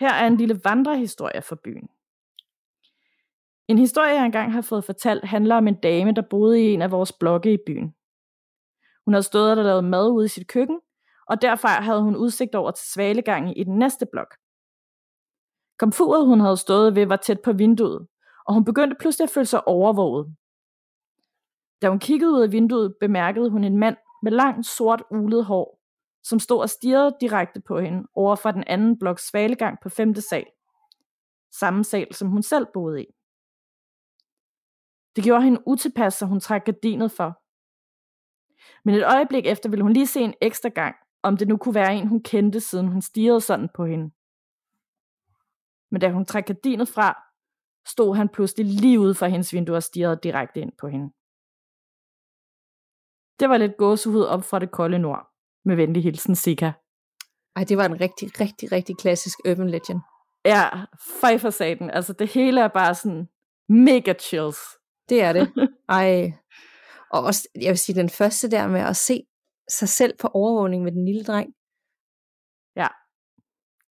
Her 0.00 0.12
er 0.12 0.26
en 0.26 0.36
lille 0.36 0.60
vandrehistorie 0.64 1.42
fra 1.42 1.56
byen. 1.64 1.88
En 3.68 3.78
historie, 3.78 4.14
jeg 4.14 4.26
engang 4.26 4.52
har 4.52 4.60
fået 4.60 4.84
fortalt, 4.84 5.24
handler 5.24 5.56
om 5.56 5.68
en 5.68 5.74
dame, 5.74 6.12
der 6.12 6.22
boede 6.22 6.62
i 6.62 6.72
en 6.74 6.82
af 6.82 6.90
vores 6.90 7.12
blokke 7.12 7.52
i 7.52 7.58
byen. 7.66 7.94
Hun 9.04 9.14
havde 9.14 9.22
stået 9.22 9.58
og 9.58 9.64
lavet 9.64 9.84
mad 9.84 10.10
ude 10.10 10.24
i 10.24 10.28
sit 10.28 10.48
køkken, 10.48 10.80
og 11.26 11.42
derfra 11.42 11.68
havde 11.68 12.02
hun 12.02 12.16
udsigt 12.16 12.54
over 12.54 12.70
til 12.70 12.86
svalegangen 12.86 13.56
i 13.56 13.64
den 13.64 13.78
næste 13.78 14.06
blok. 14.12 14.36
Komfuret, 15.78 16.26
hun 16.26 16.40
havde 16.40 16.56
stået 16.56 16.94
ved, 16.94 17.06
var 17.06 17.16
tæt 17.16 17.40
på 17.40 17.52
vinduet, 17.52 18.06
og 18.46 18.54
hun 18.54 18.64
begyndte 18.64 18.96
pludselig 19.00 19.24
at 19.24 19.30
føle 19.30 19.46
sig 19.46 19.68
overvåget. 19.68 20.36
Da 21.82 21.88
hun 21.88 21.98
kiggede 21.98 22.32
ud 22.32 22.42
af 22.42 22.52
vinduet, 22.52 22.94
bemærkede 23.00 23.50
hun 23.50 23.64
en 23.64 23.78
mand 23.78 23.96
med 24.22 24.32
langt 24.32 24.66
sort 24.66 25.02
ulet 25.10 25.44
hår, 25.44 25.80
som 26.24 26.38
stod 26.38 26.60
og 26.60 26.70
stirrede 26.70 27.16
direkte 27.20 27.60
på 27.60 27.80
hende 27.80 28.08
over 28.14 28.36
fra 28.36 28.52
den 28.52 28.64
anden 28.66 28.98
bloks 28.98 29.28
svalegang 29.28 29.78
på 29.82 29.88
femte 29.88 30.20
sal. 30.20 30.46
Samme 31.50 31.84
sal, 31.84 32.14
som 32.14 32.28
hun 32.28 32.42
selv 32.42 32.66
boede 32.74 33.02
i. 33.02 33.06
Det 35.16 35.24
gjorde 35.24 35.42
hende 35.42 35.62
utilpas, 35.66 36.14
så 36.14 36.26
hun 36.26 36.40
trak 36.40 36.64
gardinet 36.64 37.12
for. 37.12 37.40
Men 38.84 38.94
et 38.94 39.04
øjeblik 39.04 39.46
efter 39.46 39.68
ville 39.68 39.82
hun 39.82 39.92
lige 39.92 40.06
se 40.06 40.20
en 40.20 40.34
ekstra 40.40 40.68
gang, 40.68 40.96
om 41.22 41.36
det 41.36 41.48
nu 41.48 41.56
kunne 41.56 41.74
være 41.74 41.94
en, 41.94 42.08
hun 42.08 42.22
kendte, 42.22 42.60
siden 42.60 42.88
hun 42.88 43.02
stirrede 43.02 43.40
sådan 43.40 43.68
på 43.74 43.86
hende. 43.86 44.10
Men 45.90 46.00
da 46.00 46.10
hun 46.10 46.24
trak 46.24 46.46
gardinet 46.46 46.88
fra, 46.88 47.22
stod 47.86 48.16
han 48.16 48.28
pludselig 48.28 48.66
lige 48.66 49.00
ude 49.00 49.14
for 49.14 49.26
hendes 49.26 49.52
vindue 49.52 49.76
og 49.76 49.82
stirrede 49.82 50.20
direkte 50.22 50.60
ind 50.60 50.72
på 50.78 50.88
hende. 50.88 51.12
Det 53.40 53.48
var 53.48 53.56
lidt 53.56 53.76
gåsehud 53.76 54.22
op 54.22 54.44
fra 54.44 54.58
det 54.58 54.70
kolde 54.70 54.98
nord. 54.98 55.33
Med 55.64 55.76
venlig 55.76 56.02
hilsen, 56.02 56.34
Sika. 56.34 56.72
Ej, 57.56 57.64
det 57.64 57.76
var 57.76 57.84
en 57.84 58.00
rigtig, 58.00 58.40
rigtig, 58.40 58.72
rigtig 58.72 58.96
klassisk 58.96 59.38
urban 59.48 59.70
legend. 59.70 60.00
Ja, 60.44 60.68
fej 61.20 61.38
for 61.38 61.50
saten. 61.50 61.90
Altså, 61.90 62.12
det 62.12 62.28
hele 62.28 62.60
er 62.60 62.68
bare 62.68 62.94
sådan 62.94 63.28
mega 63.68 64.14
chills. 64.20 64.58
Det 65.08 65.22
er 65.22 65.32
det. 65.32 65.52
Ej. 65.88 66.32
Og 67.10 67.22
også, 67.22 67.48
jeg 67.60 67.70
vil 67.70 67.78
sige, 67.78 67.96
den 67.96 68.10
første 68.10 68.50
der 68.50 68.68
med 68.68 68.80
at 68.80 68.96
se 68.96 69.22
sig 69.70 69.88
selv 69.88 70.16
på 70.20 70.28
overvågning 70.28 70.82
med 70.82 70.92
den 70.92 71.04
lille 71.04 71.24
dreng. 71.24 71.54
Ja. 72.76 72.88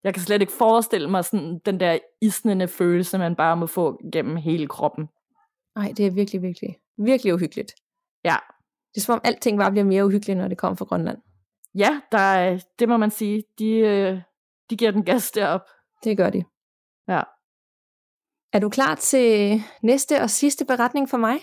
Jeg 0.05 0.15
kan 0.15 0.23
slet 0.23 0.41
ikke 0.41 0.53
forestille 0.53 1.11
mig 1.11 1.25
sådan 1.25 1.59
den 1.67 1.81
der 1.81 1.99
isnende 2.23 2.69
følelse, 2.69 3.19
man 3.19 3.37
bare 3.37 3.57
må 3.57 3.67
få 3.67 4.01
gennem 4.13 4.37
hele 4.37 4.67
kroppen. 4.67 5.09
Nej, 5.77 5.93
det 5.97 6.07
er 6.07 6.11
virkelig, 6.11 6.43
virkelig, 6.43 6.77
virkelig 6.99 7.35
uhyggeligt. 7.35 7.73
Ja. 8.25 8.37
Det 8.95 9.01
er 9.01 9.05
som 9.05 9.13
om 9.13 9.21
alting 9.25 9.59
bare 9.59 9.71
bliver 9.71 9.85
mere 9.85 10.07
uhyggeligt, 10.07 10.39
når 10.39 10.49
det 10.49 10.59
kommer 10.59 10.77
fra 10.77 10.85
Grønland. 10.85 11.19
Ja, 11.75 12.01
der 12.13 12.19
er, 12.19 12.59
det 12.79 12.89
må 12.89 12.97
man 12.97 13.11
sige. 13.11 13.45
De, 13.59 13.71
øh, 13.71 14.21
de 14.71 14.77
giver 14.77 14.91
den 14.91 15.05
gas 15.05 15.31
derop. 15.31 15.61
Det 16.05 16.17
gør 16.17 16.31
de. 16.31 16.45
Ja. 17.09 17.21
Er 18.53 18.59
du 18.59 18.69
klar 18.69 18.95
til 18.95 19.63
næste 19.83 20.23
og 20.23 20.31
sidste 20.31 20.65
beretning 20.65 21.11
for 21.11 21.17
mig? 21.17 21.39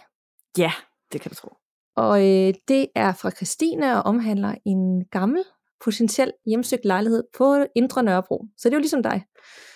Ja, 0.57 0.71
det 1.11 1.21
kan 1.21 1.29
du 1.29 1.35
tro. 1.35 1.49
Og 1.95 2.19
øh, 2.19 2.53
det 2.67 2.87
er 2.95 3.13
fra 3.13 3.31
Christine 3.31 3.97
og 3.97 4.01
omhandler 4.01 4.55
en 4.65 5.05
gammel, 5.05 5.43
potentiel 5.83 6.33
hjemsøgt 6.45 6.85
lejlighed 6.85 7.23
på 7.37 7.65
Indre 7.75 8.03
Nørrebro. 8.03 8.45
Så 8.57 8.69
det 8.69 8.73
er 8.73 8.77
jo 8.77 8.81
ligesom 8.81 9.03
dig. 9.03 9.25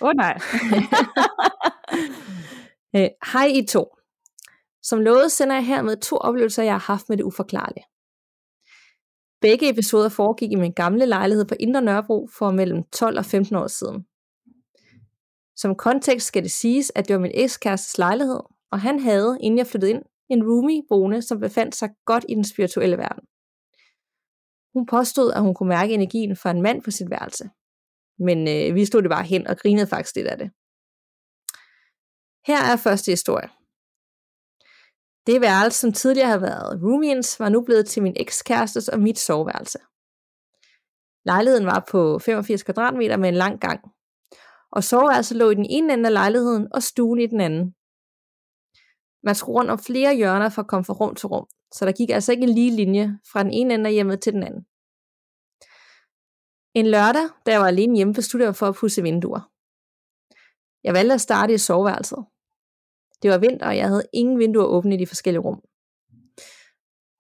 Åh 0.02 0.08
oh, 0.08 0.14
nej. 0.16 0.38
øh, 2.96 3.10
hej 3.34 3.46
I 3.46 3.66
to. 3.66 3.96
Som 4.84 5.00
lovet 5.00 5.32
sender 5.32 5.56
jeg 5.56 5.66
hermed 5.66 5.98
to 5.98 6.18
oplevelser, 6.18 6.64
jeg 6.64 6.74
har 6.74 6.94
haft 6.94 7.10
med 7.10 7.18
det 7.18 7.24
uforklarlige. 7.24 7.86
Begge 9.42 9.70
episoder 9.70 10.10
foregik 10.10 10.52
i 10.52 10.56
min 10.56 10.72
gamle 10.74 11.06
lejlighed 11.06 11.46
på 11.46 11.56
Indre 11.60 11.82
Nørrebro 11.82 12.28
for 12.38 12.52
mellem 12.52 12.84
12 12.84 13.18
og 13.18 13.26
15 13.26 13.56
år 13.56 13.68
siden. 13.68 14.06
Som 15.56 15.76
kontekst 15.76 16.28
skal 16.28 16.44
det 16.44 16.52
siges, 16.52 16.92
at 16.96 17.08
det 17.08 17.14
var 17.16 17.22
min 17.22 17.32
ekskærestes 17.34 17.98
lejlighed, 17.98 18.40
og 18.72 18.80
han 18.82 19.00
havde, 19.00 19.38
inden 19.42 19.58
jeg 19.58 19.68
flyttede 19.68 19.92
ind, 19.92 20.04
en 20.30 20.44
roomie 20.44 20.84
boende, 20.90 21.22
som 21.22 21.40
befandt 21.40 21.76
sig 21.76 21.90
godt 22.06 22.26
i 22.30 22.36
den 22.36 22.44
spirituelle 22.44 22.98
verden. 22.98 23.24
Hun 24.74 24.86
påstod, 24.86 25.34
at 25.34 25.42
hun 25.42 25.54
kunne 25.54 25.70
mærke 25.70 25.94
energien 25.94 26.36
fra 26.36 26.52
en 26.52 26.62
mand 26.62 26.82
på 26.84 26.92
sit 26.92 27.10
værelse. 27.10 27.50
Men 28.20 28.48
øh, 28.48 28.76
vi 28.76 28.86
stod 28.86 29.02
det 29.02 29.10
bare 29.10 29.24
hen 29.24 29.48
og 29.48 29.58
grinede 29.58 29.88
faktisk 29.88 30.16
lidt 30.16 30.28
af 30.28 30.38
det. 30.38 30.52
Her 32.48 32.60
er 32.72 32.78
første 32.78 33.12
historie. 33.12 33.50
Det 35.28 35.42
værelse, 35.42 35.80
som 35.80 35.94
tidligere 35.94 36.28
havde 36.28 36.42
været 36.42 36.84
roomiens, 36.84 37.40
var 37.40 37.50
nu 37.50 37.62
blevet 37.62 37.88
til 37.88 38.04
min 38.04 38.16
ekskærestes 38.20 38.88
og 38.88 39.00
mit 39.00 39.20
soveværelse. 39.20 39.80
Lejligheden 41.26 41.66
var 41.66 41.86
på 41.92 42.20
85 42.20 42.64
kvadratmeter 42.64 43.18
med 43.18 43.30
en 43.30 43.36
lang 43.36 43.60
gang. 43.60 43.80
Og 44.72 44.84
soveværelset 44.84 45.38
lå 45.38 45.50
i 45.50 45.56
den 45.56 45.66
ene 45.70 45.94
ende 45.94 46.08
af 46.08 46.14
lejligheden 46.14 46.68
og 46.74 46.84
stuen 46.84 47.20
i 47.20 47.28
den 47.28 47.42
anden. 47.42 47.76
Man 49.24 49.36
skulle 49.36 49.60
rundt 49.60 49.72
om 49.72 49.80
flere 49.80 50.16
hjørner 50.16 50.50
for 50.50 50.62
at 50.62 50.68
komme 50.68 50.86
fra 50.86 50.94
rum 50.94 51.16
til 51.16 51.28
rum, 51.28 51.48
så 51.74 51.86
der 51.86 51.92
gik 51.92 52.10
altså 52.10 52.32
ikke 52.32 52.44
en 52.44 52.50
lige 52.50 52.76
linje 52.76 53.20
fra 53.32 53.44
den 53.44 53.52
ene 53.52 53.74
ende 53.74 53.88
af 53.88 53.94
hjemmet 53.94 54.22
til 54.22 54.34
den 54.34 54.44
anden. 54.44 54.66
En 56.74 56.88
lørdag, 56.88 57.26
da 57.46 57.52
jeg 57.52 57.60
var 57.60 57.68
alene 57.68 57.96
hjemme, 57.96 58.14
besluttede 58.14 58.48
jeg 58.48 58.56
for 58.56 58.68
at 58.68 58.76
pusse 58.76 59.02
vinduer. 59.02 59.52
Jeg 60.84 60.94
valgte 60.94 61.14
at 61.14 61.22
starte 61.22 61.54
i 61.54 61.58
soveværelset. 61.58 62.26
Det 63.22 63.32
var 63.32 63.38
vinter, 63.38 63.68
og 63.68 63.78
jeg 63.78 63.88
havde 63.88 64.06
ingen 64.14 64.40
vinduer 64.40 64.66
åbne 64.66 64.96
i 64.96 64.98
de 64.98 65.08
forskellige 65.08 65.42
rum. 65.42 65.62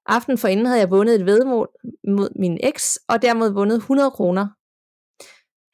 Aften 0.06 0.38
forinden 0.38 0.66
havde 0.66 0.80
jeg 0.80 0.91
vundet 0.91 1.16
et 1.16 1.26
vedmål 1.26 1.70
mod 2.08 2.30
min 2.39 2.58
eks, 2.64 2.99
og 3.08 3.22
dermed 3.22 3.52
vundet 3.52 3.76
100 3.76 4.12
kroner. 4.12 4.47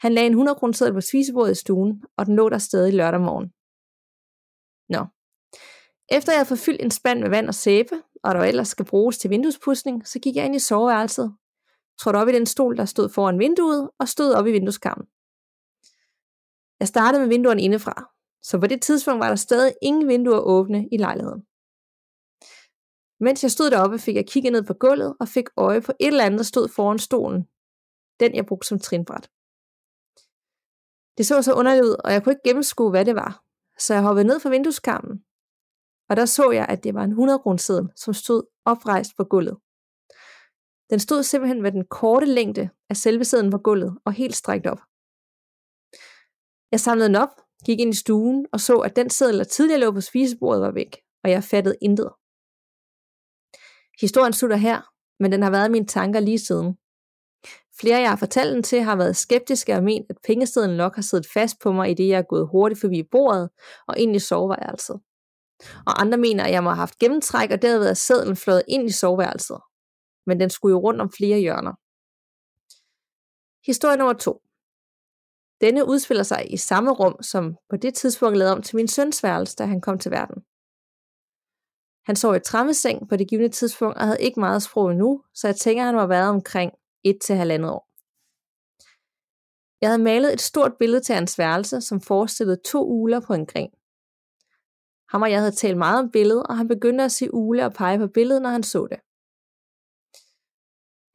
Han 0.05 0.13
lagde 0.13 0.27
en 0.27 0.33
100 0.33 0.55
kroner 0.55 0.73
seddel 0.73 0.93
på 0.93 1.01
spisebordet 1.01 1.51
i 1.51 1.55
stuen, 1.55 2.03
og 2.17 2.25
den 2.25 2.35
lå 2.35 2.49
der 2.49 2.57
stadig 2.57 2.93
lørdag 2.93 3.21
morgen. 3.21 3.47
Nå. 4.89 5.05
Efter 6.09 6.31
jeg 6.31 6.39
havde 6.39 6.47
forfyldt 6.47 6.81
en 6.81 6.91
spand 6.91 7.19
med 7.19 7.29
vand 7.29 7.47
og 7.47 7.55
sæbe, 7.55 7.95
og 8.23 8.35
der 8.35 8.41
ellers 8.41 8.67
skal 8.67 8.85
bruges 8.85 9.17
til 9.17 9.29
vinduespudsning, 9.29 10.07
så 10.07 10.19
gik 10.19 10.35
jeg 10.35 10.45
ind 10.45 10.55
i 10.55 10.59
soveværelset, 10.59 11.35
trådte 11.99 12.17
op 12.17 12.27
i 12.27 12.31
den 12.31 12.45
stol, 12.45 12.77
der 12.77 12.85
stod 12.85 13.09
foran 13.09 13.39
vinduet, 13.39 13.89
og 13.99 14.07
stod 14.07 14.33
op 14.33 14.47
i 14.47 14.51
vindueskarmen. 14.51 15.07
Jeg 16.79 16.87
startede 16.87 17.21
med 17.21 17.29
vinduerne 17.29 17.61
indefra, 17.61 18.16
så 18.47 18.59
på 18.59 18.67
det 18.67 18.81
tidspunkt 18.81 19.19
var 19.19 19.29
der 19.29 19.35
stadig 19.35 19.73
ingen 19.81 20.07
vinduer 20.07 20.39
åbne 20.39 20.79
i 20.91 20.97
lejligheden. 20.97 21.41
Mens 23.25 23.43
jeg 23.43 23.51
stod 23.51 23.69
deroppe, 23.71 23.99
fik 23.99 24.15
jeg 24.15 24.27
kigget 24.27 24.51
ned 24.53 24.63
på 24.63 24.73
gulvet 24.73 25.15
og 25.19 25.27
fik 25.27 25.47
øje 25.57 25.81
på 25.81 25.91
et 25.99 26.07
eller 26.07 26.25
andet, 26.25 26.37
der 26.37 26.43
stod 26.43 26.67
foran 26.69 26.99
stolen. 26.99 27.41
Den 28.19 28.35
jeg 28.35 28.45
brugte 28.45 28.67
som 28.67 28.79
trinbræt. 28.79 29.25
Det 31.17 31.25
så 31.25 31.41
så 31.41 31.53
underligt 31.53 31.85
ud, 31.85 31.95
og 32.05 32.13
jeg 32.13 32.23
kunne 32.23 32.33
ikke 32.33 32.47
gennemskue, 32.49 32.89
hvad 32.89 33.05
det 33.05 33.15
var. 33.15 33.43
Så 33.79 33.93
jeg 33.93 34.03
hoppede 34.03 34.27
ned 34.27 34.39
fra 34.39 34.49
vindueskarmen, 34.49 35.25
og 36.09 36.15
der 36.15 36.25
så 36.25 36.51
jeg, 36.51 36.65
at 36.69 36.83
det 36.83 36.93
var 36.93 37.03
en 37.03 37.09
100 37.09 37.39
kroner 37.39 37.91
som 37.95 38.13
stod 38.13 38.43
oprejst 38.65 39.11
på 39.17 39.23
gulvet. 39.23 39.57
Den 40.89 40.99
stod 40.99 41.23
simpelthen 41.23 41.61
med 41.61 41.71
den 41.71 41.85
korte 41.85 42.25
længde 42.25 42.69
af 42.89 42.97
selve 42.97 43.25
sæden 43.25 43.51
på 43.51 43.57
gulvet 43.57 43.97
og 44.05 44.13
helt 44.13 44.35
strækt 44.35 44.67
op. 44.67 44.81
Jeg 46.71 46.79
samlede 46.79 47.07
den 47.07 47.15
op, 47.15 47.46
gik 47.67 47.79
ind 47.79 47.93
i 47.93 47.97
stuen 47.97 48.45
og 48.51 48.59
så, 48.59 48.75
at 48.75 48.95
den 48.95 49.09
seddel, 49.09 49.37
der 49.37 49.43
tidligere 49.43 49.79
lå 49.79 49.91
på 49.91 50.01
spisebordet, 50.01 50.61
var 50.61 50.71
væk, 50.71 50.97
og 51.23 51.29
jeg 51.31 51.43
fattede 51.43 51.75
intet. 51.81 52.09
Historien 54.01 54.33
slutter 54.33 54.57
her, 54.57 54.81
men 55.19 55.31
den 55.31 55.43
har 55.43 55.51
været 55.51 55.67
i 55.67 55.71
mine 55.71 55.85
tanker 55.85 56.19
lige 56.19 56.39
siden. 56.39 56.77
Flere, 57.79 57.99
jeg 57.99 58.09
har 58.09 58.15
fortalt 58.15 58.55
den 58.55 58.63
til, 58.63 58.81
har 58.81 58.95
været 58.95 59.15
skeptiske 59.15 59.75
og 59.75 59.83
ment, 59.83 60.05
at 60.09 60.17
pengesedlen 60.27 60.77
nok 60.77 60.95
har 60.95 61.01
siddet 61.01 61.27
fast 61.33 61.55
på 61.63 61.71
mig, 61.71 61.91
i 61.91 61.93
det 61.93 62.07
jeg 62.07 62.17
er 62.17 62.29
gået 62.29 62.49
hurtigt 62.51 62.81
forbi 62.81 63.03
bordet 63.11 63.49
og 63.87 63.97
ind 63.97 64.15
i 64.15 64.19
soveværelset. 64.19 64.99
Og 65.85 66.01
andre 66.01 66.17
mener, 66.17 66.43
at 66.43 66.51
jeg 66.51 66.63
må 66.63 66.69
have 66.69 66.77
haft 66.77 66.99
gennemtræk, 66.99 67.51
og 67.51 67.61
derved 67.61 67.89
er 67.89 67.93
sedlen 67.93 68.35
flået 68.35 68.63
ind 68.67 68.89
i 68.89 68.91
soveværelset. 68.91 69.59
Men 70.25 70.39
den 70.39 70.49
skulle 70.49 70.73
jo 70.73 70.79
rundt 70.79 71.01
om 71.01 71.11
flere 71.11 71.39
hjørner. 71.39 71.73
Historie 73.65 73.97
nummer 73.97 74.13
to. 74.13 74.41
Denne 75.61 75.87
udspiller 75.87 76.23
sig 76.23 76.53
i 76.53 76.57
samme 76.57 76.91
rum, 76.91 77.23
som 77.23 77.57
på 77.69 77.77
det 77.77 77.93
tidspunkt 77.93 78.37
lavede 78.37 78.53
om 78.55 78.61
til 78.61 78.75
min 78.75 78.87
søns 78.87 79.23
værelse, 79.23 79.55
da 79.55 79.65
han 79.65 79.81
kom 79.81 79.99
til 79.99 80.11
verden. 80.11 80.43
Han 82.05 82.15
sov 82.15 82.35
i 82.35 82.39
trammeseng 82.39 83.09
på 83.09 83.15
det 83.15 83.29
givende 83.29 83.49
tidspunkt 83.49 83.97
og 83.97 84.03
havde 84.03 84.21
ikke 84.21 84.39
meget 84.39 84.63
sprog 84.63 84.91
endnu, 84.91 85.23
så 85.33 85.47
jeg 85.47 85.55
tænker, 85.55 85.83
at 85.83 85.85
han 85.85 85.95
var 85.95 86.07
været 86.07 86.29
omkring 86.29 86.71
1 87.03 87.17
til 87.21 87.35
halvandet 87.35 87.71
år. 87.71 87.87
Jeg 89.81 89.89
havde 89.89 90.03
malet 90.03 90.33
et 90.33 90.41
stort 90.41 90.73
billede 90.79 91.01
til 91.01 91.15
hans 91.15 91.37
værelse, 91.37 91.81
som 91.81 92.01
forestillede 92.01 92.61
to 92.65 92.87
uler 92.87 93.19
på 93.19 93.33
en 93.33 93.45
gren. 93.45 93.71
Ham 95.09 95.21
og 95.21 95.31
jeg 95.31 95.39
havde 95.39 95.51
talt 95.51 95.77
meget 95.77 95.99
om 95.99 96.11
billedet, 96.11 96.43
og 96.43 96.57
han 96.57 96.67
begyndte 96.67 97.03
at 97.03 97.11
se 97.11 97.33
ule 97.33 97.65
og 97.65 97.73
pege 97.73 97.97
på 97.97 98.07
billedet, 98.07 98.41
når 98.41 98.49
han 98.49 98.63
så 98.63 98.87
det. 98.91 98.99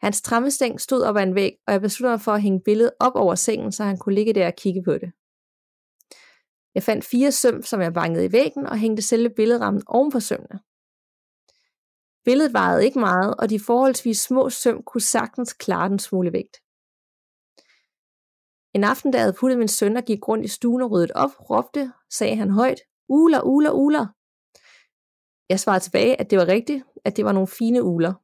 Hans 0.02 0.22
trammestæng 0.22 0.80
stod 0.80 1.02
op 1.02 1.16
ad 1.16 1.22
en 1.22 1.34
væg, 1.34 1.52
og 1.66 1.72
jeg 1.72 1.80
besluttede 1.80 2.12
mig 2.12 2.20
for 2.20 2.32
at 2.32 2.42
hænge 2.42 2.60
billedet 2.60 2.92
op 3.00 3.14
over 3.14 3.34
sengen, 3.34 3.72
så 3.72 3.84
han 3.84 3.98
kunne 3.98 4.14
ligge 4.14 4.32
der 4.32 4.46
og 4.46 4.56
kigge 4.56 4.82
på 4.82 4.92
det. 4.92 5.12
Jeg 6.74 6.82
fandt 6.82 7.04
fire 7.04 7.32
søm, 7.32 7.62
som 7.62 7.80
jeg 7.80 7.92
bankede 7.92 8.24
i 8.24 8.32
væggen, 8.32 8.66
og 8.66 8.78
hængte 8.78 9.02
selve 9.02 9.30
billedrammen 9.30 9.82
oven 9.86 10.10
på 10.10 10.20
sømmene. 10.20 10.60
Billedet 12.24 12.52
vejede 12.52 12.84
ikke 12.84 12.98
meget, 12.98 13.34
og 13.38 13.50
de 13.50 13.60
forholdsvis 13.60 14.18
små 14.18 14.50
søm 14.50 14.82
kunne 14.82 15.00
sagtens 15.00 15.52
klare 15.52 15.88
den 15.88 15.98
smule 15.98 16.32
vægt. 16.32 16.56
En 18.74 18.84
aften, 18.84 19.10
da 19.12 19.18
jeg 19.18 19.24
havde 19.24 19.38
puttet 19.40 19.58
min 19.58 19.68
søn 19.68 19.96
og 19.96 20.04
gik 20.04 20.28
rundt 20.28 20.44
i 20.44 20.48
stuen 20.48 20.82
og 20.82 20.90
ryddet 20.90 21.12
op, 21.12 21.30
råbte, 21.50 21.92
sagde 22.10 22.36
han 22.36 22.50
højt, 22.50 22.80
uler, 23.08 23.42
uler, 23.42 23.70
uler. 23.70 24.06
Jeg 25.48 25.60
svarede 25.60 25.84
tilbage, 25.84 26.20
at 26.20 26.30
det 26.30 26.38
var 26.38 26.48
rigtigt, 26.48 26.84
at 27.04 27.16
det 27.16 27.24
var 27.24 27.32
nogle 27.32 27.48
fine 27.48 27.82
uler. 27.82 28.21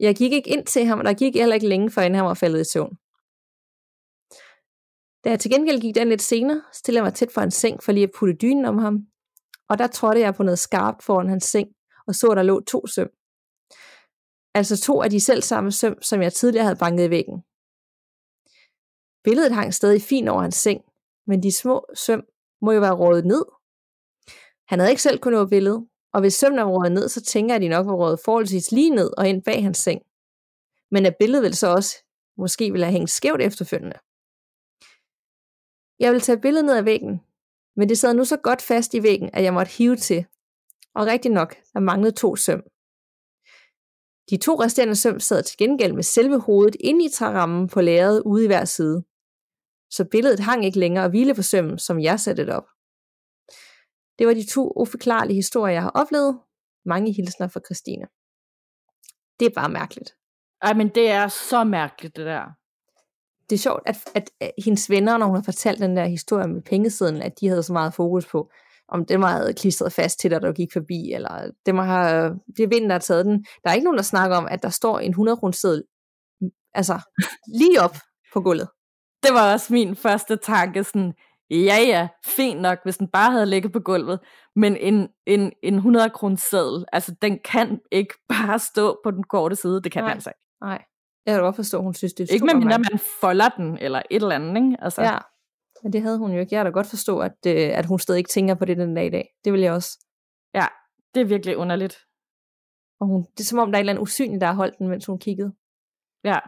Jeg 0.00 0.16
gik 0.16 0.32
ikke 0.32 0.50
ind 0.50 0.66
til 0.66 0.84
ham, 0.84 0.98
og 0.98 1.04
der 1.04 1.12
gik 1.12 1.34
heller 1.34 1.54
ikke 1.54 1.68
længe, 1.68 1.90
før 1.90 2.02
han 2.02 2.12
var 2.12 2.34
faldet 2.34 2.60
i 2.60 2.70
søvn. 2.72 2.96
Da 5.24 5.30
jeg 5.30 5.40
til 5.40 5.50
gengæld 5.50 5.80
gik 5.80 5.94
den 5.94 6.08
lidt 6.08 6.22
senere, 6.22 6.62
stillede 6.72 6.98
jeg 6.98 7.04
mig 7.04 7.14
tæt 7.14 7.32
for 7.32 7.40
hans 7.40 7.54
seng 7.54 7.82
for 7.82 7.92
lige 7.92 8.04
at 8.04 8.10
putte 8.18 8.34
dynen 8.34 8.64
om 8.64 8.78
ham, 8.78 8.96
og 9.68 9.78
der 9.78 9.86
trådte 9.86 10.20
jeg 10.20 10.34
på 10.34 10.42
noget 10.42 10.58
skarpt 10.58 11.02
foran 11.02 11.28
hans 11.28 11.44
seng, 11.44 11.68
og 12.06 12.14
så, 12.14 12.26
at 12.26 12.36
der 12.36 12.42
lå 12.42 12.60
to 12.60 12.86
søm. 12.86 13.10
Altså 14.54 14.80
to 14.80 15.02
af 15.02 15.10
de 15.10 15.20
selv 15.20 15.42
samme 15.42 15.72
søm, 15.72 16.02
som 16.02 16.22
jeg 16.22 16.32
tidligere 16.32 16.64
havde 16.64 16.78
banket 16.78 17.06
i 17.06 17.10
væggen. 17.10 17.42
Billedet 19.24 19.52
hang 19.52 19.74
stadig 19.74 20.02
fint 20.02 20.28
over 20.28 20.42
hans 20.42 20.54
seng, 20.54 20.80
men 21.26 21.42
de 21.42 21.56
små 21.56 21.86
søm 21.94 22.22
må 22.62 22.72
jo 22.72 22.80
være 22.80 22.96
rådet 23.02 23.24
ned. 23.24 23.44
Han 24.68 24.78
havde 24.78 24.90
ikke 24.92 25.02
selv 25.02 25.18
kunnet 25.18 25.38
nå 25.40 25.46
billedet, 25.46 25.86
og 26.12 26.20
hvis 26.20 26.34
sømmen 26.34 26.58
er 26.58 26.88
ned, 26.88 27.08
så 27.08 27.20
tænker 27.20 27.54
jeg, 27.54 27.56
at 27.56 27.62
de 27.62 27.68
nok 27.68 27.86
var 27.86 27.92
rådet 27.92 28.20
forholdsvis 28.24 28.72
lige 28.72 28.90
ned 28.90 29.10
og 29.18 29.28
ind 29.28 29.42
bag 29.42 29.62
hans 29.62 29.78
seng. 29.78 30.02
Men 30.90 31.06
at 31.06 31.16
billedet 31.18 31.42
vil 31.42 31.56
så 31.56 31.66
også 31.66 31.96
måske 32.36 32.70
ville 32.70 32.86
have 32.86 32.92
hængt 32.92 33.10
skævt 33.10 33.42
efterfølgende. 33.42 33.98
Jeg 35.98 36.12
vil 36.12 36.20
tage 36.20 36.40
billedet 36.40 36.64
ned 36.64 36.76
af 36.76 36.84
væggen, 36.84 37.20
men 37.76 37.88
det 37.88 37.98
sad 37.98 38.14
nu 38.14 38.24
så 38.24 38.36
godt 38.36 38.62
fast 38.62 38.94
i 38.94 39.02
væggen, 39.02 39.30
at 39.32 39.44
jeg 39.44 39.54
måtte 39.54 39.72
hive 39.72 39.96
til. 39.96 40.26
Og 40.94 41.06
rigtig 41.06 41.30
nok, 41.30 41.56
der 41.72 41.80
manglede 41.80 42.14
to 42.14 42.36
søm. 42.36 42.62
De 44.30 44.36
to 44.36 44.54
resterende 44.54 44.96
søm 44.96 45.20
sad 45.20 45.42
til 45.42 45.58
gengæld 45.58 45.92
med 45.92 46.02
selve 46.02 46.40
hovedet 46.40 46.76
inde 46.80 47.04
i 47.04 47.08
trærammen 47.08 47.68
på 47.68 47.80
lærredet 47.80 48.22
ude 48.26 48.44
i 48.44 48.46
hver 48.46 48.64
side. 48.64 49.04
Så 49.90 50.04
billedet 50.10 50.40
hang 50.40 50.64
ikke 50.64 50.78
længere 50.78 51.04
og 51.04 51.10
hvile 51.10 51.34
på 51.34 51.42
sømmen, 51.42 51.78
som 51.78 52.00
jeg 52.00 52.20
satte 52.20 52.46
det 52.46 52.54
op. 52.54 52.66
Det 54.20 54.28
var 54.28 54.34
de 54.34 54.46
to 54.46 54.72
uforklarlige 54.76 55.34
historier, 55.34 55.72
jeg 55.72 55.82
har 55.82 55.90
oplevet. 55.90 56.38
Mange 56.84 57.12
hilsner 57.12 57.48
fra 57.48 57.60
Christine. 57.66 58.06
Det 59.40 59.46
er 59.46 59.60
bare 59.60 59.68
mærkeligt. 59.68 60.14
Ej, 60.62 60.72
men 60.74 60.88
det 60.88 61.10
er 61.10 61.28
så 61.28 61.64
mærkeligt, 61.64 62.16
det 62.16 62.26
der. 62.26 62.44
Det 63.50 63.56
er 63.56 63.58
sjovt, 63.58 63.82
at, 63.86 63.96
at, 64.14 64.30
hendes 64.64 64.90
venner, 64.90 65.18
når 65.18 65.26
hun 65.26 65.34
har 65.34 65.42
fortalt 65.42 65.80
den 65.80 65.96
der 65.96 66.06
historie 66.06 66.48
med 66.48 66.62
pengesiden, 66.62 67.22
at 67.22 67.40
de 67.40 67.48
havde 67.48 67.62
så 67.62 67.72
meget 67.72 67.94
fokus 67.94 68.26
på, 68.26 68.50
om 68.88 69.04
det 69.04 69.20
var 69.20 69.52
klistret 69.52 69.92
fast 69.92 70.20
til 70.20 70.30
dig, 70.30 70.42
der 70.42 70.52
gik 70.52 70.72
forbi, 70.72 71.12
eller 71.12 71.50
det 71.66 71.74
må 71.74 71.82
have, 71.82 72.40
det 72.56 72.62
er 72.62 72.68
vinden, 72.68 72.90
der 72.90 72.94
har 72.94 73.00
taget 73.00 73.26
den. 73.26 73.44
Der 73.64 73.70
er 73.70 73.74
ikke 73.74 73.84
nogen, 73.84 73.98
der 73.98 74.04
snakker 74.04 74.36
om, 74.36 74.48
at 74.50 74.62
der 74.62 74.68
står 74.68 74.98
en 74.98 75.10
100 75.10 75.36
kroner 75.36 75.82
altså 76.74 77.00
lige 77.60 77.82
op 77.82 77.96
på 78.32 78.40
gulvet. 78.40 78.68
Det 79.22 79.34
var 79.34 79.52
også 79.52 79.72
min 79.72 79.96
første 79.96 80.36
tanke, 80.36 80.84
sådan, 80.84 81.14
ja 81.50 81.76
ja, 81.86 82.08
fint 82.36 82.60
nok, 82.60 82.78
hvis 82.82 82.96
den 82.96 83.08
bare 83.08 83.32
havde 83.32 83.46
ligget 83.46 83.72
på 83.72 83.80
gulvet, 83.80 84.20
men 84.56 84.76
en, 84.76 85.08
en, 85.26 85.52
en 85.62 85.74
100 85.74 86.10
kroner 86.10 86.36
seddel, 86.36 86.84
altså 86.92 87.14
den 87.22 87.38
kan 87.44 87.80
ikke 87.92 88.14
bare 88.34 88.58
stå 88.58 89.00
på 89.04 89.10
den 89.10 89.24
korte 89.24 89.56
side, 89.56 89.82
det 89.82 89.92
kan 89.92 90.02
Nej. 90.02 90.10
den 90.10 90.16
altså 90.16 90.30
ikke. 90.30 90.40
Nej, 90.60 90.84
jeg 91.26 91.34
kan 91.34 91.42
godt 91.42 91.56
forstå, 91.56 91.78
at 91.78 91.84
hun 91.84 91.94
synes, 91.94 92.12
det 92.12 92.30
er 92.30 92.34
Ikke 92.34 92.46
medmindre 92.46 92.78
man 92.78 92.98
folder 93.20 93.48
den, 93.48 93.78
eller 93.78 94.02
et 94.10 94.22
eller 94.22 94.34
andet, 94.34 94.56
ikke? 94.56 94.76
Altså, 94.80 95.02
Ja, 95.02 95.18
men 95.82 95.92
det 95.92 96.02
havde 96.02 96.18
hun 96.18 96.32
jo 96.32 96.40
ikke. 96.40 96.54
Jeg 96.54 96.58
kan 96.58 96.66
da 96.66 96.70
godt 96.70 96.86
forstå, 96.86 97.18
at, 97.18 97.36
øh, 97.46 97.78
at 97.78 97.86
hun 97.86 97.98
stadig 97.98 98.18
ikke 98.18 98.30
tænker 98.30 98.54
på 98.54 98.64
det 98.64 98.76
den 98.76 98.94
dag 98.94 99.06
i 99.06 99.10
dag. 99.10 99.28
Det 99.44 99.52
vil 99.52 99.60
jeg 99.60 99.72
også. 99.72 100.06
ja, 100.54 100.66
det 101.14 101.20
er 101.20 101.24
virkelig 101.24 101.56
underligt. 101.56 101.98
Og 103.00 103.06
hun, 103.06 103.22
det 103.22 103.40
er 103.40 103.44
som 103.44 103.58
om, 103.58 103.72
der 103.72 103.76
er 103.76 103.78
et 103.78 103.82
eller 103.82 103.92
andet 103.92 104.02
usynligt, 104.02 104.40
der 104.40 104.46
har 104.46 104.54
holdt 104.54 104.78
den, 104.78 104.88
mens 104.88 105.06
hun 105.06 105.18
kiggede. 105.18 105.52
Ja, 106.24 106.38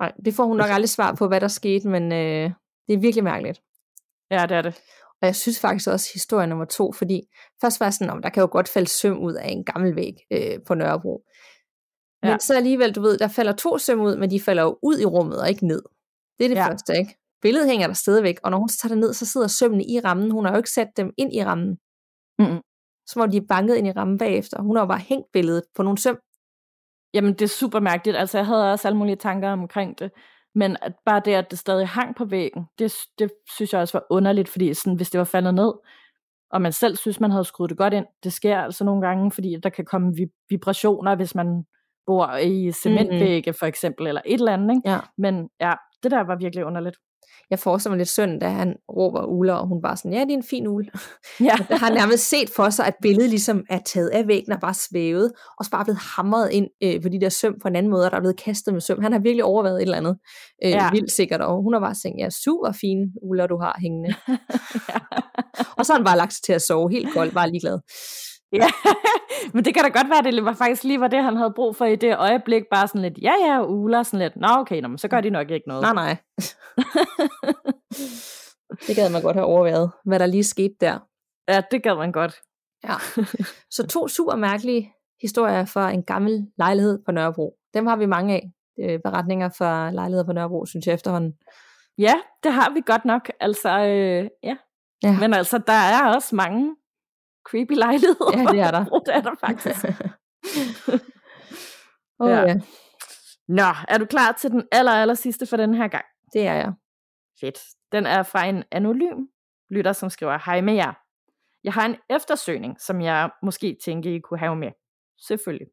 Nej, 0.00 0.12
det 0.24 0.34
får 0.34 0.44
hun 0.44 0.56
nok 0.56 0.70
aldrig 0.70 0.88
svar 0.88 1.14
på, 1.14 1.28
hvad 1.28 1.40
der 1.40 1.48
skete, 1.48 1.88
men 1.88 2.12
øh, 2.12 2.50
det 2.86 2.94
er 2.94 2.98
virkelig 2.98 3.24
mærkeligt. 3.24 3.62
Ja 4.30 4.46
det 4.46 4.56
er 4.56 4.62
det. 4.62 4.80
Og 5.22 5.26
jeg 5.26 5.36
synes 5.36 5.60
faktisk 5.60 5.88
også 5.88 6.10
historie 6.14 6.46
nummer 6.46 6.64
to, 6.64 6.92
fordi 6.92 7.22
først 7.60 7.80
var 7.80 7.86
jeg 7.86 7.92
sådan, 7.94 8.10
om 8.10 8.22
der 8.22 8.28
kan 8.28 8.40
jo 8.40 8.48
godt 8.52 8.68
falde 8.68 8.88
søm 8.88 9.18
ud 9.18 9.34
af 9.34 9.48
en 9.48 9.64
gammel 9.64 9.96
væg 9.96 10.14
øh, 10.32 10.58
på 10.66 10.74
Nørrebro. 10.74 11.22
Men 12.22 12.30
Ja. 12.30 12.38
så 12.38 12.56
alligevel, 12.56 12.92
du 12.94 13.00
ved, 13.00 13.18
der 13.18 13.28
falder 13.28 13.52
to 13.52 13.78
søm 13.78 14.00
ud, 14.00 14.16
men 14.16 14.30
de 14.30 14.40
falder 14.40 14.62
jo 14.62 14.78
ud 14.82 14.98
i 14.98 15.04
rummet 15.04 15.40
og 15.40 15.48
ikke 15.48 15.66
ned. 15.66 15.82
Det 16.38 16.44
er 16.44 16.48
det 16.48 16.56
Ja. 16.56 16.68
første, 16.68 16.98
ikke? 16.98 17.16
Billedet 17.42 17.68
hænger 17.70 17.86
der 17.86 17.94
stadigvæk, 17.94 18.36
og 18.44 18.50
når 18.50 18.58
hun 18.58 18.68
tager 18.68 18.88
det 18.94 18.98
ned, 18.98 19.12
så 19.12 19.26
sidder 19.26 19.46
sømmene 19.46 19.84
i 19.84 20.00
rammen. 20.00 20.30
Hun 20.30 20.44
har 20.44 20.52
jo 20.52 20.56
ikke 20.56 20.70
sat 20.70 20.88
dem 20.96 21.12
ind 21.18 21.34
i 21.34 21.44
rammen. 21.44 21.78
Mm-mm. 22.38 22.60
Så 23.06 23.18
må 23.18 23.26
de 23.26 23.46
banket 23.46 23.74
ind 23.76 23.86
i 23.86 23.92
rammen 23.92 24.18
bagefter. 24.18 24.62
Hun 24.62 24.76
har 24.76 24.82
jo 24.82 24.86
bare 24.88 24.98
hængt 24.98 25.26
billedet 25.32 25.62
på 25.76 25.82
nogle 25.82 25.98
søm. 25.98 26.18
Jamen, 27.14 27.32
det 27.32 27.42
er 27.42 27.48
super 27.48 27.80
mærkeligt. 27.80 28.16
Altså, 28.16 28.38
jeg 28.38 28.46
havde 28.46 28.72
også 28.72 28.88
alle 28.88 28.98
mulige 28.98 29.16
tanker 29.16 29.48
omkring 29.50 29.98
det. 29.98 30.10
Men 30.58 30.76
at 30.82 30.92
bare 31.06 31.22
det, 31.24 31.34
at 31.34 31.50
det 31.50 31.58
stadig 31.58 31.88
hang 31.88 32.16
på 32.16 32.24
væggen, 32.24 32.64
det, 32.78 32.94
det 33.18 33.30
synes 33.54 33.72
jeg 33.72 33.80
også 33.80 33.98
var 33.98 34.06
underligt, 34.10 34.48
fordi 34.48 34.74
sådan, 34.74 34.96
hvis 34.96 35.10
det 35.10 35.18
var 35.18 35.24
faldet 35.24 35.54
ned, 35.54 35.72
og 36.50 36.62
man 36.62 36.72
selv 36.72 36.96
synes, 36.96 37.20
man 37.20 37.30
havde 37.30 37.44
skruet 37.44 37.70
det 37.70 37.78
godt 37.78 37.94
ind, 37.94 38.06
det 38.24 38.32
sker 38.32 38.58
altså 38.58 38.84
nogle 38.84 39.06
gange, 39.06 39.32
fordi 39.32 39.56
der 39.62 39.68
kan 39.68 39.84
komme 39.84 40.12
vib- 40.16 40.46
vibrationer, 40.50 41.14
hvis 41.14 41.34
man 41.34 41.64
bor 42.06 42.36
i 42.36 42.72
cementvægge 42.72 43.52
for 43.52 43.66
eksempel, 43.66 44.06
eller 44.06 44.20
et 44.26 44.38
eller 44.38 44.52
andet. 44.52 44.76
Ikke? 44.76 44.90
Ja. 44.90 44.98
Men 45.18 45.48
ja, 45.60 45.72
det 46.02 46.10
der 46.10 46.20
var 46.20 46.36
virkelig 46.38 46.64
underligt. 46.64 46.96
Jeg 47.50 47.58
forestiller 47.58 47.92
mig 47.92 47.98
lidt 47.98 48.08
synd, 48.08 48.40
da 48.40 48.48
han 48.48 48.74
råber 48.96 49.24
uler, 49.24 49.54
og 49.54 49.66
hun 49.68 49.82
bare 49.82 49.96
sådan, 49.96 50.12
ja, 50.12 50.20
det 50.20 50.30
er 50.30 50.36
en 50.36 50.42
fin 50.50 50.66
ule. 50.66 50.90
Ja, 51.40 51.56
Jeg 51.70 51.78
har 51.78 51.90
nærmest 51.90 52.28
set 52.28 52.50
for 52.56 52.70
sig, 52.70 52.86
at 52.86 52.94
billedet 53.02 53.30
ligesom 53.30 53.64
er 53.70 53.78
taget 53.78 54.08
af 54.08 54.26
væggen 54.26 54.52
og 54.52 54.60
bare 54.60 54.74
svævet, 54.74 55.32
og 55.58 55.64
så 55.64 55.70
bare 55.70 55.84
blevet 55.84 55.98
hamret 56.16 56.50
ind 56.50 56.66
øh, 56.82 57.02
på 57.02 57.08
de 57.08 57.20
der 57.20 57.28
søm 57.28 57.54
på 57.62 57.68
en 57.68 57.76
anden 57.76 57.90
måde, 57.90 58.04
og 58.04 58.10
der 58.10 58.16
er 58.16 58.20
blevet 58.20 58.40
kastet 58.40 58.74
med 58.74 58.80
søm. 58.80 59.02
Han 59.02 59.12
har 59.12 59.18
virkelig 59.18 59.44
overvejet 59.44 59.76
et 59.76 59.82
eller 59.82 59.96
andet 59.96 60.16
øh, 60.64 60.70
Ja. 60.70 60.84
ja. 60.84 60.90
vildt 60.90 61.12
sikkert, 61.12 61.40
og 61.40 61.62
hun 61.62 61.72
har 61.72 61.80
bare 61.80 61.94
tænkt, 62.02 62.18
ja, 62.20 62.30
super 62.30 62.72
fine 62.72 63.06
uler, 63.22 63.46
du 63.46 63.58
har 63.58 63.76
hængende. 63.80 64.14
og 65.78 65.86
så 65.86 65.92
har 65.92 65.98
han 65.98 66.04
bare 66.04 66.16
lagt 66.16 66.32
sig 66.32 66.42
til 66.42 66.52
at 66.52 66.62
sove 66.62 66.90
helt 66.90 67.08
koldt, 67.14 67.34
bare 67.34 67.50
ligeglad. 67.50 67.78
Ja. 68.52 68.68
men 69.54 69.64
det 69.64 69.74
kan 69.74 69.84
da 69.84 69.88
godt 69.88 70.10
være, 70.10 70.32
det 70.32 70.44
var 70.44 70.52
faktisk 70.52 70.84
lige 70.84 71.00
var 71.00 71.08
det, 71.08 71.22
han 71.22 71.36
havde 71.36 71.52
brug 71.56 71.76
for 71.76 71.84
i 71.84 71.96
det 71.96 72.16
øjeblik, 72.16 72.62
bare 72.70 72.88
sådan 72.88 73.02
lidt, 73.02 73.18
ja 73.22 73.32
ja, 73.46 73.64
uler, 73.64 74.02
sådan 74.02 74.18
lidt, 74.18 74.36
nå 74.36 74.48
okay, 74.48 74.80
nå, 74.80 74.88
men 74.88 74.98
så 74.98 75.08
gør 75.08 75.20
de 75.20 75.30
nok 75.30 75.50
ikke 75.50 75.68
noget. 75.68 75.82
Nej, 75.82 75.94
nej. 75.94 76.16
det 78.86 78.96
gad 78.96 79.10
man 79.10 79.22
godt 79.22 79.36
have 79.36 79.46
overvejet, 79.46 79.90
hvad 80.04 80.18
der 80.18 80.26
lige 80.26 80.44
skete 80.44 80.74
der. 80.80 80.98
Ja, 81.48 81.62
det 81.70 81.82
gad 81.82 81.96
man 81.96 82.12
godt. 82.12 82.34
Ja. 82.84 82.94
Så 83.76 83.86
to 83.86 84.08
super 84.08 84.36
mærkelige 84.36 84.92
historier 85.22 85.64
fra 85.64 85.90
en 85.90 86.02
gammel 86.02 86.46
lejlighed 86.58 86.98
på 87.06 87.12
Nørrebro. 87.12 87.54
Dem 87.74 87.86
har 87.86 87.96
vi 87.96 88.06
mange 88.06 88.34
af. 88.34 88.50
Beretninger 89.04 89.48
fra 89.58 89.90
lejligheder 89.90 90.26
på 90.26 90.32
Nørrebro, 90.32 90.66
synes 90.66 90.86
jeg 90.86 90.94
efterhånden. 90.94 91.32
Ja, 91.98 92.14
det 92.42 92.52
har 92.52 92.70
vi 92.74 92.80
godt 92.86 93.04
nok. 93.04 93.30
Altså, 93.40 93.68
øh, 93.68 94.28
ja. 94.42 94.56
Ja. 95.02 95.18
Men 95.20 95.34
altså, 95.34 95.58
der 95.58 95.72
er 95.72 96.14
også 96.14 96.36
mange 96.36 96.76
creepy 97.50 97.72
lejligheder. 97.72 98.38
Ja, 98.38 98.44
det 98.52 98.60
er 98.60 98.70
der. 98.70 98.84
Det 99.06 99.14
er 99.14 99.20
der 99.20 99.34
faktisk. 99.40 99.84
oh, 102.20 102.30
ja. 102.30 102.40
ja, 102.40 102.54
Nå, 103.48 103.70
er 103.88 103.98
du 103.98 104.04
klar 104.04 104.32
til 104.32 104.50
den 104.50 104.62
aller, 104.72 104.92
aller 104.92 105.14
sidste 105.14 105.46
for 105.46 105.56
den 105.56 105.74
her 105.74 105.88
gang? 105.88 106.04
det 106.32 106.46
er 106.46 106.54
jeg. 106.54 106.72
Fedt. 107.40 107.58
Den 107.92 108.06
er 108.06 108.22
fra 108.22 108.46
en 108.46 108.64
anonym 108.72 109.26
lytter, 109.70 109.92
som 109.92 110.10
skriver, 110.10 110.38
hej 110.46 110.60
med 110.60 110.74
jer. 110.74 110.92
Jeg 111.64 111.72
har 111.72 111.86
en 111.86 111.96
eftersøgning, 112.10 112.80
som 112.80 113.00
jeg 113.00 113.30
måske 113.42 113.76
tænker, 113.84 114.10
I 114.10 114.18
kunne 114.18 114.38
have 114.38 114.56
med. 114.56 114.72
Selvfølgelig. 115.26 115.66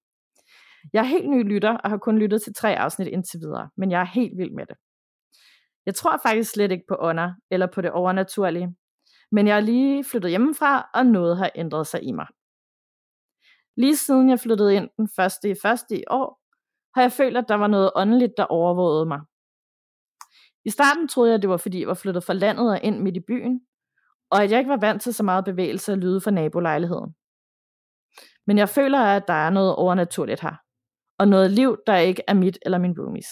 Jeg 0.93 0.99
er 0.99 1.03
helt 1.03 1.29
ny 1.29 1.43
lytter, 1.53 1.77
og 1.77 1.89
har 1.89 1.97
kun 1.97 2.19
lyttet 2.19 2.41
til 2.41 2.53
tre 2.53 2.79
afsnit 2.79 3.07
indtil 3.07 3.39
videre, 3.39 3.69
men 3.77 3.91
jeg 3.91 4.01
er 4.01 4.05
helt 4.05 4.37
vild 4.37 4.51
med 4.51 4.65
det. 4.65 4.77
Jeg 5.85 5.95
tror 5.95 6.19
faktisk 6.25 6.51
slet 6.51 6.71
ikke 6.71 6.85
på 6.87 6.95
ånder, 6.99 7.33
eller 7.51 7.67
på 7.67 7.81
det 7.81 7.91
overnaturlige, 7.91 8.75
men 9.35 9.47
jeg 9.47 9.57
er 9.57 9.61
lige 9.61 10.03
flyttet 10.03 10.31
hjemmefra, 10.31 10.89
og 10.93 11.05
noget 11.05 11.37
har 11.37 11.51
ændret 11.55 11.87
sig 11.87 12.03
i 12.03 12.11
mig. 12.11 12.27
Lige 13.77 13.97
siden 13.97 14.29
jeg 14.29 14.39
flyttede 14.39 14.75
ind 14.75 14.89
den 14.97 15.09
første 15.15 15.49
i 15.49 15.55
første 15.61 15.99
i 15.99 16.03
år, 16.09 16.41
har 16.95 17.01
jeg 17.01 17.11
følt, 17.11 17.37
at 17.37 17.45
der 17.47 17.55
var 17.55 17.67
noget 17.67 17.91
åndeligt, 17.95 18.33
der 18.37 18.43
overvågede 18.43 19.05
mig. 19.05 19.21
I 20.65 20.69
starten 20.69 21.07
troede 21.07 21.29
jeg, 21.29 21.35
at 21.35 21.41
det 21.41 21.49
var 21.49 21.57
fordi, 21.57 21.79
jeg 21.79 21.87
var 21.87 21.93
flyttet 21.93 22.23
fra 22.23 22.33
landet 22.33 22.71
og 22.71 22.79
ind 22.83 22.99
midt 23.01 23.17
i 23.17 23.19
byen, 23.27 23.61
og 24.29 24.43
at 24.43 24.51
jeg 24.51 24.59
ikke 24.59 24.69
var 24.69 24.85
vant 24.87 25.01
til 25.01 25.13
så 25.13 25.23
meget 25.23 25.45
bevægelse 25.45 25.91
og 25.91 25.97
lyde 25.97 26.21
fra 26.21 26.31
nabolejligheden. 26.31 27.15
Men 28.47 28.57
jeg 28.57 28.69
føler, 28.69 28.99
at 28.99 29.27
der 29.27 29.33
er 29.33 29.49
noget 29.49 29.75
overnaturligt 29.75 30.41
her, 30.41 30.55
og 31.19 31.27
noget 31.27 31.51
liv, 31.51 31.77
der 31.87 31.97
ikke 31.97 32.23
er 32.27 32.33
mit 32.33 32.57
eller 32.61 32.77
min 32.77 32.99
roomies. 32.99 33.29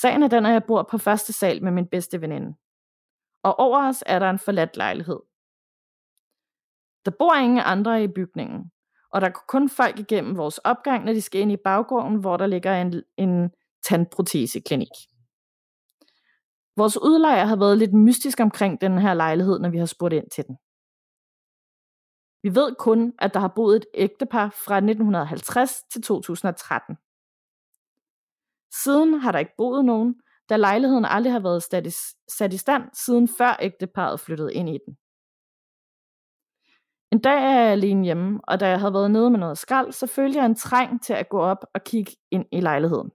Sagen 0.00 0.22
er 0.22 0.28
den, 0.28 0.46
at 0.46 0.52
jeg 0.52 0.64
bor 0.64 0.82
på 0.90 0.98
første 0.98 1.32
sal 1.32 1.62
med 1.62 1.72
min 1.72 1.88
bedste 1.88 2.20
veninde. 2.20 2.56
Og 3.46 3.58
over 3.58 3.88
os 3.88 4.04
er 4.06 4.18
der 4.18 4.30
en 4.30 4.38
forladt 4.38 4.76
lejlighed. 4.76 5.20
Der 7.04 7.10
bor 7.18 7.34
ingen 7.34 7.58
andre 7.64 8.04
i 8.04 8.08
bygningen, 8.08 8.70
og 9.10 9.20
der 9.20 9.28
går 9.28 9.44
kun 9.48 9.68
folk 9.68 9.98
igennem 9.98 10.36
vores 10.36 10.58
opgang, 10.58 11.04
når 11.04 11.12
de 11.12 11.22
skal 11.22 11.40
ind 11.40 11.52
i 11.52 11.56
baggården, 11.64 12.16
hvor 12.20 12.36
der 12.36 12.46
ligger 12.46 12.80
en, 12.80 13.02
en 13.16 13.50
tandproteseklinik. 13.82 14.94
Vores 16.76 16.96
udlejer 16.96 17.44
har 17.44 17.56
været 17.56 17.78
lidt 17.78 17.94
mystisk 17.94 18.40
omkring 18.40 18.80
den 18.80 18.98
her 18.98 19.14
lejlighed, 19.14 19.58
når 19.58 19.68
vi 19.68 19.78
har 19.78 19.86
spurgt 19.86 20.14
ind 20.14 20.30
til 20.30 20.46
den. 20.46 20.56
Vi 22.42 22.54
ved 22.54 22.74
kun, 22.78 23.12
at 23.18 23.34
der 23.34 23.40
har 23.40 23.52
boet 23.56 23.76
et 23.76 23.86
ægtepar 23.94 24.48
fra 24.66 24.76
1950 24.76 25.82
til 25.92 26.02
2013. 26.02 26.96
Siden 28.84 29.14
har 29.14 29.32
der 29.32 29.38
ikke 29.38 29.54
boet 29.56 29.84
nogen, 29.84 30.20
da 30.48 30.56
lejligheden 30.56 31.04
aldrig 31.04 31.32
har 31.32 31.40
været 31.40 31.62
sat 32.28 32.52
i, 32.52 32.56
stand, 32.56 32.84
siden 32.92 33.28
før 33.38 33.56
ægteparet 33.60 34.20
flyttede 34.20 34.54
ind 34.54 34.68
i 34.68 34.78
den. 34.86 34.96
En 37.12 37.20
dag 37.20 37.38
er 37.44 37.60
jeg 37.60 37.72
alene 37.72 38.04
hjemme, 38.04 38.40
og 38.44 38.60
da 38.60 38.68
jeg 38.68 38.80
havde 38.80 38.94
været 38.94 39.10
nede 39.10 39.30
med 39.30 39.38
noget 39.38 39.58
skrald, 39.58 39.92
så 39.92 40.06
følte 40.06 40.38
jeg 40.38 40.46
en 40.46 40.54
træng 40.54 41.02
til 41.02 41.12
at 41.12 41.28
gå 41.28 41.40
op 41.40 41.64
og 41.74 41.84
kigge 41.84 42.12
ind 42.30 42.46
i 42.52 42.60
lejligheden. 42.60 43.10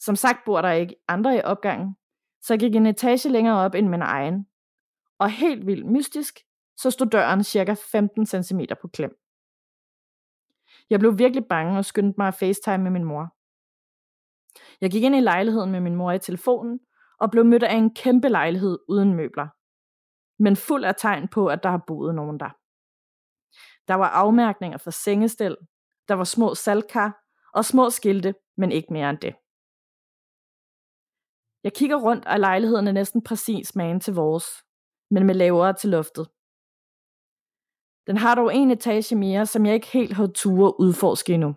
Som 0.00 0.16
sagt 0.16 0.38
bor 0.44 0.60
der 0.60 0.70
ikke 0.70 0.96
andre 1.08 1.36
i 1.36 1.40
opgangen, 1.42 1.96
så 2.42 2.54
jeg 2.54 2.60
gik 2.60 2.74
en 2.74 2.86
etage 2.86 3.28
længere 3.28 3.64
op 3.64 3.74
end 3.74 3.88
min 3.88 4.02
egen. 4.02 4.46
Og 5.18 5.30
helt 5.30 5.66
vildt 5.66 5.86
mystisk, 5.86 6.38
så 6.76 6.90
stod 6.90 7.06
døren 7.06 7.44
cirka 7.44 7.74
15 7.92 8.26
cm 8.26 8.60
på 8.80 8.88
klem. 8.88 9.18
Jeg 10.90 10.98
blev 10.98 11.18
virkelig 11.18 11.44
bange 11.48 11.78
og 11.78 11.84
skyndte 11.84 12.14
mig 12.18 12.28
at 12.28 12.34
facetime 12.34 12.78
med 12.78 12.90
min 12.90 13.04
mor. 13.04 13.37
Jeg 14.80 14.90
gik 14.90 15.02
ind 15.02 15.16
i 15.16 15.20
lejligheden 15.20 15.70
med 15.72 15.80
min 15.80 15.94
mor 15.94 16.12
i 16.12 16.18
telefonen 16.18 16.80
og 17.20 17.30
blev 17.30 17.44
mødt 17.44 17.62
af 17.62 17.74
en 17.74 17.94
kæmpe 17.94 18.28
lejlighed 18.28 18.78
uden 18.88 19.14
møbler. 19.14 19.48
Men 20.42 20.56
fuld 20.56 20.84
af 20.84 20.94
tegn 20.98 21.28
på, 21.28 21.46
at 21.46 21.62
der 21.62 21.70
har 21.70 21.84
boet 21.86 22.14
nogen 22.14 22.40
der. 22.40 22.50
Der 23.88 23.94
var 23.94 24.08
afmærkninger 24.08 24.78
for 24.78 24.90
sengestel, 24.90 25.56
der 26.08 26.14
var 26.14 26.24
små 26.24 26.54
saltkar 26.54 27.24
og 27.54 27.64
små 27.64 27.90
skilte, 27.90 28.34
men 28.56 28.72
ikke 28.72 28.92
mere 28.92 29.10
end 29.10 29.18
det. 29.18 29.34
Jeg 31.64 31.72
kigger 31.74 31.96
rundt, 31.96 32.26
og 32.26 32.40
lejligheden 32.40 32.88
er 32.88 32.92
næsten 32.92 33.22
præcis 33.22 33.76
magen 33.76 34.00
til 34.00 34.14
vores, 34.14 34.44
men 35.10 35.26
med 35.26 35.34
lavere 35.34 35.72
til 35.72 35.90
loftet. 35.90 36.28
Den 38.06 38.16
har 38.16 38.34
dog 38.34 38.54
en 38.54 38.70
etage 38.70 39.16
mere, 39.16 39.46
som 39.46 39.66
jeg 39.66 39.74
ikke 39.74 39.86
helt 39.86 40.12
har 40.12 40.26
ture 40.26 40.80
udforske 40.80 41.34
endnu. 41.34 41.54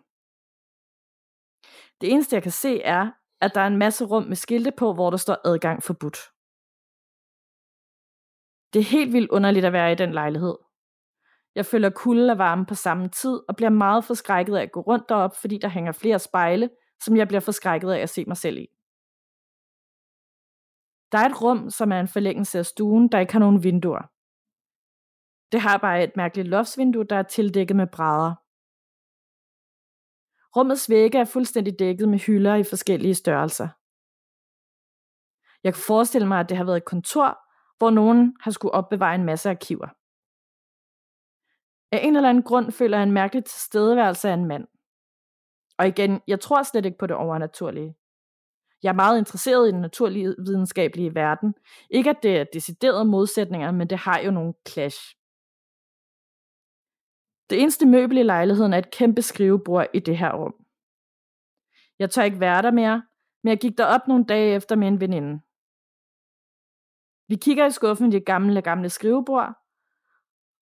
Det 2.02 2.12
eneste, 2.12 2.36
jeg 2.36 2.44
kan 2.44 2.52
se, 2.52 2.82
er, 2.82 3.12
at 3.42 3.52
der 3.56 3.62
er 3.62 3.68
en 3.68 3.78
masse 3.78 4.06
rum 4.06 4.24
med 4.24 4.36
skilte 4.36 4.72
på, 4.78 4.94
hvor 4.94 5.10
der 5.10 5.18
står 5.18 5.48
adgang 5.48 5.84
forbudt. 5.84 6.18
Det 8.74 8.80
er 8.80 8.92
helt 8.98 9.14
vildt 9.14 9.30
underligt 9.30 9.66
at 9.66 9.74
være 9.74 9.92
i 9.92 9.96
den 9.96 10.12
lejlighed. 10.12 10.58
Jeg 11.56 11.66
føler 11.66 11.90
kulde 11.90 12.32
og 12.32 12.38
varme 12.38 12.66
på 12.66 12.76
samme 12.76 13.10
tid, 13.10 13.40
og 13.50 13.56
bliver 13.56 13.70
meget 13.70 14.06
forskrækket 14.06 14.56
af 14.56 14.62
at 14.62 14.72
gå 14.72 14.82
rundt 14.82 15.10
derop, 15.10 15.36
fordi 15.36 15.58
der 15.58 15.68
hænger 15.68 15.92
flere 15.92 16.20
spejle, 16.20 16.70
som 17.04 17.18
jeg 17.18 17.28
bliver 17.28 17.40
forskrækket 17.40 17.92
af 17.92 18.00
at 18.00 18.10
se 18.10 18.26
mig 18.26 18.38
selv 18.38 18.58
i. 18.58 18.68
Der 21.12 21.18
er 21.18 21.30
et 21.30 21.42
rum, 21.42 21.70
som 21.70 21.92
er 21.92 22.00
en 22.00 22.08
forlængelse 22.08 22.60
af 22.60 22.66
stuen, 22.66 23.08
der 23.08 23.20
ikke 23.20 23.34
har 23.34 23.40
nogen 23.40 23.64
vinduer. 23.64 24.02
Det 25.52 25.62
har 25.62 25.78
bare 25.78 26.04
et 26.04 26.16
mærkeligt 26.16 26.48
loftsvindue, 26.48 27.06
der 27.06 27.16
er 27.16 27.24
tildækket 27.24 27.76
med 27.76 27.88
brædder. 27.88 28.36
Rummets 30.56 30.90
vægge 30.90 31.20
er 31.20 31.26
fuldstændig 31.26 31.80
dækket 31.80 32.10
med 32.10 32.20
hylder 32.20 32.56
i 32.56 32.64
forskellige 32.64 33.16
størrelser. 33.16 33.68
Jeg 35.64 35.74
kan 35.74 35.84
forestille 35.84 36.28
mig, 36.28 36.40
at 36.40 36.50
det 36.50 36.58
har 36.58 36.64
været 36.64 36.78
et 36.78 36.86
kontor, 36.86 37.40
hvor 37.78 37.90
nogen 37.90 38.36
har 38.40 38.52
skulle 38.52 38.74
opbevare 38.74 39.16
en 39.16 39.26
masse 39.26 39.50
arkiver. 39.50 39.88
Af 41.92 42.00
en 42.08 42.16
eller 42.16 42.30
anden 42.30 42.44
grund 42.44 42.72
føler 42.72 42.98
jeg 42.98 43.04
en 43.04 43.12
mærkelig 43.12 43.46
tilstedeværelse 43.46 44.30
af 44.30 44.34
en 44.34 44.46
mand. 44.46 44.68
Og 45.78 45.88
igen, 45.88 46.22
jeg 46.28 46.40
tror 46.40 46.64
slet 46.64 46.86
ikke 46.86 46.98
på 46.98 47.08
det 47.08 47.16
overnaturlige. 47.16 47.96
Jeg 48.84 48.90
er 48.90 48.94
meget 48.94 49.18
interesseret 49.18 49.68
i 49.68 49.72
den 49.72 49.82
naturlige 49.82 50.36
videnskabelige 50.46 51.16
verden. 51.16 51.54
Ikke 51.90 52.10
at 52.10 52.24
det 52.24 52.38
er 52.38 52.46
deciderede 52.54 53.06
modsætninger, 53.06 53.72
men 53.72 53.90
det 53.90 53.98
har 53.98 54.20
jo 54.20 54.32
nogle 54.32 54.54
clash. 54.70 55.16
Det 57.52 57.62
eneste 57.62 57.86
møbel 57.86 58.18
i 58.18 58.24
lejligheden 58.24 58.74
er 58.74 58.78
et 58.78 58.92
kæmpe 58.92 59.22
skrivebord 59.22 59.88
i 59.94 60.00
det 60.00 60.18
her 60.18 60.34
rum. 60.34 60.56
Jeg 62.00 62.12
tør 62.12 62.24
ikke 62.24 62.40
være 62.40 62.62
der 62.62 62.72
mere, 62.72 63.04
men 63.44 63.50
jeg 63.50 63.60
gik 63.60 63.78
derop 63.78 64.08
nogle 64.08 64.26
dage 64.26 64.56
efter 64.56 64.76
med 64.76 64.88
en 64.88 65.00
veninde. 65.00 65.42
Vi 67.28 67.36
kigger 67.36 67.66
i 67.66 67.72
skuffen 67.72 68.08
i 68.08 68.12
det 68.12 68.26
gamle, 68.26 68.62
gamle 68.62 68.90
skrivebord, 68.90 69.54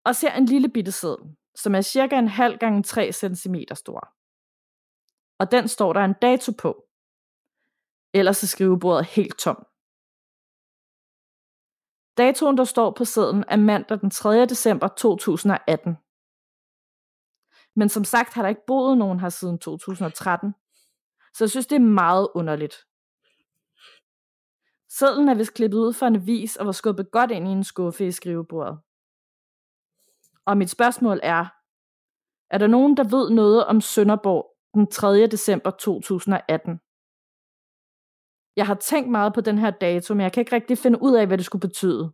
og 0.05 0.15
ser 0.15 0.31
en 0.31 0.45
lille 0.45 0.69
bitte 0.69 0.91
seddel, 0.91 1.35
som 1.55 1.75
er 1.75 1.81
cirka 1.81 2.19
en 2.19 2.27
halv 2.27 2.57
gange 2.57 2.83
3 2.83 3.11
cm 3.11 3.55
stor. 3.73 4.13
Og 5.39 5.51
den 5.51 5.67
står 5.67 5.93
der 5.93 6.01
en 6.01 6.15
dato 6.21 6.51
på. 6.61 6.87
Ellers 8.13 8.43
er 8.43 8.47
skrivebordet 8.47 9.05
helt 9.05 9.37
tom. 9.37 9.65
Datoen, 12.17 12.57
der 12.57 12.63
står 12.63 12.91
på 12.91 13.05
sedlen, 13.05 13.43
er 13.47 13.57
mandag 13.57 14.01
den 14.01 14.09
3. 14.09 14.45
december 14.45 14.87
2018. 14.87 15.97
Men 17.75 17.89
som 17.89 18.03
sagt 18.03 18.33
har 18.33 18.41
der 18.41 18.49
ikke 18.49 18.65
boet 18.67 18.97
nogen 18.97 19.19
her 19.19 19.29
siden 19.29 19.59
2013. 19.59 20.53
Så 21.33 21.43
jeg 21.43 21.49
synes, 21.49 21.67
det 21.67 21.75
er 21.75 21.79
meget 21.79 22.27
underligt. 22.35 22.75
Sædlen 24.89 25.29
er 25.29 25.35
vist 25.35 25.53
klippet 25.53 25.77
ud 25.77 25.93
for 25.93 26.05
en 26.05 26.15
avis 26.15 26.55
og 26.55 26.65
var 26.65 26.71
skubbet 26.71 27.11
godt 27.11 27.31
ind 27.31 27.47
i 27.47 27.51
en 27.51 27.63
skuffe 27.63 28.07
i 28.07 28.11
skrivebordet. 28.11 28.79
Og 30.45 30.57
mit 30.57 30.69
spørgsmål 30.69 31.19
er, 31.23 31.45
er 32.49 32.57
der 32.57 32.67
nogen, 32.67 32.97
der 32.97 33.03
ved 33.03 33.29
noget 33.29 33.65
om 33.65 33.81
Sønderborg 33.81 34.55
den 34.73 34.91
3. 34.91 35.27
december 35.27 35.71
2018? 35.71 36.79
Jeg 38.55 38.67
har 38.67 38.75
tænkt 38.75 39.11
meget 39.11 39.33
på 39.33 39.41
den 39.41 39.57
her 39.57 39.69
dato, 39.69 40.13
men 40.13 40.21
jeg 40.21 40.31
kan 40.31 40.41
ikke 40.41 40.55
rigtig 40.55 40.77
finde 40.77 41.01
ud 41.01 41.15
af, 41.15 41.27
hvad 41.27 41.37
det 41.37 41.45
skulle 41.45 41.67
betyde. 41.67 42.13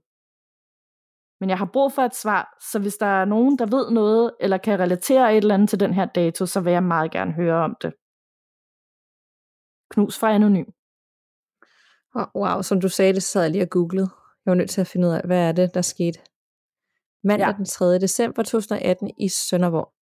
Men 1.41 1.49
jeg 1.49 1.57
har 1.57 1.69
brug 1.73 1.91
for 1.91 2.01
et 2.01 2.15
svar, 2.15 2.57
så 2.71 2.79
hvis 2.79 2.97
der 2.97 3.05
er 3.05 3.25
nogen, 3.25 3.59
der 3.59 3.65
ved 3.65 3.91
noget, 3.91 4.31
eller 4.39 4.57
kan 4.57 4.79
relatere 4.79 5.31
et 5.31 5.37
eller 5.37 5.53
andet 5.53 5.69
til 5.69 5.79
den 5.79 5.93
her 5.93 6.05
dato, 6.05 6.45
så 6.45 6.61
vil 6.61 6.73
jeg 6.73 6.83
meget 6.83 7.11
gerne 7.11 7.31
høre 7.31 7.63
om 7.63 7.75
det. 7.81 7.93
Knus 9.91 10.19
fra 10.19 10.33
Anonym. 10.33 10.65
Wow, 12.35 12.61
som 12.61 12.81
du 12.81 12.89
sagde, 12.89 13.13
det 13.13 13.23
sad 13.23 13.41
jeg 13.41 13.51
lige 13.51 13.63
og 13.63 13.69
googlede. 13.69 14.09
Jeg 14.45 14.51
var 14.51 14.55
nødt 14.55 14.69
til 14.69 14.81
at 14.81 14.87
finde 14.87 15.07
ud 15.07 15.13
af, 15.13 15.21
hvad 15.25 15.47
er 15.47 15.51
det, 15.51 15.73
der 15.73 15.81
skete. 15.81 16.19
Mandag 17.23 17.47
ja. 17.47 17.53
den 17.57 17.65
3. 17.65 17.99
december 17.99 18.43
2018 18.43 19.11
i 19.17 19.29
Sønderborg. 19.29 19.93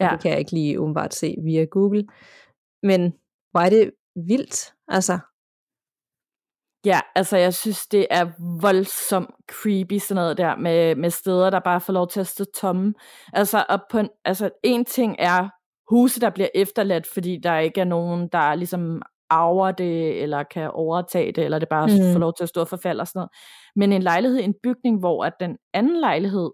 Ja. 0.00 0.10
Det 0.12 0.20
kan 0.20 0.30
jeg 0.30 0.38
ikke 0.38 0.52
lige 0.52 0.80
umiddelbart 0.80 1.14
se 1.14 1.36
via 1.44 1.64
Google. 1.64 2.06
Men 2.82 3.00
er 3.54 3.70
det 3.70 3.92
vildt, 4.14 4.74
altså. 4.88 5.18
Ja, 6.86 7.00
altså 7.14 7.36
jeg 7.36 7.54
synes, 7.54 7.86
det 7.86 8.06
er 8.10 8.26
voldsomt 8.60 9.30
creepy 9.50 9.98
sådan 9.98 10.22
noget 10.22 10.38
der 10.38 10.56
med, 10.56 10.94
med 10.94 11.10
steder, 11.10 11.50
der 11.50 11.60
bare 11.60 11.80
får 11.80 11.92
lov 11.92 12.08
til 12.08 12.20
at 12.20 12.26
stå 12.26 12.44
tomme. 12.44 12.94
Altså, 13.32 13.64
og 13.68 13.80
på 13.90 13.98
en, 13.98 14.08
altså 14.24 14.50
en 14.64 14.84
ting 14.84 15.16
er 15.18 15.48
huse, 15.90 16.20
der 16.20 16.30
bliver 16.30 16.48
efterladt, 16.54 17.06
fordi 17.06 17.38
der 17.42 17.58
ikke 17.58 17.80
er 17.80 17.84
nogen, 17.84 18.28
der 18.32 18.54
ligesom 18.54 19.02
arver 19.30 19.72
det, 19.72 20.22
eller 20.22 20.42
kan 20.42 20.70
overtage 20.70 21.32
det, 21.32 21.44
eller 21.44 21.58
det 21.58 21.68
bare 21.68 21.86
mm. 21.86 22.12
får 22.12 22.18
lov 22.18 22.32
til 22.36 22.42
at 22.42 22.48
stå 22.48 22.60
og 22.60 22.68
forfalde 22.68 23.00
og 23.00 23.06
sådan 23.06 23.18
noget. 23.18 23.30
Men 23.76 23.92
en 23.92 24.02
lejlighed, 24.02 24.40
en 24.40 24.54
bygning, 24.62 24.98
hvor 24.98 25.24
at 25.24 25.32
den 25.40 25.56
anden 25.74 26.00
lejlighed 26.00 26.50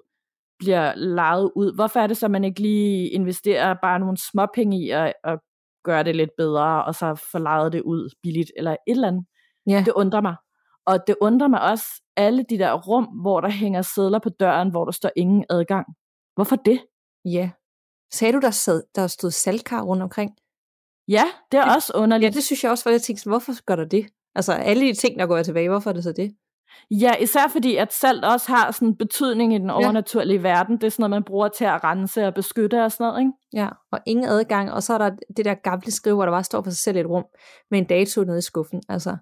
bliver 0.59 0.95
lejet 0.95 1.51
ud, 1.57 1.75
hvorfor 1.75 2.01
er 2.01 2.07
det 2.07 2.17
så, 2.17 2.27
at 2.27 2.31
man 2.31 2.45
ikke 2.45 2.61
lige 2.61 3.09
investerer 3.09 3.75
bare 3.83 4.01
nogle 4.01 4.17
småpenge 4.33 4.85
i 4.85 4.91
at, 4.91 5.13
at 5.25 5.39
gøre 5.85 6.05
det 6.05 6.17
lidt 6.17 6.31
bedre, 6.37 6.85
og 6.85 6.95
så 6.95 7.29
få 7.33 7.39
lejet 7.39 7.73
det 7.73 7.83
ud 7.83 8.11
billigt, 8.23 8.53
eller 8.57 8.71
et 8.71 8.79
eller 8.87 9.09
andet? 9.09 9.25
Ja. 9.67 9.83
Det 9.87 9.93
undrer 9.93 10.21
mig. 10.21 10.37
Og 10.87 11.07
det 11.07 11.17
undrer 11.21 11.49
mig 11.49 11.61
også, 11.61 11.85
alle 12.17 12.45
de 12.51 12.59
der 12.59 12.73
rum, 12.73 13.05
hvor 13.05 13.41
der 13.41 13.51
hænger 13.51 13.83
sædler 13.83 14.19
på 14.19 14.29
døren, 14.29 14.71
hvor 14.71 14.85
der 14.85 14.93
står 14.93 15.11
ingen 15.17 15.45
adgang. 15.51 15.87
Hvorfor 16.35 16.57
det? 16.57 16.81
Ja. 17.25 17.51
Sagde 18.13 18.33
du, 18.33 18.41
der, 18.41 18.51
sad, 18.51 18.83
der 18.95 19.07
stod 19.07 19.31
saltkar 19.31 19.83
rundt 19.83 20.03
omkring? 20.03 20.31
Ja, 21.09 21.25
det 21.53 21.61
er 21.61 21.65
det, 21.65 21.75
også 21.75 21.93
underligt. 21.95 22.35
Ja, 22.35 22.37
det 22.37 22.45
synes 22.45 22.65
jeg 22.65 22.71
også, 22.71 22.83
for 22.83 22.91
jeg 22.91 23.03
tænkte, 23.03 23.29
hvorfor 23.29 23.65
gør 23.65 23.77
der 23.77 23.85
det? 23.85 24.07
Altså, 24.35 24.53
alle 24.53 24.87
de 24.87 24.95
ting, 24.95 25.19
der 25.19 25.27
går 25.27 25.43
tilbage, 25.43 25.69
hvorfor 25.69 25.91
er 25.91 25.95
det 25.95 26.05
så 26.05 26.13
det? 26.13 26.37
Ja, 26.91 27.15
især 27.15 27.49
fordi, 27.53 27.77
at 27.77 27.93
salt 27.93 28.25
også 28.25 28.53
har 28.53 28.71
sådan 28.71 28.89
en 28.89 28.97
betydning 28.97 29.55
i 29.55 29.59
den 29.59 29.71
overnaturlige 29.71 30.37
ja. 30.37 30.43
verden. 30.43 30.77
Det 30.77 30.85
er 30.85 30.91
sådan 30.91 31.03
noget, 31.03 31.11
man 31.11 31.25
bruger 31.25 31.49
til 31.49 31.65
at 31.65 31.85
rense 31.85 32.27
og 32.27 32.35
beskytte 32.35 32.85
og 32.85 32.93
sådan 32.93 33.05
noget, 33.05 33.21
ikke? 33.21 33.33
Ja, 33.53 33.69
og 33.93 33.99
ingen 34.07 34.27
adgang. 34.29 34.73
Og 34.73 34.83
så 34.83 34.95
er 34.95 34.99
der 34.99 35.11
det 35.37 35.45
der 35.45 35.55
gamle 35.55 35.91
skrive, 35.91 36.15
hvor 36.15 36.25
der 36.25 36.33
bare 36.33 36.45
står 36.45 36.63
for 36.63 36.71
sig 36.71 36.79
selv 36.79 36.97
i 36.97 37.01
et 37.01 37.07
rum 37.07 37.25
med 37.71 37.79
en 37.79 37.85
dato 37.85 38.25
nede 38.25 38.39
i 38.39 38.43
skuffen. 38.43 38.83
Altså, 38.89 39.17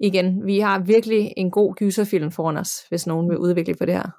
igen, 0.00 0.46
vi 0.46 0.58
har 0.58 0.78
virkelig 0.78 1.34
en 1.36 1.50
god 1.50 1.74
gyserfilm 1.74 2.30
foran 2.30 2.56
os, 2.56 2.80
hvis 2.88 3.06
nogen 3.06 3.30
vil 3.30 3.38
udvikle 3.38 3.74
på 3.74 3.84
det 3.84 3.94
her. 3.94 4.10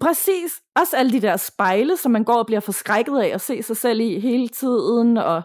Præcis. 0.00 0.52
Også 0.76 0.96
alle 0.96 1.12
de 1.12 1.20
der 1.20 1.36
spejle, 1.36 1.96
som 1.96 2.12
man 2.12 2.24
går 2.24 2.38
og 2.38 2.46
bliver 2.46 2.60
forskrækket 2.60 3.18
af 3.18 3.28
at 3.34 3.40
se 3.40 3.62
sig 3.62 3.76
selv 3.76 4.00
i 4.00 4.20
hele 4.20 4.48
tiden, 4.48 5.16
og 5.16 5.42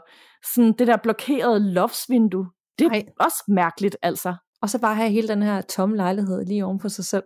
sådan 0.56 0.74
det 0.80 0.88
der 0.88 0.98
blokerede 0.98 1.74
loftsvindue. 1.74 2.46
Det 2.80 2.86
er 2.86 2.92
Ej. 2.92 3.06
også 3.20 3.44
mærkeligt, 3.48 3.98
altså. 4.02 4.36
Og 4.62 4.70
så 4.70 4.80
bare 4.80 4.96
have 4.96 5.10
hele 5.10 5.28
den 5.28 5.44
her 5.44 5.62
tomme 5.62 5.96
lejlighed 5.96 6.46
lige 6.46 6.66
oven 6.66 6.80
på 6.80 6.90
sig 6.90 7.06
selv. 7.06 7.24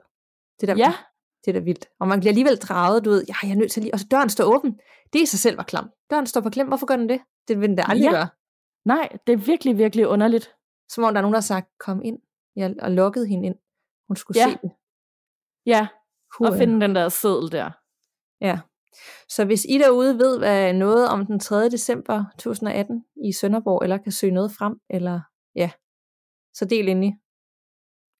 Det 0.62 0.68
der, 0.68 0.76
ja. 0.78 0.94
Det 1.46 1.56
er 1.56 1.60
da 1.60 1.66
vildt. 1.66 1.86
Og 2.00 2.08
man 2.08 2.20
bliver 2.20 2.32
alligevel 2.32 2.58
draget, 2.58 3.06
du 3.06 3.10
ved, 3.10 3.24
ja, 3.28 3.34
jeg 3.44 3.52
er 3.52 3.56
nødt 3.56 3.72
til 3.72 3.84
lige, 3.84 3.94
og 3.94 4.00
så 4.00 4.08
døren 4.12 4.30
står 4.30 4.56
åben. 4.56 4.80
Det 5.14 5.22
i 5.22 5.26
sig 5.26 5.40
selv 5.40 5.58
var 5.58 5.64
klam. 5.64 5.90
Døren 6.10 6.26
står 6.26 6.42
på 6.42 6.50
klem, 6.50 6.68
hvorfor 6.68 6.86
gør 6.86 6.96
den 6.96 7.10
det? 7.10 7.22
Det 7.48 7.60
vil 7.60 7.70
den 7.70 7.76
da 7.76 7.84
aldrig 7.88 8.06
ja. 8.06 8.12
gøre. 8.12 8.28
Nej, 8.86 9.10
det 9.28 9.34
er 9.34 9.38
virkelig, 9.38 9.78
virkelig 9.78 10.08
underligt. 10.08 10.52
Som 10.90 11.04
om 11.04 11.14
der 11.14 11.18
er 11.18 11.22
nogen, 11.22 11.34
der 11.34 11.40
har 11.40 11.42
sagt, 11.42 11.68
kom 11.80 12.02
ind, 12.04 12.20
ja, 12.56 12.70
og 12.80 12.92
lukkede 12.92 13.28
hende 13.28 13.46
ind. 13.48 13.56
Hun 14.08 14.16
skulle 14.16 14.40
ja. 14.40 14.50
se 14.50 14.58
det. 14.62 14.72
Ja, 15.66 15.88
Hur. 16.38 16.48
og 16.48 16.58
finde 16.58 16.82
den 16.82 16.96
der 16.96 17.10
seddel 17.10 17.52
der. 17.52 17.72
Ja. 18.42 18.60
Så 19.30 19.46
hvis 19.46 19.66
I 19.70 19.78
derude 19.78 20.18
ved 20.18 20.40
hvad 20.40 20.74
noget 20.74 21.10
om 21.10 21.26
den 21.26 21.40
3. 21.40 21.70
december 21.70 22.26
2018 22.40 23.06
i 23.26 23.32
Sønderborg, 23.32 23.84
eller 23.84 23.98
kan 23.98 24.12
søge 24.12 24.34
noget 24.34 24.52
frem, 24.52 24.80
eller 24.90 25.22
ja, 25.56 25.72
så 26.54 26.66
del 26.66 26.88
ind 26.88 27.06
i. 27.06 27.12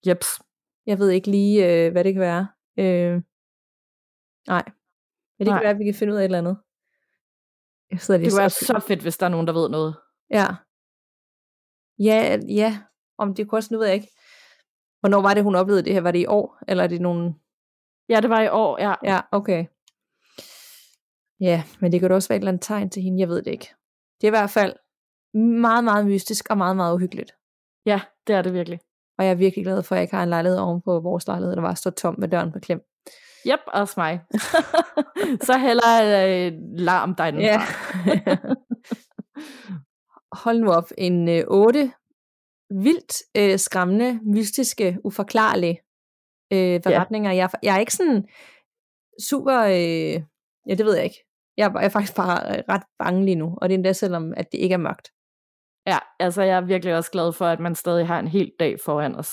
Jeps. 0.08 0.28
Jeg 0.86 1.00
ved 1.00 1.10
ikke 1.10 1.32
lige, 1.32 1.86
øh, 1.86 1.92
hvad 1.92 2.04
det 2.04 2.14
kan 2.14 2.22
være. 2.22 2.48
Øh, 2.80 3.22
nej. 4.48 4.64
Men 5.38 5.46
det 5.46 5.48
nej. 5.48 5.58
kan 5.58 5.64
være, 5.64 5.74
at 5.74 5.80
vi 5.80 5.84
kan 5.84 5.94
finde 5.94 6.14
ud 6.14 6.18
af 6.18 6.22
et 6.22 6.26
eller 6.26 6.38
andet. 6.38 6.58
Jeg 7.92 8.00
sidder 8.00 8.18
lige 8.18 8.26
det 8.26 8.34
kunne 8.34 8.40
være 8.40 8.50
så 8.50 8.84
fedt, 8.88 9.02
hvis 9.02 9.18
der 9.18 9.26
er 9.26 9.30
nogen, 9.30 9.48
der 9.48 9.54
ved 9.54 9.70
noget. 9.70 9.96
Ja. 10.30 10.48
Ja, 12.00 12.40
ja. 12.50 12.82
Om 13.18 13.36
det 13.36 13.50
kunne 13.50 13.58
også, 13.60 13.74
nu 13.74 13.78
ved 13.80 13.88
jeg 13.88 13.96
ikke. 13.96 14.12
Hvornår 15.02 15.22
var 15.22 15.34
det, 15.34 15.44
hun 15.44 15.56
oplevede 15.56 15.84
det 15.84 15.94
her? 15.94 16.02
Var 16.02 16.12
det 16.12 16.20
i 16.20 16.26
år? 16.26 16.58
Eller 16.68 16.84
er 16.84 16.88
det 16.88 17.02
nogen... 17.02 17.36
Ja, 18.10 18.20
det 18.22 18.30
var 18.30 18.42
i 18.42 18.50
år, 18.50 18.82
ja. 18.82 18.94
Ja, 19.04 19.22
okay. 19.32 19.66
Ja, 21.40 21.64
men 21.80 21.92
det 21.92 22.00
kan 22.00 22.10
da 22.10 22.16
også 22.16 22.30
være 22.30 22.38
et 22.38 22.42
eller 22.42 22.52
andet 22.52 22.64
tegn 22.64 22.90
til 22.90 23.04
hende, 23.04 23.20
jeg 23.20 23.28
ved 23.30 23.42
det 23.42 23.52
ikke. 23.52 23.74
Det 24.22 24.28
er 24.28 24.32
i 24.32 24.38
hvert 24.40 24.50
fald 24.50 24.74
meget, 25.34 25.84
meget 25.84 26.06
mystisk 26.06 26.50
og 26.50 26.58
meget, 26.58 26.76
meget 26.76 26.94
uhyggeligt. 26.94 27.32
Ja, 27.86 28.02
det 28.28 28.36
er 28.36 28.42
det 28.42 28.54
virkelig. 28.54 28.80
Og 29.18 29.26
jeg 29.26 29.32
er 29.32 29.36
virkelig 29.36 29.66
glad 29.66 29.84
for, 29.84 29.96
at 29.96 29.98
jeg 29.98 30.04
ikke 30.04 30.16
har 30.16 30.24
en 30.24 30.30
lejlighed 30.30 30.60
oven 30.60 30.82
på 30.82 31.00
vores 31.00 31.28
lejlighed, 31.28 31.56
der 31.56 31.62
var 31.62 31.74
stået 31.74 31.96
tom 31.96 32.16
med 32.18 32.28
døren 32.28 32.52
på 32.52 32.60
klem. 32.60 32.82
Yep, 33.48 33.60
også 33.68 33.94
mig. 33.98 34.22
så 35.48 35.58
heller 35.58 35.92
øh, 36.04 36.54
larm 36.78 37.16
dig 37.16 37.34
den 37.34 37.42
ja. 37.42 37.62
Hold 40.44 40.60
nu 40.60 40.72
op. 40.72 40.92
En 40.98 41.30
øh, 41.30 41.44
otte 41.48 41.92
vildt 42.72 43.14
øh, 43.38 43.60
skræmmende, 43.60 44.20
mystiske, 44.24 44.98
uforklarlige 45.04 45.80
øh, 46.54 46.82
beretninger. 46.82 47.32
Ja. 47.32 47.38
Jeg, 47.38 47.50
jeg 47.64 47.76
er 47.76 47.80
ikke 47.80 47.94
sådan 47.94 48.28
super... 49.30 49.60
Øh, 49.60 50.24
Ja, 50.68 50.76
det 50.76 50.86
ved 50.86 50.96
jeg 50.96 51.04
ikke. 51.04 51.26
Jeg 51.58 51.66
er, 51.66 51.80
jeg 51.80 51.86
er 51.86 51.90
faktisk 51.90 52.16
bare 52.16 52.64
ret 52.70 52.84
bange 53.00 53.26
lige 53.26 53.36
nu, 53.36 53.58
og 53.62 53.70
det 53.70 53.74
er 53.74 53.78
endda 53.78 53.94
selvom, 53.94 54.34
at 54.38 54.52
det 54.52 54.58
ikke 54.58 54.74
er 54.74 54.78
mørkt. 54.78 55.12
Ja, 55.88 55.98
altså 56.20 56.42
jeg 56.42 56.58
er 56.58 56.62
virkelig 56.62 56.96
også 56.96 57.12
glad 57.12 57.34
for, 57.34 57.46
at 57.46 57.60
man 57.60 57.76
stadig 57.76 58.08
har 58.08 58.20
en 58.20 58.28
hel 58.28 58.52
dag 58.60 58.80
foran 58.86 59.16
os. 59.16 59.32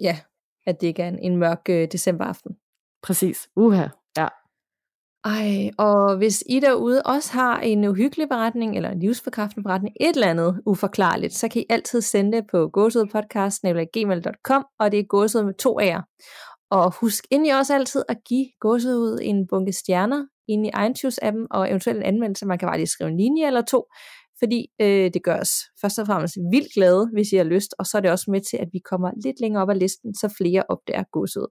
Ja, 0.00 0.18
at 0.66 0.80
det 0.80 0.86
ikke 0.86 1.02
er 1.02 1.08
en, 1.08 1.18
en 1.18 1.36
mørk 1.36 1.62
øh, 1.68 1.88
decemberaften. 1.92 2.56
Præcis. 3.02 3.48
Uha, 3.56 3.88
ja. 4.16 4.28
Ej, 5.24 5.70
og 5.78 6.16
hvis 6.16 6.44
I 6.48 6.60
derude 6.60 7.02
også 7.02 7.32
har 7.32 7.60
en 7.60 7.84
uhyggelig 7.84 8.28
beretning, 8.28 8.76
eller 8.76 8.90
en 8.90 9.00
livsforkræftende 9.00 9.64
beretning, 9.64 9.96
et 10.00 10.14
eller 10.14 10.26
andet 10.26 10.62
uforklarligt, 10.66 11.34
så 11.34 11.48
kan 11.48 11.62
I 11.62 11.66
altid 11.68 12.00
sende 12.00 12.36
det 12.36 12.46
på 12.50 12.68
gåsudpodcast.gmail.com, 12.68 14.64
og 14.78 14.92
det 14.92 14.98
er 14.98 15.04
gåsød 15.04 15.44
med 15.44 15.54
to 15.54 15.80
A'er. 15.80 16.02
Og 16.70 16.94
husk 17.00 17.24
ind 17.30 17.46
i 17.46 17.50
også 17.50 17.74
altid 17.74 18.02
at 18.08 18.16
give 18.28 18.46
gåsød 18.60 19.18
en 19.22 19.46
bunke 19.46 19.72
stjerner 19.72 20.26
ind 20.48 20.66
i 20.66 20.70
iTunes-appen, 20.70 21.46
og 21.50 21.70
eventuelt 21.70 21.96
en 21.96 22.04
anmeldelse. 22.04 22.46
Man 22.46 22.58
kan 22.58 22.68
bare 22.68 22.78
lige 22.78 22.86
skrive 22.86 23.10
en 23.10 23.16
linje 23.16 23.46
eller 23.46 23.62
to, 23.62 23.84
fordi 24.38 24.66
øh, 24.80 25.10
det 25.14 25.22
gør 25.22 25.40
os 25.40 25.52
først 25.80 25.98
og 25.98 26.06
fremmest 26.06 26.36
vildt 26.52 26.74
glade, 26.74 27.10
hvis 27.12 27.32
I 27.32 27.36
har 27.36 27.44
lyst, 27.44 27.74
og 27.78 27.86
så 27.86 27.96
er 27.96 28.00
det 28.00 28.10
også 28.10 28.30
med 28.30 28.40
til, 28.40 28.56
at 28.56 28.68
vi 28.72 28.78
kommer 28.78 29.10
lidt 29.24 29.40
længere 29.40 29.62
op 29.62 29.70
ad 29.70 29.76
listen, 29.76 30.14
så 30.14 30.34
flere 30.38 30.62
opdager 30.68 31.04
gåsød. 31.12 31.46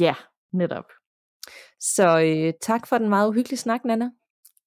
Ja, 0.00 0.14
netop. 0.52 1.01
Så 1.82 2.20
øh, 2.20 2.52
tak 2.60 2.86
for 2.86 2.98
den 2.98 3.08
meget 3.08 3.28
uhyggelige 3.28 3.58
snak, 3.58 3.84
Nana. 3.84 4.10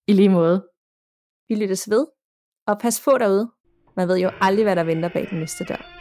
I 0.08 0.14
lige 0.14 0.30
måde. 0.30 0.68
Vi 1.48 1.56
lyttes 1.56 1.90
ved, 1.90 2.08
og 2.68 2.80
pas 2.80 3.02
på 3.06 3.18
derude. 3.20 3.52
Man 3.96 4.08
ved 4.08 4.18
jo 4.18 4.32
aldrig, 4.42 4.66
hvad 4.66 4.76
der 4.76 4.84
venter 4.84 5.10
bag 5.10 5.28
den 5.30 5.40
næste 5.40 5.64
dør. 5.64 5.95